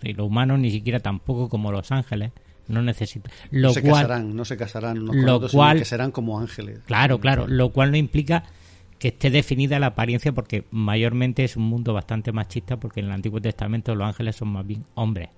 Y 0.01 0.13
los 0.13 0.27
humanos 0.27 0.59
ni 0.59 0.71
siquiera 0.71 0.99
tampoco 0.99 1.47
como 1.47 1.71
los 1.71 1.89
ángeles 1.91 2.31
no 2.67 2.81
necesitan. 2.81 3.31
Lo 3.51 3.69
no 3.69 3.73
se 3.73 3.81
cual, 3.81 3.93
casarán, 4.03 4.35
no 4.35 4.43
se 4.43 4.57
casarán 4.57 5.05
con 5.07 5.25
lo 5.25 5.49
cual- 5.49 5.79
que 5.79 5.85
serán 5.85 6.11
como 6.11 6.37
ángeles. 6.39 6.79
Claro, 6.85 7.19
claro, 7.21 7.47
lo 7.47 7.69
cual 7.71 7.91
no 7.91 7.97
implica 7.97 8.43
que 8.99 9.09
esté 9.09 9.29
definida 9.29 9.79
la 9.79 9.87
apariencia 9.87 10.31
porque 10.31 10.65
mayormente 10.71 11.43
es 11.43 11.55
un 11.55 11.63
mundo 11.63 11.93
bastante 11.93 12.31
machista 12.31 12.77
porque 12.79 12.99
en 12.99 13.07
el 13.07 13.11
Antiguo 13.11 13.39
Testamento 13.41 13.93
los 13.95 14.07
ángeles 14.07 14.35
son 14.35 14.49
más 14.49 14.65
bien 14.65 14.83
hombres. 14.95 15.29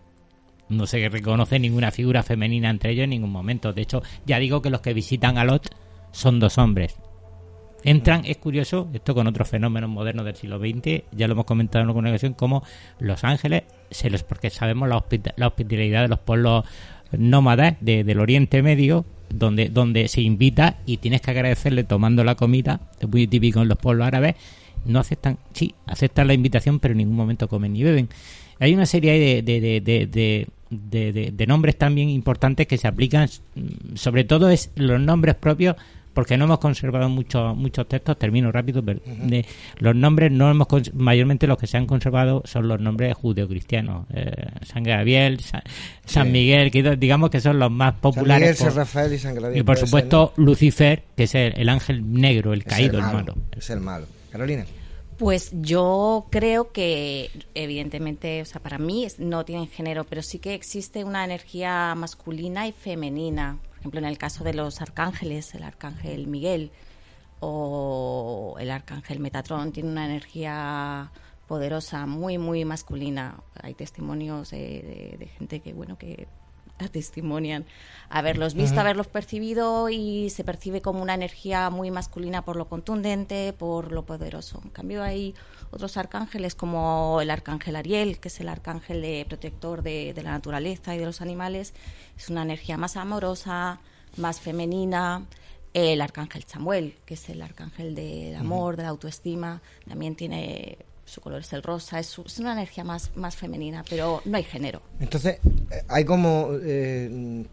No 0.69 0.85
se 0.85 1.09
reconoce 1.09 1.59
ninguna 1.59 1.91
figura 1.91 2.21
femenina 2.23 2.69
entre 2.69 2.91
ellos 2.91 3.05
en 3.05 3.09
ningún 3.09 3.31
momento. 3.31 3.73
De 3.73 3.81
hecho, 3.81 4.01
ya 4.25 4.39
digo 4.39 4.61
que 4.61 4.69
los 4.69 4.81
que 4.81 4.93
visitan 4.93 5.37
a 5.37 5.43
Lot 5.43 5.67
son 6.11 6.39
dos 6.39 6.57
hombres. 6.57 6.95
Entran, 7.83 8.23
es 8.25 8.37
curioso, 8.37 8.89
esto 8.93 9.15
con 9.15 9.25
otros 9.27 9.47
fenómenos 9.49 9.89
modernos 9.89 10.25
del 10.25 10.35
siglo 10.35 10.59
XX, 10.59 11.03
ya 11.13 11.27
lo 11.27 11.33
hemos 11.33 11.45
comentado 11.45 11.81
en 11.83 11.87
alguna 11.89 12.09
ocasión, 12.09 12.33
como 12.33 12.61
los 12.99 13.23
ángeles, 13.23 13.63
se 13.89 14.09
los, 14.09 14.23
porque 14.23 14.49
sabemos 14.49 14.89
la, 14.89 14.97
hospita- 14.97 15.33
la 15.37 15.47
hospitalidad 15.47 16.01
de 16.01 16.07
los 16.09 16.19
pueblos 16.19 16.65
nómadas 17.13 17.77
de- 17.79 18.03
del 18.03 18.19
Oriente 18.19 18.61
Medio, 18.61 19.05
donde, 19.29 19.69
donde 19.69 20.07
se 20.07 20.21
invita 20.21 20.77
y 20.85 20.97
tienes 20.97 21.21
que 21.21 21.31
agradecerle 21.31 21.83
tomando 21.83 22.23
la 22.23 22.35
comida, 22.35 22.81
es 22.99 23.07
muy 23.07 23.27
típico 23.27 23.61
en 23.61 23.67
los 23.67 23.77
pueblos 23.77 24.07
árabes, 24.07 24.35
no 24.85 24.99
aceptan, 24.99 25.37
sí, 25.53 25.75
aceptan 25.85 26.27
la 26.27 26.33
invitación, 26.33 26.79
pero 26.79 26.93
en 26.93 26.99
ningún 26.99 27.15
momento 27.15 27.47
comen 27.47 27.73
ni 27.73 27.83
beben. 27.83 28.09
Hay 28.59 28.73
una 28.73 28.85
serie 28.85 29.41
de, 29.41 29.41
de, 29.41 29.81
de, 30.69 31.31
de, 31.31 31.47
nombres 31.47 31.77
también 31.77 32.09
importantes 32.09 32.67
que 32.67 32.77
se 32.77 32.87
aplican, 32.87 33.29
mm, 33.55 33.95
sobre 33.95 34.23
todo 34.23 34.49
es 34.49 34.71
los 34.75 34.99
nombres 34.99 35.35
propios, 35.35 35.75
porque 36.19 36.35
no 36.35 36.43
hemos 36.43 36.59
conservado 36.59 37.07
muchos 37.07 37.55
muchos 37.55 37.87
textos, 37.87 38.19
termino 38.19 38.51
rápido, 38.51 38.83
pero 38.83 38.99
de, 39.05 39.45
los 39.77 39.95
nombres 39.95 40.29
no 40.33 40.51
hemos 40.51 40.67
mayormente 40.93 41.47
los 41.47 41.57
que 41.57 41.65
se 41.65 41.77
han 41.77 41.85
conservado 41.85 42.41
son 42.43 42.67
los 42.67 42.77
nombres 42.81 43.15
judeocristianos, 43.15 44.05
eh, 44.13 44.29
San 44.65 44.83
Gabriel, 44.83 45.39
San, 45.39 45.61
San 46.03 46.25
Sí. 46.25 46.31
Miguel, 46.33 46.71
que 46.71 46.97
digamos 46.97 47.29
que 47.29 47.39
son 47.39 47.57
los 47.57 47.71
más 47.71 47.93
San 47.93 48.01
populares. 48.01 48.41
Miguel, 48.41 48.55
San 48.57 48.67
por- 48.67 48.75
Rafael 48.79 49.13
y 49.13 49.17
San 49.19 49.33
Gabriel. 49.35 49.57
y 49.61 49.63
por 49.63 49.77
ser, 49.77 49.87
supuesto 49.87 50.33
Lucifer, 50.35 51.03
que 51.15 51.23
es 51.23 51.35
el, 51.35 51.53
el 51.57 51.69
ángel 51.69 52.11
negro, 52.11 52.51
el 52.51 52.59
Es 52.59 52.65
caído, 52.65 52.97
el 52.99 53.05
el 53.05 53.11
malo. 53.13 53.17
malo. 53.35 53.35
Es 53.57 53.69
el 53.69 53.79
malo. 53.79 54.05
Carolina. 54.29 54.65
Pues 55.17 55.51
yo 55.53 56.27
creo 56.31 56.73
que, 56.73 57.29
evidentemente, 57.55 58.41
o 58.41 58.45
sea, 58.45 58.61
para 58.61 58.77
mí 58.77 59.07
no 59.19 59.45
tienen 59.45 59.69
género, 59.69 60.03
pero 60.03 60.21
sí 60.21 60.39
que 60.39 60.53
existe 60.53 61.05
una 61.05 61.23
energía 61.23 61.95
masculina 61.95 62.67
y 62.67 62.73
femenina. 62.73 63.57
Ejemplo, 63.79 63.99
en 63.99 64.05
el 64.05 64.17
caso 64.17 64.43
de 64.43 64.53
los 64.53 64.81
arcángeles, 64.81 65.53
el 65.55 65.63
arcángel 65.63 66.27
Miguel 66.27 66.71
o 67.39 68.55
el 68.59 68.71
arcángel 68.71 69.19
Metatrón 69.19 69.71
tiene 69.71 69.89
una 69.89 70.05
energía 70.05 71.11
poderosa, 71.47 72.05
muy, 72.05 72.37
muy 72.37 72.65
masculina. 72.65 73.41
Hay 73.61 73.73
testimonios 73.73 74.51
de- 74.51 75.15
de 75.17 75.27
gente 75.27 75.61
que, 75.61 75.73
bueno, 75.73 75.97
que 75.97 76.27
testimonian 76.91 77.65
haberlos 78.09 78.53
visto, 78.53 78.73
Ujú. 78.73 78.81
haberlos 78.81 79.07
percibido 79.07 79.89
y 79.89 80.29
se 80.29 80.43
percibe 80.43 80.81
como 80.81 81.01
una 81.01 81.13
energía 81.13 81.69
muy 81.69 81.91
masculina 81.91 82.43
por 82.43 82.55
lo 82.55 82.67
contundente, 82.67 83.53
por 83.53 83.91
lo 83.91 84.05
poderoso. 84.05 84.61
En 84.63 84.69
cambio 84.69 85.03
hay 85.03 85.35
otros 85.71 85.97
arcángeles 85.97 86.55
como 86.55 87.19
el 87.21 87.29
arcángel 87.29 87.75
Ariel, 87.75 88.19
que 88.19 88.29
es 88.29 88.39
el 88.39 88.49
arcángel 88.49 89.01
de 89.01 89.25
protector 89.27 89.83
de, 89.83 90.13
de 90.13 90.23
la 90.23 90.31
naturaleza 90.31 90.95
y 90.95 90.97
de 90.97 91.05
los 91.05 91.21
animales. 91.21 91.73
Es 92.17 92.29
una 92.29 92.41
energía 92.41 92.77
más 92.77 92.97
amorosa, 92.97 93.79
más 94.17 94.39
femenina. 94.39 95.25
El 95.71 96.01
arcángel 96.01 96.43
Samuel, 96.45 96.95
que 97.05 97.13
es 97.13 97.29
el 97.29 97.43
arcángel 97.43 97.93
del 97.93 98.35
amor, 98.35 98.75
de 98.75 98.83
la 98.83 98.89
autoestima, 98.89 99.61
también 99.87 100.15
tiene 100.15 100.79
su 101.09 101.21
color 101.21 101.41
es 101.41 101.51
el 101.53 101.63
rosa, 101.63 101.99
es, 101.99 102.07
su- 102.07 102.21
es 102.23 102.39
una 102.39 102.53
energía 102.53 102.83
más, 102.83 103.11
más 103.15 103.35
femenina, 103.35 103.83
pero 103.89 104.21
no 104.25 104.37
hay 104.37 104.43
género. 104.43 104.81
Entonces, 104.99 105.39
eh, 105.71 105.83
hay 105.87 106.05
como 106.05 106.51
eh, 106.61 107.45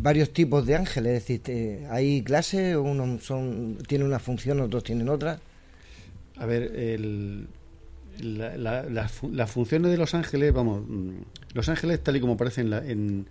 varios 0.00 0.32
tipos 0.32 0.66
de 0.66 0.76
ángeles, 0.76 1.14
es 1.14 1.22
decir, 1.22 1.42
te- 1.42 1.86
hay 1.90 2.22
clases, 2.22 2.76
unos 2.76 3.24
son, 3.24 3.78
tienen 3.88 4.06
una 4.06 4.18
función, 4.18 4.60
otros 4.60 4.84
tienen 4.84 5.08
otra. 5.08 5.40
A 6.36 6.46
ver, 6.46 6.62
el- 6.76 7.48
la- 8.20 8.84
las 8.88 9.50
funciones 9.50 9.90
de 9.90 9.96
los 9.96 10.14
ángeles, 10.14 10.52
vamos, 10.52 10.82
mm, 10.86 11.10
los 11.54 11.68
ángeles 11.68 12.02
tal 12.02 12.16
y 12.16 12.20
como 12.20 12.34
aparece 12.34 12.60
en 12.62 12.70
la, 12.70 12.78
en, 12.84 13.26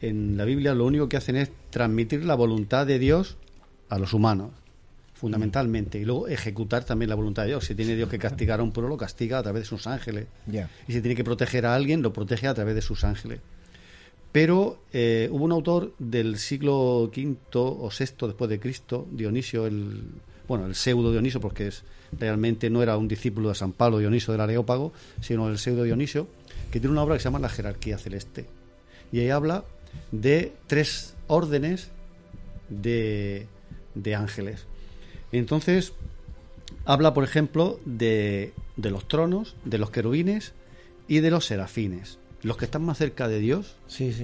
en 0.00 0.36
la 0.36 0.44
Biblia, 0.44 0.74
lo 0.74 0.86
único 0.86 1.08
que 1.08 1.16
hacen 1.18 1.36
es 1.36 1.50
transmitir 1.70 2.24
la 2.24 2.34
voluntad 2.34 2.86
de 2.86 2.98
Dios 2.98 3.36
a 3.90 3.98
los 3.98 4.14
humanos, 4.14 4.50
fundamentalmente, 5.20 5.98
y 5.98 6.06
luego 6.06 6.28
ejecutar 6.28 6.84
también 6.84 7.10
la 7.10 7.14
voluntad 7.14 7.42
de 7.42 7.48
Dios. 7.48 7.66
Si 7.66 7.74
tiene 7.74 7.94
Dios 7.94 8.08
que 8.08 8.18
castigar 8.18 8.60
a 8.60 8.62
un 8.62 8.72
pueblo, 8.72 8.88
lo 8.88 8.96
castiga 8.96 9.38
a 9.38 9.42
través 9.42 9.64
de 9.64 9.66
sus 9.66 9.86
ángeles. 9.86 10.28
Y 10.88 10.92
si 10.92 11.02
tiene 11.02 11.14
que 11.14 11.24
proteger 11.24 11.66
a 11.66 11.74
alguien, 11.74 12.00
lo 12.00 12.10
protege 12.10 12.48
a 12.48 12.54
través 12.54 12.74
de 12.74 12.80
sus 12.80 13.04
ángeles. 13.04 13.40
Pero 14.32 14.82
eh, 14.94 15.28
hubo 15.30 15.44
un 15.44 15.52
autor 15.52 15.92
del 15.98 16.38
siglo 16.38 17.02
V 17.02 17.36
o 17.52 17.90
VI 17.90 18.28
después 18.28 18.48
de 18.48 18.58
Cristo, 18.58 19.06
Dionisio, 19.12 19.66
el, 19.66 20.04
bueno, 20.48 20.64
el 20.64 20.74
pseudo 20.74 21.12
Dionisio, 21.12 21.38
porque 21.38 21.66
es, 21.66 21.82
realmente 22.18 22.70
no 22.70 22.82
era 22.82 22.96
un 22.96 23.06
discípulo 23.06 23.50
de 23.50 23.56
San 23.56 23.72
Pablo 23.72 23.98
Dioniso 23.98 24.32
del 24.32 24.40
Areópago, 24.40 24.94
sino 25.20 25.50
el 25.50 25.58
pseudo 25.58 25.82
Dionisio, 25.82 26.28
que 26.70 26.80
tiene 26.80 26.92
una 26.92 27.02
obra 27.02 27.16
que 27.16 27.20
se 27.20 27.24
llama 27.24 27.40
La 27.40 27.50
jerarquía 27.50 27.98
celeste. 27.98 28.46
Y 29.12 29.20
ahí 29.20 29.28
habla 29.28 29.64
de 30.12 30.54
tres 30.66 31.14
órdenes 31.26 31.90
de, 32.70 33.48
de 33.94 34.14
ángeles. 34.14 34.66
Entonces, 35.32 35.92
habla, 36.84 37.14
por 37.14 37.24
ejemplo, 37.24 37.78
de, 37.84 38.52
de 38.76 38.90
los 38.90 39.06
tronos, 39.08 39.54
de 39.64 39.78
los 39.78 39.90
querubines 39.90 40.52
y 41.08 41.20
de 41.20 41.30
los 41.30 41.46
serafines. 41.46 42.18
Los 42.42 42.56
que 42.56 42.64
están 42.64 42.82
más 42.84 42.98
cerca 42.98 43.28
de 43.28 43.38
Dios 43.38 43.76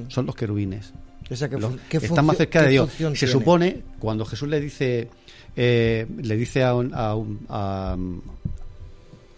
son 0.08 0.26
los 0.26 0.34
querubines. 0.34 0.92
Esa 1.28 1.48
que 1.48 1.58
Los 1.58 1.70
fun- 1.72 1.80
¿qué 1.88 1.98
que 1.98 2.06
están 2.06 2.24
más 2.24 2.36
cerca 2.38 2.62
de 2.62 2.70
Dios. 2.70 2.90
Se 2.92 2.96
tiene? 2.98 3.26
supone, 3.26 3.82
cuando 3.98 4.24
Jesús 4.24 4.48
le 4.48 4.60
dice, 4.60 5.08
eh, 5.56 6.06
le 6.22 6.36
dice 6.36 6.62
a 6.64 6.74
un- 6.74 6.94
a 6.94 7.14
un- 7.14 7.40
a- 7.48 7.96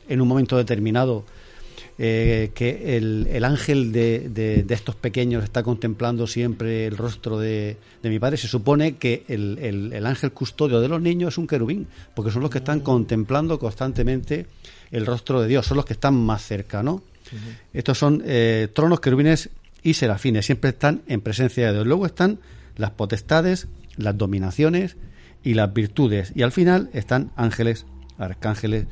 en 0.09 0.21
un 0.21 0.29
momento 0.29 0.57
determinado 0.57 1.25
eh, 1.99 2.51
que 2.55 2.97
el, 2.97 3.29
el 3.31 3.45
ángel 3.45 3.93
de, 3.93 4.29
de- 4.29 4.63
de 4.63 4.75
estos 4.75 4.95
pequeños 4.97 5.45
está 5.45 5.63
contemplando 5.63 6.27
siempre 6.27 6.87
el 6.87 6.97
rostro 6.97 7.39
de, 7.39 7.77
de 8.03 8.09
mi 8.09 8.19
padre, 8.19 8.37
se 8.37 8.49
supone 8.49 8.97
que 8.97 9.25
el, 9.29 9.59
el- 9.61 9.93
el 9.93 10.07
ángel 10.07 10.33
custodio 10.33 10.81
de 10.81 10.89
los 10.89 11.01
niños 11.01 11.35
es 11.35 11.39
un 11.39 11.47
querubín, 11.47 11.87
porque 12.15 12.31
son 12.31 12.43
los 12.43 12.51
que 12.51 12.59
están 12.59 12.81
contemplando 12.81 13.59
constantemente 13.59 14.47
el 14.91 15.07
rostro 15.07 15.41
de 15.43 15.49
Dios, 15.49 15.67
son 15.67 15.77
los 15.77 15.85
que 15.87 15.93
están 15.95 16.15
más 16.15 16.43
cerca, 16.45 16.83
¿no? 16.83 17.03
Estos 17.75 17.99
son 17.99 18.23
eh, 18.25 18.69
tronos, 18.75 19.01
querubines 19.01 19.51
y 19.83 19.95
serafines, 19.95 20.47
siempre 20.47 20.71
están 20.71 21.03
en 21.09 21.21
presencia 21.21 21.67
de 21.67 21.73
Dios. 21.75 21.87
Luego 21.87 22.07
están 22.07 22.39
las 22.77 22.93
potestades, 22.93 23.69
las 23.97 24.17
dominaciones 24.17 24.97
y 25.45 25.53
las 25.55 25.73
virtudes. 25.75 26.33
Y 26.35 26.43
al 26.43 26.53
final 26.53 26.89
están 26.95 27.31
ángeles, 27.37 27.85
arcángeles 28.17 28.87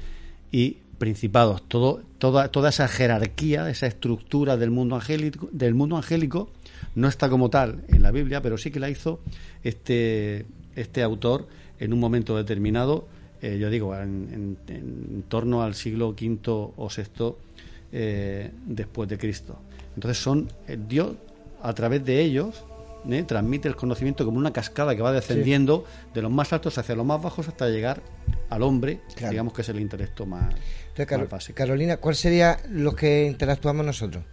y 0.53 0.77
principados. 0.99 1.63
Todo, 1.69 2.03
toda, 2.19 2.49
toda 2.49 2.69
esa 2.71 2.89
jerarquía, 2.89 3.69
esa 3.71 3.87
estructura 3.87 4.57
del 4.57 4.71
mundo 4.71 4.97
angélico, 4.97 5.49
del 5.53 5.75
mundo 5.75 5.97
angélico 5.97 6.51
no 6.95 7.09
está 7.09 7.29
como 7.29 7.51
tal 7.51 7.83
en 7.89 8.03
la 8.03 8.11
Biblia, 8.11 8.41
pero 8.43 8.57
sí 8.59 8.71
que 8.71 8.81
la 8.81 8.89
hizo 8.91 9.21
este, 9.63 10.47
este 10.75 11.03
autor 11.03 11.47
en 11.79 11.93
un 11.93 12.01
momento 12.01 12.37
determinado, 12.37 13.07
eh, 13.43 13.59
yo 13.59 13.69
digo, 13.71 13.95
en, 13.95 14.57
en- 14.69 14.75
en 14.75 15.23
torno 15.29 15.63
al 15.63 15.75
siglo 15.75 16.09
V 16.11 16.39
o 16.47 16.89
VI 16.89 17.35
eh, 17.93 18.51
después 18.67 19.09
de 19.09 19.19
Cristo. 19.19 19.59
Entonces 19.95 20.23
son 20.23 20.49
eh, 20.69 20.79
Dios 20.89 21.17
a 21.63 21.73
través 21.75 22.05
de 22.05 22.21
ellos 22.23 22.65
¿eh? 23.11 23.23
transmite 23.27 23.69
el 23.69 23.77
conocimiento 23.77 24.25
como 24.25 24.39
una 24.39 24.53
cascada 24.53 24.95
que 24.97 25.03
va 25.03 25.13
descendiendo 25.13 25.85
de 26.15 26.23
los 26.23 26.31
más 26.31 26.53
altos 26.53 26.77
hacia 26.79 26.95
los 26.97 27.05
más 27.07 27.23
bajos 27.23 27.49
hasta 27.49 27.69
llegar 27.69 28.03
al 28.51 28.63
hombre, 28.63 29.01
Claro. 29.17 29.31
digamos 29.33 29.53
que 29.53 29.63
es 29.63 29.69
el 29.69 29.81
intelecto 29.81 30.25
más, 30.27 30.55
Entonces. 31.05 31.55
Carolina, 31.55 31.97
¿cuál 31.99 32.15
sería 32.15 32.59
los 32.71 32.95
que 32.95 33.27
interactuamos 33.27 33.85
nosotros? 33.85 34.25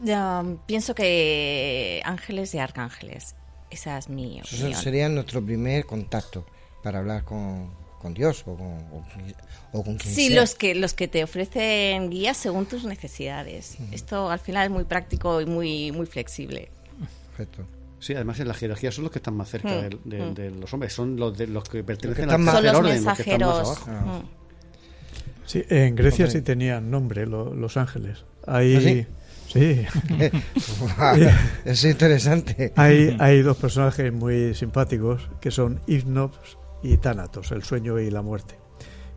Ya, 0.00 0.42
pienso 0.66 0.94
que 0.94 2.02
ángeles 2.04 2.54
y 2.54 2.58
arcángeles. 2.58 3.34
Esa 3.70 3.96
es 3.98 4.08
mi 4.08 4.40
Eso 4.40 4.56
opinión. 4.56 4.80
sería 4.80 5.08
nuestro 5.08 5.44
primer 5.44 5.86
contacto 5.86 6.46
para 6.82 6.98
hablar 6.98 7.24
con, 7.24 7.70
con 8.00 8.12
Dios 8.14 8.42
o 8.46 8.54
con, 8.56 8.66
o, 8.66 9.04
o 9.72 9.82
con 9.84 9.96
quien 9.96 10.14
Sí, 10.14 10.28
sea. 10.28 10.40
los 10.40 10.54
que, 10.54 10.74
los 10.74 10.94
que 10.94 11.08
te 11.08 11.24
ofrecen 11.24 12.10
guías 12.10 12.36
según 12.36 12.66
tus 12.66 12.84
necesidades. 12.84 13.78
Esto 13.92 14.30
al 14.30 14.38
final 14.40 14.66
es 14.66 14.70
muy 14.70 14.84
práctico 14.84 15.40
y 15.40 15.46
muy, 15.46 15.90
muy 15.92 16.06
flexible. 16.06 16.68
Perfecto. 17.36 17.66
Sí, 18.04 18.14
además 18.14 18.38
en 18.40 18.48
la 18.48 18.54
jerarquía 18.54 18.92
son 18.92 19.04
los 19.04 19.10
que 19.12 19.18
están 19.18 19.34
más 19.34 19.48
cerca 19.48 19.68
Mm, 19.70 19.80
de, 20.08 20.16
de- 20.18 20.26
mm. 20.30 20.34
de 20.34 20.50
los 20.50 20.74
hombres, 20.74 20.92
son 20.92 21.16
los, 21.16 21.38
de, 21.38 21.46
los 21.46 21.66
que 21.68 21.82
pertenecen 21.82 22.24
están 22.24 22.40
al 22.40 22.44
más- 22.44 22.54
tercer 22.56 22.72
los 22.72 22.80
orden, 22.82 23.04
los 23.04 23.16
que 23.16 23.22
están 23.22 23.40
más 23.48 23.56
mensajeros. 23.56 23.88
abajo. 23.88 24.18
Mm. 24.18 24.22
Sí, 25.46 25.62
en 25.70 25.94
Grecia 25.96 26.26
sí 26.30 26.42
tenían 26.42 26.90
nombre 26.90 27.24
lo- 27.26 27.54
los 27.54 27.76
ángeles. 27.78 28.24
Hay, 28.46 28.76
¿Ah, 28.76 28.80
sí? 29.48 29.86
es 31.64 31.84
interesante. 31.84 32.72
hay, 32.76 33.16
hay 33.20 33.42
dos 33.42 33.56
personajes 33.56 34.12
muy 34.12 34.54
simpáticos 34.54 35.28
que 35.40 35.50
son 35.50 35.80
Hipnops 35.86 36.58
y 36.82 36.96
Tánatos, 36.98 37.52
el 37.52 37.62
sueño 37.62 37.98
y 38.00 38.10
la 38.10 38.20
muerte. 38.22 38.58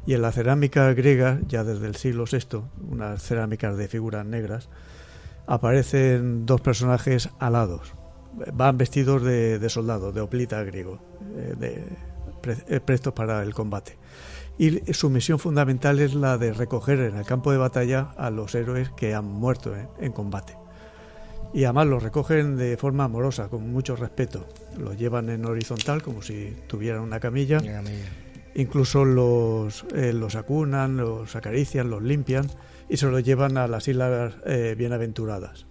Y 0.06 0.14
en 0.14 0.22
la 0.22 0.32
cerámica 0.32 0.94
griega, 0.94 1.40
ya 1.48 1.64
desde 1.66 1.88
el 1.88 1.96
siglo 1.98 2.24
VI, 2.32 2.62
unas 2.90 3.22
cerámicas 3.22 3.76
de 3.76 3.88
figuras 3.90 4.26
negras, 4.26 4.70
aparecen 5.48 6.46
dos 6.46 6.62
personajes 6.62 7.30
alados. 7.40 7.94
Van 8.54 8.78
vestidos 8.78 9.24
de, 9.24 9.60
de 9.60 9.70
soldado, 9.70 10.12
de 10.12 10.22
hoplita 10.22 10.64
griego, 10.64 11.00
eh, 11.36 11.54
de, 11.58 11.84
pre- 12.42 12.58
eh, 12.68 12.80
prestos 12.80 13.14
para 13.14 13.42
el 13.44 13.54
combate. 13.54 13.98
Y 14.60 14.94
su 14.94 15.10
misión 15.10 15.40
fundamental 15.40 16.00
es 16.00 16.16
la 16.16 16.38
de 16.38 16.54
recoger 16.54 17.00
en 17.00 17.18
el 17.18 17.26
campo 17.26 17.52
de 17.52 17.58
batalla 17.58 18.12
a 18.18 18.30
los 18.30 18.56
héroes 18.56 18.90
que 18.92 19.14
han 19.14 19.26
muerto 19.26 19.76
en, 19.76 19.88
en 20.00 20.12
combate. 20.12 20.54
Y 21.54 21.64
además 21.64 21.88
los 21.88 22.04
recogen 22.04 22.58
de 22.58 22.76
forma 22.78 23.06
amorosa, 23.06 23.48
con 23.48 23.72
mucho 23.72 23.96
respeto. 23.96 24.48
Los 24.78 24.98
llevan 24.98 25.30
en 25.30 25.46
horizontal 25.46 26.04
como 26.04 26.22
si 26.22 26.56
tuvieran 26.68 27.02
una 27.02 27.20
camilla. 27.20 27.60
Incluso 28.56 29.06
los, 29.06 29.86
eh, 29.96 30.12
los 30.14 30.36
acunan, 30.36 30.98
los 30.98 31.36
acarician, 31.36 31.90
los 31.90 32.02
limpian 32.02 32.48
y 32.90 32.98
se 32.98 33.08
los 33.08 33.24
llevan 33.24 33.58
a 33.58 33.68
las 33.68 33.88
islas 33.88 34.34
eh, 34.46 34.76
bienaventuradas. 34.78 35.68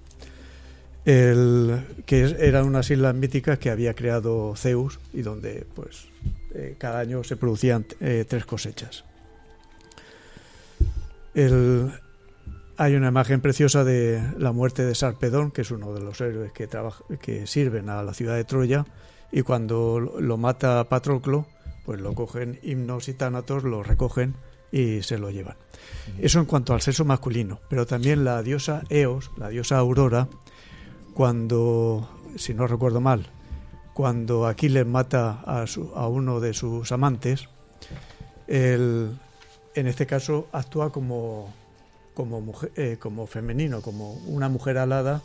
El, 1.07 1.83
que 2.05 2.23
eran 2.41 2.67
unas 2.67 2.91
islas 2.91 3.15
míticas 3.15 3.59
que 3.59 3.71
había 3.71 3.95
creado 3.95 4.55
Zeus 4.57 4.99
y 5.15 5.23
donde 5.23 5.65
pues 5.75 6.09
eh, 6.53 6.75
cada 6.79 6.99
año 6.99 7.23
se 7.25 7.37
producían 7.37 7.87
eh, 8.01 8.25
tres 8.29 8.45
cosechas. 8.45 9.05
El- 11.35 11.93
hay 12.79 12.95
una 12.95 13.09
imagen 13.09 13.41
preciosa 13.41 13.85
de 13.85 14.21
la 14.37 14.53
muerte 14.53 14.85
de 14.85 14.95
Sarpedón, 14.95 15.51
que 15.51 15.63
es 15.63 15.71
uno 15.71 15.95
de 15.95 16.01
los 16.01 16.21
héroes 16.21 16.53
que, 16.53 16.67
trabaja- 16.67 17.05
que 17.23 17.47
sirven 17.47 17.89
a 17.89 18.03
la 18.03 18.13
ciudad 18.13 18.35
de 18.37 18.45
Troya, 18.45 18.85
y 19.33 19.43
cuando 19.43 19.99
lo- 20.01 20.21
lo 20.21 20.37
mata 20.37 20.85
Patroclo, 20.89 21.47
pues 21.85 22.01
lo 22.01 22.15
cogen 22.15 22.59
himnos 22.63 23.09
y 23.09 23.15
tánatos, 23.15 23.63
lo 23.65 23.83
recogen 23.83 24.35
y 24.73 25.03
se 25.03 25.19
lo 25.19 25.31
llevan. 25.31 25.57
Eso 26.19 26.41
en 26.41 26.47
cuanto 26.47 26.75
al 26.75 26.81
sexo 26.83 27.05
masculino, 27.05 27.61
pero 27.71 27.87
también 27.87 28.25
la 28.25 28.43
diosa 28.43 28.83
Eos, 28.91 29.31
la 29.39 29.49
diosa 29.49 29.79
Aurora, 29.79 30.29
cuando, 31.17 32.07
si 32.37 32.53
no 32.53 32.67
recuerdo 32.67 33.01
mal, 33.01 33.27
cuando 33.95 34.47
Aquiles 34.47 34.87
mata 34.87 35.41
a, 35.47 35.67
su- 35.67 35.91
a 35.95 36.07
uno 36.09 36.41
de 36.41 36.53
sus 36.53 36.93
amantes, 36.93 37.49
el- 38.47 39.17
en 39.75 39.87
este 39.87 40.07
caso 40.07 40.47
actúa 40.53 40.93
como, 40.93 41.49
como, 42.13 42.43
mujer, 42.43 42.71
eh, 42.77 42.99
como 43.01 43.27
femenino, 43.27 43.81
como 43.81 44.13
una 44.27 44.51
mujer 44.51 44.77
alada 44.77 45.23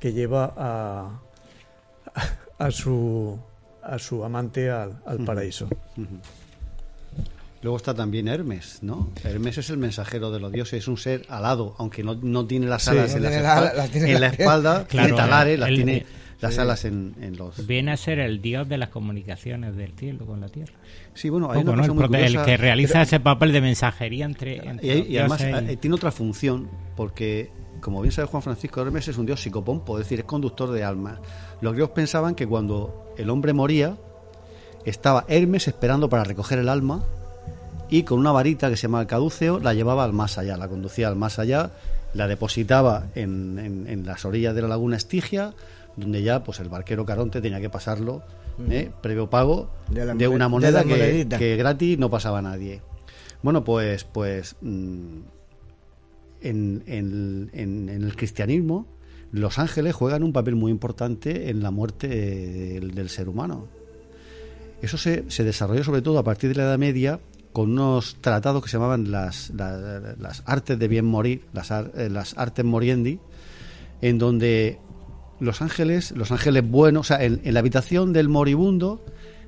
que 0.00 0.14
lleva 0.14 0.54
a, 0.56 1.20
a, 2.58 2.70
su, 2.70 3.38
a 3.82 3.98
su 3.98 4.24
amante 4.24 4.70
al, 4.70 5.02
al 5.04 5.18
paraíso. 5.26 5.66
Ujú. 5.98 6.20
Luego 7.64 7.78
está 7.78 7.94
también 7.94 8.28
Hermes, 8.28 8.80
¿no? 8.82 9.08
Hermes 9.24 9.56
es 9.58 9.70
el 9.70 9.78
mensajero 9.78 10.30
de 10.30 10.38
los 10.38 10.52
dioses, 10.52 10.74
es 10.82 10.86
un 10.88 10.98
ser 10.98 11.24
alado, 11.30 11.74
aunque 11.78 12.04
no, 12.04 12.14
no 12.14 12.46
tiene 12.46 12.66
las 12.66 12.86
alas 12.88 13.14
en, 13.14 13.22
tiene 13.22 13.40
la- 13.40 13.88
tiene 13.90 14.12
en 14.12 14.20
la 14.20 14.26
espalda, 14.28 14.86
Claro, 14.86 15.06
tiene 15.08 15.16
talares, 15.18 15.58
las 15.58 15.68
tiene 15.70 16.06
las 16.42 16.54
sí. 16.54 16.60
alas 16.60 16.84
en, 16.84 17.14
en 17.22 17.36
los... 17.38 17.66
Viene 17.66 17.92
a 17.92 17.96
ser 17.96 18.18
el 18.18 18.42
dios 18.42 18.68
de 18.68 18.76
las 18.76 18.90
comunicaciones 18.90 19.76
del 19.76 19.92
cielo 19.92 20.26
con 20.26 20.42
la 20.42 20.48
tierra. 20.50 20.74
Sí, 21.14 21.30
bueno, 21.30 21.50
hay 21.50 21.60
Poco, 21.60 21.72
una 21.72 21.86
¿no? 21.86 21.88
cosa 21.88 21.92
el, 21.92 21.94
muy 21.94 22.04
prote- 22.04 22.20
el 22.20 22.26
curiosa, 22.32 22.44
que 22.46 22.56
realiza 22.58 22.92
pero- 22.92 23.02
ese 23.04 23.20
papel 23.20 23.52
de 23.52 23.60
mensajería 23.62 24.24
entre, 24.26 24.56
entre 24.68 24.86
Y, 24.86 24.90
hay- 24.90 25.06
y 25.08 25.16
además 25.16 25.38
dioses 25.38 25.62
y- 25.66 25.72
eh, 25.72 25.76
tiene 25.78 25.96
otra 25.96 26.12
función, 26.12 26.68
porque 26.96 27.50
como 27.80 28.02
bien 28.02 28.12
sabe 28.12 28.28
Juan 28.28 28.42
Francisco 28.42 28.82
Hermes 28.82 29.08
es 29.08 29.16
un 29.16 29.24
dios 29.24 29.40
psicopompo, 29.40 29.98
es 29.98 30.04
decir, 30.04 30.18
es 30.20 30.26
conductor 30.26 30.70
de 30.70 30.84
almas. 30.84 31.18
Los 31.62 31.72
griegos 31.72 31.92
pensaban 31.92 32.34
que 32.34 32.46
cuando 32.46 33.10
el 33.16 33.30
hombre 33.30 33.54
moría, 33.54 33.96
estaba 34.84 35.24
Hermes 35.28 35.66
esperando 35.66 36.10
para 36.10 36.24
recoger 36.24 36.58
el 36.58 36.68
alma 36.68 37.02
y 37.90 38.02
con 38.04 38.18
una 38.18 38.32
varita 38.32 38.70
que 38.70 38.76
se 38.76 38.82
llama 38.82 39.00
el 39.00 39.06
caduceo 39.06 39.58
la 39.60 39.74
llevaba 39.74 40.04
al 40.04 40.12
más 40.12 40.38
allá, 40.38 40.56
la 40.56 40.68
conducía 40.68 41.08
al 41.08 41.16
más 41.16 41.38
allá, 41.38 41.70
la 42.14 42.26
depositaba 42.28 43.06
en, 43.14 43.58
en- 43.58 43.86
en 43.88 44.06
las 44.06 44.24
orillas 44.24 44.54
de 44.54 44.62
la 44.62 44.68
laguna 44.68 44.96
Estigia, 44.96 45.52
donde 45.96 46.22
ya 46.22 46.42
pues 46.44 46.60
el 46.60 46.68
barquero 46.68 47.04
Caronte 47.04 47.40
tenía 47.40 47.60
que 47.60 47.70
pasarlo, 47.70 48.22
¿eh? 48.70 48.90
previo 49.02 49.28
pago 49.30 49.70
De 50.16 50.24
la 50.24 50.30
una 50.30 50.48
moneda 50.48 50.82
que, 50.84 51.26
que 51.38 51.56
gratis 51.56 51.98
no 51.98 52.10
pasaba 52.10 52.38
a 52.38 52.42
nadie. 52.42 52.82
Bueno, 53.42 53.62
pues, 53.64 54.04
pues 54.04 54.56
mm, 54.60 55.18
en, 56.40 56.82
en- 56.86 57.50
en- 57.52 57.88
en 57.88 58.02
el 58.04 58.16
cristianismo 58.16 58.86
los 59.32 59.58
ángeles 59.58 59.94
juegan 59.94 60.22
un 60.22 60.32
papel 60.32 60.54
muy 60.54 60.70
importante 60.70 61.50
en 61.50 61.62
la 61.62 61.70
muerte 61.72 62.06
del, 62.08 62.92
del 62.94 63.08
ser 63.08 63.28
humano. 63.28 63.66
Eso 64.80 64.96
se, 64.98 65.24
se 65.28 65.42
desarrolló 65.42 65.82
sobre 65.82 66.02
todo 66.02 66.18
a 66.18 66.22
partir 66.24 66.50
de 66.50 66.56
la 66.56 66.62
Edad 66.64 66.78
Media 66.78 67.18
con 67.54 67.70
unos 67.70 68.16
tratados 68.20 68.62
que 68.62 68.68
se 68.68 68.76
llamaban 68.76 69.10
las, 69.10 69.48
la- 69.56 70.14
las 70.20 70.42
artes 70.44 70.78
de 70.78 70.86
bien 70.88 71.06
morir, 71.06 71.46
las, 71.54 71.70
eh, 71.70 72.08
las 72.10 72.36
artes 72.36 72.64
moriendi, 72.64 73.20
en 74.02 74.18
donde 74.18 74.78
los 75.40 75.62
ángeles, 75.62 76.10
los 76.12 76.30
ángeles 76.32 76.68
buenos, 76.68 77.06
o 77.06 77.08
sea, 77.14 77.24
en, 77.24 77.40
la 77.42 77.60
habitación 77.60 78.12
del 78.12 78.28
moribundo 78.28 79.02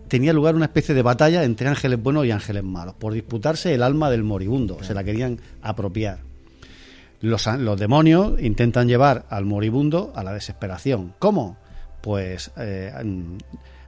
tenía 0.08 0.32
lugar 0.32 0.54
una 0.54 0.66
especie 0.66 0.94
de 0.94 1.02
batalla 1.02 1.42
entre 1.44 1.68
ángeles 1.68 2.00
buenos 2.02 2.24
y 2.26 2.30
ángeles 2.30 2.62
malos, 2.64 2.94
por 2.94 3.12
disputarse 3.12 3.74
el 3.74 3.82
alma 3.82 4.08
del 4.08 4.22
moribundo, 4.22 4.78
se 4.82 4.94
la 4.94 5.04
querían 5.04 5.40
apropiar. 5.60 6.20
Los, 7.20 7.46
los 7.58 7.78
demonios 7.78 8.40
intentan 8.40 8.86
llevar 8.88 9.26
al 9.30 9.44
moribundo 9.46 10.12
a 10.14 10.22
la 10.22 10.32
desesperación. 10.32 11.12
¿Cómo? 11.18 11.56
Pues 12.02 12.52
eh, 12.56 12.92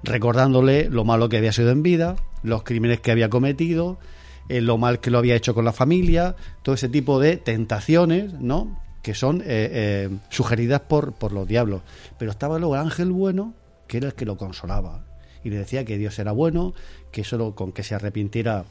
recordándole 0.03 0.89
lo 0.91 1.05
malo 1.05 1.29
que 1.29 1.37
había 1.37 1.53
sido 1.53 1.71
en 1.71 1.83
vida, 1.83 2.17
los 2.43 2.63
crímenes 2.63 3.01
que 3.01 3.11
había 3.11 3.29
cometido, 3.31 3.99
eh, 4.49 4.61
lo 4.61 4.79
mal 4.79 5.01
que 5.01 5.11
lo 5.11 5.19
había 5.19 5.35
hecho 5.37 5.55
con 5.55 5.65
la 5.65 5.73
familia, 5.73 6.37
todo 6.63 6.75
ese 6.75 6.89
tipo 6.89 7.21
de 7.21 7.37
tentaciones, 7.37 8.33
¿no? 8.35 8.81
Que 9.03 9.15
son 9.15 9.41
eh, 9.41 9.45
eh, 9.47 10.11
sugeridas 10.31 10.81
por, 10.83 11.13
por 11.15 11.33
los 11.33 11.47
diablos. 11.47 11.83
Pero 12.19 12.31
estaba 12.31 12.59
luego 12.59 12.75
el 12.75 12.81
ángel 12.83 13.13
bueno, 13.13 13.55
que 13.87 13.99
era 13.99 14.09
el 14.09 14.15
que 14.15 14.25
lo 14.27 14.37
consolaba. 14.37 15.05
Y 15.45 15.51
le 15.51 15.59
decía 15.59 15.85
que 15.85 15.99
Dios 15.99 16.19
era 16.19 16.33
bueno, 16.33 16.75
que 17.13 17.25
solo 17.25 17.55
con 17.55 17.73
que 17.73 17.83
se 17.83 17.95
arrepintiera 17.95 18.65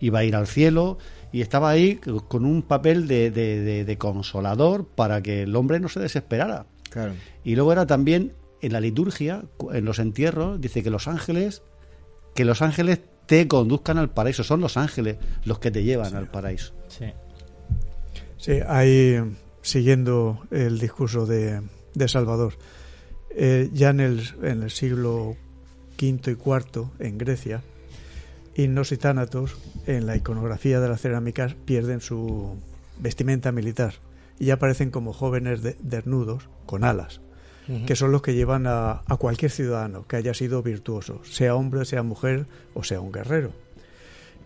iba 0.00 0.20
a 0.20 0.24
ir 0.24 0.36
al 0.36 0.46
cielo. 0.46 0.98
Y 1.32 1.40
estaba 1.40 1.70
ahí 1.70 1.96
con 2.28 2.44
un 2.44 2.62
papel 2.62 3.08
de, 3.08 3.30
de- 3.30 3.60
de- 3.60 3.84
de 3.84 3.98
consolador 3.98 4.86
para 4.86 5.20
que 5.22 5.42
el 5.42 5.56
hombre 5.56 5.80
no 5.80 5.88
se 5.88 6.00
desesperara. 6.00 6.66
Claro. 6.90 7.12
Y 7.42 7.56
luego 7.56 7.72
era 7.72 7.86
también 7.86 8.32
en 8.62 8.72
la 8.72 8.80
liturgia, 8.80 9.42
en 9.72 9.84
los 9.84 9.98
entierros, 9.98 10.60
dice 10.60 10.82
que 10.82 10.90
los 10.90 11.08
ángeles, 11.08 11.62
que 12.34 12.44
los 12.44 12.62
ángeles 12.62 13.00
te 13.26 13.48
conduzcan 13.48 13.98
al 13.98 14.10
paraíso. 14.10 14.44
Son 14.44 14.60
los 14.60 14.76
ángeles 14.76 15.16
los 15.44 15.58
que 15.58 15.70
te 15.70 15.82
llevan 15.82 16.14
al 16.14 16.30
paraíso. 16.30 16.74
Sí. 16.88 17.06
Sí, 18.36 18.60
ahí 18.66 19.18
siguiendo 19.62 20.40
el 20.50 20.78
discurso 20.78 21.24
de, 21.26 21.62
de 21.94 22.08
Salvador, 22.08 22.54
eh, 23.30 23.70
ya 23.72 23.90
en 23.90 24.00
el, 24.00 24.22
en 24.42 24.62
el 24.62 24.70
siglo 24.70 25.36
V 25.98 26.20
y 26.26 26.30
IV 26.30 26.88
en 26.98 27.16
Grecia, 27.18 27.62
himnos 28.54 28.92
y 28.92 28.98
tánatos 28.98 29.56
en 29.86 30.06
la 30.06 30.16
iconografía 30.16 30.80
de 30.80 30.88
las 30.88 31.00
cerámicas 31.00 31.54
pierden 31.64 32.00
su 32.00 32.56
vestimenta 32.98 33.50
militar 33.52 33.94
y 34.38 34.46
ya 34.46 34.54
aparecen 34.54 34.90
como 34.90 35.12
jóvenes 35.12 35.62
de- 35.62 35.76
desnudos 35.80 36.48
con 36.66 36.84
alas, 36.84 37.20
Que 37.86 37.96
son 37.96 38.12
los 38.12 38.20
que 38.20 38.34
llevan 38.34 38.66
a, 38.66 39.02
cualquier 39.18 39.50
ciudadano 39.50 40.06
que 40.06 40.16
haya 40.16 40.34
sido 40.34 40.62
virtuoso, 40.62 41.22
sea 41.24 41.54
hombre, 41.54 41.86
sea 41.86 42.02
mujer 42.02 42.44
o 42.74 42.84
sea 42.84 43.00
un 43.00 43.10
guerrero. 43.10 43.52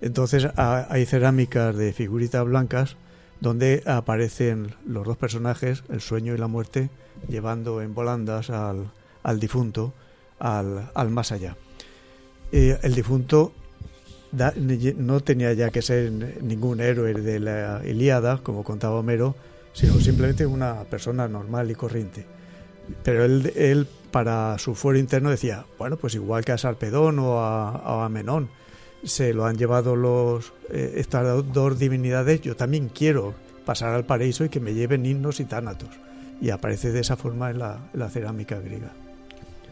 Entonces 0.01 0.47
ha- 0.57 0.87
hay 0.89 1.05
cerámicas 1.05 1.75
de 1.77 1.93
figuritas 1.93 2.45
blancas 2.45 2.97
donde 3.41 3.83
aparecen 3.87 4.75
los 4.87 5.05
dos 5.05 5.17
personajes, 5.17 5.83
el 5.89 6.01
sueño 6.01 6.35
y 6.35 6.39
la 6.39 6.47
muerte, 6.47 6.91
llevando 7.29 7.83
en 7.83 7.93
volandas 7.95 8.51
al, 8.51 8.91
al 9.25 9.41
difunto 9.41 9.93
al, 10.39 10.91
al 10.95 11.11
más 11.11 11.33
allá. 11.33 11.57
Eh, 12.53 12.79
el 12.83 12.95
difunto 12.95 13.53
no 14.97 15.21
tenía 15.21 15.53
ya 15.55 15.71
que 15.71 15.83
ser 15.83 16.13
ningún 16.43 16.81
héroe 16.81 17.15
de 17.15 17.41
la 17.41 17.83
Ilíada, 17.85 18.39
como 18.43 18.63
contaba 18.63 18.97
Homero, 18.97 19.35
sino 19.73 19.95
simplemente 20.01 20.47
una 20.47 20.85
persona 20.85 21.27
normal 21.29 21.71
y 21.71 21.75
corriente. 21.75 22.27
Pero 23.03 23.25
él, 23.25 23.53
él 23.57 23.87
para 24.11 24.59
su 24.59 24.75
fuero 24.75 24.99
interno 24.99 25.31
decía, 25.31 25.65
bueno, 25.79 25.97
pues 25.97 26.15
igual 26.15 26.45
que 26.45 26.53
a 26.53 26.59
Sarpedón 26.59 27.19
o 27.19 27.41
a, 27.41 28.09
Menón, 28.09 28.49
se 29.05 29.33
lo 29.33 29.47
han 29.47 29.57
llevado 29.57 29.97
los 29.97 30.53
eh, 30.71 30.95
estas 30.97 31.45
dos 31.53 31.79
divinidades, 31.79 32.41
yo 32.41 32.57
también 32.57 32.89
quiero 32.89 33.35
pasar 33.65 33.95
al 33.95 34.05
paraíso 34.05 34.45
y 34.45 34.49
que 34.49 34.61
me 34.61 34.75
lleven 34.75 35.07
himnos 35.07 35.41
y 35.41 35.45
tánatos. 35.45 35.91
Y 36.41 36.51
aparece 36.51 36.93
de 36.93 37.01
esa 37.01 37.17
forma 37.17 37.51
en 37.51 37.59
la, 37.59 37.91
en 37.93 38.01
la 38.01 38.09
cerámica 38.09 38.59
griega. 38.61 38.93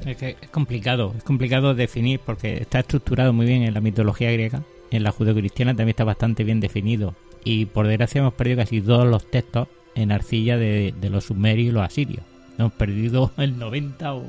Es 0.04 0.16
que 0.16 0.36
es 0.40 0.50
complicado, 0.50 1.14
es 1.16 1.24
complicado 1.24 1.74
definir 1.74 2.20
porque 2.24 2.58
está 2.60 2.80
estructurado 2.80 3.32
muy 3.32 3.46
bien 3.46 3.62
en 3.62 3.72
la 3.72 3.80
mitología 3.80 4.30
griega, 4.30 4.62
en 4.90 5.02
la 5.02 5.10
judeocristiana 5.10 5.72
también 5.72 5.90
está 5.90 6.04
bastante 6.04 6.44
bien 6.44 6.60
definido 6.60 7.14
y 7.44 7.66
por 7.66 7.86
desgracia 7.86 8.20
hemos 8.20 8.34
perdido 8.34 8.58
casi 8.58 8.80
todos 8.80 9.06
los 9.06 9.30
textos 9.30 9.68
en 9.94 10.12
arcilla 10.12 10.58
de, 10.58 10.92
de 11.00 11.10
los 11.10 11.24
sumerios 11.24 11.68
y 11.68 11.72
los 11.72 11.82
asirios. 11.82 12.24
Hemos 12.58 12.72
perdido 12.72 13.32
el 13.38 13.58
90 13.58 14.14
o, 14.14 14.24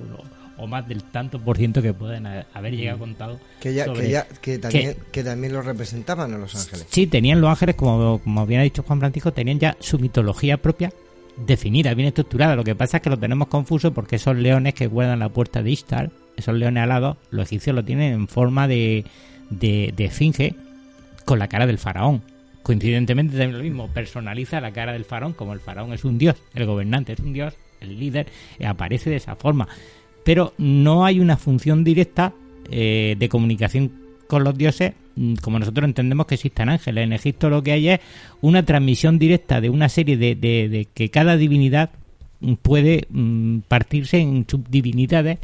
o 0.57 0.67
más 0.67 0.87
del 0.87 1.03
tanto 1.03 1.39
por 1.39 1.57
ciento 1.57 1.81
que 1.81 1.93
pueden 1.93 2.25
ha- 2.25 2.45
haber 2.53 2.75
llegado 2.75 2.99
contado. 2.99 3.39
Que, 3.59 3.73
ya, 3.73 3.85
sobre- 3.85 4.01
que, 4.05 4.09
ya, 4.11 4.27
que, 4.41 4.59
también, 4.59 4.95
que 5.11 5.23
también 5.23 5.53
lo 5.53 5.61
representaban 5.61 6.33
a 6.33 6.37
los 6.37 6.55
ángeles. 6.55 6.85
Sí, 6.89 7.07
tenían 7.07 7.41
los 7.41 7.49
ángeles, 7.49 7.75
como, 7.75 8.19
como 8.19 8.45
bien 8.45 8.61
ha 8.61 8.63
dicho 8.63 8.83
Juan 8.83 8.99
Francisco, 8.99 9.31
tenían 9.33 9.59
ya 9.59 9.77
su 9.79 9.99
mitología 9.99 10.57
propia 10.57 10.91
definida, 11.45 11.93
bien 11.93 12.07
estructurada. 12.07 12.55
Lo 12.55 12.63
que 12.63 12.75
pasa 12.75 12.97
es 12.97 13.03
que 13.03 13.09
lo 13.11 13.17
tenemos 13.19 13.47
confuso 13.47 13.93
porque 13.93 14.15
esos 14.15 14.35
leones 14.35 14.73
que 14.73 14.87
guardan 14.87 15.19
la 15.19 15.29
puerta 15.29 15.61
de 15.61 15.69
Ishtar, 15.71 16.09
esos 16.35 16.55
leones 16.55 16.81
alados, 16.83 17.17
los 17.29 17.45
egipcios 17.47 17.75
lo 17.75 17.83
tienen 17.85 18.13
en 18.13 18.27
forma 18.27 18.67
de, 18.67 19.05
de, 19.51 19.93
de 19.95 20.05
esfinge 20.05 20.55
con 21.25 21.37
la 21.39 21.47
cara 21.47 21.67
del 21.67 21.77
faraón. 21.77 22.23
Coincidentemente 22.63 23.37
también 23.37 23.57
lo 23.57 23.63
mismo, 23.63 23.87
personaliza 23.89 24.59
la 24.59 24.71
cara 24.71 24.93
del 24.93 25.05
faraón, 25.05 25.33
como 25.33 25.53
el 25.53 25.59
faraón 25.59 25.93
es 25.93 26.03
un 26.03 26.17
dios, 26.17 26.35
el 26.55 26.65
gobernante 26.65 27.13
es 27.13 27.19
un 27.19 27.33
dios, 27.33 27.53
el 27.81 27.99
líder 27.99 28.27
eh, 28.59 28.65
aparece 28.65 29.09
de 29.09 29.15
esa 29.17 29.35
forma. 29.35 29.67
Pero 30.23 30.53
no 30.57 31.05
hay 31.05 31.19
una 31.19 31.37
función 31.37 31.83
directa 31.83 32.33
eh, 32.69 33.15
de 33.17 33.29
comunicación 33.29 33.91
con 34.27 34.43
los 34.43 34.57
dioses 34.57 34.91
mm, 35.15 35.35
como 35.35 35.57
nosotros 35.57 35.85
entendemos 35.85 36.25
que 36.27 36.35
existan 36.35 36.67
ángeles. 36.69 37.03
En 37.05 37.13
Egipto 37.13 37.49
lo 37.49 37.63
que 37.63 37.71
hay 37.71 37.89
es 37.89 37.99
una 38.41 38.63
transmisión 38.65 39.17
directa 39.19 39.61
de 39.61 39.69
una 39.69 39.87
serie 39.89 40.17
de, 40.17 40.35
de- 40.35 40.87
que 40.93 41.09
cada 41.09 41.37
divinidad 41.37 41.91
mm, 42.41 42.53
puede 42.55 43.07
mm, 43.09 43.59
partirse 43.69 44.17
en 44.19 44.45
subdivinidades, 44.49 45.39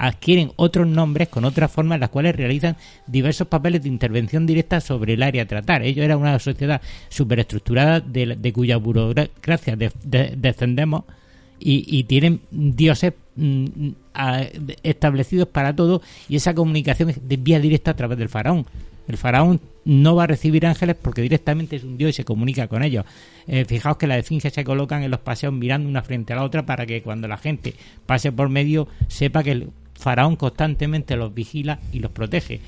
adquieren 0.00 0.52
otros 0.54 0.86
nombres 0.86 1.26
con 1.28 1.44
otras 1.44 1.72
formas 1.72 1.96
en 1.96 2.00
las 2.02 2.10
cuales 2.10 2.36
realizan 2.36 2.76
diversos 3.08 3.48
papeles 3.48 3.82
de 3.82 3.88
intervención 3.88 4.46
directa 4.46 4.80
sobre 4.80 5.14
el 5.14 5.22
área 5.24 5.42
a 5.42 5.46
tratar. 5.46 5.82
Ello 5.82 6.04
era 6.04 6.16
una 6.16 6.38
sociedad 6.38 6.80
superestructurada 7.08 7.98
de, 7.98 8.36
de 8.36 8.52
cuya 8.52 8.76
burocracia 8.76 9.74
de- 9.74 9.90
de- 10.04 10.34
descendemos 10.36 11.02
y, 11.60 11.84
y 11.86 12.04
tienen 12.04 12.40
dioses 12.50 13.14
mm, 13.36 13.88
establecidos 14.82 15.48
para 15.48 15.74
todo 15.74 16.02
y 16.28 16.36
esa 16.36 16.54
comunicación 16.54 17.10
es 17.10 17.28
de 17.28 17.36
vía 17.36 17.60
directa 17.60 17.92
a 17.92 17.96
través 17.96 18.18
del 18.18 18.28
faraón. 18.28 18.66
El 19.06 19.16
faraón 19.16 19.60
no 19.86 20.16
va 20.16 20.24
a 20.24 20.26
recibir 20.26 20.66
ángeles 20.66 20.94
porque 21.00 21.22
directamente 21.22 21.76
es 21.76 21.84
un 21.84 21.96
dios 21.96 22.10
y 22.10 22.12
se 22.12 22.24
comunica 22.24 22.68
con 22.68 22.82
ellos. 22.82 23.06
Eh, 23.46 23.64
fijaos 23.64 23.96
que 23.96 24.06
las 24.06 24.18
esfinges 24.18 24.52
se 24.52 24.64
colocan 24.64 25.02
en 25.02 25.10
los 25.10 25.20
paseos 25.20 25.54
mirando 25.54 25.88
una 25.88 26.02
frente 26.02 26.34
a 26.34 26.36
la 26.36 26.44
otra 26.44 26.66
para 26.66 26.84
que 26.84 27.02
cuando 27.02 27.26
la 27.26 27.38
gente 27.38 27.74
pase 28.04 28.30
por 28.30 28.50
medio 28.50 28.86
sepa 29.08 29.42
que 29.42 29.52
el 29.52 29.70
faraón 29.94 30.36
constantemente 30.36 31.16
los 31.16 31.32
vigila 31.32 31.80
y 31.92 32.00
los 32.00 32.10
protege. 32.10 32.60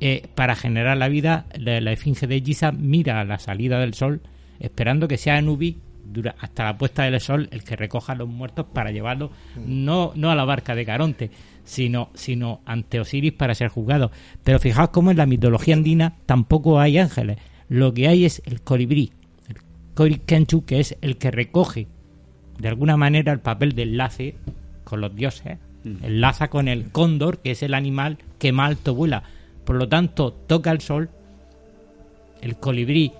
Eh, 0.00 0.26
para 0.34 0.56
generar 0.56 0.96
la 0.96 1.08
vida, 1.08 1.46
la, 1.58 1.80
la 1.80 1.92
esfinge 1.92 2.26
de 2.26 2.40
Giza 2.40 2.72
mira 2.72 3.20
a 3.20 3.24
la 3.24 3.38
salida 3.38 3.78
del 3.78 3.94
sol 3.94 4.20
esperando 4.60 5.08
que 5.08 5.18
sea 5.18 5.36
Anubis 5.36 5.76
dura, 6.12 6.34
hasta 6.40 6.64
la 6.64 6.78
puesta 6.78 7.04
del 7.04 7.20
sol 7.20 7.48
el 7.50 7.64
que 7.64 7.76
recoja 7.76 8.12
a 8.12 8.16
los 8.16 8.28
muertos 8.28 8.66
para 8.72 8.90
llevarlos 8.90 9.30
no, 9.56 10.12
no 10.14 10.30
a 10.30 10.34
la 10.34 10.44
barca 10.44 10.74
de 10.74 10.86
Caronte, 10.86 11.30
sino, 11.64 12.10
sino 12.14 12.60
ante 12.64 13.00
Osiris 13.00 13.32
para 13.32 13.54
ser 13.54 13.68
juzgados. 13.68 14.10
Pero 14.44 14.58
fijaos 14.58 14.90
cómo 14.90 15.10
en 15.10 15.16
la 15.16 15.26
mitología 15.26 15.74
andina 15.74 16.14
tampoco 16.26 16.80
hay 16.80 16.98
ángeles. 16.98 17.38
Lo 17.68 17.92
que 17.92 18.08
hay 18.08 18.24
es 18.24 18.42
el 18.46 18.62
colibrí, 18.62 19.12
el 19.48 19.56
Corikenchu, 19.94 20.64
que 20.64 20.80
es 20.80 20.96
el 21.00 21.18
que 21.18 21.30
recoge 21.30 21.88
de 22.58 22.68
alguna 22.68 22.96
manera 22.96 23.32
el 23.32 23.40
papel 23.40 23.74
de 23.74 23.82
enlace 23.82 24.36
con 24.84 25.00
los 25.00 25.14
dioses, 25.14 25.58
enlaza 25.84 26.48
con 26.48 26.68
el 26.68 26.90
cóndor, 26.90 27.38
que 27.38 27.50
es 27.50 27.62
el 27.62 27.74
animal 27.74 28.18
que 28.38 28.52
más 28.52 28.70
alto 28.70 28.94
vuela. 28.94 29.24
Por 29.64 29.76
lo 29.76 29.88
tanto, 29.88 30.32
toca 30.32 30.70
el 30.70 30.80
sol, 30.80 31.10
el 32.40 32.56
colibrí 32.56 33.12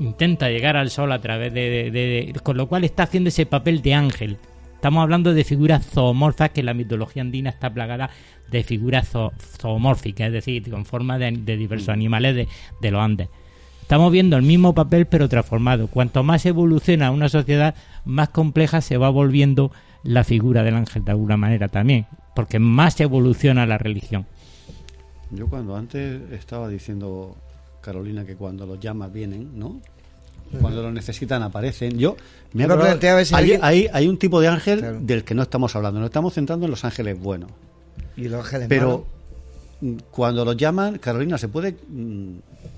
intenta 0.00 0.48
llegar 0.48 0.76
al 0.76 0.90
sol 0.90 1.12
a 1.12 1.20
través 1.20 1.52
de, 1.54 1.60
de- 1.70 1.90
de- 1.92 2.32
de- 2.32 2.40
con 2.42 2.56
lo 2.56 2.66
cual 2.66 2.82
está 2.84 3.04
haciendo 3.04 3.28
ese 3.28 3.46
papel 3.46 3.80
de 3.82 3.94
ángel. 3.94 4.36
Estamos 4.74 5.02
hablando 5.02 5.32
de 5.34 5.44
figuras 5.44 5.86
zoomorfas 5.86 6.50
que 6.50 6.60
en 6.60 6.66
la 6.66 6.74
mitología 6.74 7.20
andina 7.22 7.50
está 7.50 7.72
plagada 7.72 8.10
de 8.50 8.64
figuras 8.64 9.14
zo- 9.14 9.32
zoomórficas, 9.60 10.28
es 10.28 10.32
decir, 10.32 10.68
con 10.70 10.84
forma 10.86 11.18
de, 11.18 11.30
de 11.32 11.56
diversos 11.56 11.90
animales 11.90 12.34
de, 12.34 12.48
de 12.80 12.90
los 12.90 13.00
Andes. 13.02 13.28
Estamos 13.82 14.10
viendo 14.10 14.36
el 14.36 14.42
mismo 14.42 14.74
papel 14.74 15.06
pero 15.06 15.28
transformado. 15.28 15.86
Cuanto 15.88 16.22
más 16.22 16.46
evoluciona 16.46 17.10
una 17.10 17.28
sociedad, 17.28 17.74
más 18.04 18.30
compleja 18.30 18.80
se 18.80 18.96
va 18.96 19.10
volviendo 19.10 19.70
la 20.02 20.24
figura 20.24 20.62
del 20.62 20.76
ángel 20.76 21.04
de 21.04 21.10
alguna 21.10 21.36
manera 21.36 21.68
también, 21.68 22.06
porque 22.34 22.58
más 22.58 22.98
evoluciona 23.00 23.66
la 23.66 23.76
religión. 23.78 24.24
Yo 25.30 25.46
cuando 25.48 25.76
antes 25.76 26.22
estaba 26.32 26.68
diciendo, 26.68 27.36
Carolina, 27.80 28.24
que 28.24 28.36
cuando 28.36 28.66
los 28.66 28.78
llamas 28.80 29.12
vienen, 29.12 29.58
¿no? 29.58 29.80
Cuando 30.60 30.82
los 30.82 30.92
necesitan 30.92 31.42
aparecen. 31.44 31.96
Yo 31.98 32.16
me 32.54 32.64
si 33.24 33.34
hay, 33.34 33.40
alguien- 33.42 33.60
hay- 33.64 33.88
hay 33.92 34.08
un 34.08 34.18
tipo 34.18 34.40
de 34.40 34.48
ángel 34.48 34.80
del 35.06 35.22
que 35.24 35.34
no 35.34 35.42
estamos 35.42 35.76
hablando. 35.76 36.00
Nos 36.00 36.08
estamos 36.08 36.34
centrando 36.34 36.66
en 36.66 36.70
los 36.72 36.84
ángeles 36.84 37.20
buenos. 37.20 37.50
Y 38.16 38.24
los 38.28 38.44
ángeles 38.44 38.66
Pero 38.68 39.04
mm, 39.80 39.94
cuando 40.10 40.44
los 40.44 40.56
llaman, 40.56 40.98
Carolina, 40.98 41.38
¿se 41.38 41.48
puede, 41.48 41.76
mm, 41.88 42.32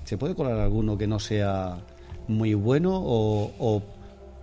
¿se 0.05 0.17
puede 0.17 0.35
colar 0.35 0.59
alguno 0.59 0.97
que 0.97 1.07
no 1.07 1.19
sea 1.19 1.77
muy 2.27 2.53
bueno 2.53 2.91
o, 2.95 3.51
o 3.59 3.83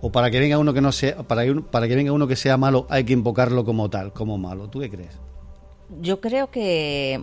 o 0.03 0.11
para 0.11 0.31
que 0.31 0.39
venga 0.39 0.57
uno 0.57 0.73
que 0.73 0.81
no 0.81 0.91
sea, 0.91 1.17
para 1.23 1.45
que, 1.45 1.53
para 1.55 1.87
que 1.87 1.95
venga 1.95 2.11
uno 2.11 2.27
que 2.27 2.35
sea 2.35 2.57
malo, 2.57 2.87
hay 2.89 3.03
que 3.03 3.13
invocarlo 3.13 3.63
como 3.63 3.87
tal, 3.89 4.11
como 4.11 4.35
malo. 4.37 4.67
¿Tú 4.67 4.79
qué 4.79 4.89
crees? 4.89 5.11
Yo 5.99 6.21
creo 6.21 6.49
que 6.51 7.19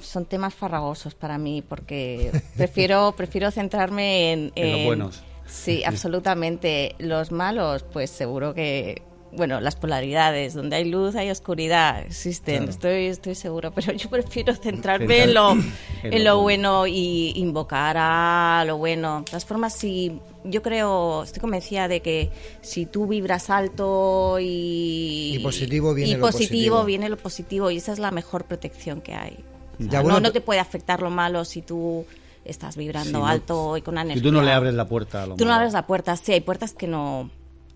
son 0.00 0.26
temas 0.26 0.54
farragosos 0.54 1.14
para 1.14 1.38
mí 1.38 1.62
porque 1.66 2.30
prefiero 2.56 3.12
prefiero 3.16 3.50
centrarme 3.50 4.32
en, 4.32 4.52
En 4.54 4.70
los 4.70 4.80
en- 4.80 4.86
buenos. 4.86 5.22
Sí, 5.46 5.82
absolutamente. 5.84 6.94
Los 6.98 7.32
malos, 7.32 7.82
pues 7.92 8.10
seguro 8.10 8.54
que 8.54 9.02
bueno, 9.34 9.60
las 9.60 9.76
polaridades, 9.76 10.54
donde 10.54 10.76
hay 10.76 10.84
luz 10.90 11.14
hay 11.16 11.30
oscuridad, 11.30 12.02
existen, 12.02 12.56
Claro. 12.58 12.70
estoy 12.70 13.06
estoy 13.06 13.34
seguro, 13.34 13.70
pero 13.74 13.92
yo 13.92 14.10
prefiero 14.10 14.54
centrarme 14.54 15.06
Centrar- 15.06 15.28
en 15.28 15.34
lo 15.34 15.50
en 16.02 16.12
en 16.12 16.24
lo 16.24 16.34
lo 16.36 16.42
bueno 16.42 16.86
y 16.86 17.32
invocar 17.36 17.96
a 17.98 18.64
lo 18.66 18.76
bueno. 18.76 19.20
De 19.20 19.24
todas 19.26 19.44
formas, 19.46 19.74
si 19.74 20.18
yo 20.44 20.60
creo, 20.62 21.22
estoy 21.22 21.40
convencida 21.40 21.88
de 21.88 22.00
que 22.02 22.30
si 22.60 22.84
tú 22.86 23.06
vibras 23.06 23.48
alto 23.50 24.38
y, 24.40 25.36
Y 25.36 25.38
positivo 25.42 25.94
viene 25.94 26.10
y 26.10 26.14
lo 26.16 26.20
positivo, 26.20 26.76
positivo. 26.76 26.84
viene 26.84 27.08
lo 27.08 27.16
positivo 27.16 27.70
y 27.70 27.76
esa 27.78 27.92
es 27.92 27.98
la 27.98 28.10
mejor 28.10 28.44
protección 28.44 29.00
que 29.00 29.14
hay. 29.14 29.38
O 29.78 29.82
sea, 29.82 29.86
Ya, 29.90 29.98
no, 29.98 30.04
bueno, 30.04 30.20
no 30.20 30.32
te 30.32 30.40
puede 30.40 30.60
afectar 30.60 31.00
lo 31.00 31.10
malo 31.10 31.44
si 31.44 31.62
tú 31.62 32.04
estás 32.44 32.76
vibrando 32.76 33.20
no- 33.20 33.26
alto 33.26 33.76
y 33.76 33.82
con 33.82 33.94
una 33.94 34.02
Y 34.02 34.04
energía. 34.06 34.22
tú 34.22 34.32
no 34.32 34.42
le 34.42 34.52
abres 34.52 34.74
la 34.74 34.86
puerta 34.86 35.22
a 35.22 35.26
lo 35.26 35.36
Tú 35.36 35.44
no 35.44 35.52
abres 35.54 35.72
la 35.72 35.86
puerta, 35.86 36.16
sí, 36.16 36.32
hay 36.32 36.40
puertas 36.40 36.74
que 36.74 36.86
no 36.88 37.30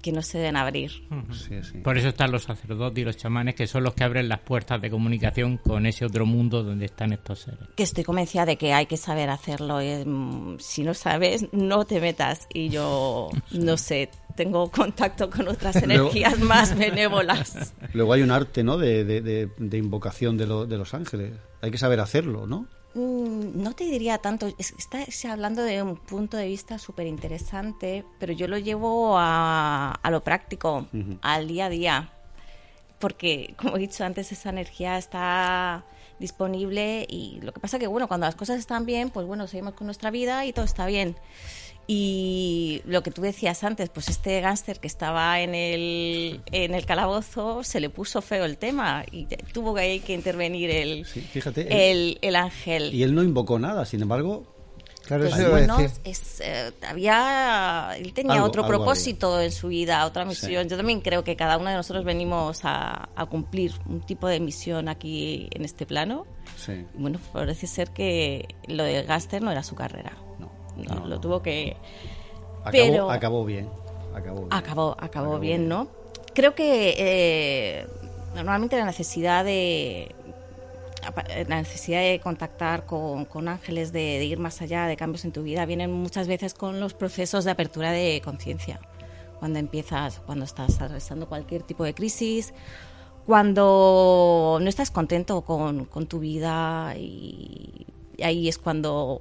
que 0.07 0.13
no 0.13 0.23
se 0.23 0.39
deben 0.39 0.57
abrir. 0.57 0.91
Sí, 1.33 1.61
sí. 1.63 1.79
Por 1.79 1.99
eso 1.99 2.09
están 2.09 2.31
los 2.31 2.45
sacerdotes 2.45 3.03
y 3.03 3.05
los 3.05 3.17
chamanes, 3.17 3.55
que 3.57 3.67
son 3.67 3.83
los 3.83 3.93
que 3.95 4.05
abren 4.05 4.29
las 4.29 4.39
puertas 4.41 4.81
de 4.81 4.89
comunicación 4.89 5.57
con 5.59 5.85
ese 5.85 6.05
otro 6.05 6.25
mundo 6.27 6.63
donde 6.63 6.85
están 6.87 7.13
estos 7.13 7.41
seres. 7.41 7.61
Que 7.77 7.83
estoy 7.83 8.05
convencida 8.05 8.47
de 8.47 8.57
que 8.57 8.73
hay 8.73 8.87
que 8.87 8.97
saber 8.97 9.29
hacerlo. 9.31 9.81
eh, 9.81 10.05
Si 10.59 10.85
no 10.85 10.95
sabes, 10.95 11.47
no 11.53 11.85
te 11.85 12.01
metas. 12.01 12.47
Y 12.55 12.69
yo, 12.69 13.29
no 13.51 13.77
sé, 13.77 14.11
tengo 14.37 14.71
contacto 14.71 15.29
con 15.29 15.49
otras 15.49 15.75
Luego- 15.87 16.03
energías 16.05 16.39
más 16.39 16.77
benévolas. 16.79 17.75
Luego 17.93 18.13
hay 18.13 18.23
un 18.23 18.31
arte, 18.31 18.63
¿no? 18.63 18.79
De, 18.79 19.05
de- 19.05 19.21
de- 19.23 19.51
de 19.59 19.79
invocación 19.79 20.37
de, 20.37 20.47
lo- 20.47 20.67
de 20.67 20.79
los 20.79 20.95
ángeles. 20.95 21.33
Hay 21.63 21.71
que 21.73 21.79
saber 21.79 21.99
hacerlo, 22.01 22.47
¿no? 22.47 22.69
Mm, 22.97 23.63
No 23.63 23.73
te 23.75 23.85
diría 23.85 24.19
tanto, 24.19 24.47
es- 24.59 24.73
estás 24.79 25.25
hablando 25.27 25.63
de 25.63 25.83
un 25.83 25.97
punto 25.97 26.37
de 26.37 26.47
vista 26.47 26.79
súper 26.79 27.07
interesante, 27.07 28.05
pero 28.19 28.33
yo 28.33 28.49
lo 28.49 28.57
llevo 28.59 29.19
a, 29.19 29.93
a 30.03 30.11
lo 30.11 30.23
práctico, 30.23 30.87
al 31.21 31.47
día 31.47 31.67
a 31.67 31.69
día, 31.69 32.11
porque 32.99 33.55
como 33.59 33.77
he 33.77 33.81
dicho 33.81 34.03
antes, 34.05 34.33
esa 34.33 34.49
energía 34.51 34.97
está 34.97 35.85
disponible 36.19 37.05
y 37.11 37.39
lo 37.43 37.53
que 37.53 37.61
pasa 37.61 37.79
que, 37.79 37.87
bueno, 37.87 38.09
cuando 38.09 38.25
las 38.27 38.35
cosas 38.35 38.59
están 38.59 38.87
bien, 38.87 39.11
pues 39.11 39.27
bueno, 39.27 39.47
seguimos 39.47 39.75
con 39.75 39.87
nuestra 39.87 40.11
vida 40.11 40.47
y 40.47 40.55
todo 40.55 40.65
está 40.65 40.87
bien. 40.87 41.15
Y 41.89 42.83
lo 42.85 43.03
que 43.03 43.11
tú 43.13 43.23
decías 43.23 43.63
antes, 43.63 43.91
pues 43.91 44.09
este 44.09 44.41
gángster 44.41 44.81
que 44.81 44.89
estaba 44.89 45.41
en 45.41 45.55
el, 45.55 46.41
en 46.51 46.75
el 46.75 46.85
calabozo, 46.85 47.63
se 47.63 47.79
le 47.81 47.91
puso 47.91 48.21
feo 48.23 48.45
el 48.45 48.59
tema 48.59 49.05
y 49.13 49.27
tuvo 49.53 49.75
que, 49.75 50.03
intervenir 50.09 50.71
el, 50.71 51.05
fíjate, 51.07 51.91
el, 51.93 52.19
el 52.23 52.35
ángel. 52.37 52.93
Y 52.93 53.05
él 53.05 53.15
no 53.15 53.23
invocó 53.23 53.59
nada, 53.61 53.85
sin 53.85 54.03
embargo. 54.03 54.53
Claro, 55.07 55.29
Pues 55.31 55.51
bueno, 55.51 55.79
es, 56.03 56.41
eh, 56.41 56.73
había, 56.89 57.91
él 57.97 58.13
tenía 58.13 58.33
Algo- 58.35 58.47
otro 58.49 58.65
algo 58.65 58.77
propósito 58.79 59.41
en 59.41 59.53
su 59.53 59.69
vida, 59.69 60.05
otra 60.05 60.25
Sí. 60.25 60.31
misión. 60.31 60.69
Yo 60.69 60.77
también 60.77 61.01
creo 61.01 61.23
que 61.23 61.37
cada 61.37 61.59
uno 61.59 61.71
de 61.71 61.77
nosotros 61.77 62.05
venimos 62.05 62.63
a, 62.65 63.09
a 63.15 63.27
cumplir 63.27 63.71
un 63.89 64.01
tipo 64.01 64.27
de 64.27 64.41
misión 64.41 64.89
aquí 64.89 65.49
en 65.53 65.65
este 65.65 65.87
plano. 65.87 66.27
Sí. 66.57 66.85
Bueno, 66.95 67.21
parece 67.33 67.69
ser 67.69 67.91
que 67.93 68.49
lo 68.67 68.83
de 68.83 69.05
Gaster 69.05 69.41
no 69.43 69.53
era 69.53 69.63
su 69.63 69.77
carrera. 69.77 70.17
No, 70.41 70.46
no, 70.77 71.07
lo 71.07 71.21
tuvo 71.21 71.43
que... 71.43 71.77
Acabó, 72.65 72.73
Pero 72.73 73.11
acabó 73.11 73.45
bien. 73.45 73.69
Acabó 74.15 74.41
bien. 74.41 74.49
acabó, 74.53 74.97
acabó 74.99 75.39
bien, 75.39 75.69
¿no? 75.69 75.89
Creo 76.35 76.55
que 76.55 76.95
eh, 76.99 77.87
normalmente 78.35 78.77
la 78.77 78.85
necesidad 78.85 79.45
de 79.45 80.15
apa- 81.05 81.25
la 81.49 81.59
necesidad 81.59 82.01
de 82.01 82.19
contactar 82.21 82.87
con, 82.87 83.25
con 83.27 83.49
ángeles, 83.49 83.93
de, 83.93 84.19
de 84.19 84.25
ir 84.25 84.39
más 84.39 84.61
allá, 84.63 84.87
de 84.87 84.97
cambios 84.97 85.25
en 85.25 85.33
tu 85.33 85.43
vida, 85.45 85.65
vienen 85.67 85.93
muchas 85.93 86.27
veces 86.27 86.55
con 86.55 86.81
los 86.81 86.93
procesos 86.95 87.45
de 87.45 87.53
apertura 87.53 87.93
de 87.93 88.21
conciencia. 88.25 88.81
Cuando 89.39 89.59
empiezas, 89.59 90.21
cuando 90.27 90.45
estás 90.45 90.81
atravesando 90.81 91.29
cualquier 91.29 91.63
tipo 91.63 91.85
de 91.85 91.95
crisis, 91.95 92.53
cuando 93.27 94.59
no 94.61 94.69
estás 94.69 94.91
contento 94.91 95.43
con, 95.43 95.85
con 95.85 96.07
tu 96.07 96.21
vida 96.21 96.95
y, 96.97 97.87
y 98.17 98.23
ahí 98.23 98.49
es 98.49 98.57
cuando 98.59 99.21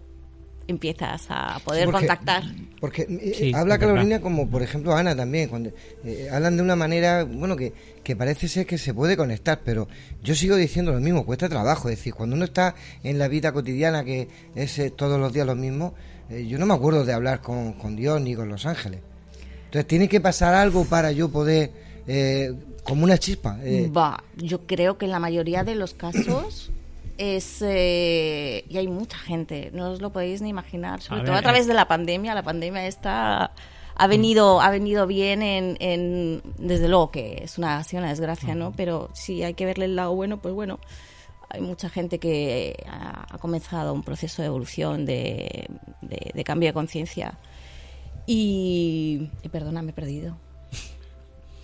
empiezas 0.67 1.25
a 1.29 1.59
poder 1.63 1.85
Sí, 1.85 1.91
porque- 1.91 2.07
contactar. 2.07 2.43
Porque 2.79 3.01
eh, 3.09 3.33
Sí, 3.35 3.53
habla. 3.53 3.77
Carolina 3.79 4.19
como, 4.19 4.49
por 4.49 4.61
ejemplo, 4.61 4.95
Ana 4.95 5.15
también, 5.15 5.49
cuando 5.49 5.71
eh, 6.03 6.29
hablan 6.31 6.57
de 6.57 6.63
una 6.63 6.75
manera, 6.75 7.23
bueno, 7.23 7.55
que, 7.55 7.73
que 8.03 8.15
parece 8.15 8.47
ser 8.47 8.65
que 8.65 8.77
se 8.77 8.93
puede 8.93 9.15
conectar, 9.17 9.61
pero 9.63 9.87
yo 10.23 10.35
sigo 10.35 10.55
diciendo 10.55 10.91
lo 10.91 10.99
mismo, 10.99 11.25
cuesta 11.25 11.49
trabajo. 11.49 11.89
Es 11.89 11.97
decir, 11.97 12.13
cuando 12.13 12.35
uno 12.35 12.45
está 12.45 12.75
en 13.03 13.17
la 13.17 13.27
vida 13.27 13.51
cotidiana, 13.51 14.03
que 14.03 14.27
es 14.55 14.77
eh, 14.79 14.91
todos 14.91 15.19
los 15.19 15.31
días 15.33 15.47
lo 15.47 15.55
mismo, 15.55 15.93
eh, 16.29 16.45
yo 16.47 16.57
no 16.59 16.65
me 16.65 16.73
acuerdo 16.73 17.05
de 17.05 17.13
hablar 17.13 17.41
con, 17.41 17.73
con 17.73 17.95
Dios 17.95 18.19
ni 18.21 18.35
con 18.35 18.49
los 18.49 18.65
ángeles. 18.65 18.99
Entonces, 19.65 19.87
tiene 19.87 20.07
que 20.07 20.21
pasar 20.21 20.53
algo 20.53 20.85
para 20.85 21.11
yo 21.11 21.29
poder, 21.29 21.71
eh, 22.07 22.53
como 22.83 23.03
una 23.03 23.17
chispa. 23.17 23.57
eh, 23.63 23.89
Va, 23.95 24.23
yo 24.35 24.65
creo 24.67 24.97
que 24.97 25.05
en 25.05 25.11
la 25.11 25.19
mayoría 25.19 25.63
de 25.63 25.75
los 25.75 25.93
casos 25.95 26.71
es 27.17 27.61
eh, 27.61 28.65
y 28.69 28.77
hay 28.77 28.87
mucha 28.87 29.17
gente, 29.17 29.69
no 29.73 29.91
os 29.91 30.01
lo 30.01 30.11
podéis 30.11 30.41
ni 30.41 30.49
imaginar, 30.49 31.01
sobre 31.01 31.21
A 31.21 31.23
todo 31.23 31.31
ver, 31.33 31.39
a 31.39 31.43
través 31.43 31.65
eh. 31.65 31.67
de 31.69 31.73
la 31.73 31.87
pandemia. 31.87 32.33
La 32.35 32.43
pandemia 32.43 32.85
está 32.87 33.51
ha 33.97 34.07
venido 34.07 34.59
ha 34.59 34.69
venido 34.71 35.07
bien 35.07 35.41
en, 35.41 35.77
en- 35.79 36.41
desde 36.57 36.87
luego 36.89 37.11
que 37.11 37.43
es 37.43 37.57
una, 37.57 37.77
ha 37.77 37.83
sido 37.83 38.01
una 38.01 38.09
desgracia, 38.09 38.53
¿no? 38.55 38.73
Pero 38.73 39.09
si 39.13 39.41
hay 39.43 39.53
que 39.53 39.65
verle 39.65 39.85
el 39.85 39.95
lado 39.95 40.13
bueno, 40.15 40.41
pues 40.41 40.53
bueno. 40.53 40.79
Hay 41.47 41.61
mucha 41.61 41.89
gente 41.89 42.19
que 42.19 42.75
ha, 42.89 43.27
ha 43.33 43.37
comenzado 43.37 43.93
un 43.93 44.03
proceso 44.03 44.41
de 44.41 44.47
evolución, 44.47 45.05
de, 45.05 45.67
de- 46.01 46.31
de 46.33 46.43
cambio 46.43 46.67
de 46.69 46.73
conciencia. 46.73 47.37
Y, 48.27 49.29
y 49.43 49.49
perdona, 49.49 49.81
me 49.81 49.91
he 49.91 49.93
perdido. 49.93 50.37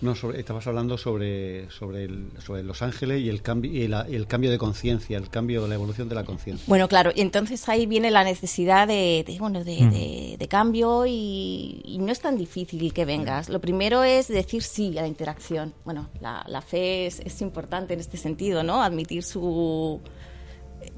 No, 0.02 0.14
sobre, 0.16 0.40
estabas 0.40 0.66
hablando 0.66 0.98
sobre, 0.98 1.70
sobre, 1.70 2.04
el- 2.04 2.28
sobre 2.44 2.62
los 2.64 2.82
ángeles 2.82 3.22
y 3.22 3.28
el 3.28 3.40
cambio, 3.40 3.70
y 3.72 3.86
la- 3.86 4.04
y 4.10 4.16
el 4.16 4.26
cambio 4.26 4.50
de 4.50 4.58
conciencia, 4.58 5.16
el 5.16 5.30
cambio, 5.30 5.66
la 5.68 5.76
evolución 5.76 6.08
de 6.08 6.16
la 6.16 6.24
conciencia. 6.24 6.64
Bueno, 6.66 6.88
claro, 6.88 7.12
y 7.14 7.20
entonces 7.20 7.68
ahí 7.68 7.86
viene 7.86 8.10
la 8.10 8.24
necesidad 8.24 8.88
de, 8.88 9.24
de, 9.26 9.38
bueno, 9.38 9.62
de, 9.62 9.80
Mm. 9.80 9.90
de- 9.92 10.36
de 10.38 10.48
cambio 10.48 11.06
y, 11.06 11.80
y 11.84 11.98
no 11.98 12.10
es 12.10 12.18
tan 12.20 12.36
difícil 12.36 12.92
que 12.92 13.04
vengas. 13.04 13.48
Lo 13.48 13.60
primero 13.60 14.02
es 14.02 14.26
decir 14.28 14.62
sí 14.64 14.98
a 14.98 15.02
la 15.02 15.08
interacción. 15.08 15.72
Bueno, 15.84 16.10
la, 16.20 16.44
la 16.48 16.60
fe 16.62 17.06
es, 17.06 17.20
es 17.20 17.40
importante 17.40 17.94
en 17.94 18.00
este 18.00 18.16
sentido, 18.16 18.64
¿no? 18.64 18.82
Admitir 18.82 19.22
su... 19.22 20.00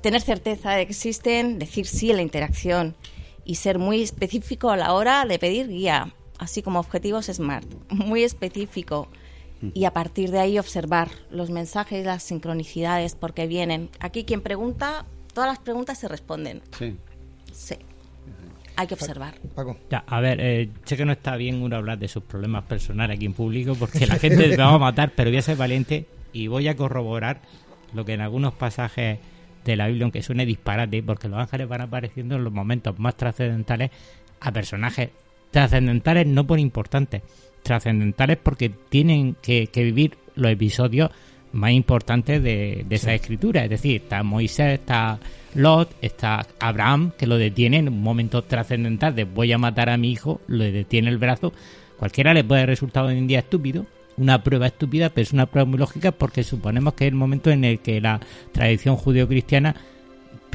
tener 0.01 0.23
certeza 0.23 0.73
de 0.73 0.87
que 0.87 0.93
existen, 0.93 1.59
decir 1.59 1.87
sí 1.87 2.11
a 2.11 2.15
la 2.15 2.23
interacción 2.23 2.97
y 3.45 3.57
ser 3.57 3.79
muy 3.79 4.01
específico 4.03 4.71
a 4.71 4.79
la 4.79 4.95
hora 4.95 5.27
de 5.27 5.39
pedir 5.39 5.69
guía, 5.69 6.15
así 6.45 6.63
como 6.63 6.79
objetivos 6.81 7.27
SMART, 7.27 7.67
muy 7.91 8.23
específico. 8.23 9.09
Y 9.73 9.87
a 9.87 9.93
partir 9.95 10.31
de 10.31 10.41
ahí 10.41 10.59
observar 10.59 11.09
los 11.31 11.49
mensajes, 11.49 12.05
las 12.05 12.23
sincronicidades, 12.23 13.15
porque 13.15 13.47
vienen. 13.47 13.89
Aquí 13.99 14.25
quien 14.25 14.43
pregunta, 14.43 15.07
todas 15.33 15.49
las 15.49 15.59
preguntas 15.59 15.99
se 15.99 16.07
responden. 16.07 16.61
Sí. 16.79 16.99
Sí. 17.51 17.77
Hay 18.77 18.87
que 18.87 18.95
observar. 18.95 19.35
Paco. 19.55 19.79
Ya, 19.89 20.05
a 20.07 20.21
ver, 20.21 20.39
eh, 20.41 20.69
sé 20.85 20.99
que 20.99 21.07
no 21.07 21.13
está 21.13 21.37
bien 21.37 21.63
uno 21.63 21.77
hablar 21.77 21.99
de 21.99 22.09
sus 22.09 22.23
problemas 22.25 22.65
personales 22.65 23.17
aquí 23.17 23.25
en 23.25 23.33
público 23.33 23.75
porque 23.75 24.07
la 24.07 24.17
gente 24.17 24.49
me 24.49 24.57
va 24.57 24.75
a 24.75 24.79
matar, 24.79 25.13
pero 25.17 25.31
voy 25.31 25.39
a 25.39 25.43
ser 25.43 25.57
valiente 25.57 26.07
y 26.33 26.49
voy 26.49 26.69
a 26.69 26.77
corroborar 26.77 27.41
lo 27.95 28.05
que 28.05 28.13
en 28.13 28.21
algunos 28.21 28.53
pasajes 28.53 29.19
de 29.65 29.77
la 29.77 29.87
Biblia, 29.87 30.05
aunque 30.05 30.23
suene 30.23 30.45
disparate, 30.45 31.03
porque 31.03 31.29
los 31.29 31.39
ángeles 31.39 31.69
van 31.69 31.81
apareciendo 31.81 32.35
en 32.35 32.45
los 32.45 32.53
momentos 32.53 32.99
más 32.99 33.17
trascendentales 33.17 33.91
a 34.41 34.53
personajes 34.53 35.11
trascendentales 35.55 36.27
no 36.27 36.45
por 36.49 36.59
importantes, 36.59 37.23
trascendentales 37.63 38.39
porque 38.43 38.71
tienen 38.89 39.37
que, 39.41 39.69
que 39.69 39.85
vivir 39.85 40.19
los 40.35 40.51
episodios 40.51 41.13
más 41.53 41.71
importantes 41.71 42.43
de, 42.43 42.85
de 42.89 42.97
esa 42.97 43.15
escritura. 43.15 43.63
Es 43.63 43.71
decir, 43.71 44.03
está 44.03 44.25
Moisés, 44.25 44.81
está 44.81 45.21
Lot, 45.55 45.95
está 46.03 46.45
Abraham, 46.59 47.13
que 47.17 47.29
lo 47.29 47.39
detiene 47.39 47.77
en 47.77 47.89
un 47.89 48.03
momento 48.03 48.43
trascendental 48.43 49.15
de 49.15 49.23
voy 49.23 49.53
a 49.53 49.59
matar 49.59 49.91
a 49.91 49.97
mi 49.97 50.11
hijo, 50.11 50.41
lo 50.49 50.65
detiene 50.65 51.09
el 51.09 51.19
brazo. 51.19 51.53
Cualquiera 52.01 52.35
le 52.35 52.43
puede 52.43 52.67
resultar 52.67 53.05
hoy 53.05 53.17
en 53.17 53.29
día 53.29 53.39
estúpido, 53.39 53.87
una 54.17 54.43
prueba 54.43 54.67
estúpida, 54.67 55.11
pero 55.11 55.23
es 55.23 55.33
una 55.33 55.47
prueba 55.47 55.71
muy 55.71 55.79
lógica 55.79 56.11
porque 56.11 56.43
suponemos 56.43 56.95
que 56.95 57.05
es 57.05 57.13
el 57.13 57.17
momento 57.17 57.53
en 57.53 57.65
el 57.65 57.79
que 57.79 58.01
la 58.01 58.19
tradición 58.51 58.97
judeocristiana 58.97 59.77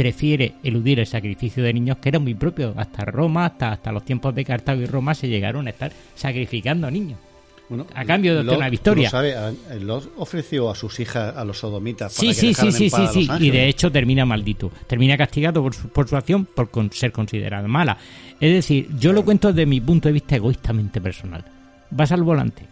prefiere 0.03 0.53
eludir 0.63 0.97
el 1.01 1.05
sacrificio 1.07 1.61
de 1.61 1.73
niños 1.73 1.97
que 1.97 2.07
era 2.07 2.19
muy 2.19 2.33
propio. 2.33 2.73
Hasta 2.77 3.03
Roma, 3.03 3.45
hasta, 3.47 3.73
hasta 3.73 3.91
los 3.91 4.05
tiempos 4.05 4.33
de 4.33 4.45
Cartago 4.45 4.81
y 4.81 4.85
Roma 4.85 5.13
se 5.13 5.27
llegaron 5.27 5.67
a 5.67 5.71
estar 5.71 5.91
sacrificando 6.15 6.89
niños. 6.89 7.19
Bueno, 7.67 7.85
a 7.93 8.05
cambio 8.05 8.37
de 8.37 8.43
Lot, 8.45 8.55
una 8.55 8.69
victoria. 8.69 9.07
lo 9.07 9.11
sabes, 9.11 9.35
a- 9.35 9.51
Lot 9.75 10.09
ofreció 10.15 10.69
a 10.71 10.75
sus 10.75 11.01
hijas 11.01 11.35
a 11.35 11.43
los 11.43 11.57
sodomitas 11.59 12.13
Sí, 12.13 12.27
para 12.27 12.33
que 12.35 12.39
sí, 12.39 12.53
sí, 12.53 12.61
sí, 12.71 12.83
en 12.85 12.89
sí, 12.89 13.01
a 13.03 13.07
sí. 13.11 13.25
los 13.27 13.41
Y 13.41 13.51
de 13.51 13.67
hecho 13.67 13.91
termina 13.91 14.25
maldito. 14.25 14.71
Termina 14.87 15.17
castigado 15.17 15.61
por 15.61 15.75
su, 15.75 15.89
por 15.89 16.07
su 16.07 16.15
acción 16.15 16.45
por 16.45 16.71
con- 16.71 16.91
ser 16.93 17.11
considerada 17.11 17.67
mala. 17.67 17.97
Es 18.39 18.53
decir, 18.53 18.87
yo 18.97 19.11
lo 19.11 19.25
cuento 19.25 19.49
desde 19.51 19.65
mi 19.65 19.81
punto 19.81 20.07
de 20.07 20.13
vista 20.13 20.37
egoístamente 20.37 21.01
personal. 21.01 21.43
vas 21.91 22.11
al 22.13 22.23
volante. 22.23 22.63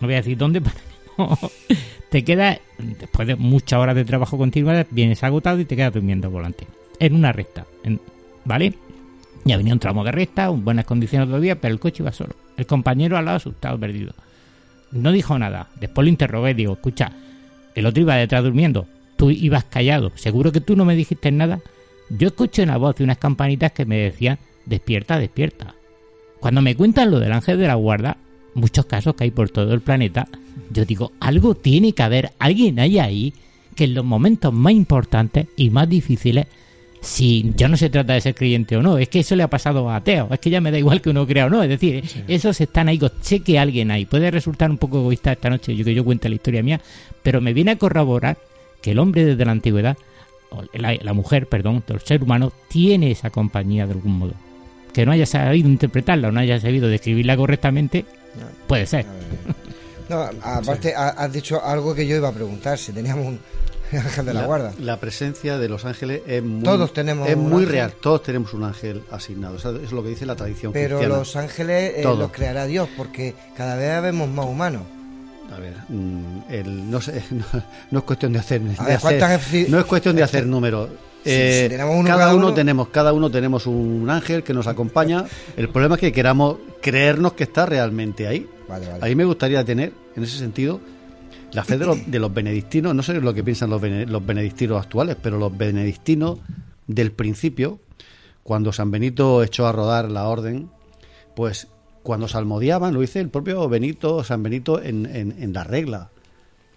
No 0.00 0.06
voy 0.06 0.14
a 0.14 0.18
decir 0.18 0.38
dónde, 0.38 0.60
para 0.60 0.74
que 0.76 0.80
no- 1.18 1.38
te 2.14 2.22
quedas, 2.22 2.60
después 2.78 3.26
de 3.26 3.34
muchas 3.34 3.80
horas 3.80 3.96
de 3.96 4.04
trabajo 4.04 4.38
continuadas, 4.38 4.86
vienes 4.92 5.24
agotado 5.24 5.58
y 5.58 5.64
te 5.64 5.74
quedas 5.74 5.92
durmiendo 5.94 6.28
al 6.28 6.32
volante. 6.32 6.64
En 7.00 7.12
una 7.16 7.32
recta, 7.32 7.66
en- 7.82 8.00
¿vale? 8.44 8.74
Ya 9.44 9.56
venía 9.56 9.72
un 9.72 9.80
tramo 9.80 10.04
de 10.04 10.12
recta, 10.12 10.44
en 10.44 10.64
buenas 10.64 10.84
condiciones 10.84 11.26
todavía, 11.26 11.60
pero 11.60 11.74
el 11.74 11.80
coche 11.80 12.04
iba 12.04 12.12
solo. 12.12 12.36
El 12.56 12.66
compañero 12.66 13.16
al 13.18 13.24
lado 13.24 13.38
asustado, 13.38 13.80
perdido. 13.80 14.12
No 14.92 15.10
dijo 15.10 15.36
nada. 15.40 15.66
Después 15.80 16.04
lo 16.04 16.08
interrogué, 16.08 16.54
digo, 16.54 16.74
escucha, 16.74 17.10
el 17.74 17.84
otro 17.84 18.02
iba 18.02 18.14
detrás 18.14 18.44
durmiendo, 18.44 18.86
tú 19.16 19.30
ibas 19.32 19.64
callado, 19.64 20.12
seguro 20.14 20.52
que 20.52 20.60
tú 20.60 20.76
no 20.76 20.84
me 20.84 20.94
dijiste 20.94 21.32
nada. 21.32 21.58
Yo 22.10 22.28
escuché 22.28 22.62
una 22.62 22.76
voz 22.76 23.00
y 23.00 23.02
unas 23.02 23.18
campanitas 23.18 23.72
que 23.72 23.86
me 23.86 23.98
decían, 23.98 24.38
despierta, 24.66 25.18
despierta. 25.18 25.74
Cuando 26.38 26.62
me 26.62 26.76
cuentan 26.76 27.10
lo 27.10 27.18
del 27.18 27.32
ángel 27.32 27.58
de 27.58 27.66
la 27.66 27.74
guarda, 27.74 28.18
muchos 28.54 28.86
casos 28.86 29.16
que 29.16 29.24
hay 29.24 29.30
por 29.32 29.50
todo 29.50 29.74
el 29.74 29.80
planeta, 29.80 30.28
yo 30.70 30.84
digo, 30.84 31.12
algo 31.20 31.54
tiene 31.54 31.92
que 31.92 32.02
haber, 32.02 32.32
alguien 32.38 32.78
hay 32.78 32.98
ahí 32.98 33.34
que 33.74 33.84
en 33.84 33.94
los 33.94 34.04
momentos 34.04 34.52
más 34.52 34.72
importantes 34.72 35.46
y 35.56 35.70
más 35.70 35.88
difíciles, 35.88 36.46
si 37.00 37.52
ya 37.56 37.68
no 37.68 37.76
se 37.76 37.90
trata 37.90 38.14
de 38.14 38.20
ser 38.20 38.34
creyente 38.34 38.76
o 38.76 38.82
no, 38.82 38.96
es 38.96 39.08
que 39.08 39.20
eso 39.20 39.36
le 39.36 39.42
ha 39.42 39.50
pasado 39.50 39.90
a 39.90 39.96
ateo, 39.96 40.28
es 40.30 40.40
que 40.40 40.50
ya 40.50 40.60
me 40.60 40.70
da 40.70 40.78
igual 40.78 41.02
que 41.02 41.10
uno 41.10 41.26
crea 41.26 41.46
o 41.46 41.50
no, 41.50 41.62
es 41.62 41.68
decir, 41.68 42.02
esos 42.28 42.60
están 42.60 42.88
ahí, 42.88 42.98
sé 43.20 43.40
que 43.40 43.58
alguien 43.58 43.90
hay, 43.90 44.06
puede 44.06 44.30
resultar 44.30 44.70
un 44.70 44.78
poco 44.78 45.00
egoísta 45.00 45.32
esta 45.32 45.50
noche, 45.50 45.76
yo 45.76 45.84
que 45.84 45.94
yo 45.94 46.04
cuente 46.04 46.28
la 46.28 46.36
historia 46.36 46.62
mía, 46.62 46.80
pero 47.22 47.40
me 47.40 47.52
viene 47.52 47.72
a 47.72 47.78
corroborar 47.78 48.38
que 48.80 48.92
el 48.92 48.98
hombre 48.98 49.24
desde 49.24 49.44
la 49.44 49.52
antigüedad, 49.52 49.98
o 50.50 50.62
la, 50.72 50.94
la 50.94 51.12
mujer, 51.12 51.46
perdón, 51.46 51.82
el 51.88 52.00
ser 52.00 52.22
humano, 52.22 52.52
tiene 52.68 53.10
esa 53.10 53.30
compañía 53.30 53.86
de 53.86 53.92
algún 53.92 54.18
modo. 54.18 54.34
Que 54.92 55.04
no 55.04 55.12
haya 55.12 55.26
sabido 55.26 55.68
interpretarla 55.68 56.28
o 56.28 56.32
no 56.32 56.40
haya 56.40 56.60
sabido 56.60 56.88
describirla 56.88 57.36
correctamente, 57.36 58.04
puede 58.66 58.86
ser. 58.86 59.06
No, 60.08 60.28
aparte 60.42 60.94
ha- 60.94 61.08
has 61.10 61.32
dicho 61.32 61.62
algo 61.64 61.94
que 61.94 62.06
yo 62.06 62.16
iba 62.16 62.28
a 62.28 62.32
preguntar, 62.32 62.78
si 62.78 62.92
teníamos 62.92 63.26
un 63.26 63.38
ángel 63.92 64.26
de 64.26 64.34
la, 64.34 64.44
guarda. 64.44 64.72
La 64.78 64.98
presencia 64.98 65.56
de 65.58 65.68
los 65.68 65.84
ángeles 65.84 66.22
es 66.26 66.42
muy, 66.42 66.62
Todos 66.62 66.92
tenemos 66.92 67.28
es 67.28 67.36
muy 67.36 67.62
ángel. 67.62 67.68
real. 67.68 67.92
Todos 68.00 68.22
tenemos 68.22 68.52
un 68.54 68.64
ángel 68.64 69.02
asignado. 69.10 69.56
Eso 69.56 69.76
es 69.78 69.92
lo 69.92 70.02
que 70.02 70.10
dice 70.10 70.26
la 70.26 70.36
tradición 70.36 70.72
Pero 70.72 70.96
cristiana. 70.98 71.18
los 71.18 71.36
ángeles 71.36 71.92
eh, 71.96 72.02
los 72.04 72.30
creará 72.32 72.66
Dios, 72.66 72.88
porque 72.96 73.34
cada 73.56 73.76
vez 73.76 74.02
vemos 74.02 74.28
más 74.28 74.46
humanos. 74.46 74.82
A 75.54 75.58
ver, 75.58 75.74
mm, 75.88 76.42
el- 76.50 76.90
no, 76.90 77.00
sé, 77.00 77.22
no, 77.30 77.44
no 77.90 77.98
es 77.98 78.04
cuestión 78.04 78.32
de 78.32 78.38
hacer, 78.40 78.60
de 78.62 78.74
A 78.78 78.84
ver, 78.84 78.96
hacer- 78.96 79.00
¿cuántas 79.18 79.40
efi- 79.52 79.68
no 79.68 79.78
es 79.78 79.84
cuestión 79.84 80.16
de 80.16 80.22
este- 80.22 80.38
hacer 80.38 80.48
números. 80.48 80.88
Eh, 81.26 81.60
si 81.64 81.68
tenemos 81.70 81.96
uno 81.96 82.06
cada, 82.06 82.18
cada 82.24 82.34
uno 82.34 82.46
uno- 82.48 82.54
tenemos, 82.54 82.88
cada 82.88 83.12
uno 83.14 83.30
tenemos 83.30 83.66
un 83.66 84.08
ángel 84.10 84.42
que 84.42 84.52
nos 84.52 84.66
acompaña. 84.66 85.24
El 85.56 85.70
problema 85.70 85.94
es 85.94 86.00
que 86.02 86.12
queramos 86.12 86.56
creernos 86.82 87.32
que 87.32 87.44
está 87.44 87.64
realmente 87.64 88.26
ahí. 88.26 88.46
A 89.02 89.06
mí 89.06 89.14
me 89.14 89.24
gustaría 89.24 89.64
tener, 89.64 89.92
en 90.16 90.22
ese 90.22 90.38
sentido, 90.38 90.80
la 91.52 91.64
fe 91.64 91.78
de 91.78 91.86
los, 91.86 92.10
de 92.10 92.18
los 92.18 92.32
benedictinos. 92.32 92.94
No 92.94 93.02
sé 93.02 93.20
lo 93.20 93.34
que 93.34 93.44
piensan 93.44 93.70
los, 93.70 93.80
bene- 93.80 94.06
los 94.06 94.24
benedictinos 94.24 94.82
actuales, 94.82 95.16
pero 95.20 95.38
los 95.38 95.56
benedictinos 95.56 96.38
del 96.86 97.12
principio, 97.12 97.78
cuando 98.42 98.72
San 98.72 98.90
Benito 98.90 99.42
echó 99.42 99.66
a 99.66 99.72
rodar 99.72 100.10
la 100.10 100.28
orden, 100.28 100.68
pues 101.36 101.68
cuando 102.02 102.28
salmodiaban, 102.28 102.92
lo 102.92 103.00
dice 103.00 103.20
el 103.20 103.30
propio 103.30 103.66
Benito, 103.68 104.22
San 104.24 104.42
Benito, 104.42 104.82
en, 104.82 105.06
en, 105.06 105.34
en 105.42 105.52
la 105.52 105.64
regla. 105.64 106.10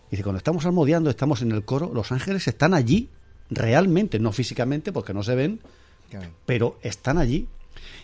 Dice, 0.09 0.23
cuando 0.23 0.37
estamos 0.37 0.63
salmodiando, 0.63 1.09
estamos 1.09 1.41
en 1.41 1.51
el 1.51 1.63
coro, 1.65 1.91
los 1.93 2.11
ángeles 2.13 2.47
están 2.47 2.73
allí, 2.73 3.09
realmente, 3.49 4.19
no 4.19 4.31
físicamente, 4.31 4.93
porque 4.93 5.13
no 5.13 5.23
se 5.23 5.35
ven, 5.35 5.59
pero 6.45 6.79
están 6.81 7.17
allí. 7.17 7.47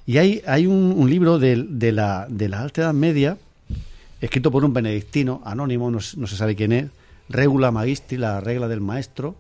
Y 0.05 0.18
hay, 0.18 0.41
hay 0.45 0.68
un, 0.68 0.93
un 0.97 1.10
libro 1.10 1.39
de, 1.39 1.65
de 1.69 1.93
la, 1.93 2.27
de 2.30 2.49
la 2.49 2.61
Alta 2.61 2.81
Edad 2.81 2.93
Media, 2.93 3.38
escrito 4.26 4.52
por 4.52 4.64
un 4.66 4.74
benedictino, 4.74 5.41
anónimo, 5.45 5.91
no, 5.91 6.00
se- 6.00 6.28
sabe 6.28 6.56
quién 6.56 6.72
es, 6.72 6.86
Regula 7.30 7.72
Magistri, 7.72 8.18
la 8.18 8.40
regla 8.41 8.68
del 8.68 8.82
maestro, 8.82 9.36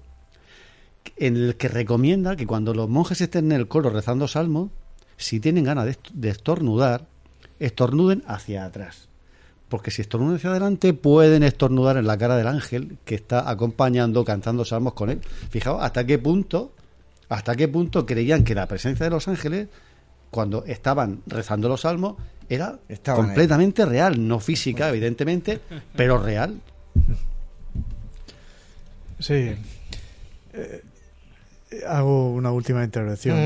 en 1.17 1.35
el 1.35 1.55
que 1.57 1.67
recomienda 1.67 2.35
que 2.35 2.47
cuando 2.47 2.73
los 2.73 2.89
monjes 2.89 3.19
estén 3.21 3.51
en 3.51 3.59
el 3.59 3.67
coro 3.67 3.89
rezando 3.89 4.27
salmos, 4.27 4.71
si 5.17 5.39
tienen 5.39 5.63
ganas 5.65 5.97
de 6.13 6.29
estornudar, 6.29 7.05
estornuden 7.59 8.23
hacia 8.25 8.65
atrás. 8.65 9.09
Porque 9.69 9.91
si 9.91 10.01
estornudan 10.01 10.35
hacia 10.35 10.49
adelante, 10.51 10.93
pueden 10.93 11.43
estornudar 11.43 11.97
en 11.97 12.07
la 12.07 12.17
cara 12.17 12.35
del 12.37 12.47
ángel 12.47 12.97
que 13.05 13.15
está 13.15 13.49
acompañando, 13.49 14.23
cantando 14.23 14.65
salmos 14.65 14.93
con 14.93 15.09
él. 15.09 15.21
Fijaos 15.49 15.81
hasta 15.83 16.05
qué 16.05 16.17
punto, 16.19 16.71
hasta 17.29 17.55
qué 17.55 17.67
punto 17.67 18.05
creían 18.05 18.43
que 18.43 18.55
la 18.55 18.67
presencia 18.67 19.05
de 19.05 19.09
los 19.09 19.27
ángeles, 19.27 19.67
cuando 20.29 20.63
estaban 20.65 21.21
rezando 21.27 21.69
los 21.69 21.81
salmos, 21.81 22.15
era 22.49 22.79
completamente 23.15 23.85
real, 23.85 24.27
no 24.27 24.39
física, 24.39 24.89
evidentemente, 24.89 25.59
pero 25.95 26.17
real. 26.17 26.59
Sí. 29.19 29.55
Eh, 30.53 30.83
hago 31.87 32.31
una 32.33 32.51
última 32.51 32.83
intervención. 32.83 33.37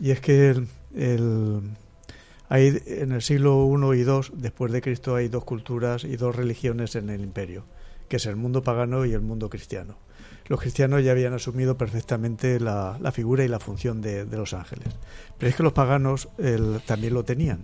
Y, 0.00 0.06
y 0.08 0.10
es 0.10 0.20
que 0.20 0.50
el, 0.50 0.68
el- 0.96 1.60
hay, 2.48 2.82
en 2.86 3.12
el 3.12 3.22
siglo 3.22 3.66
I 3.94 4.00
y 4.00 4.02
II, 4.02 4.20
después 4.34 4.70
de 4.72 4.82
Cristo, 4.82 5.14
hay 5.16 5.28
dos 5.28 5.44
culturas 5.44 6.04
y 6.04 6.16
dos 6.16 6.36
religiones 6.36 6.96
en 6.96 7.08
el 7.08 7.22
imperio, 7.22 7.64
que 8.08 8.16
es 8.16 8.26
el 8.26 8.36
mundo 8.36 8.62
pagano 8.62 9.06
y 9.06 9.12
el 9.12 9.22
mundo 9.22 9.48
cristiano. 9.48 9.96
Los 10.48 10.60
cristianos 10.60 11.02
ya 11.02 11.12
habían 11.12 11.32
asumido 11.32 11.78
perfectamente 11.78 12.60
la, 12.60 12.98
la 13.00 13.12
figura 13.12 13.42
y 13.44 13.48
la 13.48 13.58
función 13.60 14.02
de, 14.02 14.26
de 14.26 14.36
los 14.36 14.52
ángeles. 14.52 14.88
Pero 15.38 15.48
es 15.48 15.56
que 15.56 15.62
los 15.62 15.72
paganos 15.72 16.28
el- 16.36 16.82
también 16.84 17.14
lo 17.14 17.24
tenían. 17.24 17.60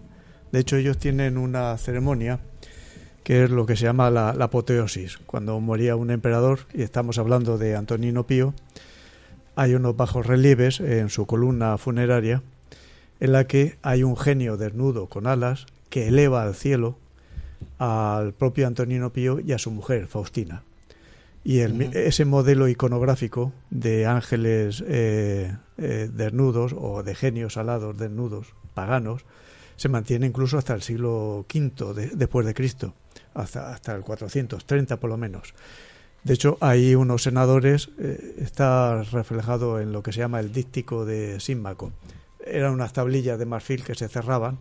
De 0.52 0.60
hecho, 0.60 0.76
ellos 0.76 0.98
tienen 0.98 1.38
una 1.38 1.76
ceremonia 1.78 2.40
que 3.24 3.44
es 3.44 3.50
lo 3.50 3.66
que 3.66 3.76
se 3.76 3.84
llama 3.84 4.10
la, 4.10 4.32
la 4.32 4.46
apoteosis. 4.46 5.18
Cuando 5.18 5.60
moría 5.60 5.96
un 5.96 6.10
emperador, 6.10 6.60
y 6.72 6.82
estamos 6.82 7.18
hablando 7.18 7.58
de 7.58 7.76
Antonino 7.76 8.26
Pío, 8.26 8.54
hay 9.54 9.74
unos 9.74 9.96
bajos 9.96 10.24
relieves 10.26 10.80
en 10.80 11.10
su 11.10 11.26
columna 11.26 11.76
funeraria 11.78 12.42
en 13.20 13.32
la 13.32 13.46
que 13.46 13.76
hay 13.82 14.02
un 14.02 14.16
genio 14.16 14.56
desnudo 14.56 15.06
con 15.06 15.26
alas 15.26 15.66
que 15.90 16.08
eleva 16.08 16.42
al 16.42 16.54
cielo 16.54 16.96
al 17.78 18.34
propio 18.34 18.66
Antonino 18.66 19.12
Pío 19.12 19.40
y 19.40 19.52
a 19.52 19.58
su 19.58 19.70
mujer, 19.70 20.06
Faustina. 20.06 20.62
Y 21.44 21.60
el, 21.60 21.80
ese 21.94 22.24
modelo 22.24 22.68
iconográfico 22.68 23.52
de 23.70 24.06
ángeles 24.06 24.84
eh, 24.86 25.56
eh, 25.78 26.10
desnudos 26.12 26.74
o 26.76 27.02
de 27.02 27.14
genios 27.14 27.56
alados 27.56 27.96
desnudos, 27.96 28.54
paganos, 28.74 29.24
se 29.78 29.88
mantiene 29.88 30.26
incluso 30.26 30.58
hasta 30.58 30.74
el 30.74 30.82
siglo 30.82 31.46
V 31.50 31.94
de- 31.94 32.10
después 32.14 32.44
de 32.44 32.52
Cristo, 32.52 32.92
hasta, 33.32 33.72
hasta 33.72 33.94
el 33.94 34.02
430 34.02 34.98
por 35.00 35.08
lo 35.08 35.16
menos. 35.16 35.54
De 36.24 36.34
hecho, 36.34 36.58
hay 36.60 36.94
unos 36.96 37.22
senadores, 37.22 37.88
eh, 37.98 38.34
está 38.38 39.02
reflejado 39.04 39.80
en 39.80 39.92
lo 39.92 40.02
que 40.02 40.12
se 40.12 40.18
llama 40.18 40.40
el 40.40 40.52
díptico 40.52 41.04
de 41.06 41.38
Símaco. 41.40 41.92
Eran 42.44 42.72
unas 42.74 42.92
tablillas 42.92 43.38
de 43.38 43.46
marfil 43.46 43.84
que 43.84 43.94
se 43.94 44.08
cerraban 44.08 44.58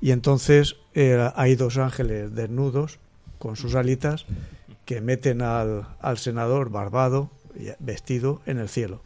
y 0.00 0.10
entonces 0.10 0.76
eh, 0.94 1.30
hay 1.34 1.56
dos 1.56 1.78
ángeles 1.78 2.34
desnudos 2.34 2.98
con 3.38 3.56
sus 3.56 3.74
alitas 3.74 4.26
que 4.84 5.00
meten 5.00 5.40
al, 5.42 5.88
al 6.00 6.18
senador 6.18 6.70
barbado, 6.70 7.30
vestido, 7.80 8.42
en 8.44 8.58
el 8.58 8.68
cielo. 8.68 9.02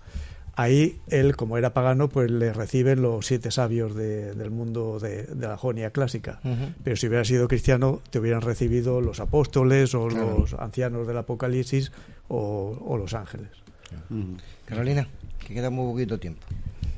Ahí 0.61 0.99
él, 1.09 1.37
como 1.37 1.57
era 1.57 1.73
pagano, 1.73 2.09
pues 2.11 2.31
le 2.31 2.53
reciben 2.53 3.01
los 3.01 3.25
siete 3.25 3.51
sabios 3.51 3.95
de- 3.95 4.35
del 4.35 4.51
mundo 4.51 4.99
de, 5.01 5.23
de 5.25 5.47
la 5.49 5.57
Jonia 5.57 5.91
clásica. 5.91 6.41
Pero 6.85 6.97
si 6.97 7.07
hubiera 7.07 7.25
sido 7.25 7.49
cristiano, 7.49 8.01
te 8.11 8.19
hubieran 8.19 8.43
recibido 8.43 9.01
los 9.01 9.21
apóstoles 9.21 9.95
o 9.95 10.07
Claro. 10.09 10.41
los 10.41 10.53
ancianos 10.55 11.07
del 11.07 11.17
Apocalipsis 11.17 11.93
o, 12.29 12.77
o 12.85 12.97
los 12.99 13.15
ángeles. 13.15 13.49
Carolina, 14.67 15.09
que 15.47 15.55
queda 15.55 15.71
muy 15.71 15.93
poquito 15.93 16.19
tiempo. 16.19 16.47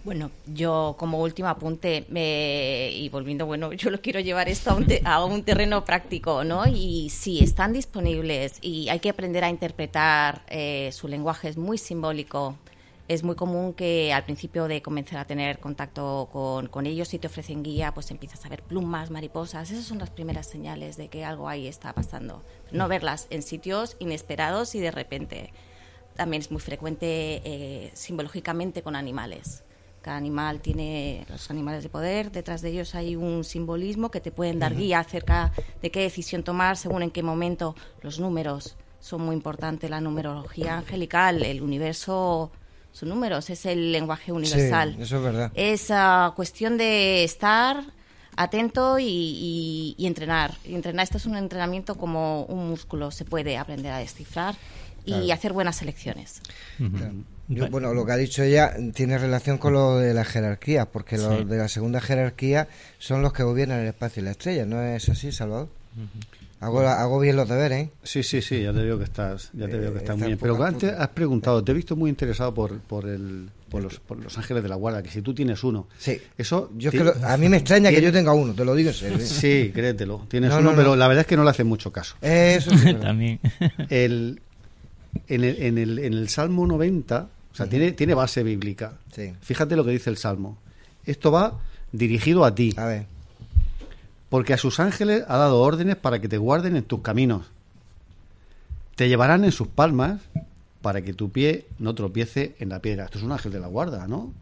Bueno, 0.05 0.33
yo 0.53 0.97
como 0.99 1.21
último 1.23 1.47
apunte, 1.49 2.07
me- 2.09 2.91
y 2.93 3.09
volviendo, 3.11 3.47
bueno, 3.47 3.73
yo 3.73 3.89
lo 3.91 4.01
quiero 4.01 4.19
llevar 4.19 4.49
esto 4.49 4.73
a 4.73 4.75
un, 4.75 4.87
te- 4.89 5.01
a 5.05 5.25
un 5.25 5.45
terreno 5.45 5.85
práctico, 5.85 6.43
¿no? 6.43 6.67
Y 6.67 7.09
sí, 7.11 7.39
están 7.45 7.73
disponibles 7.73 8.59
y 8.63 8.89
hay 8.89 8.99
que 8.99 9.11
aprender 9.11 9.45
a 9.45 9.49
interpretar, 9.51 10.43
eh, 10.49 10.91
su 10.93 11.07
lenguaje 11.07 11.49
es 11.49 11.57
muy 11.57 11.79
simbólico. 11.79 12.57
Es 13.09 13.25
muy 13.25 13.35
común 13.35 13.75
que 13.75 14.13
al 14.13 14.25
principio 14.25 14.69
de 14.69 14.81
comenzar 14.81 15.19
a 15.19 15.27
tener 15.27 15.59
contacto 15.59 16.29
con, 16.33 16.69
con 16.69 16.87
ellos, 16.87 17.09
si 17.09 17.19
te 17.19 17.27
ofrecen 17.27 17.63
guía, 17.63 17.93
pues 17.93 18.11
empiezas 18.11 18.45
a 18.47 18.49
ver 18.49 18.63
plumas, 18.63 19.11
mariposas. 19.11 19.71
Esas 19.71 19.85
son 19.85 19.99
las 19.99 20.11
primeras 20.11 20.47
señales 20.47 20.97
de 20.97 21.09
que 21.09 21.25
algo 21.25 21.49
ahí 21.49 21.67
está 21.67 21.93
pasando. 21.93 22.43
No 22.71 22.89
verlas 22.89 23.27
en 23.31 23.43
sitios 23.43 23.97
inesperados 23.99 24.75
y 24.75 24.81
de 24.81 24.93
repente 24.93 25.53
también 26.15 26.43
es 26.43 26.51
muy 26.51 26.61
frecuente 26.61 27.43
eh, 27.45 27.91
simbológicamente 27.95 28.83
con 28.83 28.97
animales. 28.97 29.65
Cada 30.01 30.17
animal 30.17 30.61
tiene 30.61 31.25
los 31.29 31.51
animales 31.51 31.83
de 31.85 31.89
poder, 31.89 32.33
detrás 32.33 32.61
de 32.61 32.71
ellos 32.71 32.95
hay 32.95 33.15
un 33.15 33.45
simbolismo 33.45 34.11
que 34.11 34.21
te 34.21 34.33
pueden 34.33 34.59
dar 34.59 34.73
Ujú. 34.73 34.81
guía 34.81 34.99
acerca 34.99 35.53
de 35.81 35.91
qué 35.91 36.01
decisión 36.01 36.43
tomar 36.43 36.77
según 36.77 37.03
en 37.03 37.11
qué 37.11 37.23
momento. 37.23 37.77
Los 38.01 38.19
números 38.19 38.77
son 38.99 39.23
muy 39.23 39.37
importantes, 39.37 39.91
la 39.91 40.01
numerología 40.01 40.79
angelical, 40.79 41.45
el 41.45 41.63
universo 41.63 42.51
son 42.93 43.09
números, 43.09 43.49
es 43.51 43.65
el 43.67 43.91
lenguaje 43.93 44.33
universal. 44.33 44.95
Sí, 44.97 45.03
eso 45.03 45.17
es 45.17 45.23
verdad. 45.23 45.53
Es 45.55 45.91
ah, 45.91 46.33
cuestión 46.37 46.77
de 46.79 47.25
estar 47.25 47.83
atento 48.37 48.99
y, 48.99 49.05
y- 49.07 49.95
y 49.99 50.07
entrenar. 50.07 50.55
Y 50.65 50.75
entrenar, 50.75 51.05
esto 51.05 51.17
es 51.19 51.27
un 51.27 51.37
entrenamiento 51.37 51.97
como 51.97 52.45
un 52.45 52.69
músculo, 52.71 53.11
se 53.11 53.25
puede 53.25 53.57
aprender 53.59 53.93
a 53.93 53.99
descifrar 53.99 54.55
y 55.05 55.11
Claro. 55.13 55.33
hacer 55.33 55.53
buenas 55.53 55.83
elecciones. 55.83 56.41
Yo, 57.49 57.69
bueno, 57.69 57.93
lo 57.93 58.07
que 58.07 58.13
ha 58.13 58.17
dicho 58.17 58.43
ella 58.43 58.75
tiene 58.95 59.19
relación 59.19 59.59
con 59.59 59.73
lo 59.75 59.97
de 59.99 60.15
la 60.15 60.25
jerarquía, 60.25 60.87
porque 60.87 61.19
los 61.19 61.39
Sí. 61.41 61.45
de 61.45 61.57
la 61.59 61.69
segunda 61.69 62.01
jerarquía 62.01 62.69
son 62.99 63.21
los 63.21 63.33
que 63.33 63.43
gobiernan 63.43 63.81
el 63.81 63.89
espacio 63.89 64.23
y 64.23 64.25
la 64.25 64.31
estrella, 64.31 64.65
¿no 64.65 64.81
es 64.83 65.09
así, 65.09 65.33
Salvador? 65.33 65.69
Hago, 66.63 66.81
hago 66.81 67.21
bien 67.21 67.37
los 67.37 67.49
deberes, 67.49 67.87
¿eh? 67.87 67.91
Sí, 68.03 68.23
sí, 68.23 68.41
sí, 68.43 68.63
ya 68.63 68.73
te 68.73 68.83
veo 68.83 68.97
que 68.99 69.05
estás, 69.05 69.51
ya 69.53 69.67
te 69.67 69.77
Eh, 69.77 69.81
veo 69.81 69.93
que 69.93 69.99
estás 69.99 70.15
estás 70.15 70.17
muy 70.19 70.27
bien. 70.29 70.39
Pero 70.41 70.63
antes 70.65 70.93
has 70.93 71.09
preguntado, 71.09 71.63
te 71.63 71.73
he 71.73 71.75
visto 71.75 71.97
muy 71.97 72.09
interesado 72.11 72.55
por, 72.55 72.79
por, 72.81 73.09
el, 73.09 73.49
por, 73.69 73.83
los, 73.83 73.99
por 74.01 74.19
los 74.23 74.37
ángeles 74.39 74.63
de 74.63 74.69
la 74.69 74.77
guarda, 74.77 75.03
que 75.03 75.11
si 75.11 75.23
tú 75.23 75.35
tienes 75.35 75.63
uno. 75.65 75.89
Sí. 75.99 76.21
Eso 76.39 76.71
Yo 76.77 76.91
es 76.91 76.97
que 76.97 77.05
lo- 77.05 77.15
a 77.27 77.37
mí 77.37 77.49
me 77.49 77.57
extraña 77.59 77.91
que 77.91 78.01
yo 78.01 78.13
tenga 78.13 78.33
uno, 78.33 78.55
te 78.55 78.65
lo 78.65 78.75
digo 78.75 78.91
en 78.91 78.95
serio. 78.95 79.19
¿eh? 79.19 79.21
Sí, 79.27 79.71
créetelo. 79.75 80.25
Tienes 80.29 80.51
No, 80.51 80.59
uno, 80.59 80.71
no, 80.71 80.77
pero 80.77 80.97
la 80.97 81.09
verdad 81.09 81.23
es 81.23 81.27
que 81.27 81.37
no 81.37 81.45
le 81.45 81.51
hace 81.51 81.65
mucho 81.65 81.93
caso. 81.93 82.17
Eso 82.21 82.71
sí, 82.79 82.95
También. 83.01 83.41
El, 83.91 84.41
en, 85.29 85.45
el, 85.45 85.63
en, 85.63 85.79
el, 85.79 85.99
en 85.99 86.13
el 86.15 86.29
Salmo 86.29 86.67
90, 86.67 87.29
o 87.53 87.55
sea, 87.55 87.67
tiene, 87.67 87.93
tiene 87.93 88.15
base 88.15 88.43
bíblica. 88.43 88.95
Sí. 89.15 89.33
Fíjate 89.41 89.77
lo 89.77 89.85
que 89.85 89.91
dice 89.91 90.11
el 90.11 90.17
Salmo. 90.17 90.59
Esto 91.05 91.33
va 91.33 91.59
dirigido 91.93 92.45
a 92.45 92.55
ti. 92.55 92.73
A 92.77 92.87
ver. 92.87 93.07
Porque 94.33 94.55
a 94.55 94.57
sus 94.57 94.81
ángeles 94.81 95.25
ha 95.29 95.37
dado 95.37 95.61
órdenes 95.61 95.97
para 95.97 96.19
que 96.19 96.27
te 96.27 96.39
guarden 96.39 96.75
en 96.75 96.85
tus 96.85 97.03
caminos. 97.03 97.51
Te 98.97 99.07
llevarán 99.07 99.45
en 99.45 99.53
sus 99.53 99.69
palmas 99.69 100.23
para 100.81 101.03
que 101.03 101.13
tu 101.13 101.31
pie 101.31 101.67
no 101.79 101.95
tropiece 101.95 102.57
en 102.59 102.71
la 102.71 102.81
piedra. 102.81 103.05
Esto 103.05 103.19
es 103.19 103.25
un 103.25 103.33
ángel 103.33 103.53
de 103.53 103.61
la 103.61 103.67
guarda, 103.67 104.09
¿no? 104.09 104.33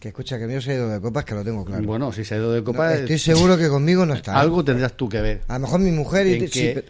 Que 0.00 0.08
escucha, 0.08 0.38
que 0.38 0.46
mío 0.46 0.62
se 0.62 0.70
ha 0.72 0.74
ido 0.76 0.88
de 0.88 0.98
copas, 0.98 1.26
que 1.26 1.34
lo 1.34 1.44
tengo 1.44 1.62
claro. 1.62 1.82
Bueno, 1.84 2.10
si 2.10 2.24
se 2.24 2.36
ha 2.36 2.38
ido 2.38 2.52
de 2.52 2.64
copa... 2.64 2.86
No, 2.88 2.92
estoy 2.94 3.18
seguro 3.18 3.58
que 3.58 3.68
conmigo 3.68 4.06
no 4.06 4.14
está. 4.14 4.32
¿eh? 4.32 4.36
Algo 4.36 4.64
tendrás 4.64 4.94
tú 4.94 5.10
que 5.10 5.20
ver. 5.20 5.42
A 5.46 5.54
lo 5.58 5.60
mejor 5.66 5.80
mi 5.80 5.90
mujer... 5.90 6.26
Y 6.26 6.32
En 6.34 6.48
sí, 6.48 6.60
que- 6.60 6.72
pero, 6.76 6.86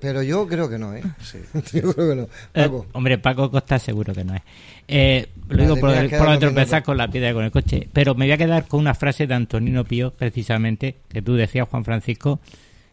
pero 0.00 0.22
yo 0.22 0.46
creo 0.46 0.68
que 0.68 0.78
no, 0.78 0.94
¿eh? 0.94 1.02
yo 1.72 1.92
creo 1.92 2.08
que 2.10 2.14
no. 2.16 2.28
Eh, 2.54 2.70
hombre, 2.92 3.18
Paco 3.18 3.50
Costa 3.50 3.78
seguro 3.78 4.12
que 4.14 4.24
no 4.24 4.34
es. 4.34 4.42
Eh, 4.88 5.26
lo 5.48 5.62
digo 5.62 5.76
por, 5.76 5.90
el- 5.90 6.10
por 6.10 6.38
tropezar 6.38 6.82
co- 6.82 6.86
con 6.86 6.96
la 6.98 7.08
piedra 7.08 7.32
con 7.34 7.44
el 7.44 7.50
coche. 7.50 7.88
Pero 7.92 8.14
me 8.14 8.24
voy 8.26 8.32
a 8.32 8.38
quedar 8.38 8.66
con 8.68 8.80
una 8.80 8.94
frase 8.94 9.26
de 9.26 9.34
Antonino 9.34 9.84
Pío, 9.84 10.12
precisamente, 10.12 10.96
que 11.08 11.22
tú 11.22 11.34
decías, 11.34 11.68
Juan 11.68 11.84
Francisco. 11.84 12.38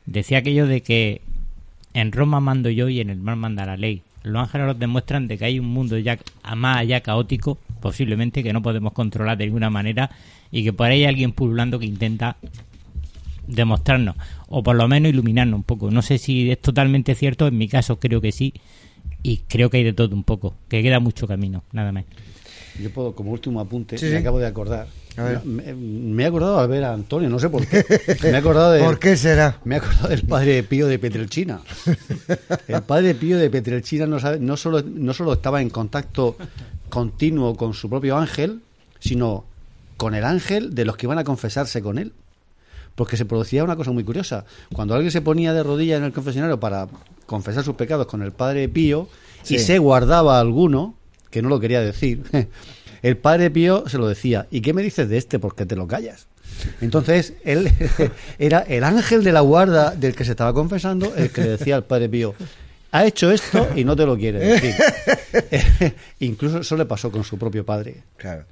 Decía 0.06 0.40
aquello 0.40 0.68
de 0.68 0.82
que 0.82 1.22
en 1.94 2.12
Roma 2.12 2.40
mando 2.40 2.70
yo 2.70 2.90
y 2.90 3.00
en 3.00 3.10
el 3.10 3.18
mar 3.20 3.36
manda 3.36 3.66
la 3.66 3.78
ley. 3.78 4.02
Los 4.24 4.42
ángeles 4.42 4.68
nos 4.68 4.80
demuestran 4.80 5.28
de 5.28 5.38
que 5.38 5.46
hay 5.46 5.60
un 5.60 5.68
mundo 5.68 5.98
ya 5.98 6.18
más 6.56 6.78
allá 6.78 7.02
caótico, 7.02 7.58
posiblemente, 7.82 8.42
que 8.42 8.54
no 8.54 8.62
podemos 8.62 8.94
controlar 8.94 9.38
de 9.38 9.46
ninguna 9.46 9.70
manera 9.70 10.10
y 10.52 10.64
que 10.64 10.74
por 10.74 10.88
ahí 10.88 11.02
hay 11.02 11.06
alguien 11.10 11.32
pululando 11.34 11.78
que 11.80 11.86
intenta 11.86 12.38
demostrarnos 13.48 14.15
o 14.48 14.64
por 14.64 14.76
lo 14.76 14.88
menos 14.88 15.10
iluminarnos 15.10 15.57
un 15.57 15.64
poco. 15.64 15.91
No 15.91 16.02
sé 16.02 16.18
si 16.18 16.49
es 16.52 16.60
totalmente 16.61 17.15
cierto, 17.15 17.48
en 17.48 17.57
mi 17.57 17.68
caso 17.68 17.99
creo 17.99 18.22
que 18.22 18.32
sí 18.32 18.53
y 19.22 19.38
creo 19.48 19.70
que 19.70 19.78
hay 19.78 19.84
de 19.84 19.94
todo 19.94 20.15
un 20.15 20.24
poco, 20.24 20.53
que 20.68 20.82
queda 20.84 20.99
mucho 20.99 21.28
camino, 21.28 21.64
nada 21.72 21.91
más. 21.91 22.06
Yo 22.82 22.90
puedo, 22.90 23.14
como 23.14 23.32
último 23.32 23.60
apunte, 23.60 23.98
Sí, 23.99 24.07
me 24.07 24.18
acabo 24.18 24.40
de 24.40 24.48
acordar. 24.48 24.88
A 25.15 25.24
ver. 25.24 25.45
Me, 25.45 25.74
me 25.76 26.24
he 26.24 26.26
acordado 26.26 26.60
al 26.60 26.68
ver 26.68 26.84
a 26.84 26.94
Antonio, 26.94 27.30
no 27.30 27.38
sé 27.38 27.48
por 27.48 27.68
qué. 27.68 27.86
Me 28.24 28.30
he 28.30 28.36
acordado 28.36 28.72
de, 28.72 28.80
¿Por 28.84 28.98
qué 28.98 29.15
será? 29.15 29.60
Me 29.64 29.76
he 29.76 29.78
acordado 29.78 30.07
del 30.07 30.24
padre 30.24 30.64
Pío 30.64 30.88
de 30.88 30.98
Petrelchina. 30.98 31.61
El 32.68 32.82
padre 32.82 33.14
Pío 33.14 33.38
de 33.38 33.49
Petrelchina 33.52 34.07
no, 34.07 34.20
sabe- 34.20 34.40
no, 34.40 34.57
solo, 34.57 34.82
no 34.82 35.14
solo 35.14 35.34
estaba 35.34 35.61
en 35.61 35.70
contacto 35.70 36.36
continuo 36.90 37.56
con 37.56 37.76
su 37.76 37.90
propio 37.90 38.18
ángel, 38.18 38.61
sino 38.99 39.45
con 39.98 40.15
el 40.15 40.24
ángel 40.24 40.74
de 40.74 40.86
los 40.86 40.98
que 40.98 41.06
iban 41.06 41.20
a 41.20 41.24
confesarse 41.24 41.82
con 41.84 41.99
él. 41.99 42.11
Porque 42.95 43.18
se 43.18 43.26
producía 43.26 43.64
una 43.64 43.76
cosa 43.76 43.91
muy 43.91 44.03
curiosa. 44.03 44.45
Cuando 44.74 44.94
alguien 44.94 45.11
se 45.11 45.22
ponía 45.22 45.53
de 45.53 45.64
rodillas 45.64 45.98
en 45.98 46.03
el 46.06 46.14
confesionario 46.14 46.60
para 46.60 46.88
confesar 47.26 47.64
sus 47.64 47.76
pecados 47.76 48.06
con 48.07 48.22
el 48.22 48.32
padre 48.32 48.68
Pío 48.70 49.07
Sí. 49.44 49.56
y 49.56 49.60
se 49.60 49.78
guardaba 49.78 50.40
alguno, 50.40 50.95
que 51.30 51.41
no 51.41 51.49
lo 51.49 51.60
quería 51.60 51.82
decir, 51.82 52.24
el 53.02 53.18
padre 53.18 53.49
Pío 53.52 53.88
se 53.90 53.98
lo 53.98 54.07
decía, 54.07 54.48
¿y 54.52 54.61
qué 54.61 54.74
me 54.74 54.82
dices 54.84 55.10
de 55.10 55.18
este? 55.18 55.40
Porque 55.40 55.65
te 55.65 55.76
lo 55.76 55.88
callas. 55.88 56.28
Entonces, 56.82 57.34
él 57.44 57.70
era 58.40 58.60
el 58.60 58.84
ángel 58.84 59.24
de 59.24 59.32
la 59.34 59.41
guarda 59.41 59.91
del 59.95 60.15
que 60.15 60.24
se 60.24 60.32
estaba 60.32 60.53
confesando, 60.53 61.14
el 61.15 61.32
que 61.32 61.41
le 61.41 61.49
decía 61.49 61.76
al 61.76 61.84
padre 61.84 62.07
Pío, 62.10 62.36
ha 62.91 63.06
hecho 63.06 63.32
esto 63.32 63.68
y 63.76 63.84
no 63.84 63.95
te 63.95 64.06
lo 64.06 64.15
quiere 64.15 64.38
decir. 64.40 64.76
Incluso 66.20 66.60
eso 66.60 66.78
le 66.78 66.86
pasó 66.86 67.11
con 67.11 67.24
su 67.24 67.38
propio 67.40 67.65
padre. 67.65 68.03
Claro. 68.18 68.45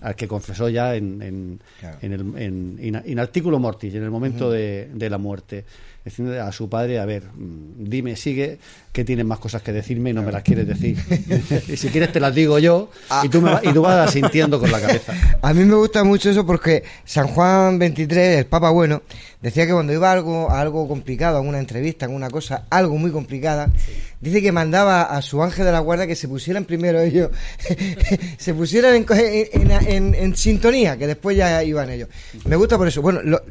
Al 0.00 0.14
que 0.14 0.26
confesó 0.28 0.68
ya 0.68 0.94
en, 0.96 1.22
en, 1.22 1.60
Claro. 1.80 1.98
en 2.02 2.12
el, 2.12 2.20
en, 2.42 2.78
in- 2.80 3.02
in 3.06 3.18
articulo 3.18 3.58
mortis, 3.58 3.94
en 3.94 4.02
el 4.02 4.10
momento 4.10 4.50
de, 4.50 4.90
de 4.92 5.10
la 5.10 5.18
muerte. 5.18 5.64
Diciendo 6.06 6.40
a 6.40 6.52
su 6.52 6.68
padre, 6.68 7.00
a 7.00 7.04
ver, 7.04 7.24
dime, 7.36 8.14
sigue, 8.14 8.58
que 8.92 9.04
tienes 9.04 9.26
más 9.26 9.40
cosas 9.40 9.60
que 9.62 9.72
decirme 9.72 10.10
y 10.10 10.12
no 10.12 10.22
me 10.22 10.30
las 10.30 10.44
quieres 10.44 10.64
decir. 10.68 10.96
y 11.68 11.76
si 11.76 11.88
quieres 11.88 12.12
te 12.12 12.20
las 12.20 12.32
digo 12.32 12.60
yo 12.60 12.90
y 13.24 13.28
tú, 13.28 13.42
me 13.42 13.50
va- 13.50 13.60
y 13.64 13.72
tú 13.72 13.82
vas 13.82 14.08
asintiendo 14.08 14.60
con 14.60 14.70
la 14.70 14.80
cabeza. 14.80 15.12
A 15.42 15.52
mí 15.52 15.64
me 15.64 15.74
gusta 15.74 16.04
mucho 16.04 16.30
eso 16.30 16.46
porque 16.46 16.84
San 17.04 17.26
Juan 17.26 17.80
23, 17.80 18.38
el 18.38 18.46
Papa 18.46 18.70
Bueno, 18.70 19.02
decía 19.42 19.66
que 19.66 19.72
cuando 19.72 19.92
iba 19.92 20.08
a 20.08 20.12
algo, 20.12 20.48
a 20.48 20.60
algo 20.60 20.86
complicado, 20.86 21.38
a 21.38 21.40
una 21.40 21.58
entrevista, 21.58 22.06
a 22.06 22.08
una 22.08 22.30
cosa, 22.30 22.66
algo 22.70 22.96
muy 22.96 23.10
complicada, 23.10 23.68
dice 24.20 24.40
que 24.40 24.52
mandaba 24.52 25.02
a 25.02 25.20
su 25.22 25.42
ángel 25.42 25.64
de 25.64 25.72
la 25.72 25.80
guarda 25.80 26.06
que 26.06 26.14
se 26.14 26.28
pusieran 26.28 26.64
primero 26.66 27.00
ellos, 27.00 27.30
se 28.38 28.54
pusieran 28.54 28.94
en, 28.94 29.04
en- 29.10 29.70
en- 29.88 30.14
en 30.14 30.36
sintonía, 30.36 30.96
que 30.96 31.08
después 31.08 31.36
ya 31.36 31.62
iban 31.64 31.90
ellos. 31.90 32.08
Me 32.44 32.54
gusta 32.54 32.78
por 32.78 32.86
eso. 32.86 33.02
Bueno, 33.02 33.20
lo- 33.24 33.42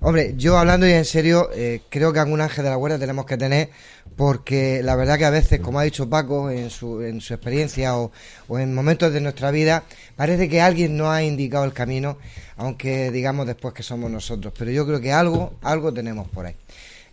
hombre, 0.00 0.34
yo 0.38 0.56
hablando 0.58 0.86
ya 0.86 0.96
en 0.98 1.04
serio, 1.04 1.50
eh, 1.54 1.82
creo 1.98 2.12
que 2.12 2.18
algún 2.20 2.40
ángel 2.40 2.64
de 2.64 2.70
la 2.70 2.76
guarda 2.76 2.98
tenemos 2.98 3.26
que 3.26 3.36
tener 3.36 3.70
porque 4.16 4.80
la 4.82 4.96
verdad 4.96 5.18
que 5.18 5.24
a 5.26 5.30
veces, 5.30 5.60
como 5.60 5.78
ha 5.78 5.82
dicho 5.84 6.08
Paco 6.08 6.50
en 6.50 6.70
su, 6.70 7.02
en 7.02 7.20
su 7.20 7.34
experiencia 7.34 7.96
o, 7.96 8.10
o 8.48 8.58
en 8.58 8.74
momentos 8.74 9.12
de 9.12 9.20
nuestra 9.20 9.50
vida, 9.50 9.84
parece 10.16 10.48
que 10.48 10.60
alguien 10.60 10.96
nos 10.96 11.08
ha 11.08 11.22
indicado 11.22 11.64
el 11.64 11.72
camino, 11.72 12.18
aunque 12.56 13.10
digamos 13.10 13.46
después 13.46 13.74
que 13.74 13.82
somos 13.82 14.10
nosotros. 14.10 14.52
Pero 14.58 14.70
yo 14.70 14.86
creo 14.86 15.00
que 15.00 15.12
algo, 15.12 15.54
algo 15.62 15.92
tenemos 15.92 16.26
por 16.28 16.46
ahí. 16.46 16.56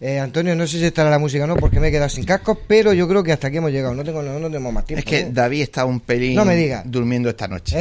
Eh, 0.02 0.20
Antonio, 0.20 0.56
no 0.56 0.68
sé 0.68 0.78
si 0.80 0.86
estará 0.86 1.10
la 1.10 1.20
música 1.20 1.46
o 1.46 1.48
no, 1.48 1.56
porque 1.56 1.80
me 1.80 1.88
he 1.88 1.92
quedado 1.92 2.10
sin 2.10 2.26
cascos, 2.26 2.58
pero 2.68 2.92
yo 2.92 3.08
creo 3.08 3.24
que 3.24 3.32
hasta 3.32 3.48
aquí 3.48 3.58
hemos 3.58 3.72
llegado. 3.72 3.94
No 3.96 4.04
tengo, 4.04 4.22
no, 4.22 4.34
no 4.40 4.48
tenemos 4.48 4.74
más 4.74 4.86
tiempo. 4.86 5.00
Es 5.00 5.06
que 5.06 5.24
¿no? 5.26 5.32
David 5.32 5.62
está 5.62 5.86
un 5.86 6.00
pelín 6.02 6.36
No 6.36 6.44
me 6.44 6.56
diga. 6.56 6.84
durmiendo 6.86 7.30
esta 7.30 7.48
noche. 7.48 7.78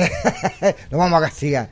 Lo 0.90 0.98
vamos 0.98 1.18
a 1.20 1.24
castigar. 1.26 1.70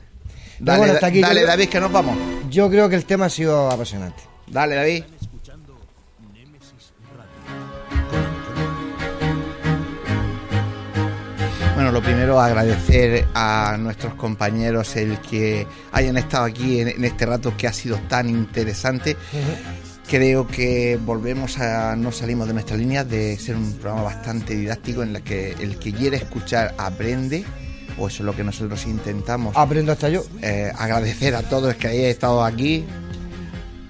Dale, 0.59 0.77
bueno, 0.79 0.93
hasta 0.95 1.07
aquí. 1.07 1.21
dale 1.21 1.41
Yo- 1.41 1.47
David, 1.47 1.69
que 1.69 1.79
nos 1.79 1.91
vamos. 1.91 2.17
Yo 2.49 2.69
creo 2.69 2.89
que 2.89 2.95
el 2.95 3.05
tema 3.05 3.25
ha 3.25 3.29
sido 3.29 3.69
apasionante. 3.71 4.21
Dale, 4.47 4.75
David. 4.75 5.03
Bueno, 11.75 11.91
lo 11.91 12.01
primero 12.01 12.39
agradecer 12.39 13.27
a 13.33 13.75
nuestros 13.79 14.13
compañeros 14.13 14.95
el 14.95 15.19
que 15.19 15.67
hayan 15.91 16.17
estado 16.17 16.45
aquí 16.45 16.79
en, 16.79 16.87
en 16.89 17.03
este 17.03 17.25
rato 17.25 17.57
que 17.57 17.67
ha 17.67 17.73
sido 17.73 17.97
tan 18.07 18.29
interesante. 18.29 19.17
Creo 20.07 20.47
que 20.47 20.99
volvemos 21.03 21.57
a 21.59 21.95
no 21.95 22.11
salimos 22.11 22.47
de 22.47 22.53
nuestra 22.53 22.77
línea 22.77 23.03
de 23.03 23.37
ser 23.37 23.55
un 23.55 23.73
programa 23.73 24.03
bastante 24.03 24.55
didáctico 24.55 25.01
en 25.01 25.13
la 25.13 25.21
que 25.21 25.53
el 25.53 25.79
que 25.79 25.91
quiere 25.91 26.17
escuchar 26.17 26.75
aprende, 26.77 27.43
o 27.97 28.07
eso 28.07 28.21
es 28.21 28.25
lo 28.25 28.35
que 28.35 28.43
nosotros 28.43 28.85
intentamos. 28.85 29.55
Aprendo 29.57 29.91
hasta 29.91 30.09
yo. 30.09 30.23
Eh, 30.41 30.71
agradecer 30.77 31.35
a 31.35 31.41
todos 31.41 31.75
que 31.75 31.87
hayáis 31.87 32.07
estado 32.07 32.43
aquí. 32.43 32.85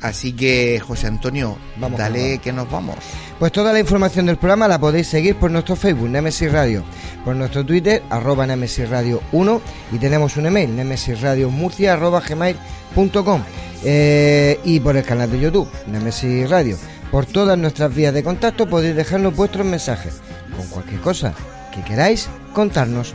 Así 0.03 0.33
que, 0.33 0.81
José 0.85 1.07
Antonio, 1.07 1.57
Vamos, 1.77 1.97
dale 1.97 2.23
vamos. 2.27 2.41
que 2.43 2.51
nos 2.51 2.69
vamos. 2.69 2.95
Pues 3.39 3.53
toda 3.53 3.71
la 3.71 3.79
información 3.79 4.25
del 4.25 4.35
programa 4.35 4.67
la 4.67 4.77
podéis 4.77 5.07
seguir 5.07 5.37
por 5.37 5.49
nuestro 5.49 5.77
Facebook, 5.77 6.09
Nemesis 6.09 6.51
Radio, 6.51 6.83
por 7.23 7.37
nuestro 7.37 7.65
Twitter, 7.65 8.03
arroba 8.09 8.45
Nemesis 8.45 8.89
Radio 8.89 9.21
1, 9.31 9.61
y 9.93 9.97
tenemos 9.99 10.35
un 10.35 10.45
email, 10.47 10.75
nemesisradiomurcia, 10.75 11.93
arroba 11.93 12.19
gmail.com, 12.19 13.41
eh, 13.85 14.59
y 14.65 14.81
por 14.81 14.97
el 14.97 15.05
canal 15.05 15.31
de 15.31 15.39
YouTube, 15.39 15.69
Nemesis 15.87 16.49
Radio. 16.49 16.77
Por 17.09 17.25
todas 17.25 17.57
nuestras 17.57 17.95
vías 17.95 18.13
de 18.13 18.23
contacto 18.23 18.67
podéis 18.67 18.97
dejarnos 18.97 19.33
vuestros 19.35 19.65
mensajes, 19.65 20.19
con 20.57 20.67
cualquier 20.67 20.99
cosa 20.99 21.33
que 21.73 21.81
queráis 21.81 22.27
contarnos. 22.53 23.13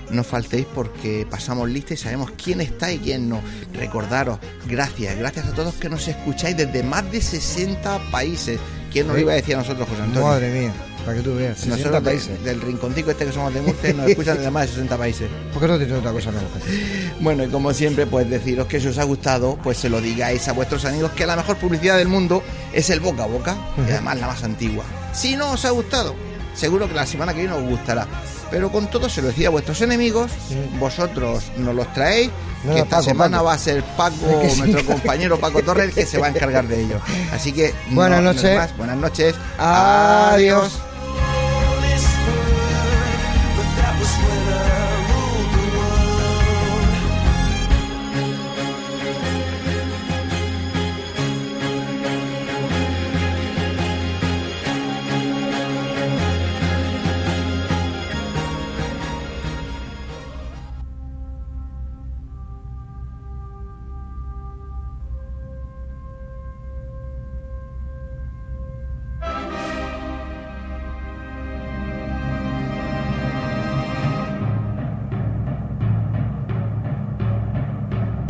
No 0.10 0.24
faltéis 0.24 0.66
porque 0.74 1.28
pasamos 1.30 1.70
lista 1.70 1.96
y 1.96 1.98
sabemos 1.98 2.32
quién 2.42 2.62
está 2.62 2.94
y 2.94 3.00
quién 3.00 3.28
no. 3.28 3.42
Recordaros, 3.74 4.40
gracias, 4.70 5.18
gracias 5.18 5.48
a 5.48 5.54
todos 5.54 5.74
que 5.74 5.90
nos 5.90 6.08
escucháis 6.08 6.56
desde 6.56 6.82
más 6.82 7.12
de 7.12 7.20
60 7.20 8.10
países. 8.10 8.58
¿Quién 8.90 9.08
nos 9.08 9.18
lo 9.18 9.22
iba 9.22 9.34
a 9.34 9.36
decir 9.36 9.56
a 9.56 9.58
nosotros, 9.58 9.90
José 9.90 10.02
Antonio? 10.02 10.30
Madre 10.30 10.62
mía, 10.62 10.74
para 11.10 11.18
que 11.18 11.24
tú 11.30 11.36
veas, 11.36 11.58
60 11.58 11.76
Nosotros 11.78 12.04
de- 12.04 12.10
países. 12.12 12.44
del 12.44 12.62
rincontico 12.62 13.12
este 13.12 13.26
que 13.26 13.32
somos 13.32 13.54
de 13.54 13.62
Murcia 13.62 13.94
nos 13.94 14.10
escuchan 14.10 14.38
desde 14.38 14.52
más 14.52 14.64
de 14.64 14.68
60 14.74 14.98
países. 14.98 15.30
¿Por 15.52 15.62
qué 15.62 15.68
no 15.68 15.78
tienes 15.78 15.98
otra 15.98 16.12
cosa 16.12 16.32
menos? 16.32 16.50
Bueno, 17.20 17.44
y 17.44 17.48
como 17.50 17.74
siempre, 17.74 18.06
pues 18.06 18.30
deciros 18.30 18.68
que 18.68 18.80
si 18.80 18.88
os 18.88 18.98
ha 18.98 19.04
gustado, 19.04 19.58
pues 19.64 19.78
se 19.78 19.90
lo 19.90 20.00
digáis 20.02 20.48
a 20.48 20.54
vuestros 20.54 20.86
amigos 20.86 21.12
que 21.12 21.26
la 21.26 21.36
mejor 21.36 21.58
publicidad 21.58 21.98
del 21.98 22.08
mundo 22.08 22.44
es 22.74 22.90
el 22.90 23.00
boca 23.00 23.24
a 23.24 23.28
boca, 23.28 23.56
y 23.88 23.92
además 23.92 24.20
la 24.20 24.28
más 24.28 24.44
antigua. 24.44 24.84
Si 25.14 25.36
no 25.36 25.52
os 25.52 25.66
ha 25.66 25.72
gustado, 25.72 26.16
seguro 26.54 26.88
que 26.88 26.94
la 26.94 27.06
semana 27.06 27.34
que 27.34 27.40
viene 27.42 27.56
os 27.56 27.64
gustará. 27.64 28.08
Pero 28.52 28.72
con 28.72 28.90
todo 28.90 29.10
se 29.10 29.22
lo 29.22 29.28
decía 29.28 29.48
a 29.48 29.52
vuestros 29.52 29.80
enemigos, 29.82 30.32
vosotros 30.80 31.44
nos 31.58 31.76
los 31.76 31.94
traéis, 31.94 32.32
No, 32.64 32.72
que 32.74 32.78
no, 32.80 32.84
esta 32.84 32.96
Paco, 32.98 33.04
semana 33.10 33.38
Paco. 33.38 33.46
va 33.46 33.54
a 33.54 33.58
ser 33.60 33.84
Paco, 33.96 34.16
Es 34.32 34.38
que 34.42 34.50
sí. 34.50 34.62
nuestro 34.62 34.86
compañero 34.86 35.40
Paco 35.40 35.62
Torres, 35.62 35.94
que 35.94 36.04
se 36.06 36.18
va 36.18 36.28
a 36.28 36.30
encargar 36.30 36.68
de 36.68 36.82
ello. 36.82 37.00
Así 37.32 37.52
que 37.52 37.74
Buenas 37.92 38.22
no- 38.22 38.26
no 38.26 38.34
noches. 38.34 38.58
más, 38.58 38.76
buenas 38.78 38.98
noches. 38.98 39.36
Adiós. 39.60 40.80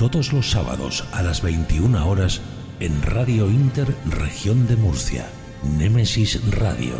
Todos 0.00 0.32
los 0.32 0.50
sábados 0.50 1.04
a 1.12 1.22
las 1.22 1.42
21 1.42 2.08
horas 2.08 2.40
en 2.80 3.02
Radio 3.02 3.50
Inter 3.50 3.94
Región 4.06 4.66
de 4.66 4.76
Murcia. 4.76 5.26
Némesis 5.62 6.40
Radio. 6.52 6.94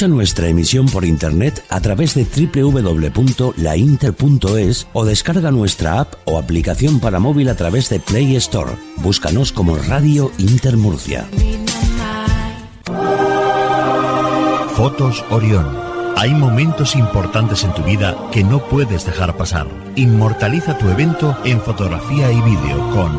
Escucha 0.00 0.14
nuestra 0.14 0.48
emisión 0.48 0.86
por 0.86 1.04
internet 1.04 1.62
a 1.68 1.78
través 1.82 2.14
de 2.14 2.24
www.lainter.es 2.24 4.86
o 4.94 5.04
descarga 5.04 5.50
nuestra 5.50 6.00
app 6.00 6.14
o 6.24 6.38
aplicación 6.38 7.00
para 7.00 7.18
móvil 7.18 7.50
a 7.50 7.54
través 7.54 7.90
de 7.90 8.00
Play 8.00 8.34
Store. 8.36 8.72
Búscanos 8.96 9.52
como 9.52 9.76
Radio 9.76 10.32
Inter 10.38 10.78
Murcia. 10.78 11.28
Fotos 14.74 15.22
Orión. 15.28 15.66
Hay 16.16 16.30
momentos 16.30 16.96
importantes 16.96 17.62
en 17.64 17.74
tu 17.74 17.82
vida 17.82 18.16
que 18.32 18.42
no 18.42 18.66
puedes 18.70 19.04
dejar 19.04 19.36
pasar. 19.36 19.66
Inmortaliza 19.96 20.78
tu 20.78 20.88
evento 20.88 21.36
en 21.44 21.60
fotografía 21.60 22.32
y 22.32 22.40
vídeo 22.40 22.90
con 22.94 23.12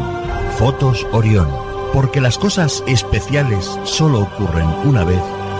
Fotos 0.58 1.06
Orión. 1.12 1.48
Porque 1.94 2.22
las 2.22 2.40
cosas 2.40 2.84
especiales 2.88 3.70
solo 3.84 4.22
ocurren 4.22 4.66
una 4.84 5.04
vez. 5.04 5.22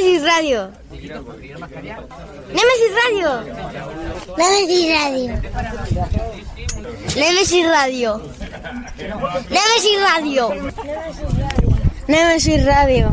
Nemesis 0.00 0.24
Radio. 0.24 0.72
Nemesis 2.56 2.92
Radio. 3.04 3.30
Nemesis 4.38 4.86
Radio. 4.88 5.30
Nemesis 7.16 7.66
Radio. 7.68 8.10
Nemesis 9.50 9.98
Radio. 10.00 10.46
Nemesis 12.08 12.64
Radio. 12.64 13.12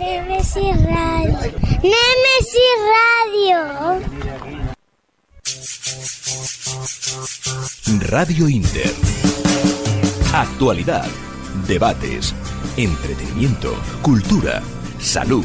Nemesis 0.00 0.76
Radio. 0.82 1.38
Nemesis 1.78 2.78
Radio. 2.90 3.58
Radio 8.10 8.48
Inter. 8.48 8.92
Actualidad, 10.34 11.06
debates, 11.68 12.34
entretenimiento, 12.76 13.76
cultura, 14.02 14.60
salud, 14.98 15.44